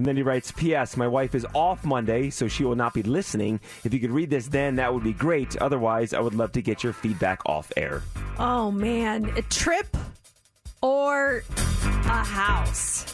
And 0.00 0.06
then 0.06 0.16
he 0.16 0.22
writes, 0.22 0.50
P.S. 0.50 0.96
My 0.96 1.06
wife 1.06 1.34
is 1.34 1.46
off 1.52 1.84
Monday, 1.84 2.30
so 2.30 2.48
she 2.48 2.64
will 2.64 2.74
not 2.74 2.94
be 2.94 3.02
listening. 3.02 3.60
If 3.84 3.92
you 3.92 4.00
could 4.00 4.12
read 4.12 4.30
this 4.30 4.48
then, 4.48 4.76
that 4.76 4.94
would 4.94 5.04
be 5.04 5.12
great. 5.12 5.58
Otherwise, 5.58 6.14
I 6.14 6.20
would 6.20 6.32
love 6.32 6.52
to 6.52 6.62
get 6.62 6.82
your 6.82 6.94
feedback 6.94 7.42
off 7.44 7.70
air. 7.76 8.02
Oh, 8.38 8.70
man. 8.70 9.26
A 9.36 9.42
trip 9.42 9.94
or 10.80 11.44
a 11.84 12.24
house? 12.24 13.04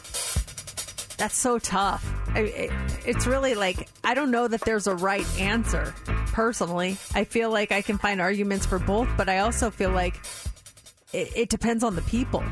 That's 1.18 1.36
so 1.36 1.58
tough. 1.58 2.08
I, 2.28 2.42
it, 2.42 2.70
it's 3.04 3.26
really 3.26 3.56
like, 3.56 3.88
I 4.04 4.14
don't 4.14 4.30
know 4.30 4.46
that 4.46 4.60
there's 4.60 4.86
a 4.86 4.94
right 4.94 5.26
answer, 5.40 5.92
personally. 6.26 6.98
I 7.16 7.24
feel 7.24 7.50
like 7.50 7.72
I 7.72 7.82
can 7.82 7.98
find 7.98 8.20
arguments 8.20 8.64
for 8.64 8.78
both, 8.78 9.08
but 9.16 9.28
I 9.28 9.38
also 9.38 9.72
feel 9.72 9.90
like 9.90 10.20
it, 11.12 11.48
depends 11.48 11.82
on 11.82 11.94
the 11.94 12.02
people. 12.02 12.42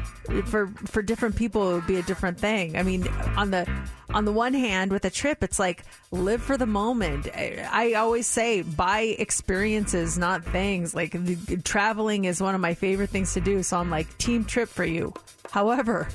For 0.47 0.69
for 0.87 1.03
different 1.03 1.37
people, 1.37 1.71
it 1.71 1.75
would 1.75 1.87
be 1.87 1.97
a 1.97 2.03
different 2.03 2.39
thing. 2.39 2.77
I 2.77 2.83
mean, 2.83 3.07
on 3.37 3.51
the 3.51 3.67
on 4.15 4.25
the 4.25 4.33
one 4.33 4.55
hand, 4.55 4.93
with 4.93 5.05
a 5.05 5.11
trip, 5.11 5.43
it's 5.43 5.59
like 5.59 5.83
live 6.13 6.41
for 6.41 6.57
the 6.57 6.67
moment. 6.67 7.29
I, 7.35 7.95
always 7.95 8.29
say 8.29 8.63
buy 8.63 9.01
experiences, 9.19 10.17
not 10.17 10.45
things. 10.45 10.95
Like 10.95 11.13
the, 11.13 11.57
traveling 11.65 12.25
is 12.25 12.41
one 12.41 12.55
of 12.55 12.61
my 12.61 12.75
favorite 12.75 13.11
things 13.11 13.35
to 13.35 13.41
do. 13.41 13.65
So 13.65 13.77
I'm 13.77 13.91
like 13.91 14.17
team 14.19 14.45
trip 14.45 14.69
for 14.69 14.85
you. 14.85 15.13
However, 15.51 16.09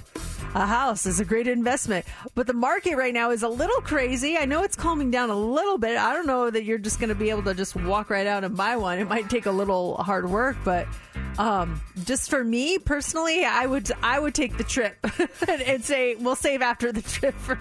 a 0.56 0.66
house 0.66 1.06
is 1.06 1.20
a 1.20 1.26
great 1.26 1.48
investment, 1.48 2.06
but 2.36 2.48
the 2.48 2.54
market 2.54 2.96
right 2.96 3.14
now 3.14 3.32
is 3.32 3.44
a 3.44 3.50
little 3.50 3.82
crazy. 3.82 4.38
I 4.38 4.46
know 4.46 4.64
it's 4.64 4.76
calming 4.76 5.12
down 5.12 5.30
a 5.30 5.36
little 5.36 5.78
bit. 5.78 5.98
I 5.98 6.14
don't 6.14 6.26
know 6.26 6.50
that 6.50 6.64
you're 6.64 6.78
just 6.78 7.00
going 7.00 7.10
to 7.10 7.16
be 7.16 7.30
able 7.30 7.44
to 7.44 7.54
just 7.54 7.76
walk 7.76 8.10
right 8.10 8.26
out 8.26 8.44
and 8.44 8.56
buy 8.56 8.78
one. 8.78 9.00
It 9.00 9.08
might 9.08 9.30
take 9.30 9.46
a 9.46 9.52
little 9.52 9.98
hard 9.98 10.30
work, 10.30 10.58
but 10.64 10.88
um, 11.38 11.82
just 12.04 12.30
for 12.30 12.44
me 12.44 12.80
personally, 12.80 13.46
I 13.46 13.66
would 13.66 13.90
I 14.04 14.20
would 14.20 14.36
take 14.36 14.58
the 14.58 14.64
trip 14.64 14.98
and, 15.48 15.62
and 15.62 15.86
say 15.86 16.16
we'll 16.16 16.36
save 16.36 16.62
after 16.62 16.92
the 16.92 17.02
trip 17.02 17.36
for 17.36 17.58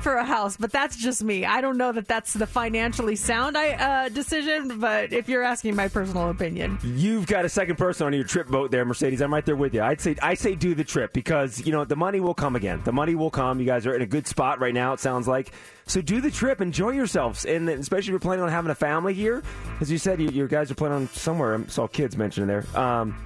for 0.00 0.14
a 0.14 0.24
house. 0.24 0.56
But 0.56 0.72
that's 0.72 0.96
just 0.96 1.22
me. 1.22 1.44
I 1.44 1.60
don't 1.60 1.76
know 1.76 1.92
that 1.92 2.08
that's 2.08 2.32
the 2.32 2.46
financially 2.46 3.16
sound 3.16 3.56
I, 3.56 3.70
uh, 3.72 4.08
decision. 4.08 4.78
But 4.78 5.12
if 5.12 5.28
you're 5.28 5.42
asking 5.42 5.76
my 5.76 5.88
personal 5.88 6.30
opinion, 6.30 6.78
You've 6.82 7.26
got 7.26 7.44
a 7.44 7.48
second 7.48 7.76
person 7.76 8.06
on 8.06 8.12
your 8.12 8.24
trip 8.24 8.48
boat 8.48 8.70
there, 8.70 8.84
Mercedes. 8.84 9.20
I'm 9.22 9.32
right 9.32 9.44
there 9.44 9.56
with 9.56 9.74
you. 9.74 9.82
I'd 9.82 10.00
say 10.00 10.16
I 10.22 10.34
say 10.34 10.54
do 10.54 10.74
the 10.74 10.84
trip 10.84 11.12
because 11.12 11.64
you 11.64 11.72
know 11.72 11.84
the 11.84 11.96
money 11.96 12.20
will 12.20 12.34
come 12.34 12.56
again. 12.56 12.80
The 12.84 12.92
money 12.92 13.14
will 13.14 13.30
come. 13.30 13.60
You 13.60 13.66
guys 13.66 13.86
are 13.86 13.94
in 13.94 14.02
a 14.02 14.06
good 14.06 14.26
spot 14.26 14.60
right 14.60 14.74
now. 14.74 14.92
It 14.92 15.00
sounds 15.00 15.26
like 15.26 15.52
so. 15.86 16.00
Do 16.00 16.20
the 16.20 16.30
trip, 16.30 16.60
enjoy 16.60 16.90
yourselves, 16.90 17.44
and 17.44 17.68
especially 17.68 18.08
if 18.08 18.10
you're 18.10 18.20
planning 18.20 18.44
on 18.44 18.50
having 18.50 18.70
a 18.70 18.74
family 18.74 19.14
here, 19.14 19.42
as 19.80 19.90
you 19.90 19.98
said, 19.98 20.20
you, 20.20 20.28
you 20.28 20.46
guys 20.48 20.70
are 20.70 20.74
planning 20.74 20.98
on 20.98 21.08
somewhere. 21.08 21.58
I 21.58 21.66
saw 21.66 21.86
kids 21.86 22.16
mentioned 22.16 22.48
there. 22.48 22.64
Um, 22.76 23.16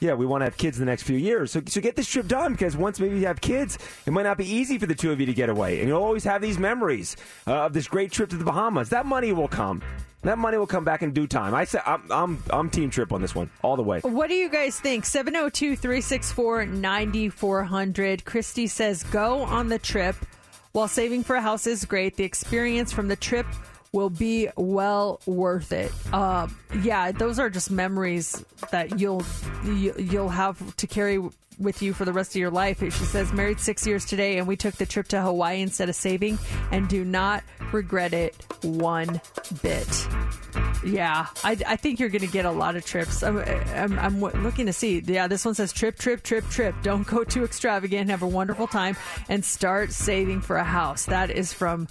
yeah, 0.00 0.14
we 0.14 0.26
want 0.26 0.40
to 0.40 0.44
have 0.46 0.56
kids 0.56 0.78
in 0.78 0.84
the 0.84 0.90
next 0.90 1.02
few 1.02 1.16
years. 1.16 1.52
So, 1.52 1.60
so 1.66 1.80
get 1.80 1.94
this 1.94 2.08
trip 2.08 2.26
done 2.26 2.52
because 2.52 2.76
once 2.76 2.98
maybe 2.98 3.18
you 3.18 3.26
have 3.26 3.40
kids, 3.40 3.78
it 4.06 4.12
might 4.12 4.22
not 4.22 4.38
be 4.38 4.46
easy 4.46 4.78
for 4.78 4.86
the 4.86 4.94
two 4.94 5.12
of 5.12 5.20
you 5.20 5.26
to 5.26 5.34
get 5.34 5.48
away. 5.48 5.80
And 5.80 5.88
you'll 5.88 6.02
always 6.02 6.24
have 6.24 6.40
these 6.40 6.58
memories 6.58 7.16
uh, 7.46 7.66
of 7.66 7.72
this 7.72 7.86
great 7.86 8.10
trip 8.10 8.30
to 8.30 8.36
the 8.36 8.44
Bahamas. 8.44 8.88
That 8.88 9.06
money 9.06 9.32
will 9.32 9.48
come. 9.48 9.82
That 10.22 10.38
money 10.38 10.58
will 10.58 10.66
come 10.66 10.84
back 10.84 11.02
in 11.02 11.12
due 11.12 11.26
time. 11.26 11.54
I 11.54 11.64
say 11.64 11.80
I'm, 11.84 12.02
I'm, 12.10 12.42
I'm 12.50 12.70
team 12.70 12.90
trip 12.90 13.12
on 13.12 13.22
this 13.22 13.34
one 13.34 13.50
all 13.62 13.76
the 13.76 13.82
way. 13.82 14.00
What 14.00 14.28
do 14.28 14.34
you 14.34 14.50
guys 14.50 14.78
think? 14.78 15.04
702 15.04 15.76
364 15.76 16.66
9400. 16.66 18.24
Christy 18.24 18.66
says, 18.66 19.02
go 19.04 19.42
on 19.42 19.68
the 19.68 19.78
trip. 19.78 20.16
While 20.72 20.88
saving 20.88 21.24
for 21.24 21.36
a 21.36 21.42
house 21.42 21.66
is 21.66 21.84
great, 21.84 22.16
the 22.16 22.24
experience 22.24 22.92
from 22.92 23.08
the 23.08 23.16
trip 23.16 23.46
will 23.92 24.10
be 24.10 24.48
well 24.56 25.20
worth 25.26 25.72
it. 25.72 25.92
Uh, 26.12 26.48
yeah, 26.82 27.12
those 27.12 27.38
are 27.38 27.50
just 27.50 27.70
memories 27.70 28.44
that 28.70 29.00
you'll 29.00 29.24
you, 29.64 29.94
you'll 29.98 30.28
have 30.28 30.76
to 30.76 30.86
carry 30.86 31.18
with 31.58 31.82
you 31.82 31.92
for 31.92 32.04
the 32.04 32.12
rest 32.12 32.30
of 32.30 32.36
your 32.36 32.50
life. 32.50 32.80
She 32.80 32.90
says, 32.90 33.32
married 33.32 33.60
six 33.60 33.86
years 33.86 34.06
today, 34.06 34.38
and 34.38 34.48
we 34.48 34.56
took 34.56 34.76
the 34.76 34.86
trip 34.86 35.08
to 35.08 35.20
Hawaii 35.20 35.60
instead 35.60 35.88
of 35.90 35.94
saving, 35.94 36.38
and 36.72 36.88
do 36.88 37.04
not 37.04 37.44
regret 37.72 38.14
it 38.14 38.34
one 38.62 39.20
bit. 39.62 40.08
Yeah, 40.82 41.26
I, 41.44 41.58
I 41.66 41.76
think 41.76 42.00
you're 42.00 42.08
going 42.08 42.24
to 42.24 42.32
get 42.32 42.46
a 42.46 42.50
lot 42.50 42.76
of 42.76 42.86
trips. 42.86 43.22
I'm, 43.22 43.38
I'm, 43.38 43.98
I'm 43.98 44.20
looking 44.20 44.66
to 44.66 44.72
see. 44.72 45.00
Yeah, 45.00 45.26
this 45.26 45.44
one 45.44 45.54
says 45.54 45.72
trip, 45.72 45.98
trip, 45.98 46.22
trip, 46.22 46.48
trip. 46.48 46.74
Don't 46.82 47.06
go 47.06 47.24
too 47.24 47.44
extravagant. 47.44 48.08
Have 48.08 48.22
a 48.22 48.28
wonderful 48.28 48.66
time 48.66 48.96
and 49.28 49.44
start 49.44 49.92
saving 49.92 50.40
for 50.40 50.56
a 50.56 50.64
house. 50.64 51.04
That 51.04 51.30
is 51.30 51.52
from 51.52 51.88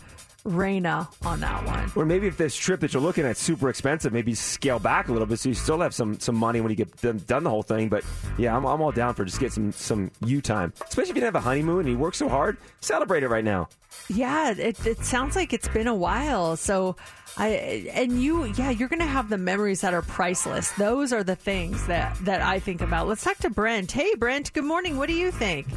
Raina 0.50 1.08
on 1.26 1.40
that 1.42 1.66
one. 1.66 1.92
Or 1.96 2.06
maybe 2.06 2.28
if 2.28 2.38
this 2.38 2.56
trip 2.56 2.80
that 2.82 2.94
you're 2.94 3.02
looking 3.02 3.26
at 3.26 3.32
is 3.32 3.38
super 3.38 3.70
expensive, 3.70 4.12
maybe 4.12 4.34
scale 4.34 4.80
back 4.80 5.08
a 5.08 5.12
little 5.12 5.28
bit 5.28 5.40
so 5.40 5.50
you 5.50 5.56
still 5.56 5.80
have 5.80 5.94
some 5.94 6.20
some 6.20 6.36
money 6.36 6.62
when 6.62 6.70
you 6.70 6.76
get 6.76 6.96
done, 7.02 7.22
done 7.28 7.44
the 7.44 7.50
whole 7.50 7.64
thing. 7.64 7.90
But 7.90 8.04
yeah, 8.38 8.56
I'm, 8.56 8.66
I'm 8.66 8.82
all 8.82 8.92
down 8.92 9.14
for 9.14 9.26
just 9.26 9.40
get 9.40 9.54
some 9.54 9.72
some 9.72 10.12
you 10.26 10.42
time, 10.42 10.74
especially 10.88 11.12
if 11.12 11.18
you 11.18 11.24
have 11.24 11.36
a 11.36 11.42
honeymoon 11.42 11.82
and 11.82 11.90
you 11.90 11.98
work 11.98 12.16
so 12.16 12.28
hard. 12.28 12.58
Celebrate 12.82 13.24
it 13.24 13.30
right 13.30 13.44
now. 13.44 13.70
Yeah, 14.08 14.52
it, 14.52 14.86
it 14.86 15.06
sounds 15.06 15.36
like 15.36 15.54
it's 15.54 15.68
been 15.68 15.88
a 15.88 15.96
while. 15.96 16.56
So 16.56 16.96
I 17.38 17.90
and 17.94 18.22
you, 18.22 18.46
yeah, 18.46 18.70
you're 18.70 18.90
going 18.90 19.00
to 19.00 19.06
have 19.06 19.30
the 19.30 19.38
memories 19.38 19.82
that 19.82 19.94
are 19.94 20.02
priceless. 20.02 20.72
Those 20.72 21.14
are 21.14 21.24
the 21.24 21.36
things 21.36 21.86
that 21.88 22.18
that 22.26 22.42
I 22.42 22.60
think 22.60 22.82
about. 22.82 23.08
Let's 23.08 23.24
talk 23.24 23.38
to 23.40 23.50
Brent. 23.50 23.92
Hey, 23.92 24.16
Brent. 24.16 24.52
Good 24.54 24.66
morning. 24.66 24.98
What 24.98 25.08
do 25.08 25.14
you 25.14 25.32
think? 25.32 25.68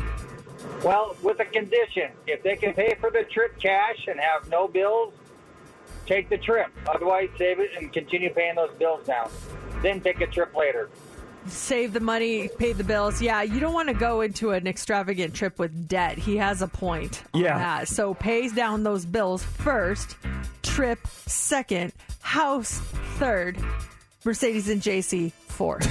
Well, 0.85 1.17
with 1.23 1.41
a 1.41 1.45
condition. 1.45 2.11
If 2.27 2.43
they 2.43 2.57
can 2.57 2.73
pay 2.75 2.95
for 3.01 3.11
the 3.11 3.25
trip 3.25 3.59
cash 3.61 4.07
and 4.09 4.19
have 4.21 4.49
no 4.49 4.67
bills, 4.69 5.15
take 6.07 6.29
the 6.29 6.39
trip. 6.39 6.69
Otherwise, 6.89 7.29
save 7.39 7.61
it 7.61 7.71
and 7.77 7.93
continue 7.93 8.33
paying 8.33 8.57
those 8.57 8.73
bills 8.79 9.07
down. 9.07 9.31
Then 9.83 10.01
take 10.01 10.21
a 10.21 10.27
trip 10.27 10.55
later. 10.55 10.89
Save 11.47 11.93
the 11.93 11.99
money, 12.01 12.49
pay 12.59 12.73
the 12.73 12.85
bills. 12.85 13.21
Yeah, 13.21 13.43
you 13.43 13.59
don't 13.59 13.75
want 13.75 13.89
to 13.89 13.95
go 13.95 14.21
into 14.21 14.53
an 14.53 14.69
extravagant 14.69 15.35
trip 15.35 15.59
with 15.59 15.89
debt. 15.89 16.17
He 16.17 16.37
has 16.37 16.63
a 16.63 16.69
point. 16.69 17.23
on 17.35 17.41
Yeah. 17.41 17.59
that. 17.59 17.89
So 17.89 18.15
pays 18.15 18.53
down 18.53 18.85
those 18.85 19.05
bills 19.05 19.43
first, 19.43 20.17
trip 20.63 21.05
second, 21.27 21.93
house 22.21 22.79
third, 23.19 23.59
Mercedes 24.25 24.69
and 24.69 24.81
JC 24.81 25.33
fourth. 25.49 25.83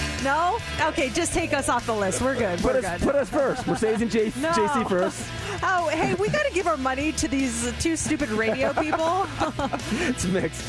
no? 0.24 0.58
Okay, 0.80 1.08
just 1.10 1.32
take 1.32 1.52
us 1.52 1.68
off 1.68 1.86
the 1.86 1.94
list. 1.94 2.20
We're 2.22 2.36
good. 2.36 2.58
Put 2.60 2.74
We're 2.74 2.78
us, 2.80 2.98
good. 2.98 3.00
put 3.06 3.14
us 3.16 3.28
first. 3.28 3.66
Mercedes 3.66 4.02
and 4.02 4.10
J- 4.10 4.32
No. 4.40 4.50
JC 4.50 4.88
first. 4.88 5.26
Oh, 5.62 5.88
hey, 5.92 6.14
we 6.14 6.28
got 6.28 6.46
to 6.46 6.52
give 6.52 6.66
our 6.66 6.76
money 6.76 7.12
to 7.12 7.28
these 7.28 7.72
two 7.80 7.96
stupid 7.96 8.28
radio 8.30 8.72
people. 8.72 9.26
it's 10.08 10.24
mixed. 10.26 10.64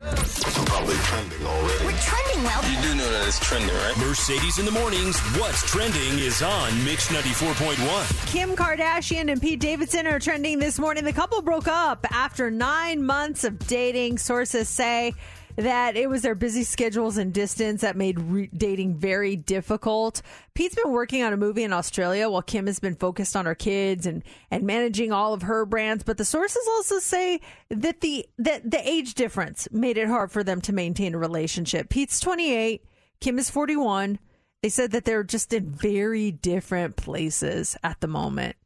Probably 0.00 0.94
trending 0.96 1.46
already. 1.46 1.84
We're 1.86 1.92
trending 1.98 2.44
well. 2.44 2.62
You 2.70 2.82
do 2.82 2.94
know 2.96 3.10
that 3.10 3.24
it's 3.26 3.38
trending, 3.40 3.74
right? 3.74 3.96
Mercedes 3.98 4.58
in 4.58 4.64
the 4.66 4.70
mornings. 4.70 5.18
What's 5.38 5.62
trending 5.70 6.18
is 6.18 6.42
on 6.42 6.84
Mix 6.84 7.08
94.1. 7.08 8.26
Kim 8.30 8.50
Kardashian 8.54 9.30
and 9.30 9.40
Pete 9.40 9.60
Davidson 9.60 10.06
are 10.06 10.18
trending 10.18 10.58
this 10.58 10.78
morning. 10.78 11.04
The 11.04 11.12
couple 11.12 11.40
broke 11.42 11.68
up 11.68 12.06
after 12.12 12.50
nine 12.50 13.02
months 13.04 13.44
of 13.44 13.58
dating. 13.66 14.18
Sources 14.18 14.68
say 14.68 15.14
that 15.56 15.96
it 15.96 16.08
was 16.08 16.22
their 16.22 16.34
busy 16.34 16.64
schedules 16.64 17.16
and 17.16 17.32
distance 17.32 17.82
that 17.82 17.96
made 17.96 18.18
re- 18.18 18.50
dating 18.54 18.96
very 18.96 19.36
difficult. 19.36 20.22
Pete's 20.54 20.74
been 20.74 20.92
working 20.92 21.22
on 21.22 21.32
a 21.32 21.36
movie 21.36 21.62
in 21.62 21.72
Australia 21.72 22.28
while 22.28 22.42
Kim 22.42 22.66
has 22.66 22.80
been 22.80 22.96
focused 22.96 23.36
on 23.36 23.46
her 23.46 23.54
kids 23.54 24.06
and, 24.06 24.22
and 24.50 24.64
managing 24.64 25.12
all 25.12 25.32
of 25.32 25.42
her 25.42 25.64
brands. 25.64 26.04
But 26.04 26.18
the 26.18 26.24
sources 26.24 26.66
also 26.72 26.98
say 26.98 27.40
that 27.70 28.00
the 28.00 28.26
that 28.38 28.70
the 28.70 28.88
age 28.88 29.14
difference 29.14 29.68
made 29.70 29.98
it 29.98 30.08
hard 30.08 30.32
for 30.32 30.42
them 30.42 30.60
to 30.62 30.72
maintain 30.72 31.14
a 31.14 31.18
relationship. 31.18 31.88
Pete's 31.88 32.20
28, 32.20 32.84
Kim 33.20 33.38
is 33.38 33.50
41. 33.50 34.18
They 34.62 34.68
said 34.70 34.92
that 34.92 35.04
they're 35.04 35.24
just 35.24 35.52
in 35.52 35.70
very 35.70 36.30
different 36.30 36.96
places 36.96 37.76
at 37.84 38.00
the 38.00 38.06
moment. 38.06 38.56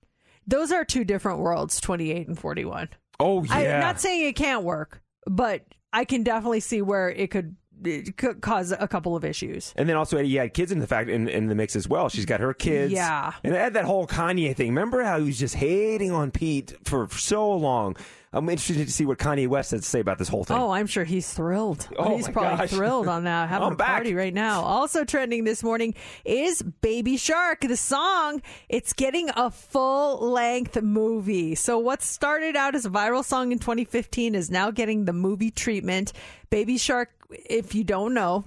Those 0.47 0.73
are 0.73 0.85
two 0.85 1.05
different 1.05 1.41
worlds, 1.41 1.81
28 1.81 2.29
and 2.29 2.39
41. 2.39 2.89
Oh, 3.21 3.45
I'm 3.51 3.63
yeah. 3.63 3.81
not 3.81 4.01
saying 4.01 4.29
it 4.29 4.37
can't 4.37 4.65
work, 4.65 5.03
but 5.27 5.65
I 5.93 6.05
can 6.05 6.23
definitely 6.23 6.61
see 6.61 6.83
where 6.83 7.11
it 7.11 7.31
could, 7.31 7.57
it 7.85 8.17
could 8.17 8.41
cause 8.41 8.73
a 8.73 8.89
couple 8.89 9.17
of 9.17 9.25
issues. 9.25 9.73
And 9.77 9.89
then 9.89 9.97
also, 9.97 10.19
you 10.19 10.39
had 10.39 10.55
kids 10.55 10.73
in 10.73 10.79
the 10.81 10.87
fact 10.87 11.09
in, 11.09 11.29
in 11.29 11.47
the 11.47 11.55
mix 11.55 11.77
as 11.77 11.89
well. 11.89 12.09
She's 12.09 12.27
got 12.27 12.41
her 12.41 12.55
kids. 12.55 12.93
Yeah. 12.93 13.33
And 13.43 13.55
I 13.55 13.59
had 13.59 13.75
that 13.75 13.85
whole 13.85 14.07
Kanye 14.07 14.55
thing. 14.55 14.69
Remember 14.69 15.03
how 15.03 15.19
he 15.19 15.27
was 15.27 15.39
just 15.39 15.55
hating 15.55 16.13
on 16.13 16.31
Pete 16.31 16.75
for 16.85 17.09
so 17.11 17.51
long? 17.53 17.97
I'm 18.33 18.49
interested 18.49 18.87
to 18.87 18.93
see 18.93 19.07
what 19.07 19.19
Kanye 19.19 19.49
West 19.49 19.71
has 19.71 19.81
to 19.81 19.87
say 19.87 20.01
about 20.01 20.19
this 20.19 20.29
whole 20.29 20.45
thing. 20.45 20.57
Oh, 20.59 20.71
I'm 20.71 20.87
sure 20.87 21.05
he's 21.05 21.33
thrilled. 21.33 21.89
Oh, 21.99 22.17
he's 22.17 22.29
probably 22.29 22.59
gosh. 22.59 22.71
thrilled 22.71 23.09
on 23.09 23.25
that, 23.25 23.49
having 23.51 23.69
I'm 23.69 23.73
a 23.73 23.77
back. 23.77 23.89
party 23.89 24.15
right 24.15 24.35
now. 24.35 24.61
Also 24.63 25.05
trending 25.05 25.45
this 25.45 25.63
morning 25.63 25.95
is 26.27 26.63
Baby 26.63 27.17
Shark, 27.17 27.61
the 27.63 27.77
song. 27.77 28.43
It's 28.69 28.93
getting 28.93 29.31
a 29.35 29.51
full 29.51 30.31
length 30.31 30.81
movie. 30.83 31.55
So 31.55 31.79
what 31.79 32.03
started 32.03 32.55
out 32.55 32.75
as 32.75 32.85
a 32.85 32.91
viral 32.91 33.25
song 33.25 33.51
in 33.53 33.59
2015 33.59 34.35
is 34.35 34.51
now 34.51 34.71
getting 34.71 35.07
the 35.07 35.15
movie 35.15 35.51
treatment. 35.51 36.13
Baby 36.51 36.77
Shark, 36.77 37.11
if 37.31 37.75
you 37.75 37.83
don't 37.83 38.13
know, 38.13 38.45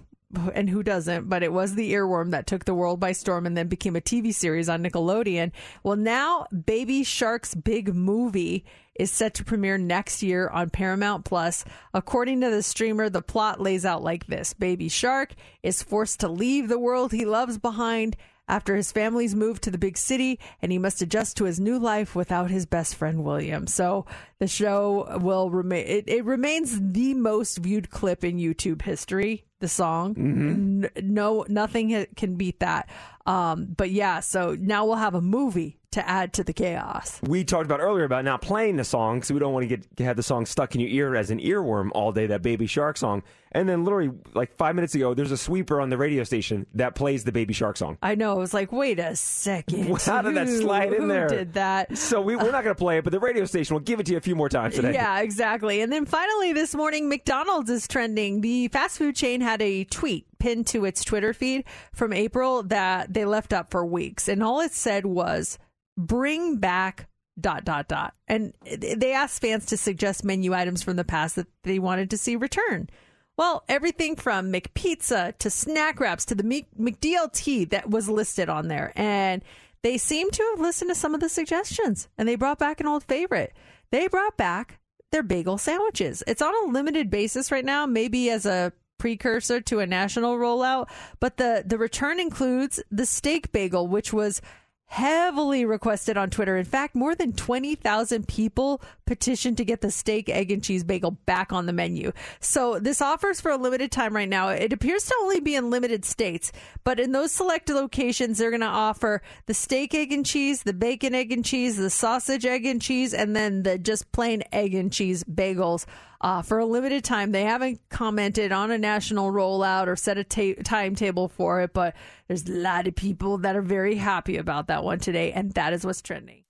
and 0.54 0.70
who 0.70 0.84
doesn't, 0.84 1.28
but 1.28 1.44
it 1.44 1.52
was 1.52 1.76
the 1.76 1.92
earworm 1.94 2.32
that 2.32 2.48
took 2.48 2.66
the 2.66 2.74
world 2.74 3.00
by 3.00 3.12
storm 3.12 3.46
and 3.46 3.58
then 3.58 3.68
became 3.68 3.96
a 3.96 4.02
TV 4.02 4.34
series 4.34 4.70
on 4.70 4.84
Nickelodeon. 4.84 5.52
Well, 5.84 5.98
now 5.98 6.46
Baby 6.66 7.04
Shark's 7.04 7.54
big 7.56 7.94
movie 7.94 8.64
is 9.02 9.10
set 9.10 9.34
to 9.34 9.44
premiere 9.44 9.80
next 9.80 10.22
year 10.22 10.48
on 10.50 10.70
Paramount 10.70 11.26
Plus. 11.26 11.66
According 11.92 12.42
to 12.42 12.52
the 12.52 12.62
streamer, 12.62 13.10
the 13.10 13.24
plot 13.24 13.60
lays 13.60 13.84
out 13.84 14.04
like 14.04 14.28
this 14.28 14.54
Baby 14.54 14.90
Shark 14.90 15.34
is 15.64 15.82
forced 15.82 16.20
to 16.20 16.28
leave 16.28 16.68
the 16.68 16.78
world 16.78 17.12
he 17.12 17.26
loves 17.26 17.58
behind 17.58 18.16
after 18.48 18.76
his 18.76 18.92
family's 18.92 19.34
moved 19.34 19.64
to 19.64 19.72
the 19.72 19.78
big 19.80 19.98
city 19.98 20.40
and 20.62 20.72
he 20.72 20.78
must 20.78 21.02
adjust 21.02 21.38
to 21.38 21.46
his 21.46 21.60
new 21.60 21.80
life 21.80 22.16
without 22.16 22.52
his 22.52 22.68
best 22.68 22.94
friend 22.94 23.24
William. 23.24 23.66
So 23.66 24.06
the 24.38 24.48
show 24.48 25.18
will 25.20 25.50
remain 25.50 25.88
it, 25.88 26.08
it 26.08 26.24
remains 26.24 26.78
the 26.80 27.16
most 27.16 27.58
viewed 27.58 27.90
clip 27.90 28.24
in 28.24 28.38
YouTube 28.38 28.84
history, 28.84 29.46
the 29.62 29.68
song. 29.68 30.14
Mm-hmm. 30.14 30.86
N- 30.86 30.92
no 31.02 31.44
nothing 31.50 32.06
can 32.16 32.36
beat 32.36 32.60
that. 32.60 32.88
Um 33.26 33.74
but 33.78 33.92
yeah, 33.92 34.20
so 34.20 34.56
now 34.60 34.86
we'll 34.86 34.96
have 34.96 35.16
a 35.16 35.22
movie 35.22 35.78
to 35.92 36.08
add 36.10 36.32
to 36.32 36.44
the 36.44 36.54
chaos. 36.54 37.20
we 37.28 37.44
talked 37.44 37.66
about 37.66 37.82
earlier 37.82 38.06
about 38.06 38.24
not 38.24 38.42
playing 38.42 38.78
the 38.78 38.84
song 38.84 39.18
because 39.18 39.32
we 39.34 39.40
don't 39.40 39.52
want 39.52 39.68
to 39.68 39.78
get 39.78 40.06
have 40.06 40.16
the 40.16 40.24
song 40.24 40.46
stuck 40.46 40.74
in 40.74 40.80
your 40.80 40.90
ear 40.90 41.16
as 41.18 41.32
an 41.32 41.40
earworm 41.40 41.90
all 41.94 42.14
day. 42.14 42.28
That 42.28 42.42
Baby 42.42 42.66
Shark 42.66 42.96
song, 42.96 43.24
and 43.52 43.68
then 43.68 43.84
literally 43.84 44.12
like 44.34 44.56
five 44.56 44.74
minutes 44.76 44.96
ago, 44.96 45.14
there's 45.14 45.34
a 45.34 45.38
sweeper 45.38 45.82
on 45.82 45.90
the 45.90 45.98
radio 45.98 46.24
station 46.24 46.66
that 46.76 46.96
plays 46.96 47.26
the 47.26 47.34
Baby 47.34 47.54
Shark 47.54 47.76
song. 47.76 47.98
I 48.02 48.16
know. 48.16 48.32
I 48.32 48.36
was 48.38 48.54
like, 48.54 48.72
wait 48.72 49.00
a 49.00 49.18
second. 49.18 49.98
How 50.06 50.22
did 50.22 50.36
that 50.36 50.48
slide 50.48 50.94
in 50.94 51.02
who 51.02 51.08
there? 51.10 51.28
did 51.28 51.54
that? 51.54 51.98
So 51.98 52.22
we, 52.22 52.38
we're 52.38 52.52
not 52.52 52.64
going 52.64 52.74
to 52.76 52.80
play 52.80 53.00
it, 53.00 53.04
but 53.04 53.12
the 53.12 53.20
radio 53.20 53.44
station 53.44 53.74
will 53.74 53.82
give 53.82 54.00
it 54.00 54.06
to 54.06 54.14
you 54.14 54.18
a 54.18 54.22
few 54.22 54.36
more 54.36 54.48
times 54.48 54.76
today. 54.76 54.94
Yeah, 54.94 55.20
exactly. 55.20 55.82
And 55.82 55.92
then 55.92 56.06
finally 56.06 56.54
this 56.54 56.74
morning, 56.74 57.10
McDonald's 57.10 57.70
is 57.70 57.86
trending. 57.88 58.40
The 58.40 58.70
fast 58.70 58.98
food 58.98 59.18
chain 59.18 59.42
had 59.42 59.62
a 59.62 59.84
tweet 59.84 60.26
pinned 60.42 60.66
to 60.68 60.86
its 60.86 61.04
Twitter 61.04 61.34
feed 61.34 61.64
from 61.94 62.12
April 62.12 62.64
that 62.64 63.14
they 63.14 63.26
left 63.26 63.54
up 63.54 63.70
for 63.70 63.86
weeks. 63.86 64.28
And 64.28 64.42
all 64.42 64.60
it 64.60 64.74
said 64.74 65.06
was, 65.06 65.60
bring 65.96 66.58
back 66.58 67.08
dot 67.40 67.64
dot 67.64 67.88
dot. 67.88 68.16
And 68.28 68.54
they 68.66 69.14
asked 69.14 69.42
fans 69.42 69.68
to 69.68 69.78
suggest 69.78 70.26
menu 70.26 70.54
items 70.54 70.84
from 70.84 70.96
the 70.96 71.04
past 71.04 71.36
that 71.36 71.48
they 71.64 71.80
wanted 71.80 72.10
to 72.10 72.18
see 72.18 72.36
return. 72.36 72.90
Well 73.38 73.64
everything 73.70 74.16
from 74.16 74.52
mcpizza 74.52 75.38
to 75.38 75.50
snack 75.50 76.00
wraps 76.00 76.26
to 76.26 76.36
the 76.36 76.44
mcdlt 76.44 77.70
that 77.70 77.90
was 77.90 78.10
listed 78.10 78.50
on 78.50 78.68
there. 78.68 78.92
And 78.96 79.44
they 79.84 79.98
seem 79.98 80.30
to 80.32 80.44
have 80.52 80.60
listened 80.60 80.90
to 80.92 80.96
some 80.96 81.14
of 81.14 81.22
the 81.22 81.30
suggestions 81.30 82.10
and 82.18 82.28
they 82.28 82.36
brought 82.36 82.60
back 82.60 82.80
an 82.80 82.88
old 82.88 83.04
favorite. 83.04 83.54
They 83.92 84.08
brought 84.08 84.38
back 84.38 84.80
their 85.12 85.24
bagel 85.24 85.58
sandwiches. 85.58 86.24
It's 86.28 86.42
on 86.42 86.54
a 86.64 86.72
limited 86.72 87.10
basis 87.10 87.52
right 87.52 87.66
now 87.66 87.86
maybe 87.86 88.30
as 88.30 88.46
a 88.46 88.74
precursor 89.02 89.60
to 89.60 89.80
a 89.80 89.88
national 89.88 90.38
rollout 90.38 90.88
but 91.20 91.38
the 91.38 91.64
the 91.66 91.78
return 91.80 92.20
includes 92.20 92.84
the 92.92 93.06
steak 93.08 93.52
bagel 93.52 93.88
which 93.88 94.14
was 94.14 94.44
heavily 94.92 95.64
requested 95.64 96.18
on 96.18 96.30
Twitter. 96.30 96.58
In 96.58 96.66
fact, 96.66 96.96
more 96.96 97.16
than 97.16 97.32
20,000 97.32 98.28
people 98.28 98.82
petitioned 99.06 99.56
to 99.56 99.64
get 99.64 99.80
the 99.80 99.90
steak, 99.90 100.28
egg, 100.28 100.52
and 100.52 100.62
cheese 100.62 100.84
bagel 100.84 101.12
back 101.12 101.54
on 101.54 101.66
the 101.66 101.72
menu. 101.72 102.12
So 102.42 102.78
this 102.78 103.02
offers 103.02 103.40
for 103.40 103.52
a 103.52 103.58
limited 103.58 103.90
time 103.90 104.14
right 104.14 104.28
now. 104.28 104.50
It 104.50 104.74
appears 104.74 105.06
to 105.06 105.16
only 105.22 105.40
be 105.40 105.56
in 105.56 105.70
limited 105.70 106.04
states, 106.04 106.52
but 106.84 107.00
in 107.00 107.14
those 107.14 107.32
select 107.32 107.70
locations, 107.70 108.38
they're 108.38 108.52
going 108.52 108.60
to 108.60 108.68
offer 108.68 109.22
the 109.46 109.54
steak, 109.54 109.96
egg, 109.96 110.12
and 110.12 110.26
cheese, 110.26 110.64
the 110.64 110.74
bacon, 110.74 111.16
egg, 111.16 111.32
and 111.32 111.46
cheese, 111.46 111.78
the 111.78 111.90
sausage, 111.90 112.46
egg, 112.46 112.66
and 112.66 112.82
cheese, 112.82 113.14
and 113.14 113.34
then 113.34 113.64
the 113.64 113.78
just 113.78 114.12
plain 114.12 114.44
egg 114.52 114.76
and 114.76 114.92
cheese 114.92 115.24
bagels. 115.24 115.86
Uh, 116.22 116.44
for 116.44 116.60
a 116.60 116.66
limited 116.66 117.04
time, 117.04 117.32
they 117.32 117.44
haven't 117.44 117.82
commented 117.90 118.52
on 118.52 118.70
a 118.70 118.78
national 118.78 119.32
rollout 119.32 119.88
or 119.88 119.96
set 119.96 120.20
a 120.20 120.24
ta- 120.24 120.62
timetable 120.64 121.28
for 121.28 121.62
it, 121.62 121.74
but 121.74 121.96
there's 122.28 122.48
a 122.48 122.52
lot 122.52 122.88
of 122.88 122.96
people 122.96 123.40
that 123.40 123.56
are 123.56 123.62
very 123.64 123.96
happy 123.96 124.38
about 124.38 124.68
that 124.68 124.84
one 124.84 125.00
today, 125.00 125.32
and 125.32 125.52
that 125.54 125.74
is 125.74 125.84
what's 125.84 126.00
trending. 126.00 126.44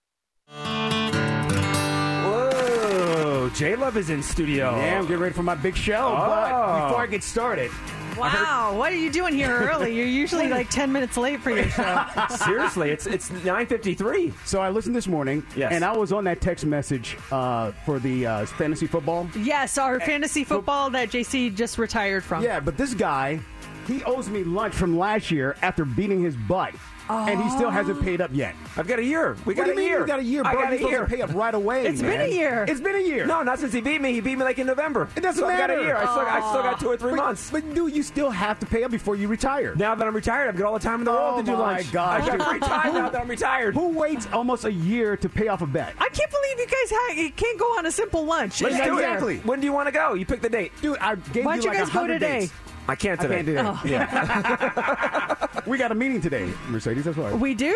Whoa, 2.22 3.50
J 3.56 3.78
Love 3.78 3.96
is 3.96 4.10
in 4.10 4.22
studio. 4.22 4.76
Yeah, 4.76 5.00
I'm 5.00 5.04
getting 5.04 5.20
ready 5.20 5.34
for 5.34 5.44
my 5.44 5.56
big 5.56 5.78
show. 5.78 6.18
Oh. 6.18 6.28
But 6.28 6.88
before 6.88 7.02
I 7.02 7.08
get 7.08 7.24
started, 7.24 7.72
Wow, 8.18 8.76
what 8.78 8.92
are 8.92 8.96
you 8.96 9.12
doing 9.12 9.34
here 9.34 9.52
early? 9.56 9.96
You're 9.96 10.06
usually 10.06 10.48
like 10.50 10.70
10 10.70 10.92
minutes 10.92 11.18
late 11.18 11.42
for 11.42 11.52
your 11.52 11.68
show. 11.70 12.06
Seriously, 12.30 12.90
it's 12.92 13.06
it's 13.08 13.30
9:53. 13.30 14.34
So 14.46 14.60
I 14.62 14.70
listened 14.70 14.96
this 14.96 15.08
morning, 15.08 15.44
Yes. 15.56 15.72
and 15.74 15.84
I 15.86 15.96
was 15.96 16.12
on 16.12 16.24
that 16.26 16.42
text 16.42 16.66
message 16.66 17.18
uh, 17.32 17.72
for 17.86 18.00
the 18.00 18.26
uh, 18.26 18.46
fantasy 18.46 18.88
football. 18.88 19.28
Yes, 19.36 19.78
our 19.78 20.00
fantasy 20.00 20.44
football 20.44 20.90
that 20.92 21.10
JC 21.10 21.56
just 21.56 21.78
retired 21.78 22.24
from. 22.24 22.44
Yeah, 22.44 22.60
but 22.60 22.78
this 22.78 22.94
guy, 22.94 23.40
he 23.88 24.04
owes 24.04 24.30
me 24.30 24.44
lunch 24.44 24.74
from 24.74 24.98
last 24.98 25.32
year 25.32 25.56
after 25.62 25.86
beating 25.86 26.22
his 26.24 26.36
butt. 26.36 26.74
And 27.12 27.42
he 27.42 27.50
still 27.50 27.70
hasn't 27.70 28.00
ah. 28.00 28.04
paid 28.04 28.22
up 28.22 28.32
yet. 28.34 28.56
I've 28.78 28.88
got 28.88 29.00
a 29.00 29.04
year. 29.04 29.36
We 29.46 29.54
got 29.54 29.64
what 29.64 29.66
do 29.68 29.72
a 29.74 29.76
mean 29.76 29.88
year. 29.88 30.00
You 30.02 30.08
got 30.08 30.20
a 30.20 30.24
year, 30.24 30.42
I 30.46 30.52
bro. 30.54 30.62
got 30.64 30.80
You're 30.80 30.88
a 30.88 30.92
year. 30.92 31.00
to 31.02 31.08
pay 31.08 31.22
up 31.22 31.34
right 31.34 31.54
away. 31.54 31.86
It's 31.86 32.02
been 32.02 32.22
a 32.22 32.28
year. 32.28 32.66
It's 32.68 32.82
been 32.82 32.96
a 32.96 33.00
year. 33.00 33.26
No, 33.26 33.44
not 33.44 33.60
since 33.60 33.74
he 33.74 33.82
beat 33.82 34.02
me. 34.02 34.14
He 34.14 34.22
beat 34.22 34.38
me 34.38 34.44
like 34.44 34.60
in 34.60 34.68
November. 34.68 35.10
It 35.16 35.22
doesn't 35.22 35.42
so 35.42 35.48
matter. 35.48 35.74
I've 35.74 35.80
got 35.80 35.80
a 35.80 35.84
year. 35.84 35.96
I 35.98 36.06
still, 36.06 36.20
I 36.20 36.40
still 36.52 36.64
got 36.64 36.80
two 36.80 36.88
or 36.90 36.98
three 36.98 37.12
But- 37.12 37.18
months. 37.18 37.50
But 37.52 37.74
dude, 37.74 37.96
you 37.96 38.04
still 38.04 38.30
have 38.30 38.60
to 38.60 38.66
pay 38.66 38.84
up 38.84 38.92
before 38.92 39.16
you 39.16 39.28
retire. 39.28 39.76
Now 39.76 39.96
that 39.96 40.08
I'm 40.08 40.16
retired, 40.16 40.50
I've 40.50 40.58
got 40.58 40.68
all 40.68 40.74
the 40.74 40.80
time 40.80 41.00
in 41.00 41.06
the 41.06 41.12
world 41.12 41.34
Oh 41.36 41.40
to 41.40 41.44
do 41.46 41.52
lunch. 41.56 41.62
my 41.62 41.74
lunch. 41.78 41.92
gosh, 41.92 42.22
I've 42.22 42.28
got 42.28 42.38
dude. 42.38 42.48
free 42.48 42.60
time 42.70 42.94
now 42.94 43.10
that 43.10 43.22
I'm 43.22 43.28
retired. 43.30 43.74
Who 43.76 43.90
waits 43.90 44.28
almost 44.34 44.66
a 44.66 44.72
year 44.72 45.18
to 45.18 45.30
pay 45.30 45.48
off 45.48 45.62
a 45.62 45.68
bet? 45.68 45.94
I 46.00 46.10
can't 46.10 46.32
believe 46.32 46.60
you 46.60 46.66
guys 46.68 46.92
ha- 46.92 47.14
you 47.16 47.32
can't 47.32 47.60
go 47.60 47.66
on 47.78 47.86
a 47.86 47.92
simple 47.92 48.26
lunch. 48.26 48.62
Let's 48.62 48.76
in 48.76 48.84
do 48.86 48.96
year. 49.00 49.30
it. 49.32 49.46
When 49.46 49.60
do 49.60 49.66
you 49.66 49.74
want 49.74 49.88
to 49.88 49.92
go? 49.92 50.14
You 50.14 50.26
pick 50.26 50.42
the 50.42 50.50
date. 50.50 50.72
Dude, 50.82 50.98
I 51.00 51.16
gave 51.16 51.46
Why 51.46 51.56
you 51.56 51.62
don't 51.62 51.74
you 51.74 51.80
like 51.80 51.86
guys 51.86 51.94
go 51.94 52.00
100 52.02 52.14
today? 52.20 52.40
dates. 52.42 52.54
I 52.88 52.96
can't 52.96 53.20
I 53.20 53.24
today. 53.24 53.36
can't 53.36 53.46
do 53.46 53.54
that. 53.54 53.66
Oh. 53.66 53.82
Yeah. 53.86 55.62
we 55.68 55.78
got 55.78 55.92
a 55.92 55.96
meeting 55.96 56.22
today, 56.22 56.52
Mercedes. 56.68 57.06
That's 57.06 57.18
why. 57.18 57.34
We 57.34 57.54
do? 57.54 57.76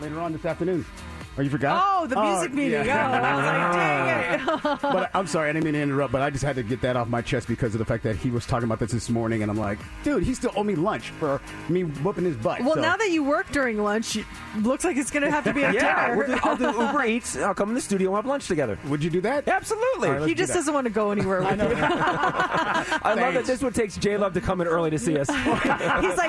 Later 0.00 0.20
on 0.20 0.32
this 0.32 0.44
afternoon. 0.44 0.84
Oh, 1.38 1.40
you 1.40 1.48
forgot? 1.48 1.82
Oh, 1.84 2.06
the 2.06 2.18
oh, 2.18 2.30
music 2.34 2.52
meeting. 2.52 2.84
yeah. 2.84 3.08
Oh, 3.08 3.12
I 3.14 3.34
was 3.36 3.44
like, 3.46 4.60
dang 4.62 4.76
it. 4.76 4.82
but 4.82 5.10
I'm 5.14 5.26
sorry, 5.26 5.48
I 5.48 5.52
didn't 5.54 5.64
mean 5.64 5.74
to 5.74 5.80
interrupt, 5.80 6.12
but 6.12 6.20
I 6.20 6.28
just 6.30 6.44
had 6.44 6.56
to 6.56 6.62
get 6.62 6.82
that 6.82 6.94
off 6.96 7.08
my 7.08 7.22
chest 7.22 7.48
because 7.48 7.74
of 7.74 7.78
the 7.78 7.84
fact 7.86 8.02
that 8.04 8.16
he 8.16 8.30
was 8.30 8.44
talking 8.46 8.64
about 8.64 8.78
this 8.80 8.92
this 8.92 9.08
morning, 9.08 9.40
and 9.42 9.50
I'm 9.50 9.56
like, 9.56 9.78
dude, 10.04 10.22
he 10.24 10.34
still 10.34 10.52
owe 10.56 10.62
me 10.64 10.74
lunch 10.74 11.08
for 11.10 11.40
me 11.70 11.84
whooping 11.84 12.24
his 12.24 12.36
butt. 12.36 12.60
Well, 12.60 12.74
so- 12.74 12.80
now 12.82 12.96
that 12.96 13.10
you 13.10 13.24
work 13.24 13.50
during 13.50 13.82
lunch, 13.82 14.16
it 14.16 14.26
looks 14.58 14.84
like 14.84 14.96
it's 14.98 15.10
going 15.10 15.22
to 15.22 15.30
have 15.30 15.44
to 15.44 15.54
be 15.54 15.62
a 15.62 15.72
Yeah, 15.72 16.08
dinner. 16.08 16.16
we'll 16.18 16.26
do, 16.26 16.38
I'll 16.42 16.56
do 16.56 16.80
Uber 16.80 17.04
Eats. 17.06 17.36
I'll 17.38 17.54
come 17.54 17.70
in 17.70 17.74
the 17.76 17.80
studio 17.80 18.10
and 18.10 18.16
have 18.16 18.26
lunch 18.26 18.46
together. 18.48 18.78
Would 18.88 19.02
you 19.02 19.08
do 19.08 19.22
that? 19.22 19.48
Absolutely. 19.48 20.08
All 20.08 20.12
right, 20.14 20.20
let's 20.22 20.28
he 20.28 20.34
just 20.34 20.52
that. 20.52 20.58
doesn't 20.58 20.74
want 20.74 20.86
to 20.86 20.92
go 20.92 21.12
anywhere 21.12 21.40
with 21.40 21.58
you. 21.60 21.66
I 21.66 23.14
love 23.16 23.34
that 23.34 23.44
this 23.46 23.62
one 23.62 23.72
takes 23.72 23.96
J 23.96 24.16
Love 24.18 24.34
to 24.34 24.40
come 24.40 24.60
in 24.60 24.66
early 24.66 24.90
to 24.90 24.98
see 24.98 25.18
us. 25.18 25.28
He's 25.30 25.36
like, 25.46 25.66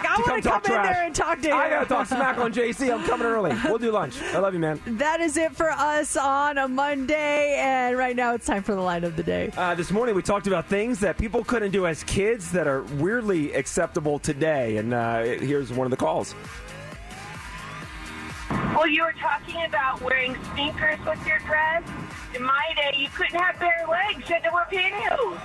I 0.10 0.16
To 0.16 0.24
want 0.32 0.44
to 0.44 0.50
come 0.50 0.62
talk 0.62 0.66
in 0.66 0.72
trash. 0.72 0.96
there 0.96 1.06
and 1.06 1.16
talk 1.16 1.42
to 1.42 1.48
you. 1.50 1.54
I 1.54 1.70
gotta 1.70 1.86
talk 1.88 2.08
smack 2.08 2.38
on 2.38 2.54
JC. 2.54 2.94
I'm 2.94 3.04
coming 3.06 3.28
early. 3.28 3.54
We'll 3.66 3.78
do 3.78 3.92
lunch. 3.92 4.22
I 4.22 4.40
love 4.40 4.54
you, 4.54 4.60
man. 4.60 4.80
That 4.98 5.22
is 5.22 5.38
it 5.38 5.56
for 5.56 5.72
us 5.72 6.16
on 6.16 6.60
a 6.60 6.68
Monday, 6.68 7.56
and 7.58 7.98
right 7.98 8.16
now 8.16 8.36
it's 8.36 8.46
time 8.46 8.62
for 8.62 8.76
the 8.76 8.82
line 8.82 9.04
of 9.04 9.16
the 9.16 9.24
day. 9.24 9.52
Uh, 9.58 9.74
this 9.74 9.90
morning 9.90 10.14
we 10.14 10.22
talked 10.22 10.46
about 10.46 10.70
things 10.70 11.00
that 11.00 11.18
people 11.18 11.44
couldn't 11.44 11.72
do 11.72 11.88
as 11.88 12.04
kids 12.04 12.52
that 12.52 12.68
are 12.68 12.84
weirdly 13.00 13.54
acceptable 13.54 14.20
today, 14.20 14.78
and 14.78 14.94
uh, 14.94 15.24
here's 15.24 15.74
one 15.74 15.88
of 15.88 15.92
the 15.92 15.98
calls. 15.98 16.36
Well, 18.76 18.88
you 18.88 19.04
were 19.04 19.14
talking 19.14 19.64
about 19.66 20.02
wearing 20.02 20.36
sneakers 20.54 21.00
with 21.06 21.26
your 21.28 21.40
dress. 21.40 21.84
In 22.36 22.42
my 22.44 22.74
day, 22.76 22.98
you 22.98 23.10
couldn't 23.10 23.40
have 23.40 23.60
bare 23.60 23.86
legs. 23.90 24.28
You 24.28 24.36
had 24.36 24.44
to 24.44 24.50
wear 24.52 24.66
pantyhose. 24.72 25.38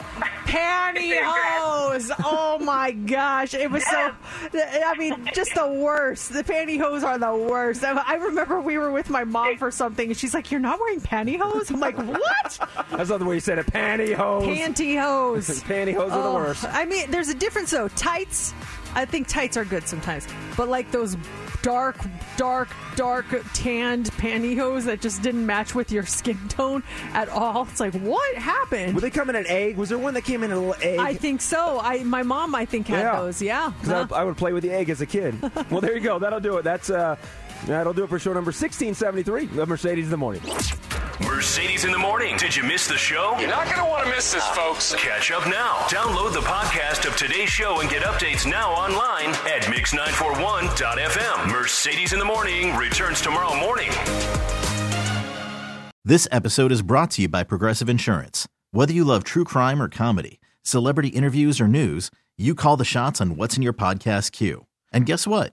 Pantyhose! 0.47 2.10
Oh 2.24 2.59
my 2.60 2.93
gosh, 2.93 3.55
it 3.55 3.70
was 3.70 3.85
so. 3.85 4.10
I 4.55 4.94
mean, 4.98 5.28
just 5.35 5.55
the 5.55 5.66
worst. 5.68 6.32
The 6.32 6.43
pantyhose 6.44 7.02
are 7.02 7.18
the 7.18 7.35
worst. 7.35 7.85
I 7.85 7.93
I 8.06 8.14
remember 8.14 8.60
we 8.60 8.78
were 8.78 8.90
with 8.90 9.10
my 9.10 9.24
mom 9.24 9.56
for 9.59 9.70
something, 9.70 10.09
and 10.09 10.16
she's 10.16 10.35
like, 10.35 10.51
"You're 10.51 10.60
not 10.60 10.78
wearing 10.80 11.01
pantyhose?" 11.01 11.70
I'm 11.70 11.80
like, 11.80 11.97
"What? 11.98 12.59
That's 12.90 13.10
not 13.10 13.18
the 13.18 13.24
way 13.24 13.36
you 13.36 13.40
said 13.40 13.59
it. 13.59 13.66
Pantyhose. 13.66 14.47
Pantyhose? 14.56 15.62
Pantyhose 15.64 16.01
are 16.01 16.10
the 16.10 16.16
Oh, 16.28 16.35
worst. 16.35 16.64
I 16.64 16.85
mean, 16.85 17.10
there's 17.10 17.28
a 17.28 17.35
difference 17.35 17.70
though. 17.70 17.89
Tights, 17.89 18.55
I 18.94 19.05
think 19.05 19.28
tights 19.28 19.56
are 19.56 19.64
good 19.64 19.86
sometimes, 19.86 20.26
but 20.56 20.68
like 20.68 20.90
those 20.90 21.16
dark, 21.62 21.97
dark, 22.36 22.68
dark 22.97 23.26
tanned 23.55 24.06
pantyhose 24.12 24.85
that 24.85 25.01
just 25.01 25.22
didn't 25.22 25.44
match 25.47 25.74
with 25.74 25.90
your 25.93 26.05
skin 26.06 26.39
tone 26.48 26.82
at 27.12 27.28
all. 27.28 27.62
It's 27.70 27.80
like, 27.80 27.94
what 27.94 28.36
happened? 28.36 28.94
Were 28.94 29.01
they 29.01 29.10
coming 29.10 29.35
in 29.36 29.44
an 29.44 29.51
egg? 29.51 29.76
Was 29.76 29.89
there 29.89 29.98
one 29.98 30.14
that 30.14 30.22
came 30.24 30.43
in 30.43 30.52
a 30.52 30.59
little 30.59 30.74
egg? 30.82 30.98
I 30.98 31.14
think 31.14 31.40
so. 31.40 31.80
I 31.82 32.02
my 32.05 32.22
mom, 32.22 32.55
I 32.55 32.64
think, 32.64 32.86
had 32.89 33.14
those. 33.18 33.43
Yeah. 33.43 33.72
'Cause 33.82 34.12
I, 34.12 34.20
I 34.20 34.24
would 34.24 34.36
play 34.36 34.52
with 34.52 34.62
the 34.62 34.70
egg 34.70 34.90
as 34.90 35.01
a 35.01 35.06
kid. 35.06 35.40
well, 35.70 35.80
there 35.80 35.94
you 35.94 36.01
go. 36.01 36.18
That'll 36.18 36.40
do 36.40 36.56
it. 36.59 36.62
That's 36.62 36.90
uh, 36.90 37.16
that'll 37.66 37.93
do 37.93 38.05
it 38.05 38.09
for 38.09 38.18
show 38.18 38.32
number 38.32 38.51
1673 38.51 39.60
of 39.60 39.68
Mercedes 39.68 40.05
in 40.05 40.10
the 40.10 40.16
Morning. 40.16 40.43
Mercedes 41.20 41.85
in 41.85 41.90
the 41.90 41.98
morning. 41.98 42.36
Did 42.36 42.55
you 42.55 42.62
miss 42.62 42.86
the 42.86 42.97
show? 42.97 43.36
You're 43.40 43.48
not 43.48 43.64
going 43.66 43.78
to 43.78 43.85
want 43.85 44.05
to 44.05 44.10
miss 44.10 44.32
this, 44.32 44.47
folks. 44.48 44.94
Catch 44.94 45.30
up 45.32 45.47
now. 45.47 45.74
Download 45.89 46.32
the 46.32 46.40
podcast 46.40 47.06
of 47.09 47.16
today's 47.16 47.48
show 47.48 47.80
and 47.80 47.90
get 47.90 48.02
updates 48.02 48.48
now 48.48 48.70
online 48.72 49.30
at 49.47 49.62
mix941.fm. 49.62 51.51
Mercedes 51.52 52.12
in 52.12 52.18
the 52.18 52.24
morning 52.24 52.74
returns 52.76 53.20
tomorrow 53.20 53.59
morning. 53.59 53.90
This 56.05 56.28
episode 56.30 56.72
is 56.72 56.82
brought 56.82 57.10
to 57.12 57.22
you 57.22 57.28
by 57.28 57.44
Progressive 57.44 57.89
Insurance. 57.89 58.48
Whether 58.70 58.93
you 58.93 59.05
love 59.05 59.24
true 59.24 59.44
crime 59.44 59.82
or 59.82 59.89
comedy, 59.89 60.40
celebrity 60.62 61.09
interviews 61.09 61.60
or 61.60 61.68
news, 61.68 62.10
you 62.36 62.55
call 62.55 62.76
the 62.76 62.85
shots 62.85 63.20
on 63.20 63.36
what's 63.36 63.56
in 63.56 63.62
your 63.62 63.72
podcast 63.72 64.32
queue. 64.32 64.66
And 64.93 65.05
guess 65.05 65.26
what? 65.26 65.52